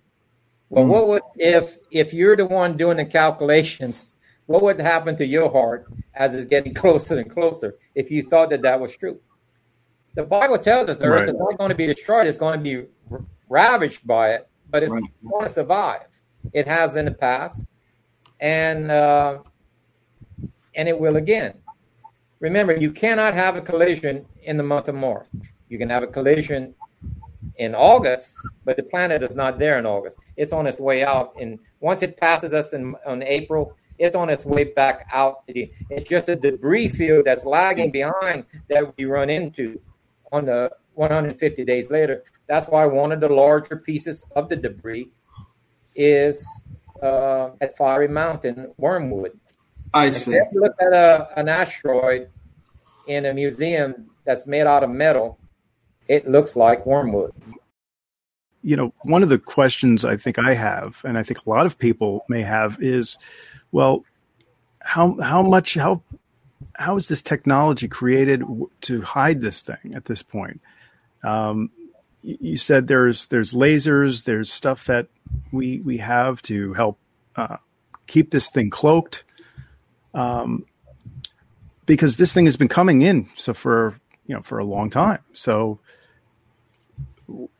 Well, 0.68 0.84
mm 0.84 0.88
what 0.88 1.08
would 1.08 1.22
if 1.36 1.76
if 1.90 2.14
you're 2.14 2.36
the 2.36 2.46
one 2.46 2.76
doing 2.76 2.96
the 2.96 3.04
calculations? 3.04 4.12
What 4.46 4.62
would 4.62 4.80
happen 4.80 5.16
to 5.16 5.26
your 5.26 5.50
heart 5.50 5.86
as 6.14 6.34
it's 6.34 6.46
getting 6.46 6.74
closer 6.82 7.18
and 7.18 7.30
closer 7.30 7.76
if 7.94 8.10
you 8.10 8.22
thought 8.22 8.50
that 8.50 8.62
that 8.62 8.80
was 8.80 8.94
true? 8.96 9.20
The 10.14 10.22
Bible 10.22 10.58
tells 10.58 10.88
us 10.88 10.98
the 10.98 11.08
right. 11.08 11.22
earth 11.22 11.28
is 11.28 11.34
not 11.34 11.58
going 11.58 11.70
to 11.70 11.74
be 11.74 11.86
destroyed; 11.86 12.26
it's 12.26 12.38
going 12.38 12.58
to 12.58 12.62
be 12.62 12.86
ravaged 13.48 14.06
by 14.06 14.30
it, 14.30 14.48
but 14.70 14.82
it's 14.82 14.92
right. 14.92 15.02
going 15.30 15.46
to 15.46 15.52
survive. 15.52 16.06
It 16.52 16.66
has 16.66 16.96
in 16.96 17.04
the 17.04 17.12
past, 17.12 17.64
and 18.40 18.90
uh, 18.90 19.38
and 20.74 20.88
it 20.88 20.98
will 20.98 21.16
again. 21.16 21.61
Remember, 22.42 22.74
you 22.74 22.90
cannot 22.90 23.34
have 23.34 23.54
a 23.54 23.60
collision 23.60 24.26
in 24.42 24.56
the 24.56 24.64
month 24.64 24.88
of 24.88 24.96
March. 24.96 25.28
You 25.68 25.78
can 25.78 25.88
have 25.88 26.02
a 26.02 26.08
collision 26.08 26.74
in 27.58 27.72
August, 27.72 28.34
but 28.64 28.76
the 28.76 28.82
planet 28.82 29.22
is 29.22 29.36
not 29.36 29.60
there 29.60 29.78
in 29.78 29.86
August. 29.86 30.18
It's 30.36 30.52
on 30.52 30.66
its 30.66 30.80
way 30.80 31.04
out, 31.04 31.34
and 31.40 31.60
once 31.78 32.02
it 32.02 32.16
passes 32.16 32.52
us 32.52 32.72
in 32.72 32.96
on 33.06 33.22
April, 33.22 33.76
it's 33.96 34.16
on 34.16 34.28
its 34.28 34.44
way 34.44 34.64
back 34.64 35.08
out. 35.12 35.44
It's 35.46 36.08
just 36.08 36.28
a 36.30 36.34
debris 36.34 36.88
field 36.88 37.26
that's 37.26 37.44
lagging 37.44 37.92
behind 37.92 38.44
that 38.68 38.92
we 38.96 39.04
run 39.04 39.30
into 39.30 39.80
on 40.32 40.46
the 40.46 40.68
150 40.94 41.64
days 41.64 41.90
later. 41.90 42.24
That's 42.48 42.66
why 42.66 42.86
one 42.86 43.12
of 43.12 43.20
the 43.20 43.28
larger 43.28 43.76
pieces 43.76 44.24
of 44.34 44.48
the 44.48 44.56
debris 44.56 45.12
is 45.94 46.44
uh, 47.04 47.50
at 47.60 47.76
Fiery 47.76 48.08
Mountain, 48.08 48.74
Wormwood. 48.78 49.38
I 49.94 50.10
see. 50.10 50.32
If 50.32 50.48
you 50.52 50.60
look 50.60 50.74
at 50.80 50.92
a, 50.92 51.28
an 51.36 51.48
asteroid 51.48 52.28
in 53.06 53.26
a 53.26 53.34
museum 53.34 54.10
that's 54.24 54.46
made 54.46 54.66
out 54.66 54.82
of 54.82 54.90
metal, 54.90 55.38
it 56.08 56.28
looks 56.28 56.56
like 56.56 56.86
wormwood. 56.86 57.32
You 58.62 58.76
know, 58.76 58.94
one 59.02 59.22
of 59.22 59.28
the 59.28 59.38
questions 59.38 60.04
I 60.04 60.16
think 60.16 60.38
I 60.38 60.54
have, 60.54 61.00
and 61.04 61.18
I 61.18 61.22
think 61.22 61.44
a 61.44 61.50
lot 61.50 61.66
of 61.66 61.78
people 61.78 62.24
may 62.28 62.42
have, 62.42 62.80
is, 62.80 63.18
well, 63.72 64.04
how 64.80 65.16
how 65.20 65.42
much 65.42 65.74
how 65.74 66.02
how 66.74 66.96
is 66.96 67.08
this 67.08 67.22
technology 67.22 67.88
created 67.88 68.42
to 68.82 69.00
hide 69.02 69.40
this 69.42 69.62
thing 69.62 69.94
at 69.94 70.04
this 70.04 70.22
point? 70.22 70.60
Um, 71.24 71.70
you 72.22 72.56
said 72.56 72.86
there's 72.86 73.26
there's 73.26 73.52
lasers, 73.52 74.24
there's 74.24 74.52
stuff 74.52 74.86
that 74.86 75.08
we 75.50 75.80
we 75.80 75.98
have 75.98 76.40
to 76.42 76.72
help 76.74 76.98
uh, 77.36 77.56
keep 78.06 78.30
this 78.30 78.48
thing 78.50 78.70
cloaked, 78.70 79.24
um, 80.14 80.64
because 81.86 82.16
this 82.16 82.32
thing 82.32 82.44
has 82.46 82.56
been 82.56 82.68
coming 82.68 83.02
in 83.02 83.28
so 83.34 83.54
for 83.54 84.00
you 84.26 84.34
know 84.34 84.42
for 84.42 84.58
a 84.58 84.64
long 84.64 84.90
time. 84.90 85.20
So 85.32 85.78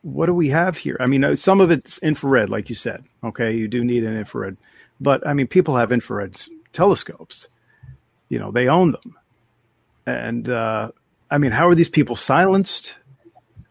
what 0.01 0.27
do 0.27 0.33
we 0.33 0.49
have 0.49 0.77
here? 0.77 0.97
I 0.99 1.07
mean, 1.07 1.23
uh, 1.23 1.35
some 1.35 1.61
of 1.61 1.71
it's 1.71 1.97
infrared, 1.99 2.49
like 2.49 2.69
you 2.69 2.75
said. 2.75 3.03
Okay, 3.23 3.53
you 3.55 3.67
do 3.67 3.83
need 3.83 4.03
an 4.03 4.15
infrared, 4.15 4.57
but 4.99 5.25
I 5.25 5.33
mean, 5.33 5.47
people 5.47 5.77
have 5.77 5.91
infrared 5.91 6.37
telescopes. 6.71 7.47
You 8.29 8.39
know, 8.39 8.51
they 8.51 8.67
own 8.67 8.91
them, 8.93 9.15
and 10.05 10.49
uh, 10.49 10.91
I 11.29 11.37
mean, 11.37 11.51
how 11.51 11.67
are 11.67 11.75
these 11.75 11.89
people 11.89 12.15
silenced? 12.15 12.95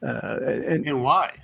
Uh, 0.03 0.39
and, 0.45 0.87
and 0.87 1.03
why? 1.03 1.37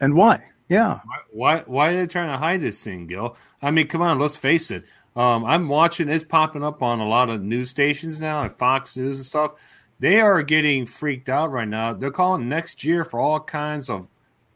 And 0.00 0.14
why? 0.14 0.44
Yeah. 0.68 1.00
Why, 1.30 1.62
why? 1.66 1.88
are 1.90 1.96
they 1.96 2.06
trying 2.06 2.30
to 2.30 2.38
hide 2.38 2.60
this 2.60 2.82
thing, 2.82 3.06
Gil? 3.06 3.36
I 3.60 3.70
mean, 3.70 3.86
come 3.86 4.02
on, 4.02 4.18
let's 4.18 4.36
face 4.36 4.70
it. 4.70 4.84
Um, 5.16 5.44
I'm 5.44 5.68
watching. 5.68 6.08
It's 6.08 6.24
popping 6.24 6.64
up 6.64 6.82
on 6.82 7.00
a 7.00 7.08
lot 7.08 7.30
of 7.30 7.42
news 7.42 7.70
stations 7.70 8.18
now, 8.18 8.40
like 8.40 8.58
Fox 8.58 8.96
News 8.96 9.18
and 9.18 9.26
stuff. 9.26 9.52
They 10.00 10.20
are 10.20 10.42
getting 10.42 10.86
freaked 10.86 11.28
out 11.28 11.52
right 11.52 11.68
now. 11.68 11.92
They're 11.92 12.10
calling 12.10 12.48
next 12.48 12.82
year 12.82 13.04
for 13.04 13.20
all 13.20 13.38
kinds 13.38 13.88
of, 13.88 14.08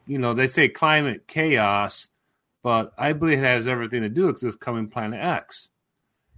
you 0.07 0.19
know, 0.19 0.35
they 0.35 0.49
say 0.49 0.69
climate 0.69 1.29
chaos, 1.29 2.09
but 2.63 2.93
I 2.99 3.13
believe 3.13 3.39
it 3.39 3.43
has 3.43 3.69
everything 3.69 4.03
to 4.03 4.09
do 4.09 4.27
with 4.27 4.41
this 4.41 4.57
coming 4.57 4.89
Planet 4.89 5.21
X. 5.21 5.69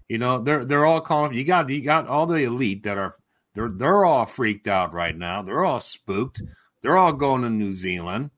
You 0.08 0.18
know, 0.18 0.40
they're 0.40 0.64
they're 0.64 0.86
all 0.86 1.00
calling. 1.00 1.32
You 1.34 1.44
got 1.44 1.70
you 1.70 1.82
got 1.82 2.08
all 2.08 2.26
the 2.26 2.36
elite 2.36 2.82
that 2.82 2.98
are 2.98 3.14
they're 3.54 3.68
they're 3.68 4.04
all 4.04 4.26
freaked 4.26 4.68
out 4.68 4.92
right 4.92 5.16
now. 5.16 5.42
They're 5.42 5.64
all 5.64 5.80
spooked. 5.80 6.42
They're 6.82 6.98
all 6.98 7.12
going 7.12 7.42
to 7.42 7.50
New 7.50 7.72
Zealand. 7.72 8.30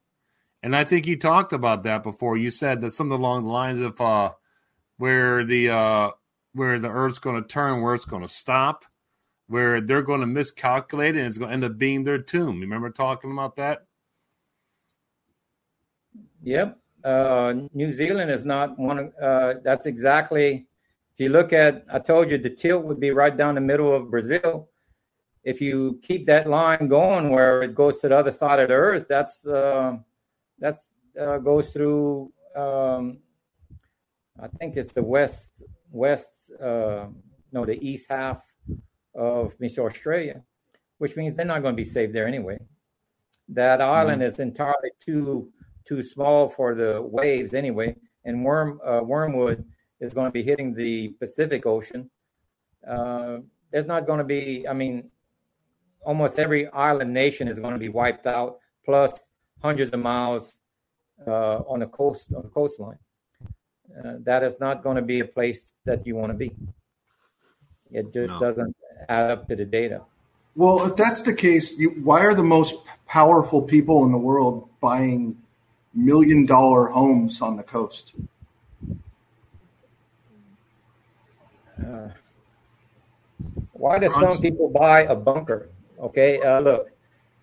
And 0.62 0.76
I 0.76 0.84
think 0.84 1.06
you 1.06 1.18
talked 1.18 1.52
about 1.52 1.82
that 1.84 2.04
before. 2.04 2.36
You 2.36 2.50
said 2.50 2.82
that 2.82 2.92
something 2.92 3.18
along 3.18 3.44
the 3.44 3.50
lines 3.50 3.80
of 3.80 4.00
uh, 4.00 4.32
where 4.98 5.44
the 5.44 5.70
uh, 5.70 6.10
where 6.54 6.78
the 6.78 6.90
Earth's 6.90 7.18
going 7.18 7.40
to 7.42 7.48
turn, 7.48 7.82
where 7.82 7.94
it's 7.94 8.04
going 8.04 8.22
to 8.22 8.28
stop, 8.28 8.84
where 9.46 9.80
they're 9.80 10.02
going 10.02 10.20
to 10.20 10.26
miscalculate, 10.26 11.16
and 11.16 11.26
it's 11.26 11.38
going 11.38 11.48
to 11.48 11.54
end 11.54 11.64
up 11.64 11.78
being 11.78 12.04
their 12.04 12.18
tomb. 12.18 12.60
Remember 12.60 12.90
talking 12.90 13.32
about 13.32 13.56
that? 13.56 13.86
Yep. 16.42 16.78
Uh, 17.04 17.54
New 17.74 17.92
Zealand 17.92 18.30
is 18.30 18.44
not 18.44 18.78
one. 18.78 19.12
Uh, 19.20 19.54
that's 19.64 19.86
exactly. 19.86 20.66
If 21.14 21.20
you 21.20 21.28
look 21.28 21.52
at, 21.52 21.84
I 21.92 21.98
told 21.98 22.30
you 22.30 22.38
the 22.38 22.50
tilt 22.50 22.84
would 22.84 23.00
be 23.00 23.10
right 23.10 23.36
down 23.36 23.54
the 23.54 23.60
middle 23.60 23.94
of 23.94 24.10
Brazil 24.10 24.68
if 25.44 25.60
you 25.60 25.98
keep 26.02 26.26
that 26.26 26.48
line 26.48 26.88
going 26.88 27.30
where 27.30 27.62
it 27.62 27.74
goes 27.74 27.98
to 28.00 28.08
the 28.08 28.16
other 28.16 28.30
side 28.30 28.60
of 28.60 28.68
the 28.68 28.74
earth, 28.74 29.06
that's 29.08 29.46
uh, 29.46 29.96
that's 30.58 30.92
uh, 31.20 31.38
goes 31.38 31.72
through. 31.72 32.32
Um, 32.54 33.18
I 34.42 34.48
think 34.48 34.76
it's 34.76 34.92
the 34.92 35.02
west 35.02 35.62
west 35.92 36.50
uh, 36.60 37.06
no 37.52 37.64
the 37.64 37.78
east 37.80 38.10
half 38.10 38.42
of 39.14 39.56
Mr. 39.58 39.86
Australia, 39.86 40.42
which 40.98 41.16
means 41.16 41.34
they're 41.34 41.46
not 41.46 41.62
going 41.62 41.74
to 41.74 41.80
be 41.80 41.84
saved 41.84 42.12
there 42.12 42.26
anyway. 42.26 42.58
That 43.48 43.80
island 43.80 44.20
mm-hmm. 44.20 44.28
is 44.28 44.40
entirely 44.40 44.90
too 45.00 45.52
too 45.84 46.02
small 46.02 46.48
for 46.48 46.74
the 46.74 47.00
waves 47.00 47.54
anyway, 47.54 47.94
and 48.24 48.44
worm 48.44 48.80
uh, 48.84 49.00
wormwood 49.02 49.64
is 50.00 50.12
going 50.12 50.26
to 50.26 50.32
be 50.32 50.42
hitting 50.42 50.74
the 50.74 51.10
Pacific 51.20 51.64
Ocean. 51.64 52.10
Uh, 52.86 53.38
there's 53.70 53.86
not 53.86 54.06
going 54.06 54.18
to 54.18 54.24
be. 54.24 54.66
I 54.66 54.72
mean, 54.72 55.10
almost 56.04 56.38
every 56.38 56.68
island 56.72 57.12
nation 57.12 57.46
is 57.46 57.60
going 57.60 57.74
to 57.74 57.78
be 57.78 57.88
wiped 57.88 58.26
out, 58.26 58.58
plus 58.84 59.28
hundreds 59.62 59.92
of 59.92 60.00
miles 60.00 60.54
uh, 61.28 61.58
on 61.68 61.78
the 61.80 61.86
coast 61.86 62.32
on 62.34 62.42
the 62.42 62.48
coastline. 62.48 62.98
Uh, 63.98 64.14
that 64.20 64.42
is 64.42 64.58
not 64.58 64.82
going 64.82 64.96
to 64.96 65.02
be 65.02 65.20
a 65.20 65.24
place 65.24 65.74
that 65.84 66.06
you 66.06 66.16
want 66.16 66.32
to 66.32 66.38
be. 66.38 66.52
It 67.90 68.12
just 68.12 68.32
no. 68.32 68.40
doesn't 68.40 68.76
add 69.08 69.30
up 69.30 69.48
to 69.48 69.56
the 69.56 69.64
data. 69.64 70.02
Well, 70.54 70.86
if 70.86 70.96
that's 70.96 71.22
the 71.22 71.34
case, 71.34 71.76
you, 71.78 71.90
why 72.02 72.24
are 72.24 72.34
the 72.34 72.42
most 72.42 72.76
powerful 73.06 73.62
people 73.62 74.04
in 74.04 74.12
the 74.12 74.18
world 74.18 74.68
buying 74.80 75.36
million 75.94 76.46
dollar 76.46 76.86
homes 76.86 77.40
on 77.42 77.56
the 77.56 77.62
coast? 77.62 78.12
Uh, 81.78 82.08
why 83.72 83.98
do 83.98 84.08
some 84.10 84.40
people 84.40 84.68
buy 84.68 85.00
a 85.02 85.14
bunker? 85.14 85.68
Okay, 85.98 86.40
uh, 86.40 86.60
look, 86.60 86.90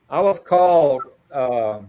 I 0.09 0.21
was 0.21 0.39
called. 0.39 1.03
Uh, 1.31 1.81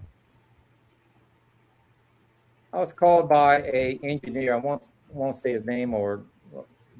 I 2.72 2.78
was 2.78 2.92
called 2.92 3.28
by 3.28 3.58
a 3.62 3.98
engineer. 4.02 4.54
I 4.54 4.58
won't 4.58 4.88
won't 5.12 5.38
say 5.38 5.52
his 5.52 5.64
name 5.64 5.92
or, 5.92 6.22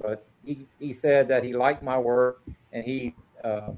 but 0.00 0.26
he, 0.44 0.66
he 0.78 0.92
said 0.92 1.28
that 1.28 1.44
he 1.44 1.52
liked 1.52 1.82
my 1.82 1.98
work 1.98 2.42
and 2.72 2.84
he. 2.84 3.14
Uh, 3.42 3.70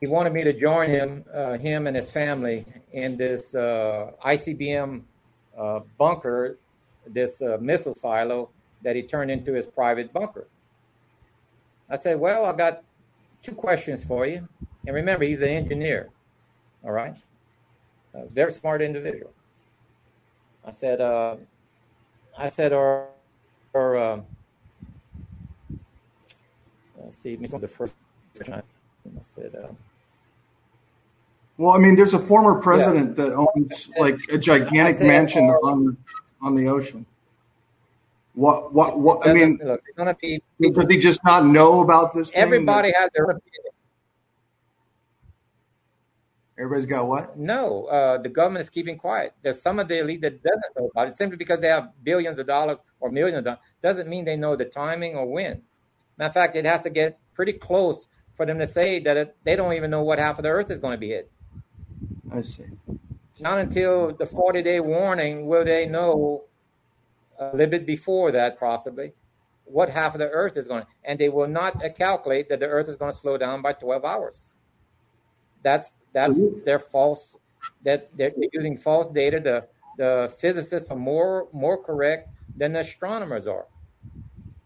he 0.00 0.08
wanted 0.08 0.32
me 0.32 0.42
to 0.42 0.52
join 0.52 0.90
him, 0.90 1.24
uh, 1.32 1.56
him 1.56 1.86
and 1.86 1.94
his 1.94 2.10
family, 2.10 2.66
in 2.92 3.16
this 3.16 3.54
uh, 3.54 4.10
ICBM 4.24 5.00
uh, 5.56 5.78
bunker, 5.96 6.58
this 7.06 7.40
uh, 7.40 7.56
missile 7.60 7.94
silo 7.94 8.50
that 8.82 8.96
he 8.96 9.02
turned 9.02 9.30
into 9.30 9.52
his 9.52 9.64
private 9.64 10.12
bunker. 10.12 10.48
I 11.88 11.96
said, 11.96 12.18
Well, 12.18 12.44
I 12.44 12.52
got 12.52 12.82
two 13.42 13.52
questions 13.52 14.02
for 14.02 14.26
you. 14.26 14.48
And 14.86 14.94
remember, 14.96 15.24
he's 15.24 15.40
an 15.40 15.50
engineer. 15.50 16.10
All 16.84 16.92
right. 16.92 17.14
A 18.14 18.26
very 18.26 18.52
smart 18.52 18.82
individual. 18.82 19.32
I 20.64 20.70
said, 20.70 21.00
uh, 21.00 21.36
I 22.36 22.48
said, 22.48 22.72
or, 22.72 23.08
or, 23.72 23.96
uh, 23.96 24.20
let's 27.02 27.18
see, 27.18 27.36
this 27.36 27.52
was 27.52 27.62
the 27.62 27.68
first 27.68 27.94
I, 28.52 28.62
said, 29.20 29.54
uh, 29.54 29.68
well, 31.58 31.72
I 31.72 31.78
mean, 31.78 31.96
there's 31.96 32.14
a 32.14 32.18
former 32.18 32.60
president 32.60 33.16
yeah. 33.16 33.24
that 33.24 33.34
owns 33.34 33.90
like 33.98 34.18
a 34.30 34.38
gigantic 34.38 34.96
said, 34.96 35.06
mansion 35.06 35.44
on 35.44 35.96
on 36.40 36.54
the 36.54 36.66
ocean. 36.68 37.04
What? 38.34 38.72
What? 38.72 38.98
What? 38.98 39.28
I 39.28 39.32
mean, 39.32 39.60
look, 39.62 39.82
be, 40.20 40.40
does 40.70 40.88
he 40.88 40.98
just 40.98 41.22
not 41.24 41.44
know 41.44 41.80
about 41.80 42.14
this? 42.14 42.32
Everybody 42.34 42.90
has 42.94 43.10
their 43.14 43.24
opinion. 43.24 43.71
Everybody's 46.62 46.86
got 46.86 47.08
what? 47.08 47.36
No, 47.36 47.86
uh, 47.86 48.18
the 48.18 48.28
government 48.28 48.62
is 48.62 48.70
keeping 48.70 48.96
quiet. 48.96 49.34
There's 49.42 49.60
some 49.60 49.80
of 49.80 49.88
the 49.88 49.98
elite 49.98 50.20
that 50.20 50.42
doesn't 50.44 50.76
know 50.76 50.90
about 50.92 51.08
it 51.08 51.14
simply 51.14 51.36
because 51.36 51.58
they 51.58 51.66
have 51.66 51.90
billions 52.04 52.38
of 52.38 52.46
dollars 52.46 52.78
or 53.00 53.10
millions 53.10 53.38
of 53.38 53.44
dollars. 53.44 53.60
Doesn't 53.82 54.08
mean 54.08 54.24
they 54.24 54.36
know 54.36 54.54
the 54.54 54.66
timing 54.66 55.16
or 55.16 55.26
when. 55.26 55.62
Matter 56.18 56.28
of 56.28 56.34
fact, 56.34 56.54
it 56.54 56.64
has 56.64 56.84
to 56.84 56.90
get 56.90 57.18
pretty 57.34 57.54
close 57.54 58.06
for 58.34 58.46
them 58.46 58.60
to 58.60 58.66
say 58.66 59.00
that 59.00 59.16
it, 59.16 59.36
they 59.42 59.56
don't 59.56 59.72
even 59.72 59.90
know 59.90 60.04
what 60.04 60.20
half 60.20 60.38
of 60.38 60.44
the 60.44 60.50
earth 60.50 60.70
is 60.70 60.78
going 60.78 60.92
to 60.92 60.98
be 60.98 61.08
hit. 61.08 61.28
I 62.32 62.42
see. 62.42 62.66
Not 63.40 63.58
until 63.58 64.12
the 64.12 64.26
40 64.26 64.62
day 64.62 64.78
warning 64.78 65.48
will 65.48 65.64
they 65.64 65.86
know 65.86 66.44
a 67.40 67.56
little 67.56 67.70
bit 67.70 67.86
before 67.86 68.30
that, 68.30 68.60
possibly, 68.60 69.12
what 69.64 69.88
half 69.88 70.14
of 70.14 70.20
the 70.20 70.28
Earth 70.28 70.56
is 70.56 70.68
going 70.68 70.82
to, 70.82 70.88
and 71.04 71.18
they 71.18 71.28
will 71.28 71.48
not 71.48 71.82
calculate 71.96 72.48
that 72.48 72.60
the 72.60 72.66
Earth 72.66 72.88
is 72.88 72.96
going 72.96 73.10
to 73.10 73.16
slow 73.16 73.36
down 73.36 73.62
by 73.62 73.72
12 73.72 74.04
hours. 74.04 74.54
That's 75.62 75.90
That's 76.12 76.40
their 76.64 76.78
false. 76.78 77.36
That 77.84 78.10
they're 78.16 78.32
using 78.52 78.76
false 78.76 79.08
data. 79.08 79.40
The 79.40 79.68
the 79.98 80.32
physicists 80.38 80.90
are 80.90 80.96
more 80.96 81.48
more 81.52 81.82
correct 81.82 82.28
than 82.56 82.72
the 82.72 82.80
astronomers 82.80 83.46
are, 83.46 83.66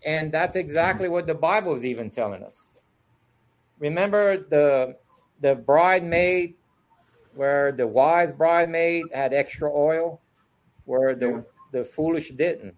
and 0.04 0.32
that's 0.32 0.56
exactly 0.56 1.08
what 1.08 1.26
the 1.26 1.34
Bible 1.34 1.74
is 1.74 1.84
even 1.84 2.10
telling 2.10 2.42
us. 2.42 2.74
Remember 3.78 4.38
the 4.38 4.96
the 5.40 5.54
bridemaid, 5.54 6.54
where 7.34 7.72
the 7.72 7.86
wise 7.86 8.32
bridemaid 8.32 9.12
had 9.12 9.34
extra 9.34 9.70
oil, 9.70 10.20
where 10.84 11.14
the 11.14 11.30
yeah. 11.30 11.40
the 11.72 11.84
foolish 11.84 12.30
didn't. 12.30 12.76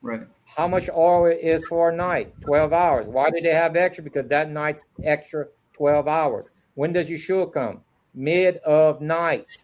Right. 0.00 0.20
How 0.56 0.68
much 0.68 0.90
oil 0.90 1.26
is 1.26 1.66
for 1.66 1.88
a 1.88 1.96
night? 1.96 2.34
12 2.42 2.72
hours. 2.74 3.06
Why 3.06 3.30
did 3.30 3.44
they 3.44 3.54
have 3.54 3.74
extra? 3.74 4.04
Because 4.04 4.26
that 4.26 4.50
night's 4.50 4.84
extra 5.02 5.46
12 5.72 6.06
hours. 6.06 6.50
When 6.74 6.92
does 6.92 7.08
Yeshua 7.08 7.50
come? 7.52 7.80
Mid 8.14 8.58
of 8.58 9.00
night. 9.00 9.62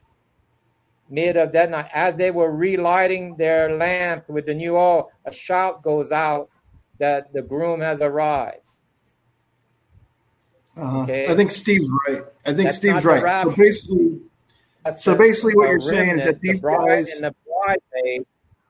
Mid 1.09 1.37
of 1.37 1.53
that 1.53 1.71
night. 1.71 1.89
As 1.93 2.15
they 2.15 2.31
were 2.31 2.51
relighting 2.51 3.37
their 3.37 3.77
lamp 3.77 4.29
with 4.29 4.47
the 4.47 4.55
new 4.55 4.77
oil, 4.77 5.11
a 5.25 5.33
shout 5.33 5.83
goes 5.83 6.13
out 6.13 6.51
that 6.99 7.33
the 7.33 7.43
groom 7.43 7.81
has 7.81 8.01
arrived. 8.01 8.59
Uh-huh. 10.77 11.01
Okay. 11.01 11.31
I 11.31 11.35
think 11.35 11.51
Steve's 11.51 11.91
right. 12.07 12.23
I 12.47 12.53
think 12.53 12.69
That's 12.69 12.77
Steve's 12.77 13.05
right. 13.05 13.43
So 13.43 13.51
basically, 13.51 14.23
That's 14.85 15.05
so 15.05 15.17
basically, 15.17 15.55
what 15.55 15.69
you're 15.69 15.81
saying 15.81 16.19
is 16.19 16.25
that 16.25 16.41
these 16.41 16.61
the 16.61 16.71
guys 16.71 17.11
and 17.15 17.25
the 17.25 17.35
bride 17.45 17.79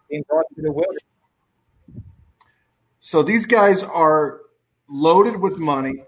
being 0.09 0.25
brought 0.29 0.47
to 0.57 0.63
the 0.63 0.73
wilderness 0.73 1.03
so 3.11 3.25
these 3.25 3.45
guys 3.45 3.83
are 3.83 4.43
loaded 4.89 5.41
with 5.41 5.59
money, 5.59 6.05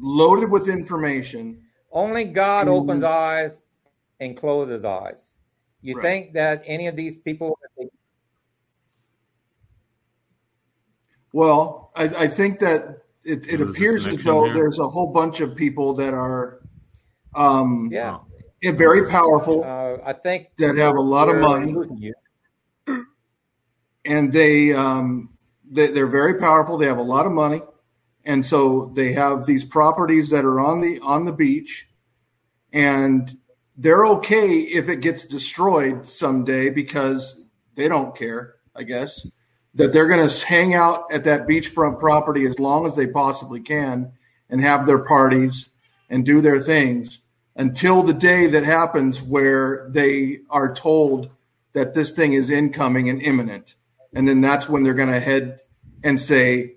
loaded 0.00 0.50
with 0.50 0.68
information. 0.68 1.62
Only 1.92 2.24
God 2.24 2.68
opens 2.68 3.02
eyes 3.02 3.62
and 4.20 4.36
closes 4.36 4.84
eyes. 4.84 5.34
You 5.82 5.96
right. 5.96 6.02
think 6.02 6.32
that 6.34 6.62
any 6.66 6.86
of 6.86 6.96
these 6.96 7.18
people? 7.18 7.58
Well, 11.32 11.90
I, 11.96 12.04
I 12.04 12.26
think 12.28 12.58
that 12.60 13.02
it, 13.24 13.46
it 13.46 13.60
appears 13.60 14.06
as 14.06 14.18
though 14.18 14.44
there. 14.44 14.54
there's 14.54 14.78
a 14.78 14.88
whole 14.88 15.12
bunch 15.12 15.40
of 15.40 15.54
people 15.56 15.94
that 15.94 16.14
are, 16.14 16.60
um, 17.34 17.88
yeah, 17.92 18.18
very 18.62 19.08
powerful. 19.08 19.64
Uh, 19.64 19.98
I 20.04 20.12
think 20.12 20.48
that 20.58 20.76
have 20.76 20.96
a 20.96 21.00
lot 21.00 21.28
of 21.28 21.36
money, 21.36 21.74
and 24.04 24.32
they 24.32 24.72
um, 24.72 25.30
they're 25.70 26.06
very 26.06 26.38
powerful. 26.38 26.76
They 26.78 26.86
have 26.86 26.98
a 26.98 27.02
lot 27.02 27.26
of 27.26 27.32
money, 27.32 27.62
and 28.24 28.44
so 28.44 28.92
they 28.94 29.12
have 29.12 29.46
these 29.46 29.64
properties 29.64 30.30
that 30.30 30.44
are 30.44 30.60
on 30.60 30.80
the 30.80 31.00
on 31.00 31.24
the 31.24 31.32
beach, 31.32 31.88
and 32.72 33.38
they're 33.76 34.06
okay 34.06 34.60
if 34.60 34.88
it 34.88 35.00
gets 35.00 35.24
destroyed 35.24 36.08
someday 36.08 36.70
because 36.70 37.40
they 37.74 37.88
don't 37.88 38.16
care. 38.16 38.56
I 38.74 38.82
guess 38.84 39.26
that 39.74 39.92
they're 39.92 40.08
going 40.08 40.28
to 40.28 40.46
hang 40.46 40.74
out 40.74 41.12
at 41.12 41.24
that 41.24 41.46
beachfront 41.46 42.00
property 42.00 42.44
as 42.44 42.58
long 42.58 42.86
as 42.86 42.96
they 42.96 43.06
possibly 43.06 43.60
can 43.60 44.12
and 44.48 44.60
have 44.60 44.86
their 44.86 44.98
parties 44.98 45.68
and 46.08 46.24
do 46.24 46.40
their 46.40 46.60
things 46.60 47.20
until 47.56 48.02
the 48.02 48.12
day 48.12 48.46
that 48.48 48.64
happens 48.64 49.22
where 49.22 49.88
they 49.90 50.40
are 50.50 50.74
told 50.74 51.30
that 51.72 51.94
this 51.94 52.10
thing 52.12 52.32
is 52.32 52.50
incoming 52.50 53.08
and 53.08 53.22
imminent 53.22 53.74
and 54.12 54.26
then 54.26 54.40
that's 54.40 54.68
when 54.68 54.82
they're 54.82 54.94
going 54.94 55.10
to 55.10 55.20
head 55.20 55.60
and 56.02 56.20
say 56.20 56.74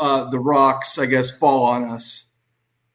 uh, 0.00 0.30
the 0.30 0.38
rocks, 0.40 0.98
I 0.98 1.06
guess, 1.06 1.30
fall 1.30 1.66
on 1.66 1.84
us 1.84 2.24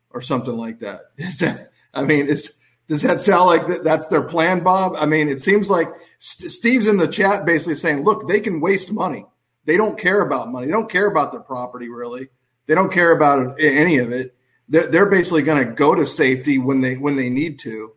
or 0.09 0.21
something 0.21 0.57
like 0.57 0.79
that. 0.79 1.01
Is 1.17 1.39
that? 1.39 1.71
I 1.93 2.03
mean, 2.03 2.27
is 2.27 2.51
does 2.89 3.03
that 3.03 3.21
sound 3.21 3.45
like 3.45 3.67
that, 3.67 3.83
that's 3.85 4.05
their 4.07 4.23
plan, 4.23 4.61
Bob? 4.61 4.95
I 4.97 5.05
mean, 5.05 5.29
it 5.29 5.39
seems 5.39 5.69
like 5.69 5.87
St- 6.19 6.51
Steve's 6.51 6.87
in 6.87 6.97
the 6.97 7.07
chat 7.07 7.45
basically 7.45 7.75
saying, 7.75 8.03
look, 8.03 8.27
they 8.27 8.41
can 8.41 8.59
waste 8.59 8.91
money. 8.91 9.25
They 9.63 9.77
don't 9.77 9.97
care 9.97 10.21
about 10.21 10.51
money. 10.51 10.65
They 10.65 10.73
don't 10.73 10.91
care 10.91 11.07
about 11.07 11.31
their 11.31 11.41
property 11.41 11.87
really. 11.87 12.27
They 12.67 12.75
don't 12.75 12.91
care 12.91 13.11
about 13.11 13.59
any 13.61 13.97
of 13.99 14.11
it. 14.11 14.35
They're, 14.67 14.87
they're 14.87 15.09
basically 15.09 15.43
going 15.43 15.65
to 15.65 15.73
go 15.73 15.95
to 15.95 16.05
safety 16.05 16.57
when 16.57 16.81
they 16.81 16.97
when 16.97 17.15
they 17.15 17.29
need 17.29 17.59
to. 17.59 17.93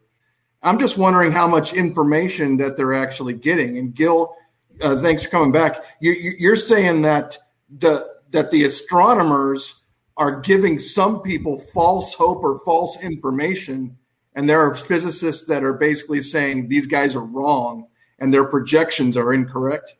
I'm 0.62 0.78
just 0.78 0.98
wondering 0.98 1.32
how 1.32 1.48
much 1.48 1.72
information 1.72 2.56
that 2.58 2.76
they're 2.76 2.94
actually 2.94 3.34
getting. 3.34 3.78
And 3.78 3.94
Gil, 3.94 4.34
uh, 4.80 5.00
thanks 5.00 5.24
for 5.24 5.30
coming 5.30 5.52
back. 5.52 5.84
You, 6.00 6.12
you're 6.12 6.56
saying 6.56 7.02
that 7.02 7.38
the 7.68 8.17
that 8.30 8.50
the 8.50 8.64
astronomers 8.64 9.74
are 10.16 10.40
giving 10.40 10.78
some 10.78 11.22
people 11.22 11.58
false 11.58 12.14
hope 12.14 12.42
or 12.42 12.60
false 12.64 12.98
information 13.00 13.96
and 14.38 14.48
there 14.48 14.60
are 14.60 14.72
physicists 14.72 15.46
that 15.46 15.64
are 15.64 15.72
basically 15.72 16.20
saying 16.20 16.68
these 16.68 16.86
guys 16.86 17.16
are 17.16 17.24
wrong 17.24 17.88
and 18.20 18.32
their 18.32 18.44
projections 18.44 19.16
are 19.16 19.32
incorrect. 19.32 19.96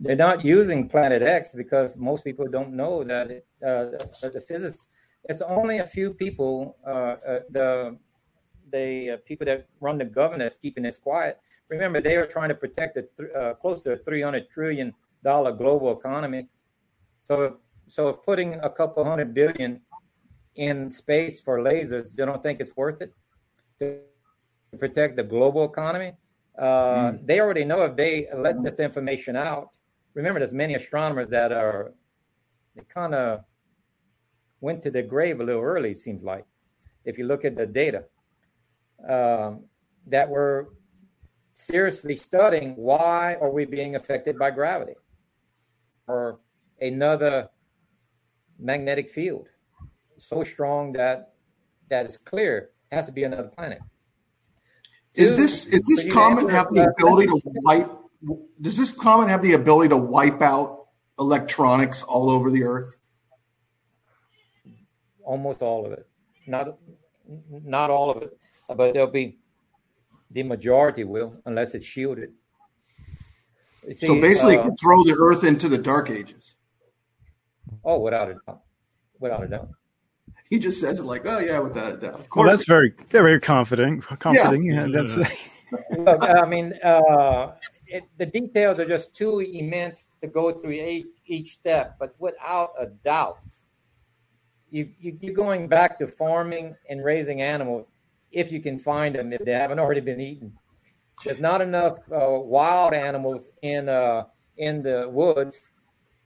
They're 0.00 0.16
not 0.16 0.42
using 0.42 0.88
planet 0.88 1.20
x 1.20 1.52
because 1.52 1.98
most 1.98 2.24
people 2.24 2.46
don't 2.48 2.72
know 2.72 3.04
that 3.04 3.30
it, 3.30 3.46
uh, 3.62 3.84
the, 4.22 4.42
physicists 4.48 4.82
it's 5.24 5.42
only 5.42 5.80
a 5.80 5.86
few 5.86 6.14
people 6.14 6.78
uh, 6.86 7.16
uh, 7.28 7.40
the 7.50 7.98
the 8.72 9.10
uh, 9.10 9.16
people 9.26 9.44
that 9.44 9.66
run 9.82 9.98
the 9.98 10.06
government 10.06 10.56
keeping 10.62 10.84
this 10.84 10.96
quiet 10.96 11.38
Remember, 11.70 12.00
they 12.00 12.16
are 12.16 12.26
trying 12.26 12.48
to 12.48 12.54
protect 12.54 12.96
a 12.96 13.02
th- 13.16 13.30
uh, 13.34 13.54
close 13.54 13.80
to 13.82 13.92
a 13.92 13.96
three 13.98 14.22
hundred 14.22 14.50
trillion 14.50 14.92
dollar 15.22 15.52
global 15.52 15.96
economy. 15.96 16.48
So, 17.20 17.58
so 17.86 18.08
if 18.08 18.16
putting 18.24 18.54
a 18.54 18.70
couple 18.70 19.04
hundred 19.04 19.32
billion 19.34 19.80
in 20.56 20.90
space 20.90 21.40
for 21.40 21.60
lasers, 21.60 22.18
you 22.18 22.26
don't 22.26 22.42
think 22.42 22.60
it's 22.60 22.76
worth 22.76 23.00
it 23.00 23.12
to 23.78 24.00
protect 24.78 25.16
the 25.16 25.22
global 25.22 25.64
economy? 25.64 26.12
Uh, 26.58 27.12
mm. 27.12 27.26
They 27.26 27.40
already 27.40 27.64
know 27.64 27.84
if 27.84 27.96
they 27.96 28.28
let 28.34 28.62
this 28.62 28.80
information 28.80 29.36
out. 29.36 29.76
Remember, 30.14 30.40
there's 30.40 30.52
many 30.52 30.74
astronomers 30.74 31.28
that 31.30 31.52
are 31.52 31.92
they 32.74 32.82
kind 32.82 33.14
of 33.14 33.44
went 34.60 34.82
to 34.82 34.90
the 34.90 35.02
grave 35.02 35.40
a 35.40 35.44
little 35.44 35.62
early. 35.62 35.92
It 35.92 35.98
seems 35.98 36.22
like, 36.24 36.44
if 37.04 37.16
you 37.16 37.24
look 37.26 37.44
at 37.44 37.56
the 37.56 37.66
data, 37.66 38.04
um, 39.08 39.64
that 40.06 40.28
were 40.28 40.70
seriously 41.60 42.16
studying 42.16 42.74
why 42.76 43.34
are 43.40 43.50
we 43.50 43.64
being 43.64 43.96
affected 43.96 44.36
by 44.38 44.50
gravity 44.50 44.94
or 46.06 46.40
another 46.80 47.48
magnetic 48.58 49.10
field 49.10 49.48
so 50.16 50.44
strong 50.44 50.92
that 50.92 51.34
that 51.88 52.06
is 52.06 52.16
clear 52.16 52.70
it 52.90 52.94
has 52.94 53.06
to 53.06 53.12
be 53.12 53.24
another 53.24 53.48
planet. 53.48 53.80
Is 55.14 55.36
this 55.36 55.66
is 55.66 55.84
this 55.86 56.12
comet 56.12 56.50
have 56.50 56.68
the 56.70 56.84
ability 56.84 57.26
to 57.26 57.40
wipe? 57.44 57.90
Does 58.60 58.76
this 58.76 58.92
comet 58.92 59.28
have 59.28 59.42
the 59.42 59.54
ability 59.54 59.88
to 59.90 59.96
wipe 59.96 60.40
out 60.40 60.86
electronics 61.18 62.02
all 62.02 62.30
over 62.30 62.50
the 62.50 62.62
Earth? 62.62 62.96
Almost 65.24 65.62
all 65.62 65.86
of 65.86 65.92
it. 65.92 66.06
Not 66.46 66.78
not 67.50 67.90
all 67.90 68.10
of 68.10 68.22
it, 68.22 68.38
but 68.68 68.94
there'll 68.94 69.10
be 69.10 69.39
the 70.30 70.42
majority 70.42 71.04
will, 71.04 71.34
unless 71.44 71.74
it's 71.74 71.84
shielded. 71.84 72.32
See, 73.92 74.06
so 74.06 74.20
basically, 74.20 74.58
uh, 74.58 74.70
throw 74.80 75.02
the 75.02 75.16
Earth 75.18 75.42
into 75.42 75.68
the 75.68 75.78
Dark 75.78 76.10
Ages. 76.10 76.54
Oh, 77.84 77.98
without 77.98 78.30
a 78.30 78.34
doubt, 78.46 78.60
without 79.18 79.42
a 79.42 79.48
doubt. 79.48 79.68
He 80.50 80.58
just 80.58 80.80
says 80.80 81.00
it 81.00 81.04
like, 81.04 81.26
"Oh 81.26 81.38
yeah, 81.38 81.58
without 81.60 81.94
a 81.94 81.96
doubt." 81.96 82.20
Of 82.20 82.28
course, 82.28 82.46
well, 82.46 82.56
that's 82.56 82.68
very, 82.68 82.92
very 83.10 83.40
confident. 83.40 84.04
Confident, 84.18 84.64
yeah. 84.64 84.86
yeah 84.86 85.02
that's. 85.04 85.16
Look, 85.96 86.22
I 86.28 86.44
mean, 86.44 86.74
uh, 86.82 87.52
it, 87.86 88.04
the 88.18 88.26
details 88.26 88.78
are 88.78 88.84
just 88.86 89.14
too 89.14 89.40
immense 89.40 90.10
to 90.20 90.26
go 90.28 90.50
through 90.50 90.72
each, 90.72 91.06
each 91.26 91.52
step. 91.52 91.96
But 91.98 92.14
without 92.18 92.72
a 92.78 92.86
doubt, 92.86 93.38
you, 94.70 94.90
you 95.00 95.16
you're 95.20 95.34
going 95.34 95.68
back 95.68 95.98
to 96.00 96.06
farming 96.06 96.76
and 96.88 97.04
raising 97.04 97.40
animals 97.40 97.86
if 98.32 98.52
you 98.52 98.60
can 98.60 98.78
find 98.78 99.14
them 99.14 99.32
if 99.32 99.44
they 99.44 99.52
haven't 99.52 99.78
already 99.78 100.00
been 100.00 100.20
eaten. 100.20 100.52
There's 101.24 101.40
not 101.40 101.60
enough 101.60 101.98
uh, 102.10 102.28
wild 102.30 102.94
animals 102.94 103.48
in 103.62 103.88
uh, 103.88 104.24
in 104.56 104.82
the 104.82 105.08
woods. 105.08 105.66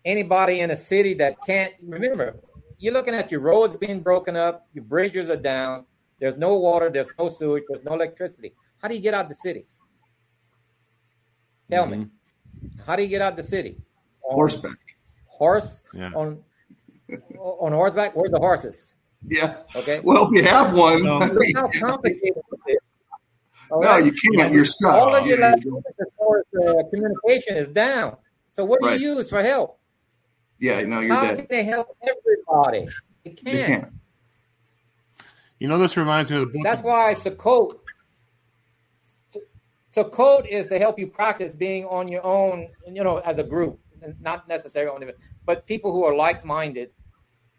Anybody 0.05 0.61
in 0.61 0.71
a 0.71 0.77
city 0.77 1.15
that 1.15 1.37
can't 1.47 1.73
remember, 1.83 2.37
you're 2.79 2.93
looking 2.93 3.15
at 3.15 3.31
your 3.31 3.41
roads 3.41 3.77
being 3.77 4.01
broken 4.01 4.37
up, 4.37 4.69
your 4.75 4.85
bridges 4.85 5.31
are 5.31 5.37
down, 5.37 5.87
there's 6.21 6.37
no 6.37 6.57
water, 6.57 6.91
there's 6.91 7.11
no 7.19 7.29
sewage, 7.29 7.65
there's 7.69 7.85
no 7.85 7.95
electricity. 7.95 8.55
How 8.81 8.89
do 8.89 8.95
you 8.95 9.01
get 9.01 9.15
out 9.15 9.29
the 9.29 9.35
city? 9.35 9.67
Tell 11.71 11.87
mm-hmm. 11.87 12.03
me, 12.03 12.71
how 12.87 12.97
do 12.97 13.03
you 13.03 13.09
get 13.09 13.23
out 13.23 13.37
the 13.37 13.43
city? 13.43 13.79
On 14.23 14.35
horseback. 14.35 14.79
Horse 15.27 15.83
yeah. 15.93 16.11
on 16.15 16.43
on 17.39 17.73
horseback. 17.73 18.15
Where's 18.15 18.31
the 18.31 18.39
horses? 18.39 18.94
Yeah. 19.27 19.57
Okay. 19.75 20.01
Well, 20.01 20.27
if 20.27 20.33
you 20.33 20.43
have 20.45 20.75
one, 20.75 21.03
no. 21.03 21.21
how 21.21 21.69
complicated 21.81 22.43
No, 23.71 23.79
right? 23.79 24.05
you 24.05 24.13
can't. 24.13 24.53
You're 24.53 24.65
stuck. 24.65 24.95
All 24.95 25.15
of 25.15 25.27
your 25.27 25.39
yeah, 25.39 25.55
uh, 25.55 26.83
communication 26.91 27.57
is 27.57 27.69
down. 27.69 28.17
So 28.51 28.65
what 28.65 28.83
do 28.83 28.89
right. 28.89 29.01
you 29.01 29.17
use 29.17 29.31
for 29.31 29.43
help? 29.43 29.79
Yeah, 30.59 30.83
no, 30.83 31.01
you're 31.01 31.15
how 31.15 31.23
dead. 31.23 31.37
can 31.39 31.47
they 31.51 31.65
help 31.65 31.97
everybody? 32.03 32.87
They 33.25 33.31
can't. 33.31 33.45
They 33.45 33.67
can't. 33.67 33.93
You 35.59 35.69
know, 35.69 35.79
this 35.79 35.97
reminds 35.97 36.31
me 36.31 36.37
of 36.37 36.49
the 36.49 36.53
book. 36.53 36.63
That's 36.63 36.83
why 36.83 37.15
Sukkot. 37.15 37.79
So, 39.31 39.41
Sukkot 39.95 40.47
is 40.47 40.69
to 40.69 40.79
help 40.79 40.99
you 40.99 41.07
practice 41.07 41.55
being 41.55 41.87
on 41.87 42.09
your 42.09 42.25
own, 42.25 42.69
you 42.87 43.03
know, 43.03 43.19
as 43.19 43.39
a 43.39 43.45
group, 43.45 43.81
not 44.21 44.47
necessarily 44.49 44.95
on 44.95 45.03
it, 45.03 45.17
but 45.47 45.67
people 45.67 45.93
who 45.93 46.05
are 46.05 46.15
like-minded. 46.15 46.91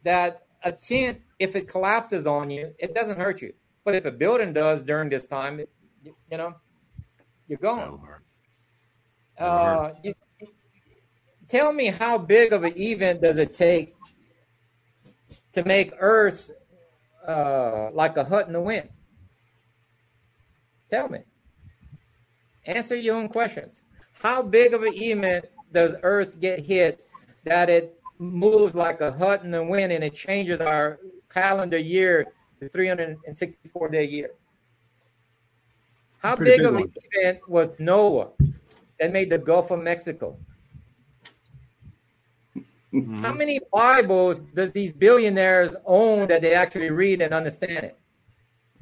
That 0.04 0.46
a 0.64 0.72
tent, 0.72 1.22
if 1.40 1.56
it 1.56 1.68
collapses 1.68 2.28
on 2.28 2.50
you, 2.50 2.74
it 2.80 2.94
doesn't 2.94 3.18
hurt 3.18 3.42
you. 3.42 3.54
But 3.84 3.96
if 3.96 4.06
a 4.06 4.12
building 4.12 4.54
does 4.54 4.82
during 4.82 5.10
this 5.10 5.26
time, 5.26 5.60
you 6.04 6.38
know, 6.38 6.56
you're 7.48 7.60
gone. 7.60 8.00
Uh, 9.38 9.92
you, 10.04 10.14
tell 11.48 11.74
me 11.74 11.88
how 11.88 12.18
big 12.18 12.54
of 12.54 12.64
an 12.64 12.74
event 12.78 13.22
does 13.22 13.38
it 13.38 13.54
take 13.54 13.94
to 15.54 15.64
make 15.66 15.94
Earth 16.00 16.52
uh, 17.28 17.90
like 17.92 18.18
a 18.18 18.24
hut 18.24 18.48
in 18.48 18.54
the 18.54 18.62
wind? 18.62 18.90
Tell 20.90 21.10
me. 21.10 21.20
Answer 22.66 22.96
your 22.96 23.18
own 23.18 23.28
questions. 23.28 23.82
How 24.14 24.42
big 24.42 24.74
of 24.74 24.82
an 24.84 24.94
event 24.94 25.46
does 25.72 25.94
Earth 26.02 26.40
get 26.40 26.66
hit 26.66 27.06
that 27.44 27.70
it 27.70 28.00
moves 28.18 28.74
like 28.74 29.02
a 29.02 29.12
hut 29.12 29.44
in 29.44 29.52
the 29.52 29.64
wind 29.64 29.92
and 29.92 30.04
it 30.04 30.16
changes 30.16 30.60
our 30.62 31.00
calendar 31.36 31.78
year 31.78 32.26
to 32.62 32.70
364 32.70 33.90
day 33.90 34.06
year? 34.06 34.32
How 36.20 36.36
big 36.36 36.62
of 36.62 36.76
an 36.76 36.92
event 37.14 37.48
was 37.48 37.74
Noah 37.78 38.30
that 39.00 39.12
made 39.12 39.30
the 39.30 39.38
Gulf 39.38 39.70
of 39.70 39.84
Mexico? 39.84 40.38
Mm-hmm. 42.92 43.18
How 43.18 43.34
many 43.34 43.60
Bibles 43.72 44.40
does 44.40 44.72
these 44.72 44.92
billionaires 44.92 45.76
own 45.86 46.28
that 46.28 46.42
they 46.42 46.56
actually 46.56 46.90
read 46.90 47.22
and 47.22 47.34
understand 47.34 47.86
it? 47.86 47.98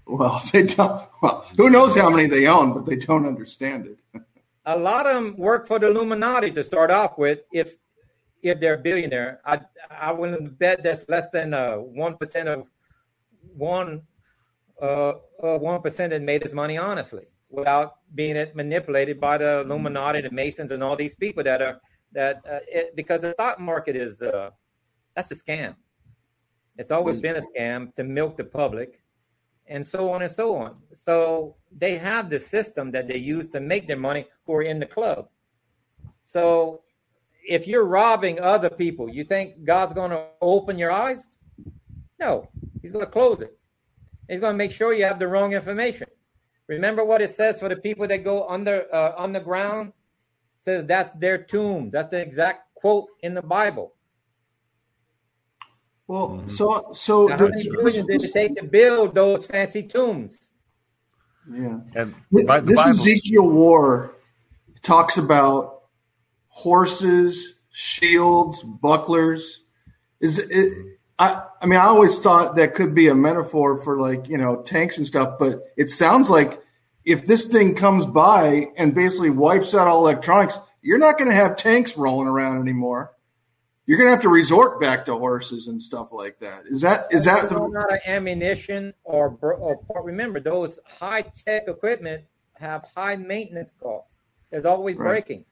Well, 0.06 0.42
they 0.54 0.64
don't. 0.64 1.10
Well, 1.22 1.46
who 1.58 1.70
knows 1.70 1.98
how 1.98 2.10
many 2.10 2.28
they 2.28 2.48
own, 2.48 2.74
but 2.74 2.86
they 2.86 2.96
don't 2.96 3.26
understand 3.26 3.88
it. 3.88 4.22
a 4.66 4.78
lot 4.78 5.08
of 5.08 5.16
them 5.16 5.36
work 5.36 5.68
for 5.68 5.80
the 5.80 5.88
Illuminati 5.88 6.52
to 6.52 6.64
start 6.64 6.92
off 6.92 7.18
with. 7.18 7.40
If 7.52 7.76
if 8.44 8.60
they're 8.60 8.76
a 8.76 8.78
billionaire, 8.78 9.42
I 9.46 9.60
I 9.90 10.12
wouldn't 10.12 10.60
bet 10.60 10.84
that's 10.84 11.08
less 11.10 11.30
than 11.30 11.54
uh, 11.54 11.78
one 11.78 12.18
percent 12.18 12.50
of 12.50 12.68
one 13.56 14.04
uh, 14.82 15.14
uh, 15.42 15.58
one 15.58 15.82
percent 15.82 16.12
that 16.12 16.22
made 16.22 16.44
his 16.44 16.54
money 16.54 16.78
honestly, 16.78 17.26
without 17.50 17.96
being 18.14 18.36
manipulated 18.54 19.20
by 19.20 19.38
the 19.38 19.62
Illuminati, 19.62 20.22
the 20.22 20.32
Masons, 20.32 20.72
and 20.72 20.84
all 20.84 20.96
these 20.96 21.16
people 21.16 21.44
that 21.44 21.62
are 21.62 21.80
that 22.12 22.42
uh, 22.50 22.60
it, 22.68 22.96
because 22.96 23.22
the 23.22 23.32
stock 23.32 23.60
market 23.60 23.96
is 23.96 24.22
uh, 24.22 24.50
that's 25.16 25.32
a 25.32 25.36
scam. 25.36 25.76
It's 26.78 26.92
always 26.92 27.22
been 27.22 27.36
a 27.36 27.42
scam 27.42 27.94
to 27.96 28.04
milk 28.04 28.36
the 28.36 28.44
public 28.44 29.04
and 29.68 29.86
so 29.86 30.12
on 30.12 30.22
and 30.24 30.32
so 30.32 30.56
on. 30.56 30.76
So 30.94 31.56
they 31.72 31.98
have 31.98 32.30
the 32.30 32.40
system 32.40 32.92
that 32.92 33.08
they 33.08 33.18
use 33.18 33.48
to 33.50 33.60
make 33.60 33.88
their 33.88 33.98
money 33.98 34.26
who 34.46 34.54
are 34.56 34.64
in 34.64 34.80
the 34.80 34.86
club. 34.86 35.30
So 36.24 36.82
if 37.48 37.68
you're 37.68 37.86
robbing 37.86 38.40
other 38.40 38.70
people, 38.70 39.10
you 39.10 39.24
think 39.24 39.64
God's 39.64 39.94
going 39.94 40.12
to 40.12 40.26
open 40.42 40.78
your 40.78 40.92
eyes? 40.92 41.36
No, 42.20 42.50
He's 42.82 42.92
going 42.92 43.06
to 43.06 43.12
close 43.12 43.42
it. 43.42 43.58
He's 44.28 44.40
going 44.40 44.54
to 44.54 44.58
make 44.58 44.72
sure 44.72 44.94
you 44.94 45.06
have 45.06 45.20
the 45.20 45.28
wrong 45.28 45.54
information. 45.54 46.08
Remember 46.68 47.04
what 47.04 47.22
it 47.22 47.32
says 47.32 47.60
for 47.60 47.70
the 47.70 47.76
people 47.76 48.08
that 48.08 48.24
go 48.24 48.48
under 48.48 48.86
uh, 48.94 49.14
underground? 49.18 49.90
It 49.90 50.64
says 50.64 50.86
that's 50.86 51.12
their 51.12 51.38
tomb. 51.38 51.90
That's 51.92 52.10
the 52.10 52.22
exact 52.22 52.74
quote 52.76 53.08
in 53.22 53.34
the 53.34 53.42
Bible. 53.42 53.94
Well, 56.08 56.30
mm-hmm. 56.30 56.50
so 56.50 56.94
so 56.94 57.28
how 57.30 57.48
many 57.48 57.70
billions 57.70 58.08
did 58.08 58.24
it 58.24 58.34
take 58.34 58.56
to 58.56 58.66
build 58.66 59.16
those 59.16 59.46
fancy 59.46 59.84
tombs? 59.84 60.50
Yeah, 61.52 61.80
and 61.96 62.16
this 62.32 62.46
Bible. 62.46 62.80
Ezekiel 62.80 63.50
War 63.50 64.16
talks 64.82 65.18
about 65.18 65.83
horses, 66.54 67.56
shields, 67.72 68.64
bucklers. 68.64 69.62
Is 70.20 70.40
it? 70.40 70.98
I, 71.20 71.44
I 71.62 71.66
mean, 71.66 71.80
I 71.80 71.86
always 71.86 72.20
thought 72.20 72.56
that 72.56 72.74
could 72.74 72.96
be 72.96 73.08
a 73.08 73.16
metaphor 73.16 73.78
for 73.78 74.00
like 74.00 74.28
you 74.28 74.38
know 74.38 74.62
tanks 74.64 74.98
and 74.98 75.06
stuff, 75.06 75.38
but 75.40 75.62
it 75.78 75.90
sounds 75.90 76.30
like 76.30 76.60
if 77.06 77.26
this 77.26 77.46
thing 77.46 77.76
comes 77.76 78.06
by 78.06 78.68
and 78.78 78.96
basically 78.96 79.30
wipes 79.30 79.74
out 79.74 79.88
all 79.88 80.08
electronics, 80.08 80.58
you're 80.82 80.98
not 80.98 81.18
going 81.18 81.30
to 81.30 81.36
have 81.36 81.58
tanks 81.58 81.98
rolling 81.98 82.28
around 82.28 82.62
anymore 82.62 83.14
you're 83.86 83.98
going 83.98 84.08
to 84.08 84.12
have 84.12 84.22
to 84.22 84.30
resort 84.30 84.80
back 84.80 85.06
to 85.06 85.14
horses 85.14 85.68
and 85.68 85.82
stuff 85.82 86.10
like 86.12 86.40
that. 86.40 86.64
Is 86.70 86.82
that 86.82 87.06
is 87.12 87.26
that 87.26 87.50
the 87.50 87.68
not 87.68 87.92
of 87.92 88.00
ammunition 88.06 88.94
or, 89.04 89.38
or 89.42 90.04
remember 90.04 90.40
those 90.40 90.80
high 91.00 91.24
tech 91.46 91.64
equipment 91.68 92.24
have 92.54 92.86
high 92.96 93.18
maintenance 93.18 93.74
costs. 93.82 94.20
There's 94.52 94.66
always 94.66 94.96
right. 94.96 95.10
breaking, 95.10 95.46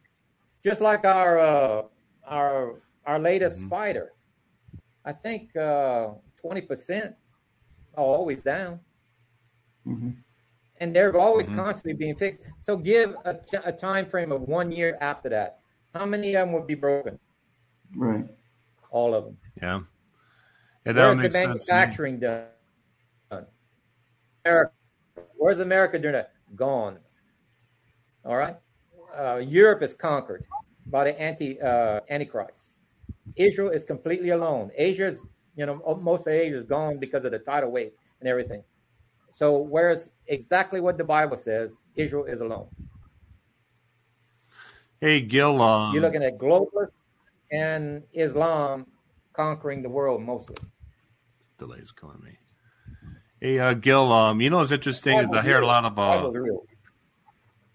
just 0.64 0.82
like 0.82 1.06
our 1.06 1.40
uh, 1.40 1.82
our 2.26 2.76
our 3.06 3.20
latest 3.20 3.60
mm-hmm. 3.60 3.70
fighter. 3.70 4.14
I 5.06 5.14
think 5.14 5.56
uh, 5.56 6.10
twenty 6.40 6.62
uh, 6.62 6.68
percent 6.68 7.16
are 7.96 8.04
always 8.04 8.42
down, 8.42 8.80
mm-hmm. 9.86 10.12
and 10.78 10.96
they're 10.96 11.18
always 11.18 11.48
mm-hmm. 11.48 11.58
constantly 11.58 11.94
being 11.94 12.16
fixed. 12.16 12.42
So 12.60 12.78
give 12.78 13.16
a, 13.26 13.72
time 13.72 14.06
frame 14.06 14.32
of 14.32 14.42
one 14.44 14.72
year 14.72 14.98
after 15.02 15.30
that. 15.30 15.60
How 15.94 16.06
many 16.06 16.36
of 16.36 16.48
them 16.48 16.54
would 16.54 16.68
be 16.68 16.76
broken? 16.76 17.20
Right. 17.96 18.26
All 18.92 19.14
of 19.14 19.26
them. 19.26 19.38
Yeah. 19.62 19.80
Yeah, 20.86 20.94
that 20.94 21.18
Where's 21.18 21.34
the 21.34 21.48
manufacturing 21.48 22.20
done? 22.20 22.46
America. 24.46 24.72
Where's 25.36 25.60
America 25.60 26.00
doing 26.00 26.14
that? 26.14 26.32
Gone. 26.56 26.98
All 28.26 28.36
right. 28.36 28.58
Uh, 29.18 29.38
Europe 29.38 29.82
is 29.82 29.94
conquered 29.94 30.46
by 30.88 31.04
the 31.04 31.20
anti 31.20 31.60
uh, 31.62 32.02
antichrist. 32.10 32.72
Israel 33.36 33.70
is 33.70 33.84
completely 33.84 34.30
alone. 34.30 34.72
Asia's, 34.76 35.20
you 35.56 35.66
know, 35.66 36.00
most 36.02 36.28
of 36.28 36.34
Asia 36.34 36.58
is 36.58 36.64
gone 36.64 36.98
because 36.98 37.26
of 37.26 37.32
the 37.32 37.40
tidal 37.40 37.72
wave 37.72 37.92
and 38.20 38.28
everything. 38.28 38.64
So, 39.32 39.58
whereas 39.58 40.12
exactly 40.28 40.82
what 40.82 40.98
the 40.98 41.04
Bible 41.04 41.38
says, 41.38 41.78
Israel 41.96 42.26
is 42.26 42.42
alone. 42.42 42.68
Hey, 45.00 45.22
Gil. 45.22 45.62
Um, 45.62 45.94
You're 45.94 46.04
looking 46.04 46.24
at 46.24 46.38
globalists 46.38 46.92
and 47.52 48.04
Islam 48.14 48.86
conquering 49.34 49.82
the 49.82 49.90
world 49.90 50.22
mostly. 50.22 50.58
Delays 51.58 51.92
killing 51.92 52.22
me. 52.24 52.38
Hey, 53.40 53.58
uh, 53.58 53.74
Gil, 53.74 54.12
um, 54.12 54.42
you 54.42 54.50
know 54.50 54.58
what's 54.58 54.72
interesting 54.72 55.18
is 55.18 55.32
I 55.32 55.42
hear 55.42 55.62
a 55.62 55.66
lot 55.66 55.86
of 55.86 55.98
uh, 55.98 56.30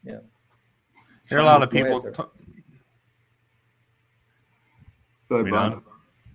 yeah, 0.04 0.18
hear 1.28 1.38
a 1.38 1.44
lot 1.44 1.62
of 1.62 1.70
people. 1.70 2.00
T- 2.00 2.22
Go 5.28 5.36
ahead, 5.36 5.50
Bob. 5.50 5.82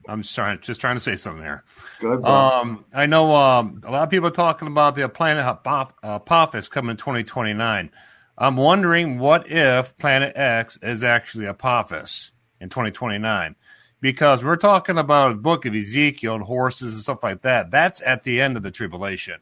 I'm 0.07 0.23
sorry, 0.23 0.57
just 0.57 0.81
trying 0.81 0.95
to 0.95 1.01
say 1.01 1.15
something 1.15 1.43
there. 1.43 1.63
Good. 1.99 2.25
Um, 2.25 2.85
I 2.93 3.05
know 3.05 3.35
um, 3.35 3.81
a 3.85 3.91
lot 3.91 4.03
of 4.03 4.09
people 4.09 4.27
are 4.27 4.31
talking 4.31 4.67
about 4.67 4.95
the 4.95 5.07
planet 5.07 5.45
Apophis 5.45 6.69
coming 6.69 6.91
in 6.91 6.97
2029. 6.97 7.91
I'm 8.37 8.57
wondering 8.57 9.19
what 9.19 9.51
if 9.51 9.97
Planet 9.97 10.33
X 10.35 10.79
is 10.81 11.03
actually 11.03 11.45
Apophis 11.45 12.31
in 12.59 12.69
2029 12.69 13.55
because 14.01 14.43
we're 14.43 14.55
talking 14.55 14.97
about 14.97 15.31
a 15.31 15.35
book 15.35 15.65
of 15.65 15.75
Ezekiel 15.75 16.35
and 16.35 16.43
horses 16.43 16.95
and 16.95 17.03
stuff 17.03 17.23
like 17.23 17.43
that. 17.43 17.69
That's 17.69 18.01
at 18.01 18.23
the 18.23 18.41
end 18.41 18.57
of 18.57 18.63
the 18.63 18.71
tribulation. 18.71 19.39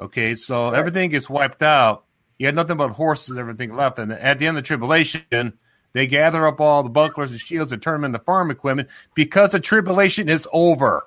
Okay, 0.00 0.34
so 0.34 0.70
right. 0.70 0.78
everything 0.78 1.10
gets 1.10 1.28
wiped 1.28 1.62
out. 1.62 2.04
You 2.42 2.46
had 2.46 2.56
nothing 2.56 2.76
but 2.76 2.90
horses 2.90 3.30
and 3.30 3.38
everything 3.38 3.76
left. 3.76 4.00
And 4.00 4.10
at 4.10 4.40
the 4.40 4.48
end 4.48 4.58
of 4.58 4.64
the 4.64 4.66
tribulation, 4.66 5.52
they 5.92 6.08
gather 6.08 6.44
up 6.44 6.60
all 6.60 6.82
the 6.82 6.88
bucklers 6.88 7.30
and 7.30 7.40
shields 7.40 7.70
and 7.70 7.80
turn 7.80 8.00
them 8.00 8.06
into 8.06 8.18
farm 8.18 8.50
equipment 8.50 8.88
because 9.14 9.52
the 9.52 9.60
tribulation 9.60 10.28
is 10.28 10.48
over. 10.52 11.06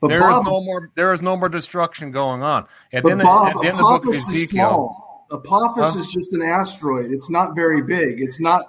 But 0.00 0.08
there 0.08 0.18
Bob, 0.18 0.42
is 0.42 0.50
no 0.50 0.64
more. 0.64 0.90
There 0.96 1.12
is 1.12 1.22
no 1.22 1.36
more 1.36 1.48
destruction 1.48 2.10
going 2.10 2.42
on. 2.42 2.66
At 2.92 3.04
but 3.04 3.10
the 3.10 3.12
end, 3.12 3.22
Bob, 3.22 3.48
at 3.50 3.54
the, 3.54 3.68
end 3.68 3.70
of 3.70 3.76
the 3.76 3.82
book 3.84 4.06
of 4.08 4.14
Ezekiel, 4.14 5.24
Apophis 5.30 5.94
huh? 5.94 6.00
is 6.00 6.08
just 6.08 6.32
an 6.32 6.42
asteroid. 6.42 7.12
It's 7.12 7.30
not 7.30 7.54
very 7.54 7.80
big. 7.82 8.20
It's 8.20 8.40
not 8.40 8.64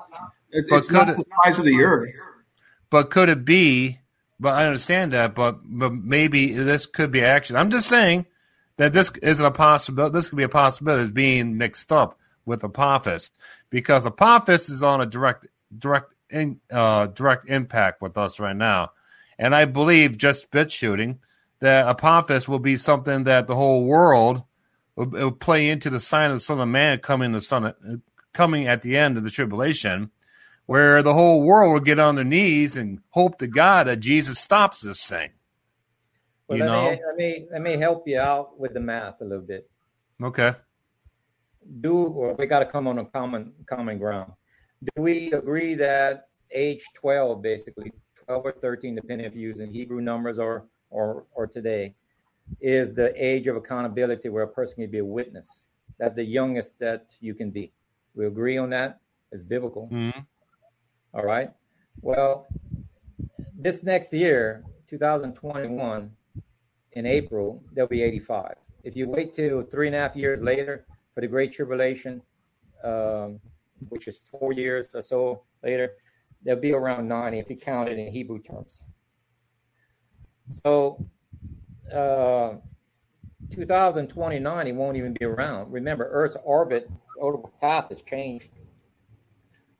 it, 0.51 0.65
it's 0.69 0.91
not 0.91 1.09
it, 1.09 1.17
the 1.17 1.25
size 1.43 1.57
of 1.57 1.65
the 1.65 1.81
earth. 1.81 2.13
But 2.91 3.09
could 3.09 3.29
it 3.29 3.43
be? 3.43 3.97
But 4.39 4.53
I 4.53 4.67
understand 4.67 5.13
that. 5.13 5.33
But 5.33 5.61
but 5.63 5.91
maybe 5.91 6.53
this 6.53 6.85
could 6.85 7.09
be 7.09 7.23
action. 7.23 7.55
I'm 7.55 7.71
just 7.71 7.89
saying 7.89 8.27
that 8.79 8.93
this 8.93 9.11
isn't 9.21 9.45
a 9.45 9.51
possibility. 9.51 10.13
This 10.13 10.29
could 10.29 10.37
be 10.37 10.43
a 10.43 10.49
possibility 10.49 11.03
as 11.03 11.11
being 11.11 11.57
mixed 11.57 11.91
up 11.91 12.17
with 12.45 12.63
Apophis 12.63 13.29
because 13.69 14.05
Apophis 14.05 14.69
is 14.69 14.81
on 14.81 15.01
a 15.01 15.05
direct 15.05 15.47
direct 15.77 16.13
in, 16.29 16.61
uh, 16.71 17.07
direct 17.07 17.49
impact 17.49 18.01
with 18.01 18.17
us 18.17 18.39
right 18.39 18.55
now, 18.55 18.91
and 19.37 19.53
I 19.53 19.65
believe 19.65 20.17
just 20.17 20.49
bit 20.49 20.71
shooting 20.71 21.19
that 21.59 21.89
Apophis 21.89 22.47
will 22.47 22.59
be 22.59 22.77
something 22.77 23.25
that 23.25 23.47
the 23.47 23.55
whole 23.55 23.83
world 23.83 24.43
will, 24.95 25.07
will 25.07 25.31
play 25.31 25.69
into 25.69 25.89
the 25.89 25.99
sign 25.99 26.31
of 26.31 26.37
the 26.37 26.41
Son 26.41 26.61
of 26.61 26.69
Man 26.69 26.99
coming 26.99 27.33
the 27.33 27.41
Son 27.41 28.01
coming 28.31 28.67
at 28.67 28.81
the 28.81 28.95
end 28.95 29.17
of 29.17 29.25
the 29.25 29.29
tribulation 29.29 30.09
where 30.67 31.03
the 31.03 31.13
whole 31.13 31.41
world 31.41 31.73
will 31.73 31.81
get 31.81 31.99
on 31.99 32.15
their 32.15 32.23
knees 32.23 32.77
and 32.77 33.01
hope 33.09 33.39
to 33.39 33.47
God 33.47 33.87
that 33.87 33.99
Jesus 33.99 34.39
stops 34.39 34.81
this 34.81 35.05
thing. 35.05 35.31
Well, 36.49 36.57
you 36.57 36.65
let 36.65 36.71
know? 36.71 36.91
me, 36.91 36.99
let 37.05 37.15
me 37.15 37.47
let 37.51 37.61
me 37.61 37.77
help 37.77 38.07
you 38.07 38.19
out 38.19 38.59
with 38.59 38.73
the 38.73 38.79
math 38.79 39.21
a 39.21 39.23
little 39.23 39.45
bit. 39.45 39.69
Okay. 40.21 40.55
Do 41.79 42.35
we 42.37 42.47
got 42.47 42.59
to 42.59 42.65
come 42.65 42.87
on 42.87 42.97
a 42.97 43.05
common 43.05 43.53
common 43.67 43.99
ground. 43.99 44.31
Do 44.83 45.01
we 45.03 45.31
agree 45.33 45.75
that 45.75 46.29
age 46.51 46.83
12, 46.95 47.41
basically 47.43 47.91
12 48.25 48.45
or 48.45 48.51
13, 48.51 48.95
depending 48.95 49.27
if 49.27 49.35
you're 49.35 49.47
using 49.47 49.71
Hebrew 49.71 50.01
numbers 50.01 50.39
or 50.39 50.65
or 50.89 51.25
or 51.33 51.45
today, 51.45 51.93
is 52.59 52.95
the 52.95 53.13
age 53.15 53.45
of 53.45 53.55
accountability 53.55 54.29
where 54.29 54.43
a 54.43 54.47
person 54.47 54.77
can 54.77 54.89
be 54.89 54.99
a 54.99 55.05
witness? 55.05 55.65
That's 55.99 56.15
the 56.15 56.23
youngest 56.23 56.79
that 56.79 57.13
you 57.19 57.35
can 57.35 57.51
be. 57.51 57.71
We 58.15 58.25
agree 58.25 58.57
on 58.57 58.71
that. 58.71 59.01
It's 59.31 59.43
biblical. 59.43 59.87
Mm-hmm. 59.91 60.21
All 61.13 61.23
right. 61.23 61.51
Well, 62.01 62.47
this 63.55 63.83
next 63.83 64.13
year, 64.13 64.63
2021, 64.89 66.11
in 66.93 67.05
April, 67.05 67.63
they'll 67.73 67.87
be 67.87 68.01
85. 68.01 68.55
If 68.83 68.95
you 68.95 69.07
wait 69.09 69.33
till 69.33 69.63
three 69.63 69.87
and 69.87 69.95
a 69.95 69.99
half 69.99 70.15
years 70.15 70.41
later 70.41 70.85
for 71.13 71.21
the 71.21 71.27
Great 71.27 71.53
Tribulation, 71.53 72.21
um, 72.83 73.39
which 73.89 74.07
is 74.07 74.19
four 74.29 74.53
years 74.53 74.93
or 74.95 75.01
so 75.01 75.43
later, 75.63 75.91
they'll 76.43 76.55
be 76.55 76.73
around 76.73 77.07
90 77.07 77.39
if 77.39 77.49
you 77.49 77.55
count 77.55 77.89
it 77.89 77.97
in 77.97 78.11
Hebrew 78.11 78.41
terms. 78.41 78.83
So, 80.63 81.05
uh, 81.93 82.55
2029, 83.51 84.65
he 84.65 84.71
won't 84.71 84.97
even 84.97 85.13
be 85.13 85.25
around. 85.25 85.71
Remember, 85.71 86.09
Earth's 86.11 86.37
orbit, 86.43 86.89
orbital 87.17 87.51
path 87.61 87.89
has 87.89 88.01
changed. 88.01 88.49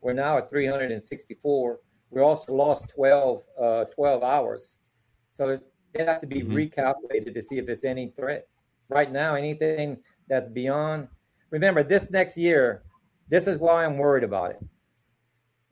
We're 0.02 0.14
now 0.14 0.38
at 0.38 0.50
364. 0.50 1.80
We 2.12 2.22
also 2.22 2.54
lost 2.54 2.90
12, 2.90 3.44
uh, 3.60 3.86
12 3.86 4.24
hours. 4.24 4.76
So 5.32 5.60
they 5.94 6.04
have 6.06 6.22
to 6.22 6.28
be 6.28 6.42
Mhm. 6.42 6.72
recalculated 6.72 7.34
to 7.34 7.42
see 7.42 7.58
if 7.58 7.68
it's 7.70 7.86
any 7.86 8.10
threat. 8.10 8.48
Right 8.90 9.12
now, 9.12 9.36
anything 9.36 10.04
that's 10.28 10.48
beyond. 10.48 11.08
Remember, 11.52 11.84
this 11.84 12.10
next 12.10 12.38
year, 12.38 12.84
this 13.28 13.48
is 13.48 13.58
why 13.58 13.86
I'm 13.86 13.98
worried 13.98 14.24
about 14.24 14.52
it. 14.52 14.62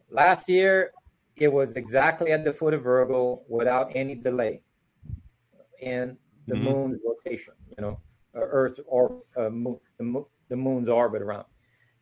Last 0.09 0.47
year, 0.49 0.93
it 1.35 1.51
was 1.51 1.73
exactly 1.75 2.31
at 2.31 2.43
the 2.43 2.53
foot 2.53 2.73
of 2.73 2.83
Virgo 2.83 3.43
without 3.47 3.91
any 3.95 4.15
delay 4.15 4.61
in 5.79 6.17
the 6.47 6.55
Mhm. 6.55 6.61
moon's 6.61 7.01
rotation, 7.05 7.53
you 7.69 7.81
know, 7.81 7.99
uh, 8.35 8.39
Earth 8.39 8.79
or 8.87 9.23
uh, 9.35 9.49
moon, 9.49 9.79
the, 9.97 10.25
the 10.49 10.55
moon's 10.55 10.89
orbit 10.89 11.21
around. 11.21 11.45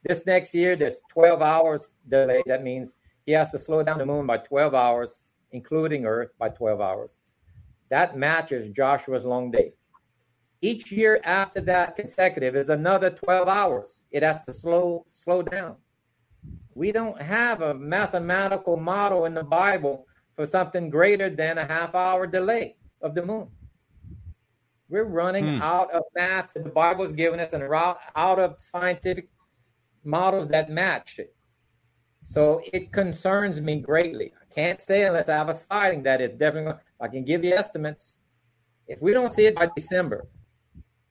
This 0.04 0.26
next 0.26 0.54
year, 0.54 0.76
there's 0.76 1.00
12 1.10 1.42
hours 1.42 1.94
delay. 2.08 2.44
That 2.46 2.64
means 2.64 2.98
he 3.26 3.32
has 3.34 3.52
to 3.52 3.60
slow 3.60 3.84
down 3.84 3.98
the 3.98 4.06
moon 4.06 4.26
by 4.28 4.38
12 4.38 4.74
hours, 4.76 5.26
including 5.52 6.06
Earth 6.06 6.32
by 6.38 6.50
12 6.50 6.80
hours. 6.80 7.22
That 7.90 8.18
matches 8.18 8.70
Joshua's 8.70 9.26
long 9.26 9.52
day. 9.52 9.74
Each 10.62 10.92
year 10.92 11.20
after 11.24 11.62
that 11.62 11.96
consecutive 11.96 12.56
is 12.56 12.70
another 12.70 13.10
12 13.12 13.48
hours. 13.48 14.02
It 14.12 14.24
has 14.24 14.46
to 14.46 14.54
slow 14.54 15.06
slow 15.12 15.42
down. 15.44 15.76
We 16.74 16.92
don't 16.92 17.22
have 17.22 17.62
a 17.62 17.74
mathematical 17.74 18.76
model 18.78 19.26
in 19.26 19.34
the 19.34 19.44
Bible 19.44 20.08
for 20.36 20.46
something 20.46 20.90
greater 20.90 21.30
than 21.30 21.58
a 21.58 21.66
half 21.66 21.94
hour 21.96 22.26
delay 22.28 22.78
of 23.02 23.16
the 23.16 23.26
moon. 23.26 23.48
We're 24.90 25.06
running 25.06 25.58
Hmm. 25.58 25.62
out 25.62 25.92
of 25.92 26.04
math 26.16 26.54
that 26.54 26.64
the 26.64 26.70
Bible's 26.70 27.14
given 27.14 27.40
us 27.40 27.54
and 27.54 27.64
out 27.64 28.40
of 28.40 28.56
scientific 28.62 29.30
models 30.04 30.48
that 30.50 30.70
match 30.70 31.20
it. 31.20 31.35
So 32.26 32.62
it 32.74 32.92
concerns 32.92 33.62
me 33.62 33.78
greatly. 33.80 34.34
I 34.42 34.54
can't 34.54 34.82
say 34.82 35.06
unless 35.06 35.30
I 35.30 35.36
have 35.36 35.48
a 35.48 35.54
sighting 35.54 36.04
that 36.04 36.22
is 36.22 36.32
definitely. 36.32 36.74
I 37.00 37.08
can 37.08 37.24
give 37.24 37.46
you 37.46 37.54
estimates. 37.54 38.16
If 38.88 39.02
we 39.02 39.14
don't 39.14 39.32
see 39.32 39.46
it 39.46 39.56
by 39.56 39.70
December, 39.76 40.28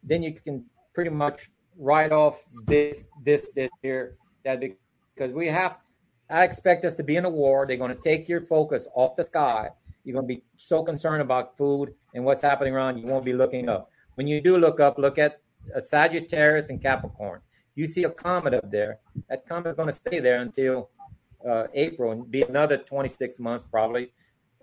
then 0.02 0.22
you 0.22 0.34
can 0.34 0.64
pretty 0.92 1.10
much 1.10 1.50
write 1.78 2.12
off 2.12 2.44
this, 2.66 3.08
this, 3.24 3.48
this 3.54 3.70
year. 3.82 4.16
that 4.44 4.60
because 4.60 5.32
we 5.32 5.46
have. 5.46 5.78
I 6.28 6.42
expect 6.42 6.84
us 6.84 6.96
to 6.96 7.04
be 7.04 7.16
in 7.16 7.24
a 7.24 7.30
war. 7.30 7.64
They're 7.66 7.76
going 7.76 7.94
to 7.94 8.00
take 8.00 8.28
your 8.28 8.40
focus 8.40 8.88
off 8.94 9.14
the 9.14 9.24
sky. 9.24 9.70
You're 10.04 10.14
going 10.14 10.26
to 10.26 10.34
be 10.34 10.42
so 10.56 10.82
concerned 10.82 11.22
about 11.22 11.56
food 11.56 11.94
and 12.14 12.24
what's 12.24 12.42
happening 12.42 12.74
around. 12.74 12.98
You 12.98 13.06
won't 13.06 13.24
be 13.24 13.32
looking 13.32 13.68
up. 13.68 13.90
When 14.16 14.26
you 14.26 14.40
do 14.40 14.58
look 14.58 14.80
up, 14.80 14.98
look 14.98 15.18
at 15.18 15.40
a 15.74 15.80
Sagittarius 15.80 16.70
and 16.70 16.82
Capricorn. 16.82 17.40
You 17.74 17.86
see 17.86 18.04
a 18.04 18.10
comet 18.10 18.54
up 18.54 18.70
there. 18.70 19.00
That 19.28 19.46
comet 19.46 19.70
is 19.70 19.74
going 19.74 19.88
to 19.88 19.94
stay 19.94 20.20
there 20.20 20.40
until 20.40 20.90
uh, 21.48 21.66
April 21.74 22.12
and 22.12 22.30
be 22.30 22.42
another 22.42 22.78
26 22.78 23.38
months 23.38 23.64
probably. 23.64 24.10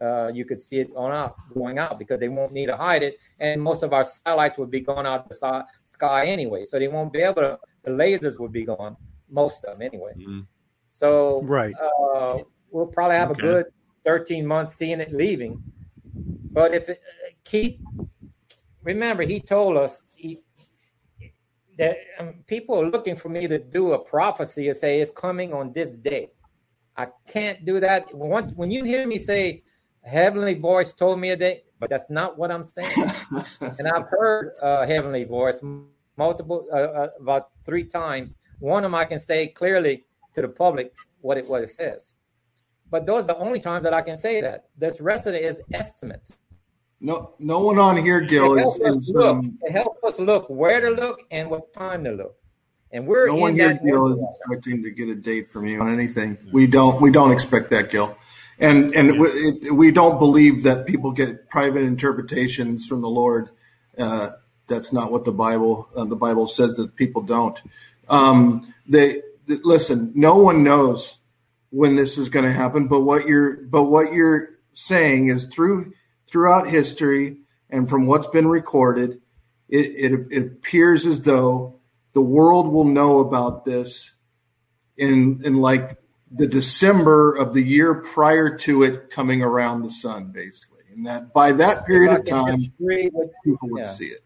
Uh, 0.02 0.32
you 0.34 0.45
could 0.45 0.60
see 0.60 0.80
it 0.80 0.90
on 0.95 1.12
out, 1.12 1.36
going 1.53 1.78
out 1.78 1.99
because 1.99 2.20
they 2.20 2.28
won't 2.28 2.52
need 2.52 2.66
to 2.66 2.76
hide 2.76 3.03
it, 3.03 3.18
and 3.40 3.62
most 3.62 3.84
of 3.84 3.94
our 3.94 4.03
satellites 4.03 4.58
would 4.58 4.72
be 4.72 4.80
going 4.82 5.06
out 5.06 5.30
the 5.30 5.36
si- 5.36 5.68
sky 5.86 6.26
anyway, 6.26 6.66
so 6.66 6.80
they 6.80 6.88
won't 6.88 7.14
be 7.14 7.22
able 7.22 7.36
to. 7.36 7.60
The 7.84 7.91
lasers 7.91 8.40
would 8.40 8.52
be 8.52 8.66
gone, 8.66 8.98
most 9.30 9.64
of 9.66 9.78
them 9.78 9.84
anyway. 9.91 10.14
Mhm. 10.18 10.48
So 10.90 11.41
Right. 11.44 11.76
uh, 11.80 12.40
we'll 12.74 12.88
probably 12.88 13.18
have 13.18 13.30
Okay. 13.32 13.40
a 13.40 13.41
good 13.41 13.66
13 14.06 14.44
months 14.45 14.74
seeing 14.76 14.99
it 15.02 15.14
leaving. 15.14 15.62
But 16.52 16.74
if 16.74 16.90
it, 16.90 16.99
keep, 17.44 17.80
remember, 18.84 19.22
he 19.24 19.40
told 19.40 19.78
us 19.78 20.03
he, 20.16 20.40
that 21.78 21.98
um, 22.20 22.44
people 22.48 22.80
are 22.82 22.90
looking 22.90 23.16
for 23.16 23.30
me 23.30 23.48
to 23.48 23.60
do 23.60 23.94
a 23.94 23.99
prophecy 23.99 24.68
and 24.68 24.76
say 24.78 24.99
it's 24.99 25.12
coming 25.12 25.53
on 25.53 25.72
this 25.74 25.91
day. 25.91 26.32
I 26.97 27.07
can't 27.27 27.65
do 27.65 27.80
that. 27.80 28.13
When, 28.13 28.49
when 28.49 28.72
you 28.72 28.84
hear 28.84 29.07
me 29.07 29.18
say, 29.18 29.63
Heavenly 30.03 30.55
voice 30.55 30.93
told 30.93 31.19
me 31.19 31.30
a 31.30 31.38
day, 31.38 31.63
but 31.80 31.89
that's 31.89 32.09
not 32.09 32.38
what 32.38 32.51
I'm 32.51 32.63
saying. 32.63 32.91
and 33.61 33.88
I've 33.88 34.07
heard 34.09 34.53
uh, 34.61 34.85
Heavenly 34.88 35.23
voice 35.26 35.59
multiple, 36.18 36.68
uh, 36.73 36.76
uh, 36.76 37.07
about 37.19 37.49
three 37.65 37.84
times. 37.84 38.35
One 38.59 38.84
of 38.84 38.91
them 38.91 38.95
I 38.95 39.05
can 39.05 39.19
say 39.19 39.47
clearly 39.47 40.05
to 40.34 40.41
the 40.41 40.49
public 40.49 40.93
what 41.22 41.38
it 41.38 41.47
what 41.47 41.61
it 41.61 41.69
says. 41.69 42.13
But 42.89 43.05
those 43.05 43.23
are 43.23 43.27
the 43.27 43.38
only 43.38 43.59
times 43.59 43.84
that 43.84 43.93
I 43.93 44.01
can 44.01 44.18
say 44.18 44.41
that. 44.41 44.65
This 44.77 44.99
rest 44.99 45.27
of 45.27 45.34
it 45.35 45.43
is 45.43 45.61
estimates. 45.73 46.38
No, 46.99 47.34
no 47.39 47.59
one 47.59 47.80
on 47.80 47.97
here, 47.97 48.22
Gil, 48.22 48.57
It 48.57 48.61
is, 48.61 48.76
is 48.76 49.11
look. 49.15 49.38
um, 49.38 49.57
It 49.63 49.72
helps 49.72 50.03
us 50.03 50.19
look 50.19 50.47
where 50.49 50.81
to 50.81 50.89
look 50.89 51.22
and 51.31 51.49
what 51.49 51.73
time 51.73 52.03
to 52.03 52.11
look. 52.11 52.35
And 52.93 53.07
we're 53.07 53.27
no 53.27 53.35
one 53.35 53.51
in 53.51 53.55
here, 53.57 53.68
that. 53.69 53.85
Gil, 53.85 54.13
is 54.13 54.23
expecting 54.23 54.84
to 54.84 54.91
get 54.91 55.07
a 55.07 55.15
date 55.15 55.49
from 55.49 55.65
you 55.65 55.80
on 55.81 55.93
anything. 55.93 56.38
We 56.51 56.68
don't. 56.68 57.01
We 57.01 57.11
don't 57.11 57.31
expect 57.31 57.69
that, 57.69 57.89
Gil. 57.89 58.18
And 58.59 58.93
and 58.93 59.19
we, 59.19 59.27
it, 59.27 59.76
we 59.76 59.91
don't 59.91 60.19
believe 60.19 60.63
that 60.63 60.85
people 60.85 61.11
get 61.11 61.49
private 61.49 61.84
interpretations 61.84 62.85
from 62.88 63.01
the 63.01 63.09
Lord. 63.09 63.49
Uh, 63.97 64.30
that's 64.68 64.91
not 64.91 65.11
what 65.11 65.26
the 65.26 65.31
Bible 65.31 65.89
uh, 65.95 66.03
the 66.03 66.15
Bible 66.15 66.47
says 66.47 66.76
that 66.76 66.95
people 66.95 67.22
don't. 67.22 67.59
Um, 68.09 68.73
they 68.88 69.22
th- 69.47 69.61
listen. 69.63 70.11
No 70.15 70.38
one 70.38 70.63
knows 70.63 71.18
when 71.69 71.95
this 71.95 72.18
is 72.18 72.30
going 72.30 72.45
to 72.45 72.51
happen, 72.51 72.88
but 72.88 73.01
what 73.01 73.26
you're 73.26 73.55
but 73.55 73.84
what 73.84 74.13
you're 74.13 74.49
saying 74.73 75.30
is 75.30 75.47
through 75.47 75.93
throughout 76.27 76.69
history 76.69 77.38
and 77.69 77.89
from 77.89 78.05
what's 78.05 78.27
been 78.27 78.47
recorded, 78.47 79.22
it, 79.69 80.11
it, 80.11 80.27
it 80.30 80.45
appears 80.45 81.05
as 81.05 81.22
though 81.22 81.80
the 82.13 82.21
world 82.21 82.71
will 82.71 82.85
know 82.85 83.19
about 83.19 83.65
this 83.65 84.13
in 84.97 85.41
in 85.43 85.57
like 85.57 85.97
the 86.31 86.47
December 86.47 87.35
of 87.35 87.53
the 87.53 87.61
year 87.61 87.95
prior 87.95 88.55
to 88.57 88.83
it 88.83 89.09
coming 89.09 89.41
around 89.41 89.83
the 89.83 89.91
sun, 89.91 90.31
basically, 90.31 90.83
and 90.91 91.05
that 91.05 91.33
by 91.33 91.51
that 91.51 91.85
period 91.85 92.13
of 92.13 92.25
time, 92.25 92.57
disagree 92.57 93.09
with- 93.13 93.31
people 93.43 93.69
would 93.69 93.83
yeah. 93.83 93.91
see 93.91 94.05
it. 94.05 94.21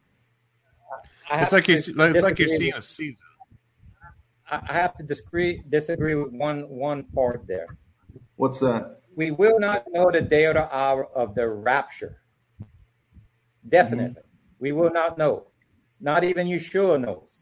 It's 1.32 1.52
like 1.52 1.66
to 1.66 1.72
you. 1.72 1.78
It's 1.78 2.22
like 2.22 2.38
you're 2.38 2.50
seeing 2.50 2.74
a 2.74 2.82
season. 2.82 3.18
I 4.50 4.62
I 4.70 4.74
have 4.74 4.96
to 4.98 5.04
disagree 5.04 5.64
disagree 5.70 6.16
with 6.16 6.32
one 6.32 6.70
one 6.70 7.04
part 7.04 7.48
there. 7.48 7.78
What's 8.36 8.60
that? 8.60 9.00
We 9.16 9.32
will 9.32 9.60
not 9.60 9.86
know 9.92 10.12
the 10.12 10.22
day 10.22 10.46
or 10.46 10.54
the 10.54 10.76
hour 10.76 11.06
of 11.16 11.36
the 11.36 11.50
rapture. 11.50 12.22
Definitely, 13.68 14.22
mm-hmm. 14.22 14.60
we 14.60 14.72
will 14.72 14.92
not 14.92 15.18
know. 15.18 15.48
Not 16.00 16.24
even 16.24 16.48
Yeshua 16.48 17.02
knows. 17.02 17.35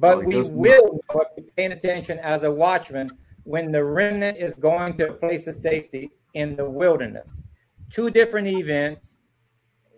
But 0.00 0.16
Well, 0.16 0.26
we 0.26 0.34
doesn't 0.34 0.56
will 0.56 1.00
be 1.36 1.42
paying 1.56 1.72
attention 1.72 2.18
as 2.20 2.42
a 2.42 2.50
watchman 2.50 3.10
when 3.44 3.70
the 3.70 3.84
remnant 3.84 4.38
is 4.38 4.54
going 4.54 4.96
to 4.96 5.10
a 5.10 5.12
place 5.12 5.46
of 5.46 5.54
safety 5.56 6.10
in 6.32 6.56
the 6.56 6.68
wilderness. 6.68 7.46
Two 7.90 8.08
different 8.10 8.48
events, 8.48 9.16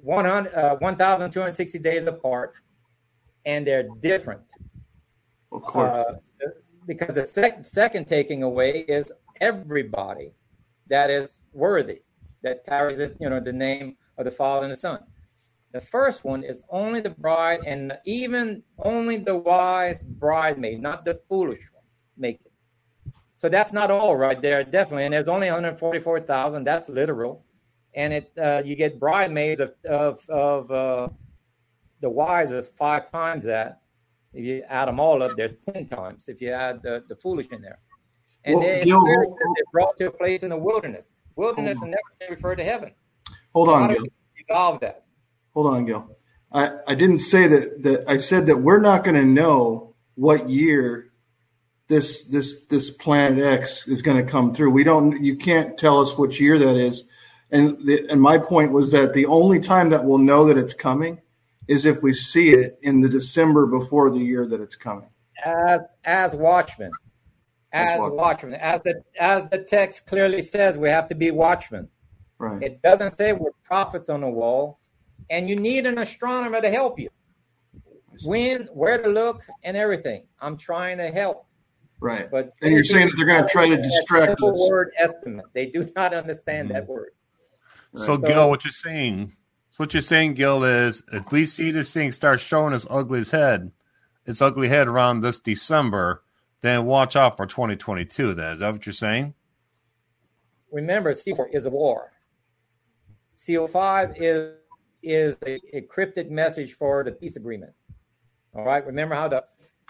100, 0.01 0.53
uh, 0.55 0.77
1,260 0.79 1.79
days 1.79 2.07
apart, 2.07 2.61
and 3.45 3.65
they're 3.65 3.91
different. 4.03 4.43
Of 5.53 5.63
course. 5.63 5.89
Uh, 5.89 6.15
because 6.85 7.15
the 7.15 7.25
sec- 7.27 7.65
second 7.65 8.07
taking 8.07 8.43
away 8.43 8.81
is 8.89 9.13
everybody 9.41 10.35
that 10.89 11.11
is 11.11 11.39
worthy, 11.53 12.03
that 12.43 12.67
carries 12.67 12.97
this, 12.97 13.13
you 13.21 13.31
know, 13.31 13.39
the 13.39 13.53
name 13.53 13.97
of 14.19 14.25
the 14.25 14.33
Father 14.33 14.65
and 14.65 14.73
the 14.73 14.77
Son. 14.77 14.99
The 15.73 15.81
first 15.81 16.25
one 16.25 16.43
is 16.45 16.65
only 16.71 17.01
the 17.01 17.11
bride, 17.11 17.61
and 17.67 17.97
even 18.05 18.63
only 18.79 19.17
the 19.17 19.37
wise 19.37 20.03
bridesmaid, 20.03 20.81
not 20.83 21.05
the 21.05 21.21
foolish 21.29 21.63
one, 21.73 21.85
make 22.17 22.41
it. 22.45 22.53
So 23.35 23.49
that's 23.49 23.73
not 23.73 23.91
all 23.91 24.17
right 24.17 24.41
there, 24.41 24.63
definitely. 24.65 25.05
And 25.07 25.15
there's 25.15 25.29
only 25.29 25.47
144,000. 25.49 26.65
That's 26.65 26.89
literal. 26.89 27.45
and 27.95 28.13
it 28.13 28.33
uh, 28.39 28.63
you 28.65 28.77
get 28.77 28.99
bridesmaids 29.01 29.61
of 29.61 29.75
of, 29.89 30.29
of 30.31 30.71
uh, 30.71 31.09
the 32.01 32.11
wives 32.11 32.51
of 32.51 32.69
five 32.77 33.11
times 33.11 33.45
that. 33.45 33.81
If 34.35 34.45
you 34.47 34.63
add 34.69 34.89
them 34.89 34.99
all 34.99 35.23
up, 35.23 35.33
there's 35.37 35.53
ten 35.65 35.89
times. 35.89 36.29
If 36.29 36.41
you 36.41 36.51
add 36.53 36.83
the, 36.83 37.05
the 37.09 37.17
foolish 37.17 37.49
in 37.51 37.61
there, 37.61 37.81
and 38.45 38.55
well, 38.57 38.65
they, 38.67 38.85
they're 38.85 39.65
brought 39.73 39.97
to 39.99 40.07
a 40.07 40.11
place 40.11 40.43
in 40.43 40.51
the 40.51 40.57
wilderness. 40.57 41.11
Wilderness 41.37 41.79
and 41.83 41.91
never 41.91 42.31
refer 42.35 42.55
to 42.57 42.65
heaven. 42.65 42.93
Hold 43.55 43.69
on, 43.69 43.93
Gil. 43.93 44.05
Resolve 44.39 44.81
that. 44.81 45.05
Hold 45.55 45.67
on, 45.67 45.85
Gil. 45.87 46.17
I, 46.53 46.71
I 46.87 46.95
didn't 46.95 47.21
say 47.21 47.47
that 47.47 47.83
that 47.83 48.05
I 48.09 48.19
said 48.19 48.47
that 48.47 48.59
we're 48.59 48.81
not 48.81 49.05
going 49.05 49.17
to 49.17 49.25
know 49.25 49.95
what 50.15 50.51
year 50.51 51.13
this 51.89 52.25
this 52.25 52.65
this 52.71 52.91
planet 52.91 53.45
X 53.45 53.87
is 53.89 54.03
going 54.03 54.25
to 54.25 54.31
come 54.31 54.55
through. 54.55 54.71
We 54.71 54.85
don't. 54.85 55.23
You 55.23 55.37
can't 55.37 55.79
tell 55.79 56.01
us 56.01 56.17
which 56.17 56.41
year 56.41 56.59
that 56.59 56.77
is. 56.77 57.05
And 57.51 57.77
the, 57.85 58.07
and 58.09 58.21
my 58.21 58.39
point 58.39 58.73
was 58.73 58.93
that 58.93 59.13
the 59.13 59.27
only 59.27 59.61
time 59.61 59.91
that 59.91 60.05
we'll 60.05 60.19
know 60.19 60.47
that 60.47 60.57
it's 60.57 60.73
coming 60.73 61.21
is 61.69 61.85
if 61.85 62.03
we 62.03 62.15
see 62.15 62.51
it 62.51 62.79
in 62.83 63.01
the 63.01 63.09
December 63.09 63.67
before 63.67 64.11
the 64.11 64.21
year 64.21 64.47
that 64.47 64.61
it's 64.61 64.77
coming. 64.77 65.09
As 65.45 65.81
as 66.05 66.35
watchmen, 66.35 66.91
as, 67.73 68.01
as 68.01 68.11
watchmen, 68.11 68.55
as 68.55 68.81
the 68.83 69.03
as 69.19 69.49
the 69.51 69.59
text 69.59 70.07
clearly 70.07 70.41
says, 70.41 70.79
we 70.79 70.89
have 70.89 71.09
to 71.09 71.15
be 71.15 71.31
watchmen. 71.31 71.89
Right. 72.39 72.63
It 72.63 72.83
doesn't 72.83 73.19
say 73.19 73.33
we're 73.33 73.51
prophets 73.65 74.09
on 74.09 74.23
the 74.23 74.29
wall, 74.29 74.79
and 75.31 75.49
you 75.49 75.57
need 75.57 75.87
an 75.87 75.99
astronomer 75.99 76.61
to 76.61 76.71
help 76.71 76.99
you. 76.99 77.09
When, 78.25 78.69
where 78.75 79.03
to 79.03 79.09
look, 79.09 79.43
and 79.65 79.77
everything. 79.77 80.27
I'm 80.41 80.57
trying 80.57 80.99
to 80.99 81.09
help. 81.11 81.47
Right. 81.99 82.31
But 82.31 82.53
and 82.63 82.73
you're 82.73 82.85
saying 82.85 83.09
that 83.09 83.17
they're 83.17 83.27
going 83.27 83.43
to 83.43 83.49
try 83.49 83.69
to 83.69 83.77
distract 83.77 84.43
us. 84.43 84.69
Word 84.69 84.91
estimate. 84.99 85.47
They 85.55 85.67
do 85.67 85.91
not 85.97 86.13
understand 86.13 86.69
mm-hmm. 86.69 86.75
that 86.75 86.89
word. 86.89 87.11
Right. 87.93 88.05
So, 88.05 88.17
Gil, 88.17 88.51
what 88.51 88.65
you're 88.65 88.73
saying, 88.73 89.37
so 89.71 89.77
what 89.77 89.95
you're 89.95 90.01
saying, 90.01 90.35
Gil, 90.35 90.65
is 90.65 91.03
if 91.13 91.31
we 91.31 91.47
see 91.47 91.71
this 91.71 91.93
thing 91.93 92.11
start 92.11 92.41
showing 92.41 92.75
its 92.75 92.87
ugly 92.91 93.25
head, 93.25 93.71
its 94.27 94.43
ugly 94.43 94.69
head 94.69 94.89
around 94.89 95.21
this 95.21 95.41
December, 95.41 96.23
then 96.61 96.87
watch 96.87 97.17
out 97.17 97.37
for 97.37 97.47
2022. 97.47 98.35
Then 98.35 98.53
is 98.53 98.61
that 98.61 98.73
what 98.73 98.85
you're 98.85 98.93
saying? 98.93 99.35
Remember, 100.73 101.13
C4 101.13 101.55
is 101.55 101.67
a 101.67 101.71
war. 101.71 102.13
CO5 103.39 104.15
is 104.17 104.55
is 105.03 105.37
a 105.47 105.59
encrypted 105.75 106.31
message 106.31 106.75
for 106.75 107.05
the 107.05 107.13
peace 107.13 107.37
agreement. 107.37 107.73
All 108.55 108.65
right. 108.65 108.85
Remember 108.87 109.15
how 109.15 109.29
the 109.29 109.45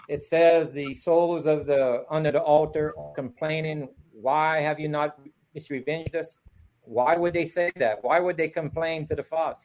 it 0.09 0.21
says 0.21 0.71
the 0.71 0.93
souls 0.93 1.45
of 1.45 1.65
the 1.65 2.03
under 2.09 2.31
the 2.31 2.41
altar 2.41 2.93
complaining, 3.15 3.89
why 4.11 4.59
have 4.59 4.79
you 4.79 4.89
not 4.89 5.19
misrevenged 5.55 6.15
us? 6.15 6.37
Why 6.81 7.15
would 7.15 7.33
they 7.33 7.45
say 7.45 7.71
that? 7.77 8.03
Why 8.03 8.19
would 8.19 8.37
they 8.37 8.49
complain 8.49 9.07
to 9.07 9.15
the 9.15 9.23
Father? 9.23 9.57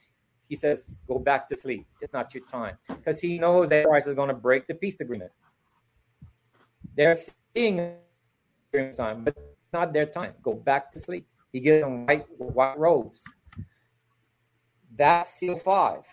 He 0.47 0.55
says, 0.55 0.89
Go 1.07 1.19
back 1.19 1.49
to 1.49 1.55
sleep. 1.55 1.85
It's 2.01 2.13
not 2.13 2.33
your 2.33 2.43
time. 2.45 2.77
Because 2.87 3.19
he 3.19 3.37
knows 3.37 3.69
that 3.69 3.85
Christ 3.85 4.07
is 4.07 4.15
going 4.15 4.29
to 4.29 4.35
break 4.35 4.67
the 4.67 4.73
peace 4.73 4.99
agreement. 4.99 5.31
They're 6.95 7.15
seeing 7.55 7.95
time, 8.97 9.23
but 9.23 9.35
it's 9.37 9.73
not 9.73 9.93
their 9.93 10.05
time. 10.05 10.33
Go 10.41 10.53
back 10.53 10.91
to 10.91 10.99
sleep. 10.99 11.27
He 11.51 11.59
gives 11.59 11.81
them 11.83 12.05
white, 12.05 12.25
white 12.37 12.77
robes. 12.77 13.23
That's 14.99 15.39
CO 15.39 15.55
five. 15.55 16.03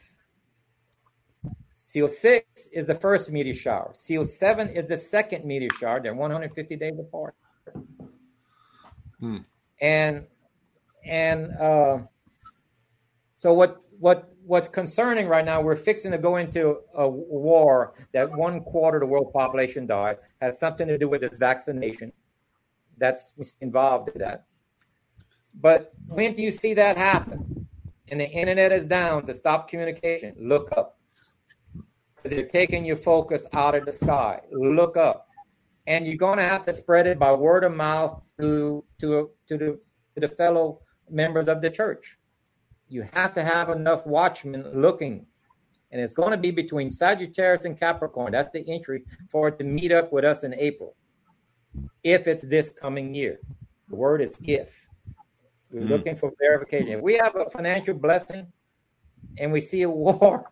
CO6 1.75 2.43
is 2.73 2.87
the 2.87 2.95
first 2.95 3.33
meteor 3.33 3.55
shower. 3.55 3.91
CO7 3.93 4.77
is 4.77 4.87
the 4.87 4.97
second 4.97 5.45
meteor 5.45 5.71
shower. 5.81 6.01
They're 6.01 6.15
150 6.15 6.77
days 6.77 6.95
apart. 6.99 7.35
Hmm. 9.19 9.39
And 9.81 10.27
and 11.05 11.53
uh, 11.61 11.99
so 13.35 13.53
what 13.53 13.79
what 13.99 14.31
what's 14.45 14.69
concerning 14.69 15.27
right 15.27 15.45
now? 15.45 15.61
We're 15.61 15.75
fixing 15.75 16.13
to 16.13 16.19
go 16.19 16.37
into 16.37 16.79
a 16.95 17.09
war 17.09 17.95
that 18.13 18.31
one 18.31 18.61
quarter 18.61 18.99
of 18.99 19.01
the 19.01 19.07
world 19.07 19.33
population 19.33 19.89
died 19.89 20.19
has 20.41 20.61
something 20.61 20.87
to 20.87 20.97
do 20.97 21.09
with 21.09 21.23
this 21.23 21.39
vaccination. 21.39 22.13
That's 22.99 23.35
involved 23.61 24.11
in 24.15 24.21
that. 24.21 24.45
But 25.61 25.93
when 26.07 26.35
do 26.35 26.43
you 26.43 26.53
see 26.53 26.73
that 26.75 26.97
happen? 26.97 27.56
And 28.09 28.21
the 28.21 28.29
internet 28.31 28.73
is 28.73 28.85
down 28.85 29.27
to 29.27 29.35
stop 29.35 29.69
communication. 29.69 30.35
Look 30.39 30.71
up. 30.77 30.99
Because 32.15 32.31
they're 32.31 32.47
taking 32.47 32.85
your 32.85 32.97
focus 32.97 33.47
out 33.53 33.75
of 33.75 33.85
the 33.85 33.93
sky. 33.93 34.41
Look 34.51 34.97
up. 34.97 35.29
And 35.87 36.07
you're 36.07 36.17
going 36.17 36.39
to 36.39 36.45
have 36.45 36.65
to 36.67 36.73
spread 36.73 37.07
it 37.07 37.19
by 37.19 37.33
word 37.33 37.65
of 37.65 37.75
mouth 37.75 38.23
to, 38.41 38.85
to, 39.01 39.31
to, 39.49 39.59
the, 39.59 39.81
to 40.15 40.21
the 40.21 40.29
fellow 40.29 40.81
members 41.11 41.49
of 41.49 41.61
the 41.61 41.71
church. 41.71 42.17
You 42.89 43.07
have 43.13 43.35
to 43.35 43.43
have 43.43 43.69
enough 43.69 44.07
watchmen 44.07 44.65
looking. 44.75 45.27
And 45.91 46.01
it's 46.01 46.13
going 46.13 46.33
to 46.33 46.37
be 46.37 46.51
between 46.51 46.91
Sagittarius 46.91 47.65
and 47.65 47.79
Capricorn. 47.79 48.33
That's 48.33 48.53
the 48.53 48.69
entry 48.69 49.05
for 49.31 49.49
it 49.49 49.59
to 49.59 49.65
meet 49.65 49.93
up 49.93 50.13
with 50.13 50.25
us 50.25 50.43
in 50.45 50.55
April. 50.55 50.95
If 52.03 52.27
it's 52.27 52.47
this 52.47 52.71
coming 52.71 53.15
year. 53.15 53.41
The 53.89 53.97
word 53.97 54.21
is 54.21 54.37
if. 54.43 54.69
We're 55.71 55.83
mm. 55.83 55.89
looking 55.89 56.17
for 56.17 56.33
verification. 56.39 56.89
If 56.89 57.01
we 57.01 57.15
have 57.15 57.35
a 57.37 57.51
financial 57.51 57.95
blessing 57.95 58.47
and 59.39 59.53
we 59.53 59.61
see 59.61 59.83
a 59.83 59.91
war, 59.91 60.51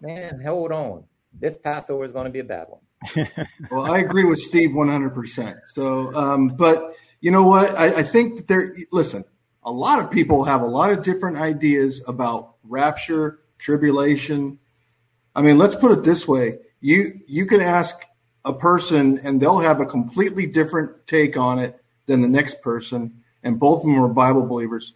man, 0.00 0.40
hold 0.44 0.72
on. 0.72 1.04
This 1.38 1.56
Passover 1.56 2.04
is 2.04 2.12
going 2.12 2.26
to 2.26 2.30
be 2.30 2.40
a 2.40 2.44
bad 2.44 2.66
one. 2.68 3.28
well, 3.70 3.90
I 3.90 3.98
agree 3.98 4.24
with 4.24 4.38
Steve 4.38 4.70
100%. 4.70 5.60
So, 5.66 6.14
um, 6.14 6.48
but 6.48 6.94
you 7.20 7.30
know 7.30 7.44
what? 7.44 7.76
I, 7.78 7.98
I 7.98 8.02
think 8.02 8.36
that 8.36 8.48
there, 8.48 8.76
listen, 8.92 9.24
a 9.64 9.72
lot 9.72 9.98
of 9.98 10.10
people 10.10 10.44
have 10.44 10.62
a 10.62 10.66
lot 10.66 10.90
of 10.90 11.02
different 11.02 11.38
ideas 11.38 12.02
about 12.06 12.56
rapture, 12.64 13.40
tribulation. 13.58 14.58
I 15.34 15.42
mean, 15.42 15.58
let's 15.58 15.74
put 15.74 15.92
it 15.92 16.04
this 16.04 16.28
way. 16.28 16.58
You, 16.80 17.20
you 17.26 17.46
can 17.46 17.60
ask 17.60 17.96
a 18.44 18.52
person 18.52 19.18
and 19.22 19.40
they'll 19.40 19.60
have 19.60 19.80
a 19.80 19.86
completely 19.86 20.46
different 20.46 21.06
take 21.06 21.36
on 21.36 21.58
it 21.58 21.80
than 22.06 22.20
the 22.20 22.28
next 22.28 22.60
person. 22.60 23.21
And 23.42 23.58
both 23.58 23.82
of 23.82 23.90
them 23.90 24.02
are 24.02 24.08
Bible 24.08 24.46
believers 24.46 24.94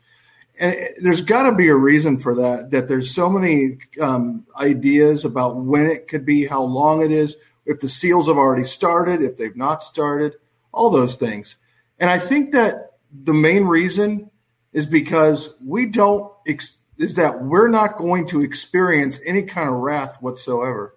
and 0.59 0.89
there's 0.99 1.21
got 1.21 1.49
to 1.49 1.55
be 1.55 1.69
a 1.69 1.75
reason 1.75 2.19
for 2.19 2.35
that. 2.35 2.71
That 2.71 2.89
there's 2.89 3.15
so 3.15 3.29
many 3.29 3.79
um, 4.01 4.47
ideas 4.57 5.25
about 5.25 5.57
when 5.57 5.87
it 5.87 6.09
could 6.09 6.25
be, 6.25 6.47
how 6.47 6.63
long 6.63 7.03
it 7.03 7.11
is, 7.11 7.37
if 7.65 7.81
the 7.81 7.89
seals 7.89 8.29
have 8.29 8.37
already 8.37 8.65
started, 8.65 9.23
if 9.23 9.37
they've 9.37 9.57
not 9.57 9.83
started, 9.83 10.35
all 10.73 10.91
those 10.91 11.17
things. 11.17 11.57
And 11.99 12.09
I 12.09 12.19
think 12.19 12.53
that 12.53 12.93
the 13.13 13.35
main 13.35 13.65
reason 13.65 14.31
is 14.73 14.87
because 14.87 15.51
we 15.65 15.87
don't 15.87 16.31
ex- 16.47 16.77
is 16.99 17.15
that 17.15 17.43
we're 17.43 17.69
not 17.69 17.99
going 17.99 18.27
to 18.29 18.41
experience 18.41 19.21
any 19.27 19.43
kind 19.43 19.69
of 19.69 19.77
wrath 19.77 20.17
whatsoever. 20.21 20.97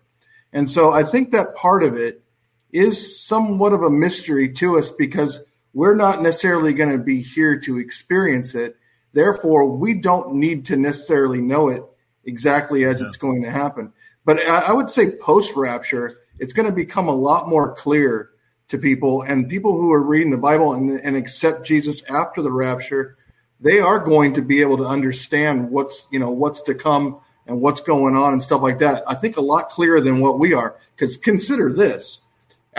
And 0.53 0.69
so 0.69 0.91
I 0.93 1.03
think 1.03 1.31
that 1.31 1.55
part 1.55 1.84
of 1.84 1.95
it 1.95 2.23
is 2.71 3.21
somewhat 3.21 3.73
of 3.73 3.84
a 3.84 3.89
mystery 3.89 4.53
to 4.53 4.77
us 4.77 4.89
because 4.89 5.41
we're 5.73 5.95
not 5.95 6.21
necessarily 6.21 6.73
going 6.73 6.91
to 6.91 7.03
be 7.03 7.21
here 7.21 7.59
to 7.59 7.77
experience 7.77 8.55
it 8.55 8.75
Therefore, 9.13 9.65
we 9.65 9.95
don't 9.95 10.35
need 10.35 10.65
to 10.67 10.75
necessarily 10.75 11.41
know 11.41 11.69
it 11.69 11.83
exactly 12.25 12.85
as 12.85 13.01
yeah. 13.01 13.07
it's 13.07 13.17
going 13.17 13.41
to 13.43 13.51
happen. 13.51 13.93
But 14.25 14.39
I, 14.45 14.71
would 14.73 14.89
say 14.89 15.11
post 15.19 15.55
rapture, 15.55 16.19
it's 16.37 16.53
going 16.53 16.67
to 16.67 16.75
become 16.75 17.07
a 17.07 17.15
lot 17.15 17.47
more 17.47 17.73
clear 17.73 18.29
to 18.67 18.77
people 18.77 19.23
and 19.23 19.49
people 19.49 19.71
who 19.71 19.91
are 19.91 20.03
reading 20.03 20.31
the 20.31 20.37
Bible 20.37 20.73
and, 20.73 20.99
and 20.99 21.15
accept 21.15 21.65
Jesus 21.65 22.03
after 22.03 22.41
the 22.41 22.51
rapture. 22.51 23.17
They 23.59 23.79
are 23.79 23.97
going 23.97 24.35
to 24.35 24.41
be 24.41 24.61
able 24.61 24.77
to 24.77 24.85
understand 24.85 25.71
what's 25.71 26.05
you 26.11 26.19
know 26.19 26.29
what's 26.29 26.61
to 26.63 26.75
come 26.75 27.19
and 27.47 27.59
what's 27.59 27.81
going 27.81 28.15
on 28.15 28.33
and 28.33 28.43
stuff 28.43 28.61
like 28.61 28.79
that. 28.79 29.03
I 29.07 29.15
think 29.15 29.37
a 29.37 29.41
lot 29.41 29.69
clearer 29.69 29.99
than 29.99 30.19
what 30.19 30.37
we 30.37 30.53
are. 30.53 30.77
Because 30.95 31.17
consider 31.17 31.73
this: 31.73 32.21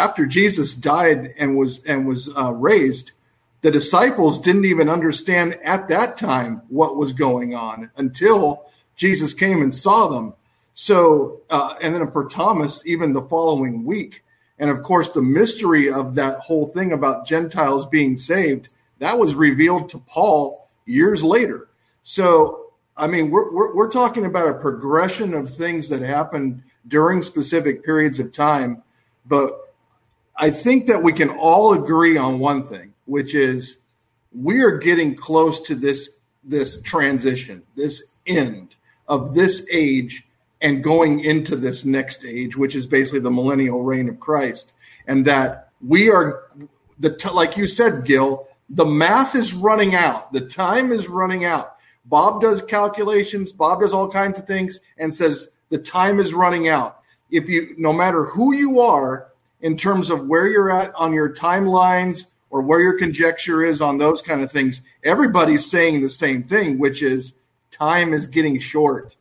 after 0.01 0.25
Jesus 0.25 0.75
died 0.75 1.35
and 1.37 1.59
was 1.59 1.85
and 1.85 2.07
was 2.07 2.31
uh, 2.35 2.53
raised, 2.53 3.13
the 3.61 3.71
disciples 3.71 4.41
didn't 4.41 4.65
even 4.65 4.89
understand 4.89 5.59
at 5.63 5.89
that 5.89 6.17
time 6.17 6.63
what 6.69 6.97
was 6.97 7.13
going 7.13 7.55
on 7.55 7.91
until 7.97 8.65
Jesus 8.97 9.35
came 9.35 9.61
and 9.61 9.75
saw 9.75 10.09
them. 10.09 10.33
So, 10.73 11.43
uh, 11.51 11.75
and 11.83 11.95
then 11.95 12.11
for 12.13 12.27
Thomas, 12.27 12.83
even 12.87 13.13
the 13.13 13.21
following 13.21 13.85
week. 13.85 14.25
And 14.59 14.71
of 14.71 14.83
course, 14.83 15.11
the 15.11 15.23
mystery 15.23 15.91
of 15.91 16.15
that 16.15 16.39
whole 16.39 16.67
thing 16.69 16.93
about 16.93 17.27
Gentiles 17.27 17.87
being 17.87 18.17
saved, 18.17 18.75
that 19.01 19.19
was 19.19 19.35
revealed 19.35 19.91
to 19.91 19.99
Paul 19.99 20.71
years 20.87 21.23
later. 21.23 21.69
So, 22.03 22.73
I 22.97 23.07
mean, 23.07 23.31
we're, 23.31 23.53
we're, 23.53 23.75
we're 23.75 23.91
talking 23.91 24.25
about 24.25 24.49
a 24.49 24.55
progression 24.55 25.35
of 25.35 25.55
things 25.55 25.91
that 25.91 26.01
happened 26.01 26.63
during 26.89 27.23
specific 27.23 27.85
periods 27.85 28.19
of 28.19 28.33
time. 28.33 28.83
But 29.27 29.60
I 30.41 30.51
think 30.51 30.87
that 30.87 31.03
we 31.03 31.13
can 31.13 31.29
all 31.29 31.75
agree 31.75 32.17
on 32.17 32.39
one 32.39 32.65
thing 32.65 32.95
which 33.05 33.35
is 33.35 33.79
we 34.33 34.61
are 34.61 34.79
getting 34.79 35.17
close 35.17 35.61
to 35.63 35.75
this 35.75 36.11
this 36.45 36.81
transition, 36.81 37.63
this 37.77 38.13
end 38.27 38.77
of 39.09 39.35
this 39.35 39.67
age 39.71 40.27
and 40.63 40.83
going 40.83 41.21
into 41.21 41.57
this 41.57 41.85
next 41.85 42.25
age, 42.25 42.57
which 42.57 42.77
is 42.77 42.87
basically 42.87 43.21
the 43.21 43.31
millennial 43.31 43.83
reign 43.83 44.09
of 44.09 44.21
Christ. 44.21 44.73
And 45.07 45.25
that 45.27 45.71
we 45.87 46.11
are 46.11 46.45
the 46.99 47.31
like 47.35 47.57
you 47.57 47.67
said, 47.67 48.05
Gil, 48.05 48.49
the 48.69 48.87
math 48.87 49.35
is 49.35 49.53
running 49.53 49.95
out, 49.95 50.33
the 50.33 50.41
time 50.41 50.93
is 50.93 51.09
running 51.09 51.45
out. 51.45 51.77
Bob 52.05 52.41
does 52.41 52.63
calculations, 52.63 53.53
Bob 53.53 53.81
does 53.81 53.93
all 53.93 54.09
kinds 54.09 54.39
of 54.39 54.47
things 54.47 54.81
and 54.97 55.13
says 55.13 55.49
the 55.69 55.79
time 55.79 56.21
is 56.21 56.33
running 56.33 56.69
out. 56.69 57.03
If 57.31 57.49
you, 57.49 57.75
no 57.77 57.93
matter 57.93 58.25
who 58.25 58.55
you 58.55 58.81
are 58.81 59.30
in 59.61 59.77
terms 59.77 60.11
of 60.11 60.27
where 60.27 60.49
you're 60.49 60.71
at 60.71 60.95
on 60.95 61.13
your 61.13 61.33
timelines 61.33 62.27
or 62.51 62.63
where 62.63 62.81
your 62.81 62.99
conjecture 62.99 63.63
is 63.65 63.81
on 63.81 63.99
those 63.99 64.23
kind 64.23 64.43
of 64.43 64.51
things, 64.51 64.83
everybody's 65.05 65.71
saying 65.71 66.01
the 66.03 66.11
same 66.11 66.43
thing, 66.45 66.79
which 66.79 67.03
is 67.03 67.35
time 67.71 68.13
is 68.13 68.27
getting 68.27 68.59
short. 68.59 69.17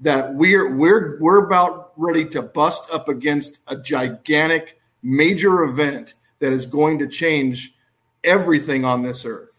That 0.00 0.34
we're 0.34 0.74
we're 0.76 1.18
we're 1.20 1.44
about 1.44 1.92
ready 1.96 2.24
to 2.26 2.42
bust 2.42 2.88
up 2.92 3.08
against 3.08 3.58
a 3.66 3.76
gigantic 3.76 4.80
major 5.02 5.62
event 5.64 6.14
that 6.38 6.52
is 6.52 6.66
going 6.66 7.00
to 7.00 7.08
change 7.08 7.74
everything 8.22 8.84
on 8.84 9.02
this 9.02 9.24
earth. 9.24 9.58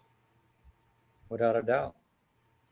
Without 1.30 1.56
a 1.57 1.61
doubt. 1.61 1.95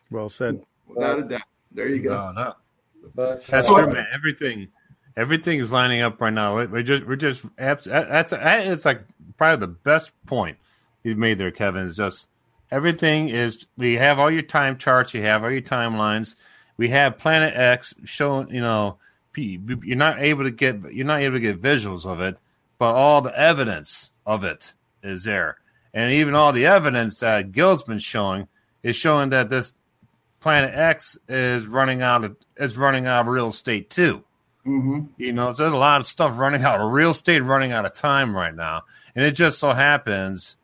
Well 0.09 0.29
said. 0.29 0.61
Without 0.87 1.19
a 1.19 1.23
doubt. 1.23 1.41
There 1.73 1.89
you 1.89 1.99
go. 2.01 2.31
No, 2.31 2.31
no. 2.31 2.53
But 3.13 3.45
That's 3.47 3.67
So- 3.67 3.83
true, 3.83 3.93
man. 3.93 4.05
Everything, 4.13 4.69
everything 5.17 5.59
is 5.59 5.71
lining 5.71 6.01
up 6.01 6.21
right 6.21 6.31
now. 6.31 6.55
We're 6.55 6.83
just, 6.83 7.05
we're 7.05 7.17
just, 7.17 7.43
that's, 7.57 7.85
that 7.85 8.67
is 8.67 8.85
like 8.85 9.01
probably 9.37 9.65
the 9.65 9.73
best 9.73 10.11
point 10.27 10.57
you've 11.03 11.17
made 11.17 11.39
there, 11.39 11.51
Kevin. 11.51 11.87
Is 11.87 11.97
just 11.97 12.27
everything 12.71 13.29
is. 13.29 13.65
We 13.77 13.95
have 13.95 14.19
all 14.19 14.31
your 14.31 14.43
time 14.43 14.77
charts. 14.77 15.13
You 15.13 15.23
have 15.23 15.43
all 15.43 15.51
your 15.51 15.61
timelines. 15.61 16.35
We 16.77 16.89
have 16.89 17.17
Planet 17.17 17.55
X 17.55 17.95
showing. 18.05 18.53
You 18.53 18.61
know, 18.61 18.97
you're 19.35 19.97
not 19.97 20.21
able 20.21 20.43
to 20.43 20.51
get, 20.51 20.93
you're 20.93 21.05
not 21.05 21.21
able 21.21 21.35
to 21.35 21.41
get 21.41 21.61
visuals 21.61 22.05
of 22.05 22.21
it, 22.21 22.37
but 22.77 22.93
all 22.93 23.21
the 23.21 23.37
evidence 23.37 24.11
of 24.25 24.43
it 24.43 24.73
is 25.03 25.23
there, 25.23 25.57
and 25.93 26.11
even 26.11 26.35
all 26.35 26.51
the 26.51 26.65
evidence 26.65 27.19
that 27.19 27.51
Gil's 27.51 27.83
been 27.83 27.99
showing 27.99 28.47
is 28.83 28.95
showing 28.95 29.29
that 29.29 29.49
this 29.49 29.73
Planet 30.39 30.73
X 30.73 31.17
is 31.27 31.65
running 31.65 32.01
out 32.01 32.23
of 32.23 32.35
is 32.57 32.77
running 32.77 33.07
out 33.07 33.21
of 33.21 33.27
real 33.27 33.49
estate 33.49 33.89
too. 33.89 34.23
Hmm 34.67 34.99
You 35.15 35.31
know, 35.31 35.53
so 35.53 35.63
there's 35.63 35.73
a 35.73 35.77
lot 35.77 36.01
of 36.01 36.05
stuff 36.05 36.37
running 36.37 36.63
out 36.63 36.81
of 36.81 36.91
real 36.91 37.11
estate, 37.11 37.39
running 37.39 37.71
out 37.71 37.85
of 37.85 37.93
time 37.93 38.35
right 38.35 38.53
now, 38.53 38.83
and 39.15 39.23
it 39.23 39.31
just 39.31 39.59
so 39.59 39.71
happens, 39.71 40.57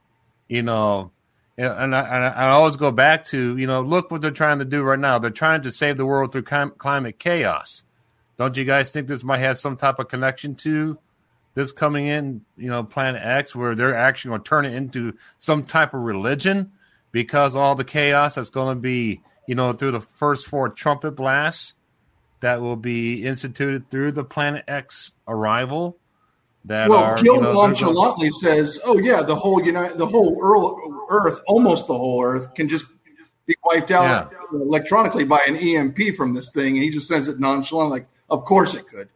you 0.50 0.62
know, 0.62 1.12
and 1.58 1.96
I, 1.96 2.02
and 2.02 2.26
I 2.26 2.50
always 2.50 2.76
go 2.76 2.92
back 2.92 3.26
to 3.28 3.58
you 3.58 3.66
know, 3.66 3.82
look 3.82 4.12
what 4.12 4.22
they're 4.22 4.32
trying 4.32 4.60
to 4.60 4.66
do 4.66 4.84
right 4.84 5.00
now. 5.00 5.20
They're 5.20 5.30
trying 5.30 5.62
to 5.62 5.72
save 5.72 5.96
the 5.96 6.06
world 6.06 6.34
through 6.34 6.44
clim- 6.44 6.74
climate 6.78 7.18
chaos. 7.18 7.84
Don't 8.38 8.58
you 8.58 8.66
guys 8.66 8.92
think 8.92 9.08
this 9.08 9.24
might 9.24 9.40
have 9.40 9.58
some 9.58 9.78
type 9.78 10.00
of 10.00 10.10
connection 10.10 10.56
to 10.56 10.98
this 11.54 11.72
coming 11.72 12.08
in? 12.08 12.44
You 12.58 12.70
know, 12.70 12.84
Planet 12.84 13.22
X, 13.24 13.56
where 13.56 13.74
they're 13.74 13.96
actually 13.96 14.30
going 14.30 14.42
to 14.42 14.50
turn 14.50 14.66
it 14.66 14.74
into 14.74 15.14
some 15.40 15.64
type 15.64 15.94
of 15.94 16.02
religion 16.02 16.74
because 17.14 17.56
all 17.56 17.76
the 17.76 17.86
chaos 17.86 18.36
that's 18.36 18.50
going 18.50 18.76
to 18.76 18.82
be, 18.82 19.22
you 19.48 19.56
know, 19.56 19.72
through 19.72 19.92
the 19.92 20.02
first 20.02 20.48
four 20.48 20.68
trumpet 20.68 21.12
blasts 21.12 21.76
that 22.44 22.60
will 22.60 22.76
be 22.76 23.26
instituted 23.26 23.90
through 23.90 24.12
the 24.12 24.26
Planet 24.26 24.66
X 24.68 25.14
arrival. 25.30 25.98
That 26.66 26.90
Well, 26.90 27.02
are, 27.02 27.16
Gil 27.16 27.36
you 27.36 27.42
know, 27.42 27.54
nonchalantly 27.54 28.32
says, 28.32 28.80
"Oh 28.86 28.98
yeah, 28.98 29.22
the 29.22 29.36
whole 29.36 29.64
United, 29.64 29.98
the 29.98 30.06
whole 30.06 30.38
Earth, 31.10 31.42
almost 31.48 31.88
the 31.88 31.98
whole 31.98 32.22
Earth, 32.22 32.54
can 32.54 32.68
just 32.68 32.86
be 33.46 33.56
wiped 33.64 33.92
out 33.92 34.34
electronically 34.52 35.24
by 35.24 35.40
an 35.48 35.56
EMP 35.56 36.16
from 36.18 36.34
this 36.34 36.52
thing." 36.52 36.76
And 36.76 36.84
he 36.84 36.90
just 36.90 37.08
says 37.08 37.30
it 37.30 37.40
nonchalant, 37.40 37.92
like, 37.92 38.08
"Of 38.30 38.44
course 38.44 38.76
it 38.76 38.88
could." 38.88 39.08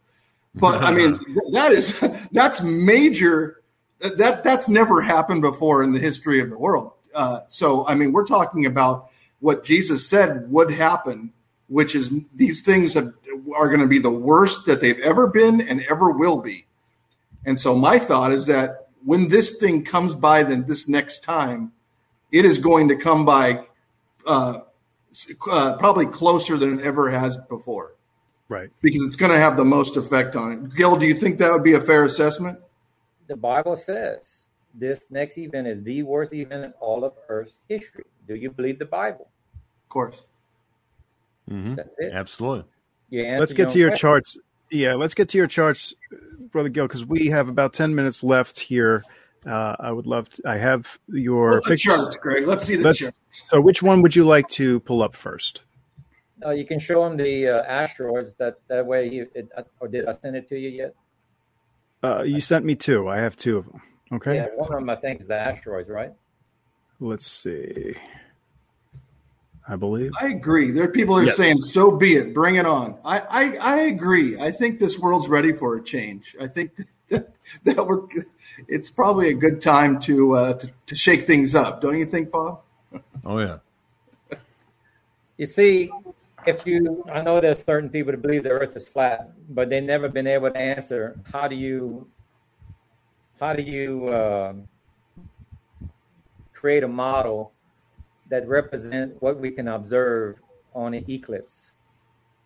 But 0.54 0.82
I 0.82 0.90
mean, 0.90 1.20
that 1.52 1.72
is 1.72 1.98
that's 2.32 2.62
major. 2.62 3.62
That 4.00 4.42
that's 4.42 4.70
never 4.70 5.02
happened 5.02 5.42
before 5.42 5.82
in 5.82 5.92
the 5.92 5.98
history 5.98 6.40
of 6.40 6.48
the 6.48 6.58
world. 6.58 6.92
Uh, 7.14 7.40
so 7.48 7.86
I 7.86 7.94
mean, 7.94 8.12
we're 8.12 8.26
talking 8.26 8.64
about 8.64 9.10
what 9.40 9.64
Jesus 9.64 10.08
said 10.08 10.50
would 10.50 10.70
happen, 10.70 11.32
which 11.68 11.94
is 11.94 12.12
these 12.34 12.62
things 12.62 12.94
have, 12.94 13.12
are 13.56 13.68
going 13.68 13.80
to 13.80 13.86
be 13.86 13.98
the 13.98 14.10
worst 14.10 14.66
that 14.66 14.80
they've 14.80 14.98
ever 15.00 15.26
been 15.28 15.60
and 15.60 15.82
ever 15.90 16.10
will 16.10 16.40
be. 16.40 16.66
And 17.44 17.58
so 17.58 17.74
my 17.74 17.98
thought 17.98 18.32
is 18.32 18.46
that 18.46 18.88
when 19.04 19.28
this 19.28 19.56
thing 19.58 19.84
comes 19.84 20.14
by, 20.14 20.42
then 20.42 20.64
this 20.66 20.88
next 20.88 21.22
time, 21.22 21.72
it 22.32 22.44
is 22.44 22.58
going 22.58 22.88
to 22.88 22.96
come 22.96 23.24
by 23.24 23.64
uh, 24.26 24.60
uh, 25.50 25.76
probably 25.78 26.06
closer 26.06 26.56
than 26.56 26.78
it 26.80 26.84
ever 26.84 27.10
has 27.10 27.36
before 27.48 27.94
Right. 28.50 28.70
because 28.82 29.02
it's 29.02 29.16
going 29.16 29.32
to 29.32 29.38
have 29.38 29.56
the 29.56 29.64
most 29.64 29.96
effect 29.96 30.36
on 30.36 30.52
it. 30.52 30.74
Gil, 30.76 30.96
do 30.96 31.06
you 31.06 31.14
think 31.14 31.38
that 31.38 31.50
would 31.52 31.62
be 31.64 31.74
a 31.74 31.80
fair 31.80 32.04
assessment? 32.04 32.58
the 33.26 33.36
Bible 33.36 33.76
says 33.76 34.46
this 34.74 35.06
next 35.10 35.36
event 35.36 35.66
is 35.66 35.82
the 35.82 36.02
worst 36.02 36.32
event 36.32 36.64
in 36.64 36.72
all 36.80 37.04
of 37.04 37.12
Earth's 37.28 37.58
history. 37.68 38.04
Do 38.26 38.34
you 38.34 38.50
believe 38.50 38.78
the 38.78 38.86
Bible? 38.86 39.28
Of 39.84 39.88
course. 39.90 40.22
Mhm. 41.50 41.76
That's 41.76 41.94
it. 41.98 42.12
Absolutely. 42.14 42.70
You 43.10 43.22
Let's 43.38 43.52
get 43.54 43.70
to 43.70 43.78
your 43.78 43.90
question. 43.90 44.08
charts. 44.08 44.38
Yeah, 44.70 44.94
let's 44.94 45.14
get 45.14 45.30
to 45.30 45.38
your 45.38 45.46
charts, 45.46 45.94
Brother 46.52 46.68
Gil, 46.68 46.86
because 46.86 47.06
we 47.06 47.28
have 47.28 47.48
about 47.48 47.72
10 47.72 47.94
minutes 47.94 48.22
left 48.22 48.58
here. 48.60 49.02
Uh, 49.46 49.76
I 49.78 49.90
would 49.92 50.06
love 50.06 50.28
to, 50.30 50.42
I 50.46 50.58
have 50.58 50.98
your 51.08 51.52
Look 51.52 51.58
at 51.58 51.64
the 51.64 51.70
pictures. 51.70 51.96
charts, 51.96 52.16
Greg. 52.18 52.46
Let's 52.46 52.64
see 52.66 52.76
the 52.76 52.82
Let's- 52.84 52.98
charts. 52.98 53.18
So, 53.46 53.60
which 53.60 53.82
one 53.82 54.02
would 54.02 54.14
you 54.14 54.24
like 54.24 54.46
to 54.48 54.80
pull 54.80 55.02
up 55.02 55.14
first? 55.14 55.62
Uh, 56.44 56.50
you 56.50 56.66
can 56.66 56.78
show 56.78 57.04
him 57.06 57.16
the 57.16 57.48
uh, 57.48 57.62
asteroids. 57.62 58.34
That 58.34 58.56
that 58.68 58.86
way, 58.86 59.08
he, 59.08 59.18
it, 59.34 59.48
uh, 59.56 59.62
or 59.80 59.88
did 59.88 60.06
I 60.06 60.12
send 60.12 60.36
it 60.36 60.48
to 60.50 60.58
you 60.58 60.68
yet? 60.68 60.94
Uh, 62.02 62.22
you 62.22 62.40
sent 62.40 62.64
me 62.64 62.74
two. 62.76 63.08
I 63.08 63.18
have 63.18 63.36
two 63.36 63.58
of 63.58 63.64
them. 63.66 63.80
Okay. 64.12 64.36
Yeah, 64.36 64.46
one 64.54 64.72
of 64.72 64.78
them 64.80 64.88
I 64.90 64.94
think 64.96 65.20
is 65.20 65.26
the 65.28 65.34
asteroids, 65.36 65.88
right? 65.88 66.12
Let's 67.00 67.26
see. 67.26 67.94
I 69.68 69.76
believe. 69.76 70.12
I 70.20 70.28
agree. 70.28 70.70
There 70.70 70.84
are 70.84 70.90
people 70.90 71.14
who 71.16 71.22
are 71.22 71.26
Yes. 71.26 71.36
saying, 71.36 71.58
"So 71.60 71.90
be 71.90 72.16
it, 72.16 72.32
bring 72.32 72.56
it 72.56 72.64
on." 72.64 72.98
I, 73.04 73.20
I, 73.20 73.56
I 73.60 73.76
agree. 73.82 74.38
I 74.38 74.50
think 74.50 74.80
this 74.80 74.98
world's 74.98 75.28
ready 75.28 75.52
for 75.52 75.76
a 75.76 75.82
change. 75.82 76.34
I 76.40 76.46
think 76.46 76.70
that, 77.10 77.28
that 77.64 77.86
we're. 77.86 78.02
It's 78.66 78.90
probably 78.90 79.28
a 79.28 79.34
good 79.34 79.60
time 79.60 80.00
to, 80.00 80.34
uh, 80.34 80.54
to 80.54 80.70
to 80.86 80.94
shake 80.94 81.26
things 81.26 81.54
up, 81.54 81.80
don't 81.80 81.98
you 81.98 82.06
think, 82.06 82.32
Bob? 82.32 82.62
Oh 83.24 83.38
yeah. 83.38 83.58
You 85.36 85.46
see, 85.46 85.90
if 86.46 86.66
you, 86.66 87.04
I 87.12 87.22
know 87.22 87.40
there's 87.40 87.64
certain 87.64 87.90
people 87.90 88.10
that 88.10 88.20
believe 88.20 88.42
the 88.42 88.50
Earth 88.50 88.74
is 88.76 88.84
flat, 88.84 89.30
but 89.48 89.70
they've 89.70 89.82
never 89.82 90.08
been 90.08 90.26
able 90.26 90.50
to 90.50 90.58
answer 90.58 91.16
how 91.30 91.46
do 91.46 91.54
you, 91.54 92.08
how 93.38 93.52
do 93.52 93.62
you 93.62 94.12
um, 94.12 94.68
create 96.52 96.82
a 96.82 96.88
model 96.88 97.52
that 98.28 98.46
represent 98.48 99.20
what 99.20 99.38
we 99.38 99.50
can 99.50 99.68
observe 99.68 100.36
on 100.74 100.94
an 100.94 101.04
eclipse? 101.08 101.72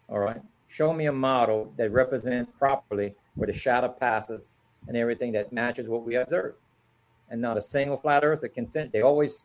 All 0.08 0.18
right, 0.18 0.40
show 0.68 0.92
me 0.92 1.06
a 1.06 1.12
model 1.12 1.72
that 1.76 1.90
represents 1.92 2.50
properly 2.58 3.14
where 3.34 3.46
the 3.46 3.52
shadow 3.52 3.88
passes 3.88 4.58
and 4.88 4.96
everything 4.96 5.32
that 5.32 5.52
matches 5.52 5.88
what 5.88 6.04
we 6.04 6.16
observe, 6.16 6.54
and 7.30 7.40
not 7.40 7.56
a 7.56 7.62
single 7.62 7.96
flat 7.96 8.24
Earth 8.24 8.40
that 8.40 8.54
can 8.54 8.66
fit. 8.66 8.92
They 8.92 9.02
always 9.02 9.38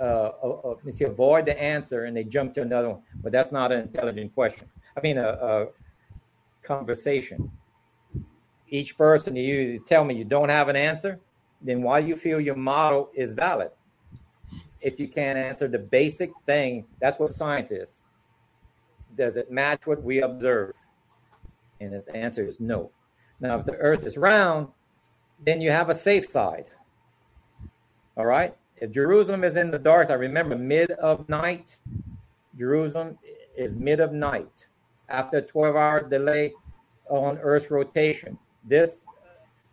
uh, 0.00 0.32
uh, 0.42 0.48
uh, 0.64 0.74
let 0.82 0.92
see, 0.92 1.04
avoid 1.04 1.46
the 1.46 1.60
answer 1.60 2.04
and 2.04 2.16
they 2.16 2.24
jump 2.24 2.52
to 2.54 2.62
another 2.62 2.90
one. 2.90 3.02
But 3.22 3.30
that's 3.30 3.52
not 3.52 3.70
an 3.70 3.82
intelligent 3.82 4.34
question. 4.34 4.68
I 4.96 5.00
mean, 5.00 5.18
a, 5.18 5.28
a 5.28 5.66
conversation. 6.62 7.50
Each 8.68 8.96
person 8.98 9.36
you 9.36 9.78
tell 9.78 10.04
me 10.04 10.14
you 10.14 10.24
don't 10.24 10.48
have 10.48 10.68
an 10.68 10.74
answer, 10.74 11.20
then 11.62 11.82
why 11.82 12.00
do 12.00 12.08
you 12.08 12.16
feel 12.16 12.40
your 12.40 12.56
model 12.56 13.10
is 13.14 13.34
valid? 13.34 13.70
If 14.84 15.00
you 15.00 15.08
can't 15.08 15.38
answer 15.38 15.66
the 15.66 15.78
basic 15.78 16.30
thing, 16.44 16.84
that's 17.00 17.18
what 17.18 17.32
scientists. 17.32 18.04
Does 19.16 19.36
it 19.36 19.50
match 19.50 19.86
what 19.86 20.02
we 20.02 20.20
observe? 20.20 20.74
And 21.80 21.94
if 21.94 22.04
the 22.04 22.14
answer 22.14 22.46
is 22.46 22.60
no. 22.60 22.90
Now, 23.40 23.56
if 23.56 23.64
the 23.64 23.76
earth 23.76 24.04
is 24.04 24.18
round, 24.18 24.68
then 25.44 25.62
you 25.62 25.70
have 25.70 25.88
a 25.88 25.94
safe 25.94 26.26
side. 26.26 26.66
All 28.18 28.26
right? 28.26 28.54
If 28.76 28.90
Jerusalem 28.90 29.42
is 29.42 29.56
in 29.56 29.70
the 29.70 29.78
dark, 29.78 30.10
I 30.10 30.14
remember 30.14 30.54
mid 30.54 30.90
of 30.90 31.30
night, 31.30 31.78
Jerusalem 32.58 33.18
is 33.56 33.74
mid 33.74 34.00
of 34.00 34.12
night 34.12 34.68
after 35.08 35.38
a 35.38 35.42
12 35.42 35.76
hour 35.76 36.06
delay 36.06 36.52
on 37.08 37.38
Earth's 37.38 37.70
rotation. 37.70 38.38
This, 38.62 38.98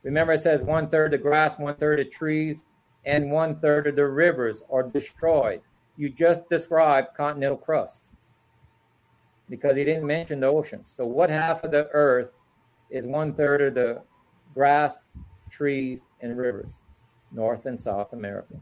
remember, 0.04 0.34
it 0.34 0.42
says 0.42 0.62
one 0.62 0.88
third 0.88 1.12
the 1.12 1.18
grass, 1.18 1.60
one 1.60 1.76
third 1.76 2.00
of 2.00 2.10
trees, 2.12 2.64
and 3.06 3.32
one 3.32 3.60
third 3.60 3.88
of 3.88 3.95
the 3.95 4.07
rivers 4.07 4.64
are 4.69 4.84
destroyed. 4.84 5.61
You 5.98 6.10
just 6.10 6.49
described 6.49 7.15
continental 7.15 7.57
crust 7.57 8.10
because 9.49 9.76
he 9.76 9.84
didn't 9.84 10.07
mention 10.07 10.40
the 10.40 10.48
oceans. 10.48 10.94
So, 10.95 11.06
what 11.06 11.30
half 11.30 11.64
of 11.64 11.72
the 11.72 11.88
Earth 11.90 12.32
is 12.90 13.06
one 13.06 13.34
third 13.34 13.61
of 13.61 13.73
the 13.76 14.02
grass, 14.53 15.15
trees, 15.49 16.02
and 16.22 16.38
rivers? 16.38 16.80
North 17.32 17.65
and 17.65 17.80
South 17.80 18.14
America. 18.14 18.56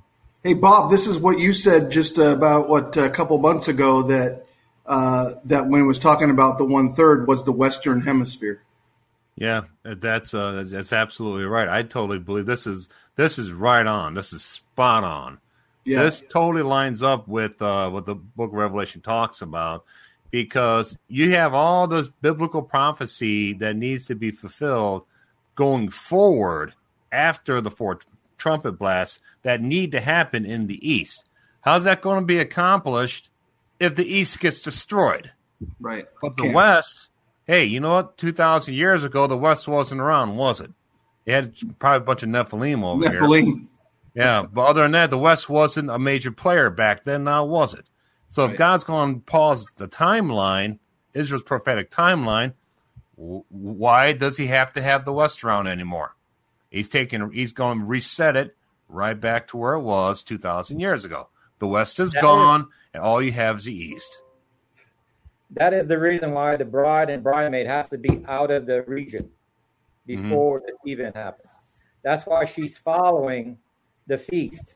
Hey, 0.43 0.53
Bob, 0.53 0.89
this 0.89 1.07
is 1.07 1.17
what 1.17 1.39
you 1.39 1.53
said 1.53 1.91
just 1.91 2.17
about 2.17 2.69
what 2.69 2.95
a 2.97 3.09
couple 3.09 3.37
months 3.39 3.67
ago 3.67 4.03
that 4.03 4.45
uh, 4.85 5.31
that 5.45 5.67
when 5.67 5.81
it 5.81 5.85
was 5.85 5.99
talking 5.99 6.29
about 6.29 6.57
the 6.57 6.65
one 6.65 6.89
third 6.89 7.27
was 7.27 7.43
the 7.43 7.51
Western 7.51 8.01
Hemisphere. 8.01 8.63
Yeah, 9.39 9.61
that's 9.83 10.33
uh, 10.33 10.65
that's 10.67 10.93
absolutely 10.93 11.45
right. 11.45 11.67
I 11.69 11.83
totally 11.83 12.19
believe 12.19 12.45
this 12.45 12.67
is 12.67 12.89
this 13.15 13.39
is 13.39 13.51
right 13.51 13.87
on. 13.87 14.13
This 14.13 14.33
is 14.33 14.43
spot 14.43 15.03
on 15.03 15.39
Yeah. 15.85 16.03
This 16.03 16.23
totally 16.29 16.63
lines 16.63 17.01
up 17.01 17.27
with 17.27 17.61
uh, 17.61 17.89
what 17.89 18.05
the 18.05 18.15
book 18.15 18.51
of 18.51 18.57
Revelation 18.57 19.01
talks 19.01 19.41
about 19.41 19.85
because 20.29 20.97
you 21.07 21.31
have 21.31 21.53
all 21.53 21.87
this 21.87 22.07
biblical 22.21 22.61
prophecy 22.61 23.53
that 23.53 23.75
needs 23.75 24.05
to 24.07 24.15
be 24.15 24.31
fulfilled 24.31 25.03
going 25.55 25.89
forward 25.89 26.73
after 27.11 27.61
the 27.61 27.71
four 27.71 27.99
trumpet 28.37 28.73
blasts 28.73 29.19
that 29.43 29.61
need 29.61 29.91
to 29.93 30.01
happen 30.01 30.45
in 30.45 30.67
the 30.67 30.87
east. 30.87 31.25
How's 31.61 31.85
that 31.85 32.01
going 32.01 32.19
to 32.21 32.25
be 32.25 32.39
accomplished 32.39 33.31
if 33.79 33.95
the 33.95 34.05
east 34.05 34.39
gets 34.39 34.61
destroyed? 34.61 35.31
Right. 35.79 36.07
But 36.21 36.37
the 36.37 36.51
west, 36.51 37.07
hey, 37.49 37.65
you 37.65 37.79
know 37.79 37.89
what? 37.89 38.17
2,000 38.17 38.75
years 38.75 39.03
ago, 39.03 39.25
the 39.25 39.35
west 39.35 39.67
wasn't 39.67 39.99
around, 39.99 40.37
was 40.37 40.61
it? 40.61 40.69
It 41.25 41.33
had 41.33 41.79
probably 41.79 41.97
a 41.97 42.05
bunch 42.05 42.21
of 42.21 42.29
Nephilim 42.29 42.83
over 42.83 43.03
Nephilim. 43.03 43.43
here. 43.43 43.67
Yeah, 44.13 44.43
but 44.43 44.65
other 44.65 44.83
than 44.83 44.91
that, 44.91 45.09
the 45.09 45.17
West 45.17 45.49
wasn't 45.49 45.89
a 45.89 45.97
major 45.97 46.31
player 46.31 46.69
back 46.69 47.05
then. 47.05 47.23
Now 47.23 47.45
was 47.45 47.73
it? 47.73 47.85
So 48.27 48.45
if 48.45 48.57
God's 48.57 48.83
going 48.83 49.15
to 49.15 49.21
pause 49.21 49.65
the 49.77 49.87
timeline, 49.87 50.77
Israel's 51.13 51.43
prophetic 51.43 51.89
timeline, 51.89 52.53
why 53.15 54.11
does 54.11 54.37
He 54.37 54.47
have 54.47 54.73
to 54.73 54.81
have 54.81 55.05
the 55.05 55.13
West 55.13 55.43
around 55.43 55.67
anymore? 55.67 56.15
He's 56.69 56.89
taking, 56.89 57.31
he's 57.31 57.53
going 57.53 57.79
to 57.79 57.85
reset 57.85 58.35
it 58.35 58.55
right 58.87 59.19
back 59.19 59.47
to 59.47 59.57
where 59.57 59.73
it 59.73 59.81
was 59.81 60.23
two 60.23 60.37
thousand 60.37 60.79
years 60.79 61.05
ago. 61.05 61.29
The 61.59 61.67
West 61.67 61.99
is 61.99 62.11
that 62.11 62.21
gone, 62.21 62.61
is, 62.61 62.67
and 62.93 63.03
all 63.03 63.21
you 63.21 63.31
have 63.31 63.57
is 63.57 63.65
the 63.65 63.73
East. 63.73 64.21
That 65.51 65.73
is 65.73 65.87
the 65.87 65.99
reason 65.99 66.31
why 66.33 66.55
the 66.57 66.65
bride 66.65 67.09
and 67.09 67.23
bridesmaid 67.23 67.67
has 67.67 67.89
to 67.89 67.97
be 67.97 68.23
out 68.27 68.51
of 68.51 68.65
the 68.65 68.83
region 68.83 69.29
before 70.05 70.59
mm-hmm. 70.59 70.75
the 70.83 70.91
event 70.91 71.15
happens. 71.15 71.59
That's 72.03 72.25
why 72.25 72.45
she's 72.45 72.77
following 72.77 73.57
the 74.07 74.17
feast. 74.17 74.75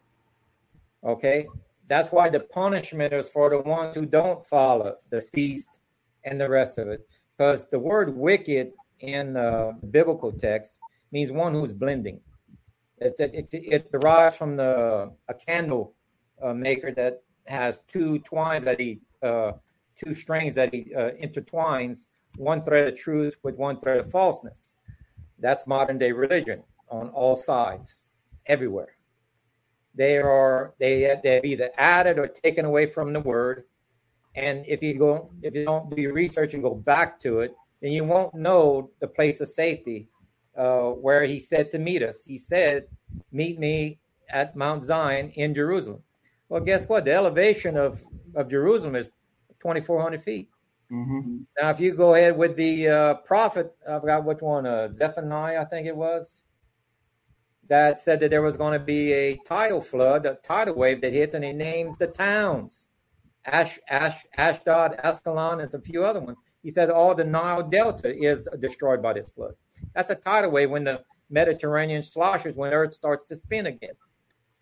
Okay? 1.03 1.47
That's 1.87 2.11
why 2.11 2.29
the 2.29 2.39
punishment 2.39 3.13
is 3.13 3.29
for 3.29 3.49
the 3.49 3.59
ones 3.59 3.95
who 3.95 4.05
don't 4.05 4.45
follow 4.45 4.97
the 5.09 5.21
feast 5.21 5.79
and 6.23 6.39
the 6.39 6.49
rest 6.49 6.77
of 6.77 6.87
it. 6.87 7.07
Because 7.37 7.67
the 7.69 7.79
word 7.79 8.15
wicked 8.15 8.73
in 8.99 9.37
uh, 9.37 9.73
biblical 9.91 10.31
text 10.31 10.79
means 11.11 11.31
one 11.31 11.53
who's 11.53 11.73
blending. 11.73 12.19
It, 12.99 13.15
it, 13.19 13.47
it 13.51 13.91
derives 13.91 14.37
from 14.37 14.55
the 14.55 15.11
a 15.27 15.33
candle 15.33 15.93
uh, 16.41 16.53
maker 16.53 16.91
that 16.91 17.21
has 17.47 17.81
two 17.87 18.19
twines 18.19 18.63
that 18.65 18.79
he, 18.79 19.01
uh, 19.21 19.53
two 19.95 20.13
strings 20.13 20.53
that 20.55 20.73
he 20.73 20.93
uh, 20.95 21.11
intertwines, 21.21 22.05
one 22.37 22.63
thread 22.63 22.87
of 22.87 22.99
truth 22.99 23.35
with 23.43 23.55
one 23.55 23.79
thread 23.79 23.97
of 23.97 24.11
falseness. 24.11 24.75
That's 25.39 25.67
modern 25.67 25.97
day 25.97 26.11
religion 26.11 26.63
on 26.89 27.09
all 27.09 27.35
sides, 27.37 28.07
everywhere 28.45 28.95
they 29.95 30.17
are 30.17 30.73
they 30.79 31.15
they've 31.23 31.45
either 31.45 31.69
added 31.77 32.17
or 32.17 32.27
taken 32.27 32.65
away 32.65 32.87
from 32.87 33.13
the 33.13 33.19
word. 33.19 33.63
And 34.35 34.65
if 34.67 34.81
you 34.81 34.97
go 34.97 35.29
if 35.41 35.53
you 35.55 35.65
don't 35.65 35.95
do 35.95 36.01
your 36.01 36.13
research 36.13 36.53
and 36.53 36.63
go 36.63 36.73
back 36.73 37.19
to 37.21 37.39
it, 37.39 37.53
then 37.81 37.91
you 37.91 38.03
won't 38.03 38.33
know 38.33 38.89
the 38.99 39.07
place 39.07 39.41
of 39.41 39.49
safety 39.49 40.09
uh, 40.57 40.89
where 40.89 41.25
he 41.25 41.39
said 41.39 41.71
to 41.71 41.79
meet 41.79 42.01
us. 42.01 42.23
He 42.25 42.37
said, 42.37 42.87
"Meet 43.31 43.59
me 43.59 43.99
at 44.29 44.55
Mount 44.55 44.83
Zion 44.83 45.29
in 45.31 45.53
Jerusalem." 45.53 46.01
Well, 46.49 46.61
guess 46.61 46.87
what? 46.87 47.05
The 47.05 47.13
elevation 47.13 47.77
of 47.77 48.03
of 48.35 48.49
Jerusalem 48.49 48.95
is 48.95 49.11
2,400 49.63 50.23
feet. 50.23 50.49
Mm-hmm. 50.91 51.37
Now, 51.59 51.69
if 51.71 51.79
you 51.79 51.93
go 51.93 52.13
ahead 52.13 52.37
with 52.37 52.55
the 52.55 52.87
uh, 52.87 53.13
prophet, 53.15 53.73
I 53.89 53.99
forgot 53.99 54.25
which 54.25 54.41
one, 54.41 54.67
uh, 54.67 54.91
Zephaniah, 54.93 55.61
I 55.61 55.65
think 55.65 55.87
it 55.87 55.95
was 55.95 56.43
that 57.69 57.97
said 57.97 58.19
that 58.19 58.29
there 58.29 58.41
was 58.41 58.57
going 58.57 58.73
to 58.73 58.85
be 58.85 59.13
a 59.13 59.37
tidal 59.47 59.81
flood, 59.81 60.25
a 60.25 60.35
tidal 60.35 60.75
wave 60.75 61.01
that 61.01 61.13
hits, 61.13 61.33
and 61.33 61.43
he 61.43 61.53
names 61.53 61.97
the 61.97 62.07
towns 62.07 62.85
Ash, 63.45 63.79
Ash, 63.89 64.25
Ashdod, 64.37 64.99
Ascalon, 65.03 65.61
and 65.61 65.73
a 65.73 65.79
few 65.79 66.05
other 66.05 66.19
ones. 66.19 66.37
He 66.61 66.69
said 66.69 66.89
all 66.89 67.13
the 67.13 67.23
Nile 67.23 67.63
Delta 67.63 68.15
is 68.15 68.47
destroyed 68.59 69.01
by 69.01 69.13
this 69.13 69.29
flood. 69.29 69.53
That's 69.95 70.09
a 70.09 70.15
tidal 70.15 70.51
wave 70.51 70.69
when 70.69 70.83
the 70.83 71.01
Mediterranean 71.29 72.03
sloshes, 72.03 72.55
when 72.55 72.73
Earth 72.73 72.93
starts 72.93 73.23
to 73.25 73.35
spin 73.35 73.65
again. 73.65 73.95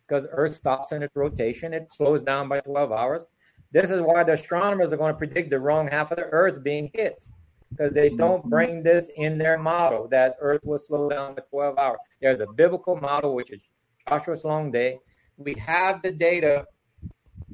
Because 0.08 0.26
Earth 0.32 0.56
stops 0.56 0.92
in 0.92 1.04
its 1.04 1.16
rotation, 1.16 1.74
it 1.74 1.94
slows 1.94 2.24
down 2.24 2.50
by 2.50 2.60
12 2.62 2.92
hours. 2.92 3.28
This 3.72 3.90
is 3.90 4.02
why 4.02 4.24
the 4.24 4.34
astronomers 4.34 4.92
are 4.92 4.98
going 4.98 5.14
to 5.14 5.18
predict 5.18 5.50
the 5.50 5.60
wrong 5.60 5.88
half 5.88 6.12
of 6.12 6.18
the 6.18 6.26
Earth 6.26 6.64
being 6.64 6.92
hit 6.94 7.28
because 7.70 7.94
they 7.94 8.10
don't 8.10 8.42
mm-hmm. 8.42 8.50
bring 8.50 8.84
this 8.84 9.10
in 9.16 9.38
their 9.38 9.58
model 9.58 10.08
that 10.10 10.36
Earth 10.40 10.62
will 10.64 10.78
slow 10.78 11.10
down 11.10 11.36
to 11.36 11.42
12 11.50 11.78
hours. 11.78 12.00
There's 12.22 12.42
a 12.42 12.48
biblical 12.48 12.98
model, 12.98 13.34
which 13.34 13.52
is 13.52 13.62
Joshua's 14.08 14.44
long 14.44 14.72
day. 14.72 15.00
We 15.38 15.54
have 15.56 16.02
the 16.02 16.12
data 16.12 16.66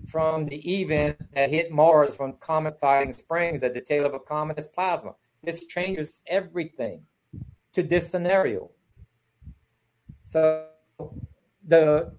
from 0.08 0.46
the 0.46 0.82
event 0.82 1.18
that 1.34 1.50
hit 1.50 1.72
Mars 1.72 2.16
from 2.16 2.34
comet 2.40 2.80
Siding 2.80 3.12
Springs 3.12 3.62
that 3.62 3.74
the 3.74 3.82
tail 3.82 4.06
of 4.06 4.14
a 4.14 4.20
comet 4.20 4.58
is 4.58 4.68
plasma. 4.68 5.14
This 5.44 5.66
changes 5.66 6.24
everything 6.28 7.02
to 7.74 7.84
this 7.84 8.10
scenario. 8.10 8.72
So 10.24 10.66
the 11.68 12.14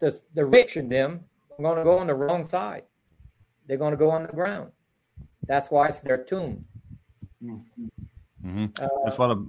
the, 0.00 0.20
the 0.34 0.44
rich 0.44 0.76
in 0.76 0.88
them 0.88 1.24
are 1.58 1.62
going 1.62 1.78
to 1.78 1.84
go 1.84 1.98
on 1.98 2.08
the 2.08 2.14
wrong 2.14 2.44
side. 2.44 2.82
They're 3.66 3.78
going 3.78 3.92
to 3.92 3.96
go 3.96 4.10
on 4.10 4.22
the 4.22 4.32
ground. 4.32 4.70
That's 5.46 5.70
why 5.70 5.88
it's 5.88 6.00
their 6.00 6.24
tomb. 6.24 6.64
Mm-hmm. 7.42 8.66
Uh, 8.78 8.88
that's 9.04 9.18
what 9.18 9.30
a 9.30 9.44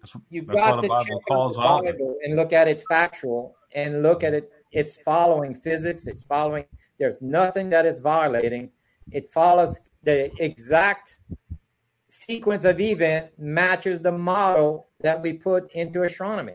that's, 0.00 0.16
you've 0.28 0.46
that's 0.46 0.58
got 0.58 0.88
what 0.88 1.04
to 1.04 1.08
check 1.08 1.18
calls 1.28 1.56
the 1.56 1.62
Bible 1.62 2.16
and 2.24 2.36
look 2.36 2.52
at 2.52 2.68
it 2.68 2.82
factual 2.88 3.56
and 3.74 4.02
look 4.02 4.24
at 4.24 4.34
it. 4.34 4.50
It's 4.72 4.96
following 4.96 5.54
physics. 5.54 6.06
It's 6.06 6.22
following. 6.22 6.64
There's 6.98 7.20
nothing 7.20 7.70
that 7.70 7.86
is 7.86 8.00
violating. 8.00 8.70
It 9.10 9.32
follows 9.32 9.78
the 10.02 10.30
exact 10.42 11.18
sequence 12.08 12.64
of 12.64 12.80
event 12.80 13.30
matches 13.38 14.00
the 14.00 14.12
model 14.12 14.88
that 15.00 15.22
we 15.22 15.32
put 15.32 15.70
into 15.72 16.02
astronomy. 16.02 16.54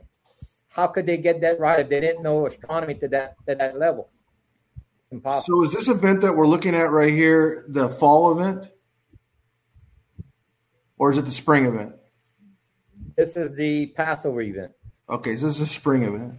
How 0.70 0.88
could 0.88 1.06
they 1.06 1.18
get 1.18 1.40
that 1.42 1.60
right 1.60 1.80
if 1.80 1.90
they 1.90 2.02
didn't 2.02 2.24
know 2.24 2.46
astronomy 2.48 2.96
to 2.96 3.08
that 3.10 3.36
to 3.48 3.56
that 3.56 3.78
level? 3.78 4.10
So 5.12 5.64
is 5.64 5.72
this 5.72 5.88
event 5.88 6.22
that 6.22 6.36
we're 6.36 6.48
looking 6.48 6.76
at 6.76 6.92
right 6.92 7.14
here 7.14 7.66
the 7.68 7.90
fall 7.90 8.32
event? 8.32 8.70
or 10.98 11.12
is 11.12 11.18
it 11.18 11.26
the 11.26 11.32
spring 11.32 11.66
event? 11.66 11.94
This 13.16 13.36
is 13.36 13.54
the 13.54 13.88
Passover 13.88 14.42
event. 14.42 14.72
Okay, 15.10 15.38
so 15.38 15.48
this 15.48 15.56
is 15.56 15.62
a 15.62 15.68
spring 15.68 16.04
event. 16.04 16.36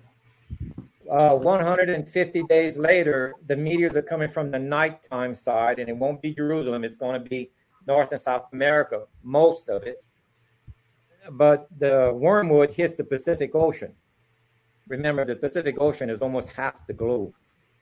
Uh, 1.11 1.35
150 1.37 2.43
days 2.45 2.77
later, 2.77 3.35
the 3.47 3.57
meteors 3.57 3.95
are 3.95 4.03
coming 4.03 4.31
from 4.31 4.51
the 4.51 4.59
nighttime 4.59 5.35
side, 5.35 5.79
and 5.79 5.89
it 5.89 5.97
won't 5.97 6.21
be 6.21 6.35
Jerusalem. 6.35 6.85
It's 6.85 6.97
going 6.97 7.23
to 7.23 7.29
be 7.29 7.51
North 7.87 8.11
and 8.11 8.21
South 8.21 8.47
America, 8.53 9.05
most 9.23 9.69
of 9.69 9.85
it. 9.85 10.03
But 11.31 11.69
the 11.79 12.13
wormwood 12.15 12.71
hits 12.71 12.97
the 12.97 13.05
Pacific 13.05 13.55
Ocean. 13.55 13.93
Remember, 14.89 15.25
the 15.25 15.37
Pacific 15.37 15.81
Ocean 15.81 16.11
is 16.11 16.21
almost 16.21 16.53
half 16.53 16.87
the 16.87 16.93
globe. 16.93 17.33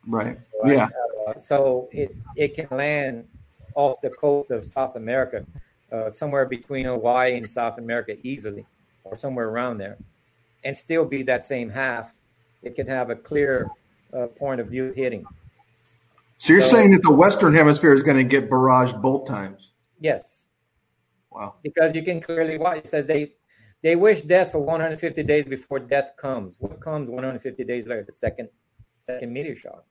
Right. 0.06 0.38
right? 0.62 0.76
Yeah. 0.76 0.88
Uh, 1.26 1.38
so 1.38 1.88
it, 1.92 2.14
it 2.36 2.54
can 2.54 2.68
land 2.76 3.26
off 3.74 4.00
the 4.02 4.10
coast 4.10 4.50
of 4.50 4.64
South 4.64 4.96
America 4.96 5.44
uh, 5.92 6.10
somewhere 6.10 6.46
between 6.46 6.86
Hawaii 6.86 7.36
and 7.36 7.46
South 7.46 7.78
America 7.78 8.16
easily, 8.22 8.66
or 9.04 9.16
somewhere 9.16 9.48
around 9.48 9.78
there, 9.78 9.96
and 10.64 10.76
still 10.76 11.04
be 11.04 11.22
that 11.22 11.46
same 11.46 11.70
half. 11.70 12.14
It 12.62 12.74
can 12.74 12.86
have 12.86 13.10
a 13.10 13.16
clear 13.16 13.70
uh, 14.12 14.26
point 14.26 14.60
of 14.60 14.68
view 14.68 14.92
hitting. 14.96 15.24
So 16.38 16.52
you're 16.52 16.62
so, 16.62 16.72
saying 16.72 16.90
that 16.90 17.02
the 17.02 17.12
Western 17.12 17.54
Hemisphere 17.54 17.94
is 17.94 18.02
going 18.02 18.16
to 18.16 18.24
get 18.24 18.50
barraged 18.50 19.00
both 19.00 19.26
times? 19.26 19.70
Yes. 20.00 20.48
Wow. 21.30 21.54
Because 21.62 21.94
you 21.94 22.02
can 22.02 22.20
clearly 22.20 22.58
watch. 22.58 22.78
It 22.78 22.88
says 22.88 23.06
they 23.06 23.32
they 23.82 23.96
wish 23.96 24.22
death 24.22 24.52
for 24.52 24.60
150 24.60 25.22
days 25.24 25.44
before 25.44 25.78
death 25.78 26.12
comes. 26.16 26.56
What 26.58 26.80
comes 26.80 27.08
150 27.08 27.64
days 27.64 27.86
later? 27.86 28.02
The 28.02 28.12
second 28.12 28.48
second 28.98 29.32
meteor 29.32 29.56
shock. 29.56 29.84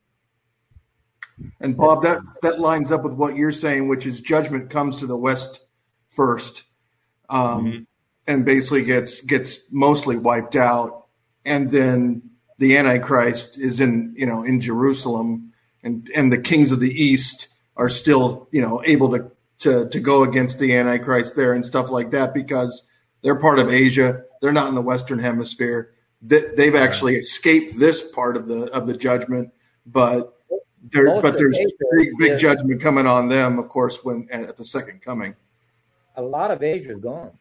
And 1.59 1.75
Bob, 1.75 2.03
that 2.03 2.21
that 2.41 2.59
lines 2.59 2.91
up 2.91 3.03
with 3.03 3.13
what 3.13 3.35
you're 3.35 3.51
saying, 3.51 3.87
which 3.87 4.05
is 4.05 4.21
judgment 4.21 4.69
comes 4.69 4.97
to 4.97 5.07
the 5.07 5.17
west 5.17 5.61
first, 6.09 6.63
um, 7.29 7.65
mm-hmm. 7.65 7.79
and 8.27 8.45
basically 8.45 8.83
gets 8.83 9.21
gets 9.21 9.59
mostly 9.71 10.15
wiped 10.15 10.55
out, 10.55 11.07
and 11.45 11.69
then 11.69 12.21
the 12.57 12.77
Antichrist 12.77 13.57
is 13.57 13.79
in 13.79 14.13
you 14.17 14.25
know 14.25 14.43
in 14.43 14.61
Jerusalem, 14.61 15.53
and 15.83 16.09
and 16.15 16.31
the 16.31 16.37
kings 16.37 16.71
of 16.71 16.79
the 16.79 16.93
East 16.93 17.47
are 17.75 17.89
still 17.89 18.47
you 18.51 18.61
know 18.61 18.81
able 18.85 19.09
to 19.11 19.31
to 19.59 19.89
to 19.89 19.99
go 19.99 20.23
against 20.23 20.59
the 20.59 20.75
Antichrist 20.75 21.35
there 21.35 21.53
and 21.53 21.65
stuff 21.65 21.89
like 21.89 22.11
that 22.11 22.33
because 22.33 22.83
they're 23.21 23.39
part 23.39 23.59
of 23.59 23.69
Asia. 23.69 24.23
They're 24.41 24.51
not 24.51 24.67
in 24.67 24.75
the 24.75 24.81
Western 24.81 25.19
Hemisphere. 25.19 25.91
They've 26.21 26.75
actually 26.75 27.15
escaped 27.15 27.77
this 27.79 28.09
part 28.11 28.37
of 28.37 28.47
the 28.47 28.71
of 28.71 28.87
the 28.87 28.95
judgment, 28.95 29.51
but 29.85 30.32
there, 30.91 31.21
but 31.21 31.37
there's 31.37 31.57
big, 31.97 32.17
big 32.17 32.39
judgment 32.39 32.81
coming 32.81 33.07
on 33.07 33.27
them, 33.27 33.57
of 33.59 33.69
course, 33.69 34.03
when 34.03 34.27
at 34.31 34.57
the 34.57 34.65
second 34.65 35.01
coming 35.01 35.35
a 36.15 36.21
lot 36.21 36.51
of 36.51 36.61
Asia 36.61 36.91
is 36.91 36.99
gone. 36.99 37.31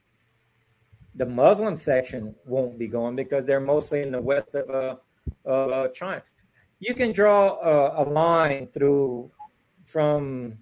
The 1.14 1.26
Muslim 1.26 1.76
section 1.76 2.34
won't 2.46 2.78
be 2.78 2.88
gone 2.88 3.16
because 3.16 3.44
they're 3.44 3.60
mostly 3.60 4.02
in 4.02 4.12
the 4.12 4.20
west 4.20 4.54
of 4.54 4.70
uh, 4.70 5.48
uh, 5.48 5.88
China. 5.88 6.22
you 6.80 6.94
can 6.94 7.12
draw 7.12 7.58
a, 7.60 8.02
a 8.02 8.04
line 8.04 8.66
through 8.68 9.30
from 9.84 10.58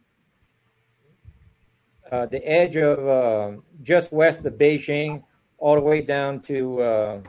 uh, 2.11 2.27
the 2.27 2.45
edge 2.47 2.77
of 2.77 3.07
uh, 3.07 3.57
just 3.83 4.13
west 4.13 4.45
of 4.45 4.55
Beijing 4.55 5.23
all 5.59 5.77
the 5.77 5.81
way 5.81 6.03
down 6.03 6.41
to 6.41 6.81
uh, 6.81 7.21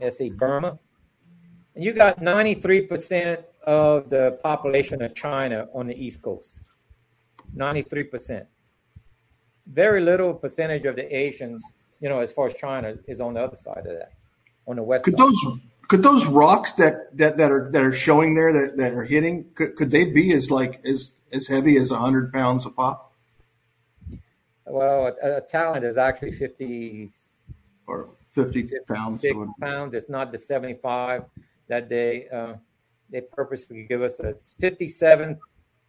let's 0.00 0.18
see 0.18 0.30
Burma. 0.30 0.78
And 1.74 1.82
you 1.82 1.92
got 1.92 2.20
93% 2.20 3.42
of 3.64 4.10
the 4.10 4.38
population 4.42 5.02
of 5.02 5.14
China 5.14 5.68
on 5.74 5.86
the 5.86 6.04
East 6.04 6.22
Coast. 6.22 6.60
93%. 7.56 8.46
Very 9.66 10.00
little 10.00 10.34
percentage 10.34 10.84
of 10.84 10.96
the 10.96 11.16
Asians, 11.16 11.62
you 12.00 12.08
know, 12.08 12.20
as 12.20 12.32
far 12.32 12.46
as 12.46 12.54
China 12.54 12.96
is 13.06 13.20
on 13.20 13.34
the 13.34 13.40
other 13.40 13.56
side 13.56 13.86
of 13.86 13.96
that, 13.98 14.12
on 14.66 14.76
the 14.76 14.82
west 14.82 15.04
could 15.04 15.18
side. 15.18 15.26
those 15.26 15.58
could 15.88 16.02
those 16.02 16.26
rocks 16.26 16.72
that, 16.74 17.16
that, 17.16 17.36
that 17.36 17.50
are 17.50 17.70
that 17.72 17.82
are 17.82 17.92
showing 17.92 18.34
there 18.34 18.52
that, 18.52 18.76
that 18.76 18.92
are 18.92 19.04
hitting 19.04 19.46
could, 19.54 19.76
could 19.76 19.90
they 19.90 20.04
be 20.04 20.32
as 20.32 20.50
like 20.50 20.84
as 20.84 21.12
as 21.32 21.46
heavy 21.46 21.76
as 21.76 21.90
hundred 21.90 22.32
pounds 22.32 22.66
a 22.66 22.70
pop? 22.70 23.12
Well, 24.66 25.16
a, 25.22 25.36
a 25.36 25.40
talent 25.40 25.84
is 25.84 25.96
actually 25.96 26.32
50 26.32 27.10
or 27.86 28.10
50 28.32 28.70
pounds. 28.88 29.20
Six 29.20 29.36
pounds. 29.60 29.94
It's 29.94 30.08
not 30.08 30.32
the 30.32 30.38
75 30.38 31.24
that 31.68 31.88
they 31.88 32.28
uh, 32.28 32.54
they 33.10 33.20
purposely 33.20 33.84
give 33.84 34.02
us. 34.02 34.20
It's 34.20 34.54
57, 34.60 35.38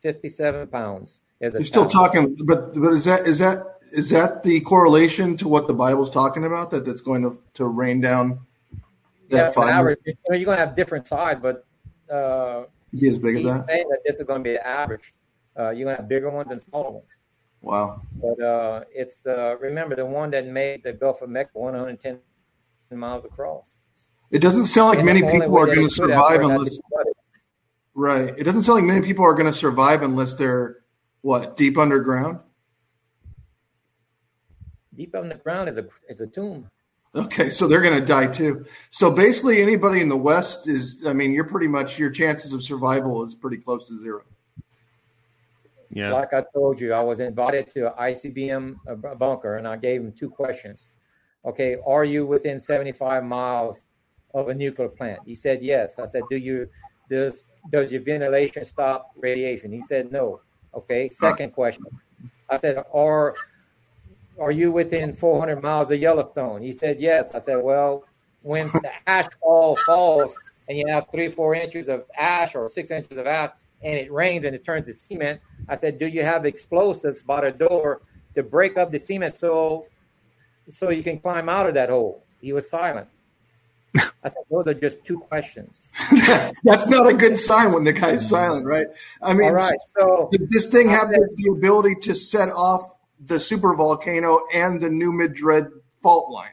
57 0.02 0.68
pounds. 0.68 1.20
As 1.42 1.54
You're 1.54 1.66
still 1.66 1.88
talking, 1.88 2.36
but 2.46 2.74
but 2.74 2.94
is 2.94 3.06
that 3.06 3.28
is 3.28 3.40
that 3.40 3.80
is 3.92 4.10
that 4.10 4.44
the 4.44 4.62
correlation 4.62 5.36
to 5.38 5.48
what 5.48 5.68
the 5.68 5.74
Bible's 5.74 6.10
talking 6.10 6.46
about? 6.46 6.72
That 6.72 6.86
that's 6.86 7.02
going 7.02 7.24
to 7.24 7.42
to 7.56 7.66
rain 7.66 8.00
down 8.00 8.40
that 9.30 9.54
yeah, 9.56 9.64
average. 9.64 10.00
You 10.06 10.14
know, 10.30 10.36
you're 10.36 10.46
going 10.46 10.58
to 10.58 10.66
have 10.66 10.76
different 10.76 11.08
size, 11.08 11.38
but 11.42 11.66
uh, 12.10 12.64
be 12.98 13.10
as 13.10 13.20
big 13.20 13.38
as 13.38 13.44
that. 13.44 13.68
Saying 13.68 13.90
that 13.90 14.00
this 14.06 14.16
is 14.18 14.24
going 14.24 14.44
to 14.44 14.50
be 14.50 14.58
average. 14.58 15.14
Uh, 15.58 15.72
you're 15.72 15.86
going 15.86 15.96
to 15.96 16.02
have 16.02 16.10
bigger 16.10 16.30
ones 16.30 16.52
and 16.52 16.62
smaller 16.62 16.92
ones. 16.92 17.18
Wow. 17.62 18.02
But 18.22 18.40
uh, 18.44 18.84
it's 18.94 19.26
uh, 19.26 19.58
remember 19.60 19.96
the 19.96 20.06
one 20.06 20.30
that 20.32 20.48
made 20.48 20.84
the 20.84 20.94
Gulf 20.94 21.22
of 21.22 21.30
Mexico 21.30 21.62
110 21.62 22.20
miles 22.92 23.26
across. 23.26 23.76
It 24.36 24.42
doesn't 24.42 24.66
sound 24.66 24.90
like 24.90 24.98
and 24.98 25.06
many 25.06 25.22
people 25.22 25.58
are 25.58 25.66
going 25.66 25.88
to 25.88 25.94
survive 25.94 26.42
unless. 26.42 26.78
Right. 27.94 28.34
It 28.38 28.44
doesn't 28.44 28.64
sound 28.64 28.80
like 28.80 28.86
many 28.86 29.00
people 29.00 29.24
are 29.24 29.34
going 29.34 29.46
to 29.46 29.58
survive 29.58 30.02
unless 30.02 30.34
they're 30.34 30.80
what 31.22 31.56
deep 31.56 31.78
underground. 31.78 32.40
Deep 34.94 35.16
underground 35.16 35.70
is 35.70 35.78
a 35.78 35.88
is 36.10 36.20
a 36.20 36.28
tomb. 36.28 36.70
Okay, 37.16 37.50
so 37.50 37.66
they're 37.66 37.82
going 37.82 37.98
to 37.98 38.06
die 38.06 38.28
too. 38.28 38.66
So 38.90 39.10
basically, 39.10 39.62
anybody 39.62 40.02
in 40.02 40.10
the 40.10 40.18
West 40.18 40.68
is. 40.68 41.06
I 41.08 41.14
mean, 41.14 41.32
you're 41.32 41.48
pretty 41.48 41.70
much 41.70 41.98
your 41.98 42.10
chances 42.10 42.52
of 42.52 42.62
survival 42.62 43.26
is 43.26 43.36
pretty 43.36 43.56
close 43.56 43.88
to 43.88 43.98
zero. 44.04 44.24
Yeah. 45.92 46.12
Like 46.12 46.34
I 46.34 46.44
told 46.54 46.82
you, 46.82 46.92
I 46.92 47.02
was 47.02 47.22
invited 47.22 47.70
to 47.72 47.88
an 47.88 48.12
ICBM 48.12 49.18
bunker, 49.18 49.56
and 49.56 49.66
I 49.66 49.78
gave 49.78 50.02
him 50.02 50.12
two 50.12 50.30
questions. 50.30 50.92
Okay, 51.46 51.78
are 51.88 52.04
you 52.04 52.26
within 52.26 52.60
75 52.60 53.24
miles 53.24 53.82
of 54.36 54.50
a 54.50 54.54
nuclear 54.54 54.90
plant? 54.90 55.22
He 55.26 55.34
said 55.34 55.64
yes. 55.64 55.98
I 55.98 56.06
said, 56.06 56.24
do 56.30 56.38
you 56.38 56.70
does 57.10 57.46
does 57.72 57.92
your 57.92 58.02
ventilation 58.02 58.66
stop 58.66 59.12
radiation? 59.16 59.72
He 59.72 59.82
said 59.82 60.12
no. 60.12 60.42
Okay. 60.74 61.10
Second 61.10 61.54
question. 61.54 61.86
I 62.50 62.58
said, 62.58 62.84
are 62.94 63.36
are 64.40 64.52
you 64.52 64.72
within 64.72 65.16
400 65.16 65.64
miles 65.64 65.90
of 65.92 66.00
Yellowstone? 66.00 66.62
He 66.62 66.74
said 66.74 67.00
yes. 67.00 67.34
I 67.34 67.40
said, 67.40 67.56
well, 67.56 68.04
when 68.42 68.68
the 68.68 68.92
ash 69.08 69.28
fall 69.42 69.78
falls 69.88 70.38
and 70.68 70.78
you 70.78 70.86
have 70.88 71.08
three, 71.12 71.30
four 71.30 71.56
inches 71.56 71.88
of 71.88 72.04
ash 72.18 72.54
or 72.54 72.70
six 72.70 72.92
inches 72.92 73.18
of 73.18 73.26
ash, 73.26 73.52
and 73.82 73.96
it 73.96 74.12
rains 74.12 74.46
and 74.46 74.56
it 74.56 74.66
turns 74.66 74.88
to 74.88 74.94
cement. 74.94 75.40
I 75.70 75.78
said, 75.78 76.00
do 76.00 76.08
you 76.08 76.24
have 76.24 76.46
explosives 76.46 77.24
by 77.24 77.42
the 77.42 77.52
door 77.52 78.02
to 78.34 78.44
break 78.44 78.78
up 78.78 78.92
the 78.92 79.00
cement 79.00 79.36
so 79.36 79.86
so 80.70 80.90
you 80.90 81.04
can 81.04 81.20
climb 81.20 81.48
out 81.48 81.68
of 81.68 81.76
that 81.76 81.90
hole? 81.90 82.26
He 82.42 82.52
was 82.52 82.70
silent. 82.70 83.08
I 83.96 84.30
said, 84.30 84.44
those 84.50 84.68
are 84.68 84.74
just 84.74 85.04
two 85.06 85.20
questions. 85.20 85.88
That's 86.64 86.88
not 86.88 87.08
a 87.08 87.14
good 87.14 87.38
sign 87.38 87.72
when 87.72 87.84
the 87.84 87.94
guy's 87.94 88.28
silent, 88.28 88.66
right? 88.66 88.88
I 89.22 89.34
mean, 89.34 89.52
right, 89.52 89.78
so 89.98 90.30
does 90.32 90.48
this 90.50 90.68
thing 90.68 90.90
have 90.90 91.10
the, 91.10 91.30
the 91.36 91.52
ability 91.52 91.96
to 92.02 92.16
set 92.16 92.50
off 92.50 92.82
the 93.26 93.40
super 93.40 93.76
volcano 93.76 94.42
and 94.54 94.82
the 94.82 94.90
New 94.90 95.14
Madrid 95.14 95.68
fault 96.02 96.32
line? 96.32 96.50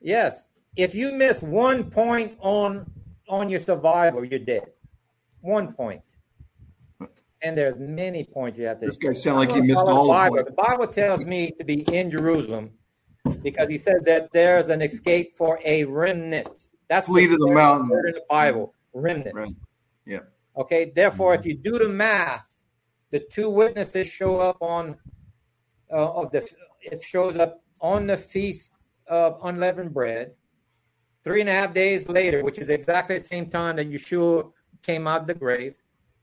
Yes. 0.00 0.48
If 0.76 0.94
you 0.94 1.12
miss 1.12 1.42
one 1.42 1.90
point 1.90 2.36
on 2.40 2.90
on 3.28 3.48
your 3.48 3.60
survival, 3.60 4.24
you're 4.24 4.38
dead. 4.38 4.72
One 5.40 5.72
point 5.72 6.02
and 7.42 7.56
there's 7.56 7.76
many 7.76 8.24
points 8.24 8.56
you 8.56 8.66
have 8.66 8.80
to. 8.80 8.86
This 8.86 8.96
guy 8.96 9.12
sound 9.12 9.38
like 9.38 9.50
he 9.50 9.60
missed 9.60 9.78
all 9.78 10.04
the 10.04 10.12
Bible. 10.12 10.36
The 10.44 10.52
Bible 10.52 10.86
tells 10.86 11.24
me 11.24 11.50
to 11.58 11.64
be 11.64 11.82
in 11.92 12.10
Jerusalem 12.10 12.70
because 13.42 13.68
he 13.68 13.78
says 13.78 14.02
that 14.02 14.32
there's 14.32 14.68
an 14.68 14.82
escape 14.82 15.36
for 15.36 15.60
a 15.64 15.84
remnant. 15.84 16.48
That's 16.88 17.06
flee 17.06 17.26
to 17.26 17.36
the 17.36 17.50
mountain 17.50 17.90
in 18.06 18.12
the 18.12 18.22
Bible. 18.28 18.74
Remnant. 18.92 19.34
Right. 19.34 19.48
Yeah. 20.06 20.20
Okay. 20.56 20.92
Therefore, 20.94 21.32
mm-hmm. 21.32 21.40
if 21.40 21.46
you 21.46 21.54
do 21.56 21.78
the 21.78 21.88
math, 21.88 22.46
the 23.10 23.20
two 23.20 23.48
witnesses 23.48 24.06
show 24.06 24.38
up 24.38 24.58
on 24.60 24.96
uh, 25.90 26.12
of 26.12 26.32
the. 26.32 26.48
It 26.80 27.02
shows 27.02 27.36
up 27.36 27.62
on 27.80 28.06
the 28.06 28.16
feast 28.16 28.76
of 29.06 29.38
unleavened 29.44 29.94
bread. 29.94 30.32
Three 31.22 31.40
and 31.40 31.48
a 31.48 31.52
half 31.52 31.72
days 31.72 32.08
later, 32.08 32.42
which 32.42 32.58
is 32.58 32.68
exactly 32.68 33.18
the 33.18 33.24
same 33.24 33.48
time 33.48 33.76
that 33.76 33.88
Yeshua 33.88 34.50
came 34.82 35.06
out 35.06 35.20
of 35.20 35.26
the 35.28 35.34
grave 35.34 35.74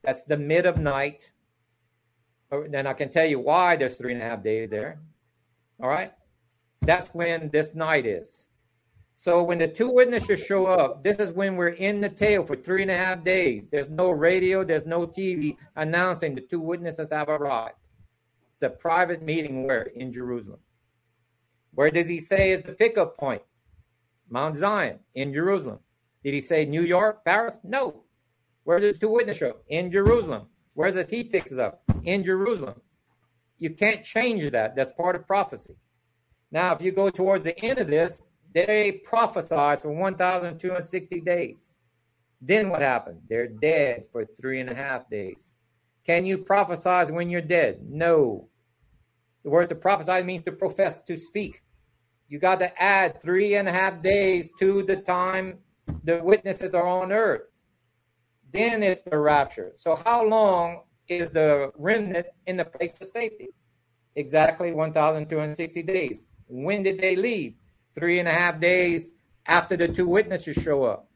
that's 0.03 0.23
the 0.23 0.37
mid 0.37 0.65
of 0.65 0.77
night. 0.77 1.31
And 2.51 2.87
I 2.87 2.93
can 2.93 3.09
tell 3.09 3.25
you 3.25 3.39
why 3.39 3.75
there's 3.75 3.95
three 3.95 4.13
and 4.13 4.21
a 4.21 4.25
half 4.25 4.43
days 4.43 4.69
there. 4.69 4.99
All 5.81 5.89
right. 5.89 6.13
That's 6.81 7.07
when 7.09 7.49
this 7.49 7.75
night 7.75 8.05
is. 8.05 8.47
So 9.15 9.43
when 9.43 9.57
the 9.57 9.67
two 9.67 9.91
witnesses 9.91 10.39
show 10.39 10.67
up, 10.67 11.03
this 11.03 11.17
is 11.17 11.33
when 11.33 11.57
we're 11.57 11.69
in 11.69 11.99
the 11.99 12.07
tail 12.07 12.45
for 12.45 12.55
three 12.55 12.83
and 12.83 12.91
a 12.91 12.97
half 12.97 13.23
days. 13.23 13.67
There's 13.69 13.89
no 13.89 14.11
radio, 14.11 14.63
there's 14.63 14.85
no 14.85 15.05
TV 15.05 15.57
announcing 15.75 16.35
the 16.35 16.41
two 16.41 16.61
witnesses 16.61 17.09
have 17.11 17.27
arrived. 17.27 17.75
It's 18.53 18.63
a 18.63 18.69
private 18.69 19.21
meeting 19.21 19.65
where? 19.65 19.83
In 19.83 20.13
Jerusalem. 20.13 20.59
Where 21.73 21.91
does 21.91 22.07
he 22.07 22.19
say 22.19 22.51
is 22.51 22.61
the 22.61 22.71
pickup 22.71 23.17
point? 23.17 23.41
Mount 24.29 24.55
Zion 24.55 24.99
in 25.15 25.33
Jerusalem. 25.33 25.79
Did 26.23 26.33
he 26.33 26.41
say 26.41 26.65
New 26.65 26.83
York, 26.83 27.25
Paris? 27.25 27.57
No. 27.63 28.03
Where's 28.63 28.83
the 28.83 28.93
two 28.93 29.11
witnesses 29.11 29.39
show? 29.39 29.57
In 29.67 29.91
Jerusalem. 29.91 30.47
Where's 30.75 30.93
the 30.95 31.03
he 31.03 31.25
picks 31.25 31.51
up? 31.51 31.81
In 32.03 32.23
Jerusalem. 32.23 32.79
You 33.57 33.71
can't 33.71 34.03
change 34.05 34.49
that. 34.51 34.75
That's 34.75 34.91
part 34.91 35.17
of 35.17 35.27
prophecy. 35.27 35.75
Now, 36.51 36.73
if 36.73 36.81
you 36.81 36.91
go 36.91 37.09
towards 37.09 37.43
the 37.43 37.57
end 37.63 37.79
of 37.79 37.87
this, 37.87 38.21
they 38.53 39.01
prophesied 39.03 39.79
for 39.79 39.91
1,260 39.91 41.21
days. 41.21 41.75
Then 42.41 42.69
what 42.69 42.81
happened? 42.81 43.21
They're 43.29 43.47
dead 43.47 44.05
for 44.11 44.25
three 44.25 44.59
and 44.59 44.69
a 44.69 44.75
half 44.75 45.09
days. 45.09 45.55
Can 46.05 46.25
you 46.25 46.37
prophesy 46.37 47.11
when 47.11 47.29
you're 47.29 47.41
dead? 47.41 47.81
No. 47.87 48.49
The 49.43 49.49
word 49.49 49.69
to 49.69 49.75
prophesy 49.75 50.23
means 50.23 50.43
to 50.45 50.51
profess, 50.51 50.97
to 51.05 51.17
speak. 51.17 51.61
You 52.27 52.39
got 52.39 52.59
to 52.59 52.81
add 52.81 53.21
three 53.21 53.55
and 53.55 53.67
a 53.67 53.71
half 53.71 54.01
days 54.01 54.49
to 54.59 54.83
the 54.83 54.97
time 54.97 55.59
the 56.03 56.21
witnesses 56.23 56.73
are 56.73 56.87
on 56.87 57.11
earth 57.11 57.49
then 58.51 58.83
it's 58.83 59.01
the 59.03 59.17
rapture. 59.17 59.73
So, 59.75 59.95
how 60.05 60.27
long 60.27 60.81
is 61.07 61.29
the 61.29 61.71
remnant 61.75 62.27
in 62.47 62.57
the 62.57 62.65
place 62.65 62.97
of 63.01 63.09
safety? 63.09 63.49
Exactly 64.15 64.71
1,260 64.71 65.83
days. 65.83 66.25
When 66.49 66.83
did 66.83 66.99
they 66.99 67.15
leave? 67.15 67.53
Three 67.95 68.19
and 68.19 68.27
a 68.27 68.31
half 68.31 68.59
days 68.59 69.11
after 69.45 69.77
the 69.77 69.87
two 69.87 70.07
witnesses 70.07 70.55
show 70.55 70.83
up. 70.83 71.07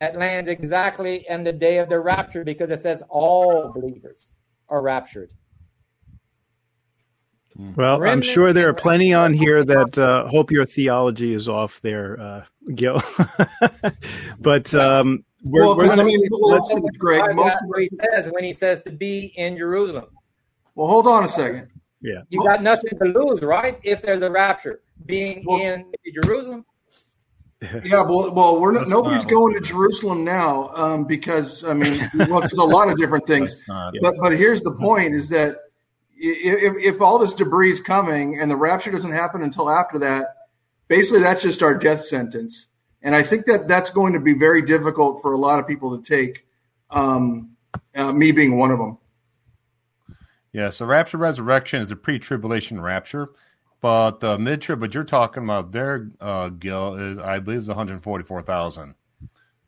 That 0.00 0.16
lands 0.16 0.48
exactly 0.48 1.26
in 1.28 1.44
the 1.44 1.52
day 1.52 1.78
of 1.78 1.90
the 1.90 2.00
rapture 2.00 2.42
because 2.42 2.70
it 2.70 2.80
says 2.80 3.02
all 3.10 3.70
believers 3.72 4.30
are 4.68 4.80
raptured. 4.80 5.30
Well, 7.76 8.00
Remnant 8.00 8.10
I'm 8.10 8.22
sure 8.22 8.52
there 8.54 8.68
are 8.70 8.74
plenty 8.74 9.12
on 9.12 9.34
here 9.34 9.62
that 9.64 9.98
uh, 9.98 10.26
hope 10.28 10.50
your 10.50 10.64
theology 10.64 11.34
is 11.34 11.48
off 11.48 11.80
there, 11.82 12.18
uh, 12.18 12.44
Gil. 12.74 13.02
but 14.40 14.72
um, 14.72 15.24
we're, 15.42 15.60
well, 15.60 15.76
we're 15.76 15.90
I 15.90 16.02
mean, 16.02 16.20
let's 16.30 16.68
see, 16.68 16.80
Greg. 16.96 17.34
Most 17.34 17.58
what 17.66 17.82
he 17.82 17.90
says 18.00 18.30
when 18.32 18.44
he 18.44 18.54
says 18.54 18.80
to 18.86 18.92
be 18.92 19.34
in 19.36 19.58
Jerusalem. 19.58 20.06
Well, 20.74 20.88
hold 20.88 21.06
on 21.06 21.24
a 21.24 21.28
second. 21.28 21.68
Yeah, 22.00 22.22
you 22.30 22.42
got 22.42 22.62
nothing 22.62 22.98
to 22.98 23.04
lose, 23.04 23.42
right? 23.42 23.78
If 23.82 24.02
there's 24.02 24.22
a 24.22 24.30
rapture, 24.30 24.80
being 25.06 25.44
well, 25.46 25.60
in 25.60 25.92
Jerusalem. 26.22 26.64
Yeah, 27.84 28.00
well, 28.00 28.30
well, 28.32 28.58
we're 28.58 28.72
not, 28.72 28.88
nobody's 28.88 29.26
going 29.26 29.52
to 29.52 29.60
Jerusalem 29.60 30.24
now 30.24 30.70
um, 30.74 31.04
because 31.04 31.62
I 31.62 31.74
mean, 31.74 32.08
well, 32.14 32.40
there's 32.40 32.54
a 32.54 32.64
lot 32.64 32.88
of 32.88 32.96
different 32.96 33.26
things. 33.26 33.60
Not, 33.68 33.92
but 34.00 34.14
but 34.18 34.32
here's 34.32 34.62
the 34.62 34.72
point: 34.80 35.14
is 35.14 35.28
that 35.28 35.56
if, 36.16 36.94
if 36.94 37.02
all 37.02 37.18
this 37.18 37.34
debris 37.34 37.72
is 37.72 37.80
coming 37.80 38.40
and 38.40 38.50
the 38.50 38.56
rapture 38.56 38.90
doesn't 38.90 39.12
happen 39.12 39.42
until 39.42 39.68
after 39.68 39.98
that, 39.98 40.36
basically 40.88 41.20
that's 41.20 41.42
just 41.42 41.62
our 41.62 41.74
death 41.74 42.02
sentence 42.02 42.68
and 43.02 43.14
I 43.14 43.22
think 43.22 43.46
that 43.46 43.68
that's 43.68 43.90
going 43.90 44.12
to 44.12 44.20
be 44.20 44.34
very 44.34 44.62
difficult 44.62 45.22
for 45.22 45.32
a 45.32 45.38
lot 45.38 45.58
of 45.58 45.66
people 45.66 45.96
to 45.98 46.02
take. 46.02 46.46
Um, 46.90 47.56
uh, 47.94 48.12
me 48.12 48.32
being 48.32 48.56
one 48.56 48.70
of 48.70 48.78
them. 48.78 48.98
Yeah, 50.52 50.70
so 50.70 50.86
rapture 50.86 51.18
resurrection 51.18 51.80
is 51.80 51.90
a 51.90 51.96
pre-tribulation 51.96 52.80
rapture, 52.80 53.30
but 53.80 54.20
the 54.20 54.38
mid-trib, 54.38 54.80
but 54.80 54.94
you're 54.94 55.04
talking 55.04 55.44
about 55.44 55.72
their 55.72 56.10
uh, 56.20 56.48
Gil 56.48 56.94
is, 56.96 57.18
I 57.18 57.38
believe, 57.38 57.60
is 57.60 57.68
144,000. 57.68 58.94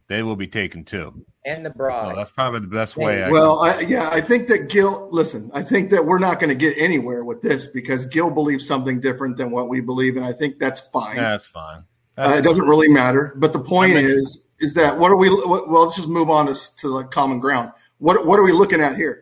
They 0.08 0.22
will 0.22 0.36
be 0.36 0.46
taken 0.46 0.84
too, 0.84 1.24
and 1.46 1.64
the 1.64 1.70
bride. 1.70 2.10
So 2.10 2.16
that's 2.16 2.30
probably 2.30 2.60
the 2.60 2.66
best 2.66 2.98
way. 2.98 3.22
I 3.22 3.30
well, 3.30 3.60
I, 3.60 3.80
yeah, 3.80 4.10
I 4.12 4.20
think 4.20 4.46
that 4.48 4.68
Gil. 4.68 5.08
Listen, 5.10 5.50
I 5.54 5.62
think 5.62 5.88
that 5.88 6.04
we're 6.04 6.18
not 6.18 6.38
going 6.38 6.50
to 6.50 6.54
get 6.54 6.76
anywhere 6.76 7.24
with 7.24 7.40
this 7.40 7.66
because 7.66 8.04
Gil 8.04 8.28
believes 8.28 8.66
something 8.66 9.00
different 9.00 9.38
than 9.38 9.50
what 9.50 9.70
we 9.70 9.80
believe, 9.80 10.16
and 10.16 10.24
I 10.26 10.34
think 10.34 10.58
that's 10.58 10.82
fine. 10.82 11.16
That's 11.16 11.46
fine. 11.46 11.84
That's 12.16 12.34
uh, 12.34 12.36
it 12.36 12.42
doesn't 12.42 12.66
really 12.66 12.88
matter. 12.88 13.32
But 13.36 13.54
the 13.54 13.60
point 13.60 13.92
I 13.92 14.02
mean, 14.02 14.10
is, 14.10 14.44
is 14.60 14.74
that 14.74 14.98
what 14.98 15.10
are 15.10 15.16
we? 15.16 15.30
Well, 15.30 15.84
let's 15.84 15.96
just 15.96 16.08
move 16.08 16.28
on 16.28 16.46
to 16.46 16.76
to 16.76 16.88
like 16.88 17.10
common 17.10 17.40
ground. 17.40 17.72
What 17.96 18.26
what 18.26 18.38
are 18.38 18.42
we 18.42 18.52
looking 18.52 18.82
at 18.82 18.96
here? 18.96 19.21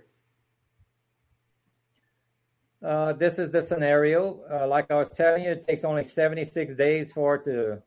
Uh, 2.82 3.12
this 3.12 3.38
is 3.38 3.50
the 3.50 3.62
scenario. 3.62 4.40
Uh, 4.50 4.66
like 4.66 4.90
I 4.90 4.94
was 4.94 5.10
telling 5.10 5.44
you, 5.44 5.50
it 5.50 5.66
takes 5.66 5.84
only 5.84 6.04
76 6.04 6.74
days 6.74 7.12
for 7.12 7.36
it 7.36 7.44
to, 7.44 7.82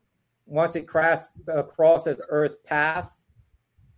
once 0.46 0.76
it 0.76 0.86
cross, 0.86 1.30
uh, 1.52 1.62
crosses 1.62 2.20
Earth 2.28 2.64
path, 2.64 3.10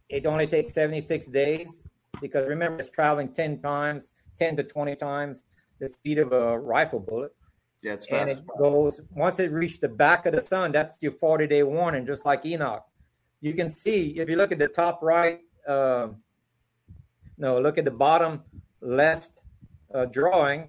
it 0.08 0.24
only 0.24 0.46
takes 0.46 0.72
76 0.74 1.26
days 1.26 1.82
because 2.20 2.46
remember, 2.46 2.78
it's 2.78 2.88
traveling 2.88 3.28
10 3.28 3.60
times, 3.60 4.12
10 4.38 4.56
to 4.56 4.62
20 4.62 4.96
times 4.96 5.44
the 5.80 5.88
speed 5.88 6.18
of 6.18 6.32
a 6.32 6.58
rifle 6.58 7.00
bullet. 7.00 7.34
Yeah, 7.82 7.94
it's 7.94 8.06
fast. 8.06 8.22
And 8.22 8.30
it 8.30 8.46
goes, 8.58 9.00
once 9.14 9.38
it 9.38 9.52
reaches 9.52 9.78
the 9.78 9.88
back 9.88 10.26
of 10.26 10.34
the 10.34 10.40
sun, 10.40 10.72
that's 10.72 10.96
your 11.00 11.12
40 11.12 11.46
day 11.46 11.62
warning, 11.62 12.06
just 12.06 12.24
like 12.24 12.46
Enoch. 12.46 12.84
You 13.40 13.52
can 13.52 13.68
see, 13.70 14.18
if 14.18 14.28
you 14.28 14.36
look 14.36 14.50
at 14.50 14.58
the 14.58 14.68
top 14.68 15.02
right, 15.02 15.40
uh, 15.68 16.08
no, 17.36 17.60
look 17.60 17.76
at 17.76 17.84
the 17.84 17.90
bottom 17.90 18.42
left 18.80 19.30
uh, 19.94 20.06
drawing, 20.06 20.68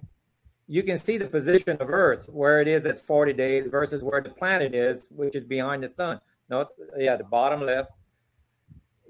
you 0.68 0.82
can 0.82 0.98
see 0.98 1.16
the 1.16 1.26
position 1.26 1.78
of 1.80 1.88
Earth, 1.88 2.28
where 2.28 2.60
it 2.60 2.68
is 2.68 2.84
at 2.84 3.00
40 3.00 3.32
days 3.32 3.68
versus 3.68 4.02
where 4.02 4.20
the 4.20 4.28
planet 4.28 4.74
is, 4.74 5.06
which 5.10 5.34
is 5.34 5.44
behind 5.44 5.82
the 5.82 5.88
sun. 5.88 6.20
No, 6.50 6.66
yeah, 6.98 7.16
the 7.16 7.24
bottom 7.24 7.62
left. 7.62 7.90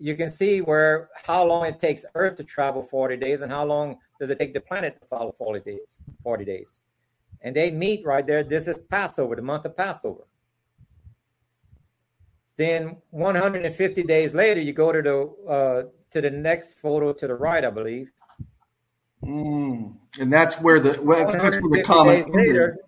You 0.01 0.15
can 0.15 0.31
see 0.31 0.61
where 0.61 1.11
how 1.27 1.45
long 1.45 1.67
it 1.67 1.81
takes 1.81 2.05
Earth 2.15 2.37
to 2.37 2.45
travel 2.45 2.83
40 2.83 3.17
days 3.17 3.43
and 3.43 3.51
how 3.51 3.65
long 3.65 3.99
does 4.21 4.31
it 4.31 4.39
take 4.39 4.55
the 4.55 4.61
planet 4.61 5.01
to 5.01 5.07
follow 5.09 5.35
40 5.37 5.61
days. 5.69 6.01
40 6.23 6.45
days, 6.45 6.79
and 7.43 7.55
they 7.57 7.73
meet 7.73 8.07
right 8.07 8.25
there. 8.25 8.45
This 8.45 8.69
is 8.69 8.81
Passover, 8.89 9.35
the 9.35 9.43
month 9.43 9.65
of 9.65 9.77
Passover. 9.77 10.27
Then 12.57 12.99
150 13.11 14.03
days 14.05 14.33
later, 14.33 14.61
you 14.61 14.73
go 14.73 14.93
to 14.93 15.03
the 15.03 15.51
uh, 15.51 15.83
to 16.13 16.21
the 16.21 16.31
next 16.31 16.79
photo 16.79 17.13
to 17.13 17.27
the 17.27 17.35
right, 17.35 17.65
I 17.65 17.71
believe, 17.71 18.13
Mm. 19.25 19.97
And 20.21 20.33
that's 20.33 20.61
where 20.61 20.81
the 20.81 21.01
well, 21.03 21.31
that's 21.31 21.61
where 21.61 21.71
the 21.71 21.83
comet. 21.85 22.33
Later, 22.35 22.79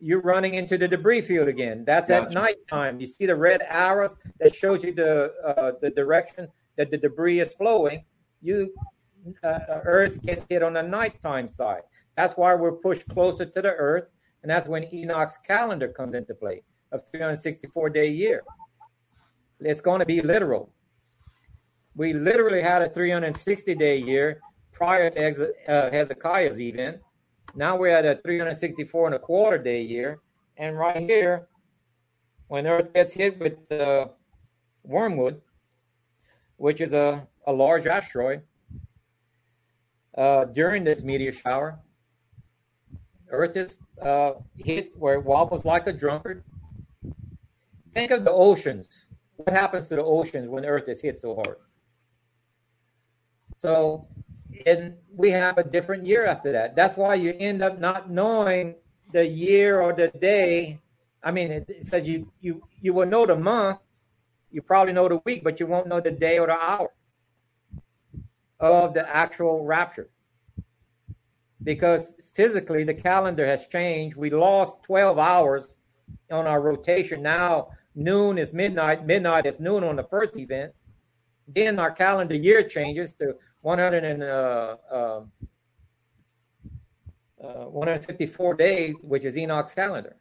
you're 0.00 0.20
running 0.20 0.54
into 0.54 0.78
the 0.78 0.88
debris 0.88 1.22
field 1.22 1.48
again. 1.48 1.84
That's 1.84 2.08
gotcha. 2.08 2.28
at 2.28 2.32
nighttime. 2.32 3.00
You 3.00 3.06
see 3.06 3.26
the 3.26 3.36
red 3.36 3.62
arrows 3.66 4.16
that 4.40 4.54
shows 4.54 4.82
you 4.82 4.92
the 4.92 5.32
uh, 5.44 5.72
the 5.80 5.90
direction 5.90 6.48
that 6.76 6.90
the 6.90 6.98
debris 6.98 7.40
is 7.40 7.52
flowing. 7.52 8.04
You 8.42 8.72
uh, 9.42 9.46
uh, 9.46 9.80
Earth 9.84 10.22
gets 10.22 10.44
hit 10.48 10.62
on 10.62 10.74
the 10.74 10.82
nighttime 10.82 11.48
side. 11.48 11.82
That's 12.16 12.34
why 12.34 12.54
we're 12.54 12.72
pushed 12.72 13.08
closer 13.08 13.44
to 13.44 13.62
the 13.62 13.72
Earth, 13.72 14.08
and 14.42 14.50
that's 14.50 14.66
when 14.66 14.84
Enoch's 14.84 15.38
calendar 15.46 15.88
comes 15.88 16.14
into 16.14 16.34
play 16.34 16.62
of 16.92 17.02
364 17.10 17.90
day 17.90 18.08
year. 18.08 18.42
It's 19.60 19.80
going 19.80 20.00
to 20.00 20.06
be 20.06 20.20
literal. 20.20 20.72
We 21.94 22.12
literally 22.12 22.62
had 22.62 22.82
a 22.82 22.88
360 22.88 23.74
day 23.74 23.98
year 23.98 24.40
prior 24.76 25.08
to 25.08 25.52
uh, 25.68 25.90
Hezekiah's 25.90 26.60
event. 26.60 27.00
Now 27.54 27.76
we're 27.76 27.88
at 27.88 28.04
a 28.04 28.20
364 28.22 29.06
and 29.06 29.14
a 29.14 29.18
quarter 29.18 29.56
day 29.56 29.80
year. 29.80 30.20
And 30.58 30.78
right 30.78 30.98
here, 30.98 31.48
when 32.48 32.66
Earth 32.66 32.92
gets 32.92 33.12
hit 33.12 33.38
with 33.40 33.56
uh, 33.72 34.08
wormwood, 34.82 35.40
which 36.58 36.82
is 36.82 36.92
a, 36.92 37.26
a 37.46 37.52
large 37.52 37.86
asteroid, 37.86 38.42
uh, 40.18 40.44
during 40.44 40.84
this 40.84 41.02
meteor 41.02 41.32
shower, 41.32 41.78
Earth 43.30 43.56
is 43.56 43.76
uh, 44.02 44.32
hit 44.56 44.92
where 44.96 45.14
it 45.14 45.24
wobbles 45.24 45.64
like 45.64 45.86
a 45.86 45.92
drunkard. 45.92 46.44
Think 47.94 48.10
of 48.10 48.24
the 48.24 48.30
oceans. 48.30 49.06
What 49.36 49.54
happens 49.54 49.88
to 49.88 49.96
the 49.96 50.04
oceans 50.04 50.48
when 50.48 50.66
Earth 50.66 50.88
is 50.90 51.00
hit 51.00 51.18
so 51.18 51.34
hard? 51.34 51.56
So 53.56 54.06
and 54.66 54.94
we 55.14 55.30
have 55.30 55.56
a 55.56 55.64
different 55.64 56.04
year 56.04 56.26
after 56.26 56.50
that. 56.52 56.74
That's 56.74 56.96
why 56.96 57.14
you 57.14 57.34
end 57.38 57.62
up 57.62 57.78
not 57.78 58.10
knowing 58.10 58.74
the 59.12 59.26
year 59.26 59.80
or 59.80 59.92
the 59.92 60.08
day. 60.08 60.80
I 61.22 61.30
mean, 61.30 61.52
it, 61.52 61.84
says 61.84 62.06
you 62.06 62.30
you 62.40 62.62
you 62.80 62.92
will 62.92 63.06
know 63.06 63.24
the 63.24 63.36
month, 63.36 63.78
you 64.50 64.60
probably 64.60 64.92
know 64.92 65.08
the 65.08 65.20
week, 65.24 65.44
but 65.44 65.60
you 65.60 65.66
won't 65.66 65.86
know 65.86 66.00
the 66.00 66.10
day 66.10 66.38
or 66.38 66.48
the 66.48 66.58
hour 66.58 66.90
of 68.58 68.94
the 68.94 69.08
actual 69.08 69.64
rapture 69.64 70.08
because 71.62 72.16
physically 72.34 72.84
the 72.84 72.94
calendar 72.94 73.46
has 73.46 73.66
changed. 73.66 74.16
We 74.16 74.30
lost 74.30 74.82
12 74.82 75.18
hours 75.18 75.76
on 76.30 76.46
our 76.46 76.60
rotation. 76.60 77.22
Now 77.22 77.68
noon 77.94 78.38
is 78.38 78.52
midnight, 78.52 79.06
midnight 79.06 79.46
is 79.46 79.60
noon 79.60 79.84
on 79.84 79.96
the 79.96 80.04
first 80.04 80.36
event. 80.36 80.72
Then 81.48 81.78
our 81.78 81.92
calendar 81.92 82.34
year 82.34 82.62
changes 82.62 83.12
to 83.20 83.36
100 83.66 84.04
and, 84.04 84.22
uh, 84.22 84.76
uh, 84.92 85.22
uh, 87.42 87.64
154 87.64 88.54
days, 88.54 88.94
which 89.02 89.24
is 89.24 89.36
Enoch's 89.36 89.72
calendar. 89.72 90.14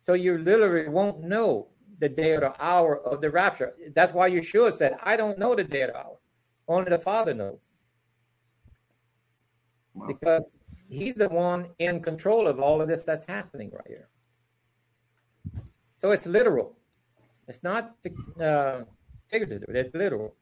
So 0.00 0.14
you 0.14 0.38
literally 0.38 0.88
won't 0.88 1.20
know 1.20 1.68
the 1.98 2.08
day 2.08 2.32
or 2.32 2.40
the 2.40 2.54
hour 2.58 2.98
of 3.06 3.20
the 3.20 3.30
rapture. 3.30 3.74
That's 3.94 4.14
why 4.14 4.30
Yeshua 4.30 4.72
said, 4.72 4.96
I 5.02 5.18
don't 5.18 5.38
know 5.38 5.54
the 5.54 5.64
day 5.64 5.82
or 5.82 5.88
the 5.88 5.98
hour. 5.98 6.16
Only 6.68 6.88
the 6.88 6.98
Father 6.98 7.34
knows. 7.34 7.82
Wow. 9.92 10.06
Because 10.06 10.50
he's 10.88 11.16
the 11.16 11.28
one 11.28 11.68
in 11.80 12.00
control 12.00 12.46
of 12.48 12.60
all 12.60 12.80
of 12.80 12.88
this 12.88 13.02
that's 13.02 13.24
happening 13.24 13.70
right 13.72 13.88
here. 13.88 14.08
So 15.92 16.12
it's 16.12 16.24
literal. 16.24 16.78
It's 17.46 17.62
not 17.62 17.94
uh, 18.40 18.84
figurative, 19.28 19.68
it's 19.68 19.94
literal. 19.94 20.34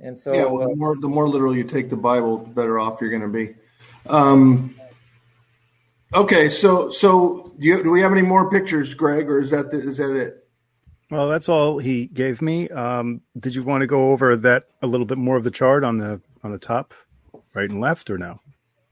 And 0.00 0.18
so, 0.18 0.32
yeah, 0.32 0.44
well, 0.44 0.68
the 0.68 0.76
more 0.76 0.96
the 0.96 1.08
more 1.08 1.28
literal 1.28 1.56
you 1.56 1.64
take 1.64 1.90
the 1.90 1.96
Bible, 1.96 2.38
the 2.38 2.50
better 2.50 2.78
off 2.78 3.00
you're 3.00 3.10
going 3.10 3.22
to 3.22 3.28
be. 3.28 3.54
Um, 4.06 4.76
okay, 6.14 6.48
so 6.48 6.90
so 6.90 7.52
do, 7.58 7.66
you, 7.66 7.82
do 7.82 7.90
we 7.90 8.00
have 8.00 8.12
any 8.12 8.22
more 8.22 8.50
pictures, 8.50 8.94
Greg, 8.94 9.28
or 9.28 9.40
is 9.40 9.50
that 9.50 9.70
the, 9.70 9.78
is 9.78 9.96
that 9.96 10.14
it? 10.14 10.48
Well, 11.10 11.28
that's 11.28 11.48
all 11.48 11.78
he 11.78 12.06
gave 12.06 12.42
me. 12.42 12.68
Um, 12.68 13.22
did 13.38 13.54
you 13.54 13.62
want 13.62 13.80
to 13.80 13.86
go 13.86 14.10
over 14.12 14.36
that 14.36 14.68
a 14.82 14.86
little 14.86 15.06
bit 15.06 15.18
more 15.18 15.36
of 15.36 15.44
the 15.44 15.50
chart 15.50 15.82
on 15.82 15.98
the 15.98 16.20
on 16.44 16.52
the 16.52 16.58
top, 16.58 16.94
right 17.54 17.68
and 17.68 17.80
left, 17.80 18.10
or 18.10 18.18
no? 18.18 18.40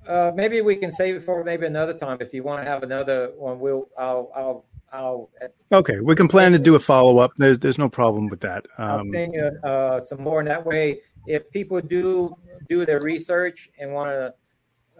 Uh, 0.06 0.32
maybe 0.34 0.60
we 0.60 0.76
can 0.76 0.92
save 0.92 1.16
it 1.16 1.24
for 1.24 1.44
maybe 1.44 1.66
another 1.66 1.94
time. 1.94 2.18
If 2.20 2.32
you 2.32 2.42
want 2.42 2.64
to 2.64 2.70
have 2.70 2.82
another 2.82 3.32
one, 3.36 3.60
we'll 3.60 3.88
I'll 3.98 4.30
I'll 4.34 4.64
I'll. 4.96 5.30
Okay, 5.72 6.00
we 6.00 6.14
can 6.14 6.28
plan 6.28 6.52
to 6.52 6.58
do 6.58 6.74
a 6.74 6.80
follow 6.80 7.18
up. 7.18 7.32
There's 7.36 7.58
there's 7.58 7.78
no 7.78 7.88
problem 7.88 8.28
with 8.28 8.40
that. 8.40 8.66
Um, 8.78 9.12
I'll 9.14 9.70
uh, 9.70 10.00
some 10.00 10.22
more 10.22 10.40
in 10.40 10.46
that 10.46 10.64
way. 10.64 11.00
If 11.26 11.50
people 11.50 11.80
do 11.80 12.34
do 12.68 12.86
their 12.86 13.00
research 13.00 13.68
and 13.78 13.92
want 13.92 14.10
to 14.10 14.34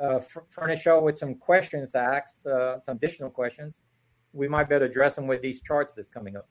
uh, 0.03 0.21
furnish 0.51 0.87
out 0.87 1.03
with 1.03 1.17
some 1.19 1.35
questions 1.35 1.91
to 1.93 1.99
ask, 1.99 2.47
uh, 2.47 2.77
some 2.85 2.97
additional 2.97 3.31
questions, 3.31 3.81
we 4.33 4.49
might 4.49 4.69
be 4.69 4.75
able 4.75 4.87
to 4.87 4.91
address 4.91 5.17
them 5.17 5.27
with 5.27 5.41
these 5.41 5.61
charts 5.63 5.95
that's 5.95 6.09
coming 6.09 6.37
up. 6.37 6.49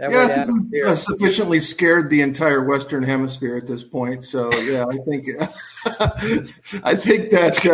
That 0.00 0.12
yeah, 0.12 0.46
I 0.46 0.94
think 0.94 0.98
sufficiently 0.98 1.60
scared 1.60 2.08
the 2.08 2.22
entire 2.22 2.64
Western 2.64 3.02
Hemisphere 3.02 3.58
at 3.58 3.66
this 3.66 3.84
point. 3.84 4.24
So 4.24 4.50
yeah, 4.60 4.86
I 4.86 4.96
think 5.04 5.28
I 6.82 6.96
think 6.96 7.30
that 7.32 7.66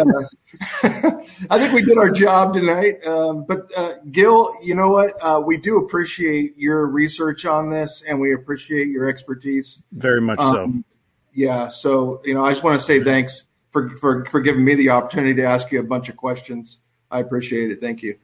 uh, 0.82 1.20
I 1.50 1.58
think 1.60 1.72
we 1.72 1.82
did 1.82 1.96
our 1.98 2.10
job 2.10 2.52
tonight. 2.52 2.94
Um, 3.06 3.44
but 3.44 3.70
uh, 3.76 3.92
Gil, 4.10 4.52
you 4.60 4.74
know 4.74 4.90
what? 4.90 5.12
Uh, 5.22 5.40
we 5.40 5.56
do 5.56 5.76
appreciate 5.76 6.58
your 6.58 6.88
research 6.88 7.46
on 7.46 7.70
this, 7.70 8.02
and 8.08 8.20
we 8.20 8.34
appreciate 8.34 8.88
your 8.88 9.08
expertise. 9.08 9.80
Very 9.92 10.20
much 10.20 10.40
um, 10.40 10.52
so. 10.52 10.96
Yeah. 11.32 11.68
So 11.68 12.22
you 12.24 12.34
know, 12.34 12.44
I 12.44 12.50
just 12.50 12.64
want 12.64 12.80
to 12.80 12.84
say 12.84 13.04
thanks 13.04 13.44
for 13.70 13.96
for 13.98 14.24
for 14.30 14.40
giving 14.40 14.64
me 14.64 14.74
the 14.74 14.90
opportunity 14.90 15.34
to 15.34 15.44
ask 15.44 15.70
you 15.70 15.78
a 15.78 15.84
bunch 15.84 16.08
of 16.08 16.16
questions. 16.16 16.78
I 17.08 17.20
appreciate 17.20 17.70
it. 17.70 17.80
Thank 17.80 18.02
you. 18.02 18.18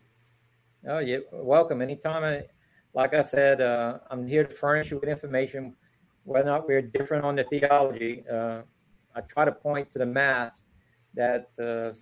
Oh, 0.89 0.99
yeah. 0.99 1.19
Welcome. 1.31 1.83
Anytime. 1.83 2.24
I- 2.24 2.47
like 2.94 3.14
I 3.14 3.23
said, 3.23 3.60
uh, 3.60 3.98
I'm 4.10 4.27
here 4.27 4.44
to 4.44 4.55
furnish 4.55 4.90
you 4.90 4.98
with 4.98 5.09
information. 5.09 5.74
Whether 6.24 6.48
or 6.48 6.52
not 6.52 6.69
we're 6.69 6.82
different 6.82 7.24
on 7.24 7.36
the 7.36 7.44
theology, 7.44 8.24
uh, 8.31 8.62
I 9.14 9.20
try 9.23 9.44
to 9.44 9.52
point 9.52 9.90
to 9.93 9.98
the 9.98 10.06
math 10.06 10.52
that 11.14 11.51
uh, 11.60 11.97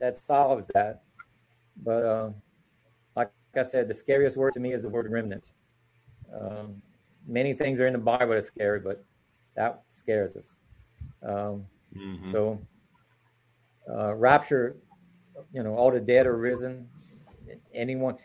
that 0.00 0.22
solves 0.22 0.66
that. 0.74 1.02
But 1.82 2.04
uh, 2.04 2.30
like 3.16 3.30
I 3.56 3.62
said, 3.62 3.88
the 3.88 3.94
scariest 3.94 4.36
word 4.36 4.54
to 4.54 4.60
me 4.60 4.72
is 4.72 4.82
the 4.82 4.88
word 4.88 5.10
remnant. 5.10 5.52
Um, 6.38 6.82
many 7.26 7.52
things 7.52 7.80
are 7.80 7.86
in 7.86 7.92
the 7.92 7.98
Bible 7.98 8.28
that 8.28 8.36
are 8.36 8.42
scary, 8.42 8.80
but 8.80 9.04
that 9.56 9.82
scares 9.92 10.36
us. 10.36 10.58
Um, 11.22 11.66
mm-hmm. 11.96 12.30
So, 12.30 12.60
uh, 13.90 14.14
rapture, 14.14 14.76
you 15.52 15.62
know, 15.62 15.74
all 15.76 15.90
the 15.90 16.00
dead 16.00 16.26
are 16.26 16.36
risen. 16.36 16.88
Anyone, 17.72 18.16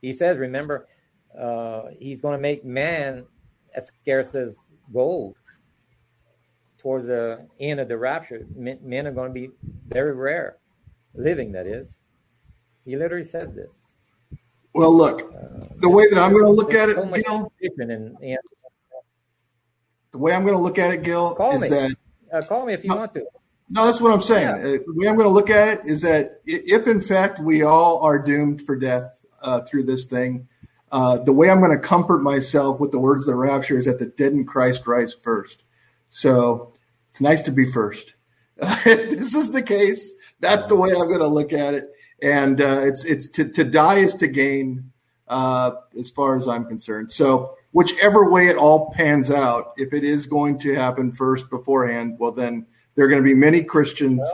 he 0.00 0.12
says, 0.12 0.38
remember, 0.38 0.86
uh, 1.38 1.82
he's 1.98 2.20
going 2.20 2.36
to 2.36 2.40
make 2.40 2.64
man 2.64 3.24
as 3.74 3.86
scarce 3.86 4.34
as 4.34 4.70
gold 4.92 5.36
towards 6.78 7.06
the 7.06 7.46
end 7.60 7.80
of 7.80 7.88
the 7.88 7.96
rapture. 7.96 8.46
Men, 8.54 8.78
men 8.82 9.06
are 9.06 9.12
going 9.12 9.28
to 9.28 9.34
be 9.34 9.50
very 9.88 10.14
rare, 10.14 10.58
living, 11.14 11.52
that 11.52 11.66
is. 11.66 11.98
He 12.84 12.96
literally 12.96 13.24
says 13.24 13.54
this. 13.54 13.92
Well, 14.74 14.94
look, 14.94 15.22
uh, 15.22 15.66
the 15.76 15.88
way 15.88 16.08
that 16.08 16.18
I'm 16.18 16.32
going 16.32 16.46
to 16.46 16.52
look 16.52 16.74
at 16.74 16.88
it, 16.88 16.96
so 16.96 17.04
Gil, 17.04 17.52
and, 17.78 17.90
and, 17.90 18.38
the 20.10 20.18
way 20.18 20.34
I'm 20.34 20.42
going 20.42 20.56
to 20.56 20.62
look 20.62 20.78
at 20.78 20.92
it, 20.92 21.02
Gil, 21.02 21.34
call 21.34 21.56
is 21.56 21.62
me. 21.62 21.68
that 21.68 21.96
uh, 22.32 22.40
call 22.40 22.66
me 22.66 22.72
if 22.72 22.82
you 22.82 22.90
no, 22.90 22.96
want 22.96 23.12
to. 23.14 23.24
No, 23.68 23.86
that's 23.86 24.00
what 24.00 24.12
I'm 24.12 24.22
saying. 24.22 24.46
Yeah. 24.46 24.56
Uh, 24.56 24.78
the 24.86 24.94
way 24.96 25.08
I'm 25.08 25.16
going 25.16 25.28
to 25.28 25.32
look 25.32 25.50
at 25.50 25.68
it 25.68 25.80
is 25.84 26.02
that 26.02 26.40
if, 26.46 26.86
in 26.86 27.00
fact, 27.00 27.38
we 27.38 27.62
all 27.62 28.00
are 28.00 28.18
doomed 28.18 28.62
for 28.62 28.76
death 28.76 29.24
uh, 29.42 29.60
through 29.62 29.84
this 29.84 30.04
thing, 30.04 30.48
uh, 30.92 31.18
the 31.18 31.32
way 31.32 31.50
I'm 31.50 31.60
going 31.60 31.72
to 31.72 31.78
comfort 31.78 32.22
myself 32.22 32.78
with 32.78 32.92
the 32.92 33.00
words 33.00 33.22
of 33.22 33.26
the 33.26 33.34
rapture 33.34 33.78
is 33.78 33.86
that 33.86 33.98
the 33.98 34.06
dead 34.06 34.32
in 34.32 34.44
Christ 34.44 34.86
rise 34.86 35.14
first. 35.14 35.64
So 36.10 36.74
it's 37.10 37.20
nice 37.20 37.42
to 37.42 37.50
be 37.50 37.64
first. 37.64 38.14
if 38.58 39.10
this 39.10 39.34
is 39.34 39.50
the 39.50 39.62
case, 39.62 40.12
that's 40.38 40.66
the 40.66 40.76
way 40.76 40.90
I'm 40.90 41.08
going 41.08 41.18
to 41.18 41.26
look 41.26 41.52
at 41.52 41.74
it 41.74 41.92
and 42.22 42.60
uh, 42.60 42.80
it's 42.82 43.04
it's 43.04 43.26
to, 43.28 43.48
to 43.48 43.64
die 43.64 43.98
is 43.98 44.14
to 44.14 44.28
gain 44.28 44.90
uh, 45.28 45.72
as 45.98 46.10
far 46.10 46.38
as 46.38 46.46
I'm 46.46 46.64
concerned. 46.64 47.12
So 47.12 47.56
whichever 47.72 48.30
way 48.30 48.46
it 48.46 48.56
all 48.56 48.92
pans 48.92 49.30
out, 49.30 49.72
if 49.76 49.92
it 49.92 50.04
is 50.04 50.26
going 50.26 50.58
to 50.60 50.74
happen 50.74 51.10
first 51.10 51.50
beforehand, 51.50 52.16
well 52.18 52.32
then 52.32 52.66
there 52.94 53.04
are 53.04 53.08
going 53.08 53.22
to 53.22 53.26
be 53.26 53.34
many 53.34 53.64
Christians 53.64 54.24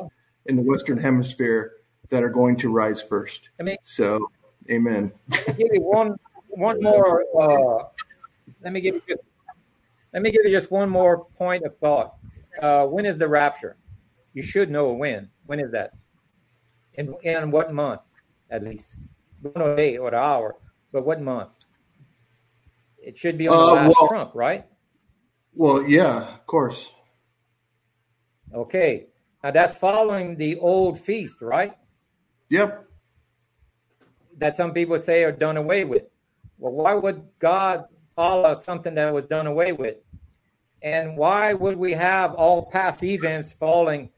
in 0.46 0.56
the 0.56 0.62
Western 0.62 0.98
Hemisphere 0.98 1.72
that 2.10 2.22
are 2.22 2.28
going 2.28 2.56
to 2.56 2.70
rise 2.70 3.02
first. 3.02 3.50
I 3.58 3.62
mean, 3.62 3.76
so, 3.82 4.30
amen. 4.70 5.12
Give 5.30 5.68
you 5.72 5.82
one 5.82 6.16
one 6.58 6.82
more. 6.82 7.24
Uh, 7.40 7.84
let 8.62 8.72
me 8.72 8.80
give 8.80 8.96
you 8.96 9.02
just, 9.08 9.22
let 10.12 10.22
me 10.22 10.30
give 10.30 10.44
you 10.44 10.50
just 10.50 10.70
one 10.70 10.90
more 10.90 11.24
point 11.38 11.64
of 11.64 11.76
thought. 11.78 12.14
Uh, 12.60 12.84
when 12.86 13.06
is 13.06 13.16
the 13.16 13.28
rapture? 13.28 13.76
You 14.34 14.42
should 14.42 14.70
know 14.70 14.92
when. 14.92 15.30
When 15.46 15.60
is 15.60 15.70
that? 15.72 15.92
In, 16.94 17.14
in 17.22 17.50
what 17.50 17.72
month, 17.72 18.02
at 18.50 18.64
least? 18.64 18.96
Don't 19.42 19.56
know 19.56 19.76
day 19.76 19.96
or 19.96 20.10
the 20.10 20.18
hour, 20.18 20.56
but 20.92 21.06
what 21.06 21.20
month? 21.20 21.50
It 22.98 23.16
should 23.16 23.38
be 23.38 23.46
on 23.46 23.56
the 23.56 23.62
uh, 23.62 23.74
last 23.74 23.96
well, 23.98 24.08
Trump, 24.08 24.32
right? 24.34 24.66
Well, 25.54 25.88
yeah, 25.88 26.34
of 26.34 26.46
course. 26.46 26.88
Okay. 28.52 29.06
Now 29.42 29.52
that's 29.52 29.74
following 29.74 30.36
the 30.36 30.58
old 30.58 30.98
feast, 30.98 31.40
right? 31.40 31.76
Yep. 32.48 32.84
That 34.38 34.56
some 34.56 34.72
people 34.72 34.98
say 34.98 35.22
are 35.22 35.32
done 35.32 35.56
away 35.56 35.84
with. 35.84 36.02
Well, 36.58 36.72
why 36.72 36.94
would 36.94 37.22
God 37.38 37.84
follow 38.16 38.54
something 38.54 38.94
that 38.94 39.12
was 39.12 39.24
done 39.24 39.46
away 39.46 39.72
with? 39.72 39.96
And 40.82 41.16
why 41.16 41.54
would 41.54 41.76
we 41.76 41.92
have 41.92 42.34
all 42.34 42.66
past 42.66 43.02
events 43.02 43.52
falling 43.52 44.10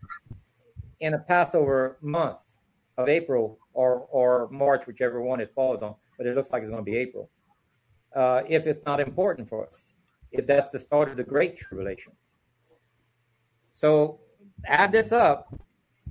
in 1.00 1.14
a 1.14 1.18
Passover 1.18 1.98
month? 2.00 2.38
of 3.00 3.08
April 3.08 3.58
or 3.72 4.06
or 4.10 4.48
March, 4.50 4.86
whichever 4.86 5.20
one 5.20 5.40
it 5.40 5.52
falls 5.54 5.82
on. 5.82 5.94
But 6.16 6.26
it 6.26 6.34
looks 6.34 6.50
like 6.50 6.62
it's 6.62 6.70
going 6.70 6.84
to 6.84 6.90
be 6.90 6.96
April. 6.96 7.30
Uh, 8.14 8.42
if 8.48 8.66
it's 8.66 8.82
not 8.84 9.00
important 9.00 9.48
for 9.48 9.66
us, 9.66 9.92
if 10.32 10.46
that's 10.46 10.68
the 10.68 10.78
start 10.78 11.08
of 11.10 11.16
the 11.16 11.24
Great 11.24 11.56
Tribulation. 11.56 12.12
So 13.72 14.20
add 14.66 14.92
this 14.92 15.12
up, 15.12 15.54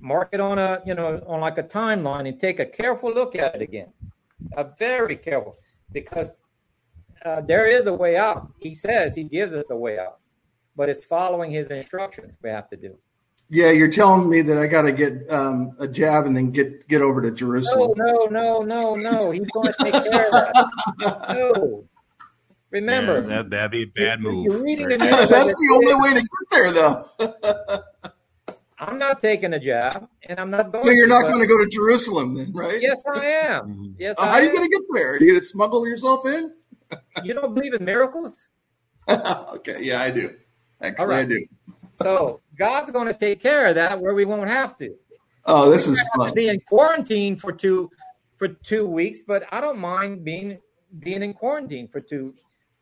mark 0.00 0.30
it 0.32 0.40
on 0.40 0.58
a 0.58 0.82
you 0.84 0.94
know 0.94 1.22
on 1.26 1.40
like 1.40 1.58
a 1.58 1.62
timeline, 1.62 2.28
and 2.28 2.40
take 2.40 2.58
a 2.60 2.66
careful 2.66 3.12
look 3.12 3.36
at 3.36 3.54
it 3.54 3.62
again, 3.62 3.92
a 4.56 4.64
very 4.78 5.16
careful, 5.16 5.56
because 5.92 6.42
uh, 7.24 7.40
there 7.42 7.66
is 7.66 7.86
a 7.86 7.92
way 7.92 8.16
out. 8.16 8.52
He 8.58 8.74
says 8.74 9.14
he 9.14 9.24
gives 9.24 9.52
us 9.52 9.70
a 9.70 9.76
way 9.76 9.98
out, 9.98 10.18
but 10.76 10.88
it's 10.88 11.04
following 11.04 11.50
his 11.50 11.68
instructions 11.68 12.36
we 12.42 12.50
have 12.50 12.68
to 12.70 12.76
do. 12.76 12.96
Yeah, 13.52 13.72
you're 13.72 13.90
telling 13.90 14.30
me 14.30 14.42
that 14.42 14.58
I 14.58 14.68
got 14.68 14.82
to 14.82 14.92
get 14.92 15.28
um, 15.28 15.72
a 15.80 15.88
jab 15.88 16.26
and 16.26 16.36
then 16.36 16.52
get 16.52 16.86
get 16.86 17.02
over 17.02 17.20
to 17.20 17.32
Jerusalem. 17.32 17.94
No, 17.96 18.28
no, 18.30 18.60
no, 18.60 18.62
no, 18.62 18.94
no. 18.94 19.30
He's 19.32 19.48
going 19.50 19.72
to 19.72 19.84
take 19.84 19.92
care 19.92 20.26
of 20.26 20.32
that. 20.32 21.34
No. 21.34 21.82
Remember, 22.70 23.16
yeah, 23.16 23.26
that 23.26 23.50
that'd 23.50 23.70
be 23.72 23.82
a 23.82 23.86
bad 23.86 24.20
move. 24.20 24.44
You're 24.44 24.62
reading 24.62 24.88
the 24.88 24.98
news 24.98 25.28
That's 25.28 25.50
the 25.50 25.72
only 25.74 25.94
way 25.94 26.14
to 26.14 26.20
get 26.20 26.50
there, 26.52 26.70
though. 26.70 27.04
I'm 28.80 28.96
not 28.96 29.22
taking 29.22 29.52
a 29.52 29.60
job, 29.60 30.08
and 30.22 30.40
I'm 30.40 30.50
not 30.50 30.72
going. 30.72 30.84
So 30.84 30.90
you're 30.90 31.06
not 31.06 31.24
going 31.24 31.38
to 31.38 31.46
go 31.46 31.58
to 31.58 31.68
Jerusalem, 31.68 32.34
then, 32.34 32.50
right? 32.54 32.80
Yes, 32.80 32.96
I 33.12 33.24
am. 33.26 33.62
Mm-hmm. 33.62 33.92
Yes, 33.98 34.14
uh, 34.18 34.24
how 34.24 34.32
are 34.32 34.42
you 34.42 34.50
going 34.50 34.64
to 34.64 34.70
get 34.70 34.82
there? 34.92 35.12
Are 35.12 35.18
you 35.18 35.26
going 35.26 35.40
to 35.40 35.44
smuggle 35.44 35.86
yourself 35.86 36.26
in? 36.26 36.54
you 37.22 37.34
don't 37.34 37.54
believe 37.54 37.74
in 37.74 37.84
miracles? 37.84 38.48
okay, 39.08 39.78
yeah, 39.82 40.00
I 40.00 40.10
do. 40.10 40.30
Actually, 40.80 40.98
All 40.98 41.10
right. 41.10 41.20
I 41.20 41.24
do. 41.24 41.46
so 41.92 42.40
God's 42.56 42.90
going 42.90 43.06
to 43.06 43.12
take 43.12 43.42
care 43.42 43.66
of 43.66 43.74
that 43.74 44.00
where 44.00 44.14
we 44.14 44.24
won't 44.24 44.48
have 44.48 44.78
to. 44.78 44.94
Oh, 45.44 45.70
this 45.70 45.86
is 45.86 46.02
fun. 46.16 46.32
be 46.34 46.48
in 46.48 46.60
quarantine 46.60 47.36
for 47.36 47.52
two 47.52 47.90
for 48.36 48.48
two 48.48 48.86
weeks, 48.86 49.22
but 49.26 49.44
I 49.52 49.60
don't 49.60 49.78
mind 49.78 50.24
being 50.24 50.58
being 51.00 51.22
in 51.22 51.34
quarantine 51.34 51.86
for 51.88 52.00
two 52.00 52.34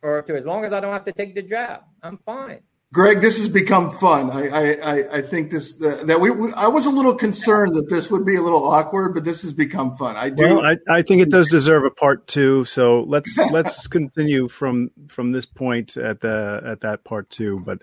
or 0.02 0.22
two 0.22 0.36
as 0.36 0.44
long 0.44 0.64
as 0.64 0.72
I 0.72 0.78
don't 0.78 0.92
have 0.92 1.04
to 1.04 1.12
take 1.12 1.34
the 1.34 1.42
job. 1.42 1.82
I'm 2.02 2.18
fine. 2.18 2.60
Greg, 2.90 3.20
this 3.20 3.36
has 3.36 3.48
become 3.48 3.90
fun. 3.90 4.30
I 4.30 4.76
I, 4.76 5.18
I 5.18 5.22
think 5.22 5.50
this 5.50 5.74
that 5.74 6.18
we, 6.20 6.30
I 6.52 6.68
was 6.68 6.86
a 6.86 6.90
little 6.90 7.14
concerned 7.14 7.74
that 7.76 7.90
this 7.90 8.10
would 8.10 8.24
be 8.24 8.36
a 8.36 8.40
little 8.40 8.66
awkward, 8.66 9.12
but 9.12 9.24
this 9.24 9.42
has 9.42 9.52
become 9.52 9.94
fun. 9.96 10.16
I 10.16 10.30
do. 10.30 10.42
Well, 10.42 10.64
I, 10.64 10.78
I 10.88 11.02
think 11.02 11.20
it 11.20 11.30
does 11.30 11.48
deserve 11.48 11.84
a 11.84 11.90
part 11.90 12.26
two. 12.26 12.64
So 12.64 13.02
let's 13.02 13.36
let's 13.52 13.86
continue 13.88 14.48
from 14.48 14.90
from 15.08 15.32
this 15.32 15.44
point 15.44 15.98
at 15.98 16.20
the 16.20 16.62
at 16.64 16.80
that 16.80 17.04
part 17.04 17.28
two. 17.28 17.60
But 17.60 17.82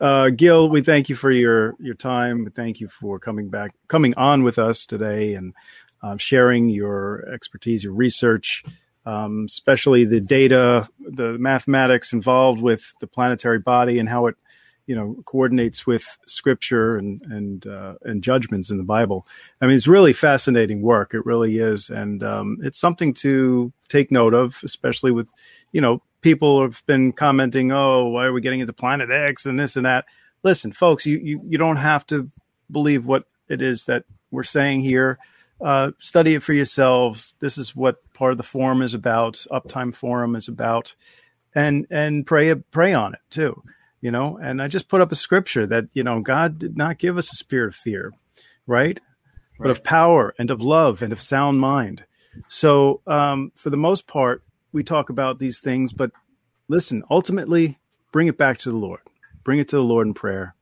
uh, 0.00 0.30
Gil, 0.30 0.68
we 0.68 0.82
thank 0.82 1.08
you 1.08 1.16
for 1.16 1.32
your 1.32 1.74
your 1.80 1.94
time. 1.94 2.44
We 2.44 2.50
thank 2.50 2.78
you 2.78 2.88
for 2.88 3.18
coming 3.18 3.48
back, 3.48 3.74
coming 3.88 4.14
on 4.14 4.44
with 4.44 4.60
us 4.60 4.86
today, 4.86 5.34
and 5.34 5.52
um, 6.00 6.18
sharing 6.18 6.68
your 6.68 7.28
expertise, 7.32 7.82
your 7.82 7.92
research 7.92 8.62
um, 9.08 9.46
especially 9.48 10.04
the 10.04 10.20
data, 10.20 10.86
the 11.00 11.38
mathematics 11.38 12.12
involved 12.12 12.60
with 12.60 12.92
the 13.00 13.06
planetary 13.06 13.58
body 13.58 13.98
and 13.98 14.06
how 14.06 14.26
it, 14.26 14.36
you 14.86 14.94
know, 14.94 15.16
coordinates 15.24 15.86
with 15.86 16.18
scripture 16.26 16.98
and 16.98 17.22
and 17.22 17.66
uh, 17.66 17.94
and 18.02 18.22
judgments 18.22 18.68
in 18.68 18.76
the 18.76 18.84
Bible. 18.84 19.26
I 19.62 19.66
mean, 19.66 19.76
it's 19.76 19.88
really 19.88 20.12
fascinating 20.12 20.82
work. 20.82 21.14
It 21.14 21.24
really 21.24 21.56
is, 21.58 21.88
and 21.88 22.22
um, 22.22 22.58
it's 22.62 22.78
something 22.78 23.14
to 23.14 23.72
take 23.88 24.12
note 24.12 24.34
of, 24.34 24.60
especially 24.62 25.10
with, 25.10 25.28
you 25.72 25.80
know, 25.80 26.02
people 26.20 26.60
have 26.60 26.84
been 26.84 27.12
commenting, 27.12 27.72
"Oh, 27.72 28.08
why 28.08 28.26
are 28.26 28.32
we 28.32 28.42
getting 28.42 28.60
into 28.60 28.74
Planet 28.74 29.10
X 29.10 29.46
and 29.46 29.58
this 29.58 29.76
and 29.76 29.86
that?" 29.86 30.04
Listen, 30.42 30.70
folks, 30.70 31.06
you 31.06 31.16
you, 31.16 31.40
you 31.46 31.56
don't 31.56 31.76
have 31.76 32.06
to 32.08 32.30
believe 32.70 33.06
what 33.06 33.24
it 33.48 33.62
is 33.62 33.86
that 33.86 34.04
we're 34.30 34.42
saying 34.42 34.82
here 34.82 35.18
uh, 35.60 35.92
study 35.98 36.34
it 36.34 36.42
for 36.42 36.52
yourselves. 36.52 37.34
This 37.40 37.58
is 37.58 37.74
what 37.74 37.96
part 38.14 38.32
of 38.32 38.38
the 38.38 38.44
forum 38.44 38.82
is 38.82 38.94
about. 38.94 39.44
Uptime 39.50 39.94
forum 39.94 40.36
is 40.36 40.48
about, 40.48 40.94
and 41.54 41.86
and 41.90 42.26
pray 42.26 42.54
pray 42.54 42.92
on 42.92 43.14
it 43.14 43.20
too. 43.30 43.62
You 44.00 44.12
know, 44.12 44.38
and 44.40 44.62
I 44.62 44.68
just 44.68 44.88
put 44.88 45.00
up 45.00 45.10
a 45.10 45.16
scripture 45.16 45.66
that 45.66 45.86
you 45.92 46.04
know 46.04 46.20
God 46.20 46.58
did 46.58 46.76
not 46.76 46.98
give 46.98 47.18
us 47.18 47.32
a 47.32 47.36
spirit 47.36 47.68
of 47.68 47.74
fear, 47.74 48.12
right? 48.66 48.86
right. 48.86 49.00
But 49.58 49.70
of 49.70 49.82
power 49.82 50.34
and 50.38 50.50
of 50.50 50.60
love 50.60 51.02
and 51.02 51.12
of 51.12 51.20
sound 51.20 51.60
mind. 51.60 52.04
So 52.48 53.00
um, 53.06 53.50
for 53.56 53.70
the 53.70 53.76
most 53.76 54.06
part, 54.06 54.44
we 54.72 54.84
talk 54.84 55.10
about 55.10 55.40
these 55.40 55.58
things, 55.58 55.92
but 55.92 56.12
listen, 56.68 57.02
ultimately, 57.10 57.78
bring 58.12 58.28
it 58.28 58.38
back 58.38 58.58
to 58.58 58.70
the 58.70 58.76
Lord. 58.76 59.00
Bring 59.42 59.58
it 59.58 59.68
to 59.70 59.76
the 59.76 59.82
Lord 59.82 60.06
in 60.06 60.14
prayer. 60.14 60.54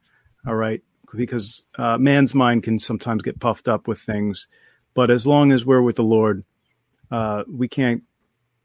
All 0.47 0.55
right, 0.55 0.81
because 1.14 1.64
uh, 1.77 1.98
man's 1.98 2.35
mind 2.35 2.62
can 2.62 2.78
sometimes 2.78 3.23
get 3.23 3.40
puffed 3.40 3.68
up 3.68 3.86
with 3.86 3.98
things 3.98 4.47
but 4.97 5.10
as 5.10 5.27
long 5.27 5.52
as 5.52 5.64
we're 5.64 5.82
with 5.82 5.97
the 5.97 6.02
Lord, 6.02 6.44
uh, 7.10 7.44
we 7.48 7.68
can't 7.68 8.02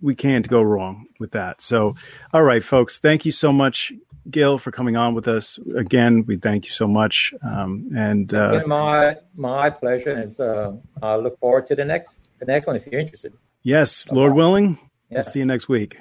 we 0.01 0.15
can't 0.15 0.47
go 0.47 0.61
wrong 0.63 1.05
with 1.19 1.31
that. 1.31 1.61
So, 1.61 1.95
all 2.33 2.41
right, 2.41 2.63
folks, 2.63 2.97
thank 2.97 3.23
you 3.25 3.31
so 3.31 3.51
much, 3.53 3.93
Gil, 4.29 4.57
for 4.57 4.71
coming 4.71 4.97
on 4.97 5.13
with 5.13 5.27
us 5.27 5.59
again. 5.77 6.25
We 6.25 6.37
thank 6.37 6.65
you 6.65 6.71
so 6.71 6.87
much, 6.87 7.33
um, 7.43 7.91
and 7.95 8.33
uh, 8.33 8.59
been 8.59 8.69
my 8.69 9.17
my 9.35 9.69
pleasure. 9.69 10.11
And 10.11 10.39
uh, 10.39 10.73
I 11.03 11.17
look 11.17 11.37
forward 11.39 11.67
to 11.67 11.75
the 11.75 11.85
next 11.85 12.27
the 12.39 12.45
next 12.45 12.65
one 12.65 12.75
if 12.75 12.87
you're 12.87 12.99
interested. 12.99 13.33
Yes, 13.61 14.11
Lord 14.11 14.33
willing. 14.33 14.79
Yes. 15.09 15.25
We'll 15.25 15.33
see 15.33 15.39
you 15.39 15.45
next 15.45 15.69
week. 15.69 15.97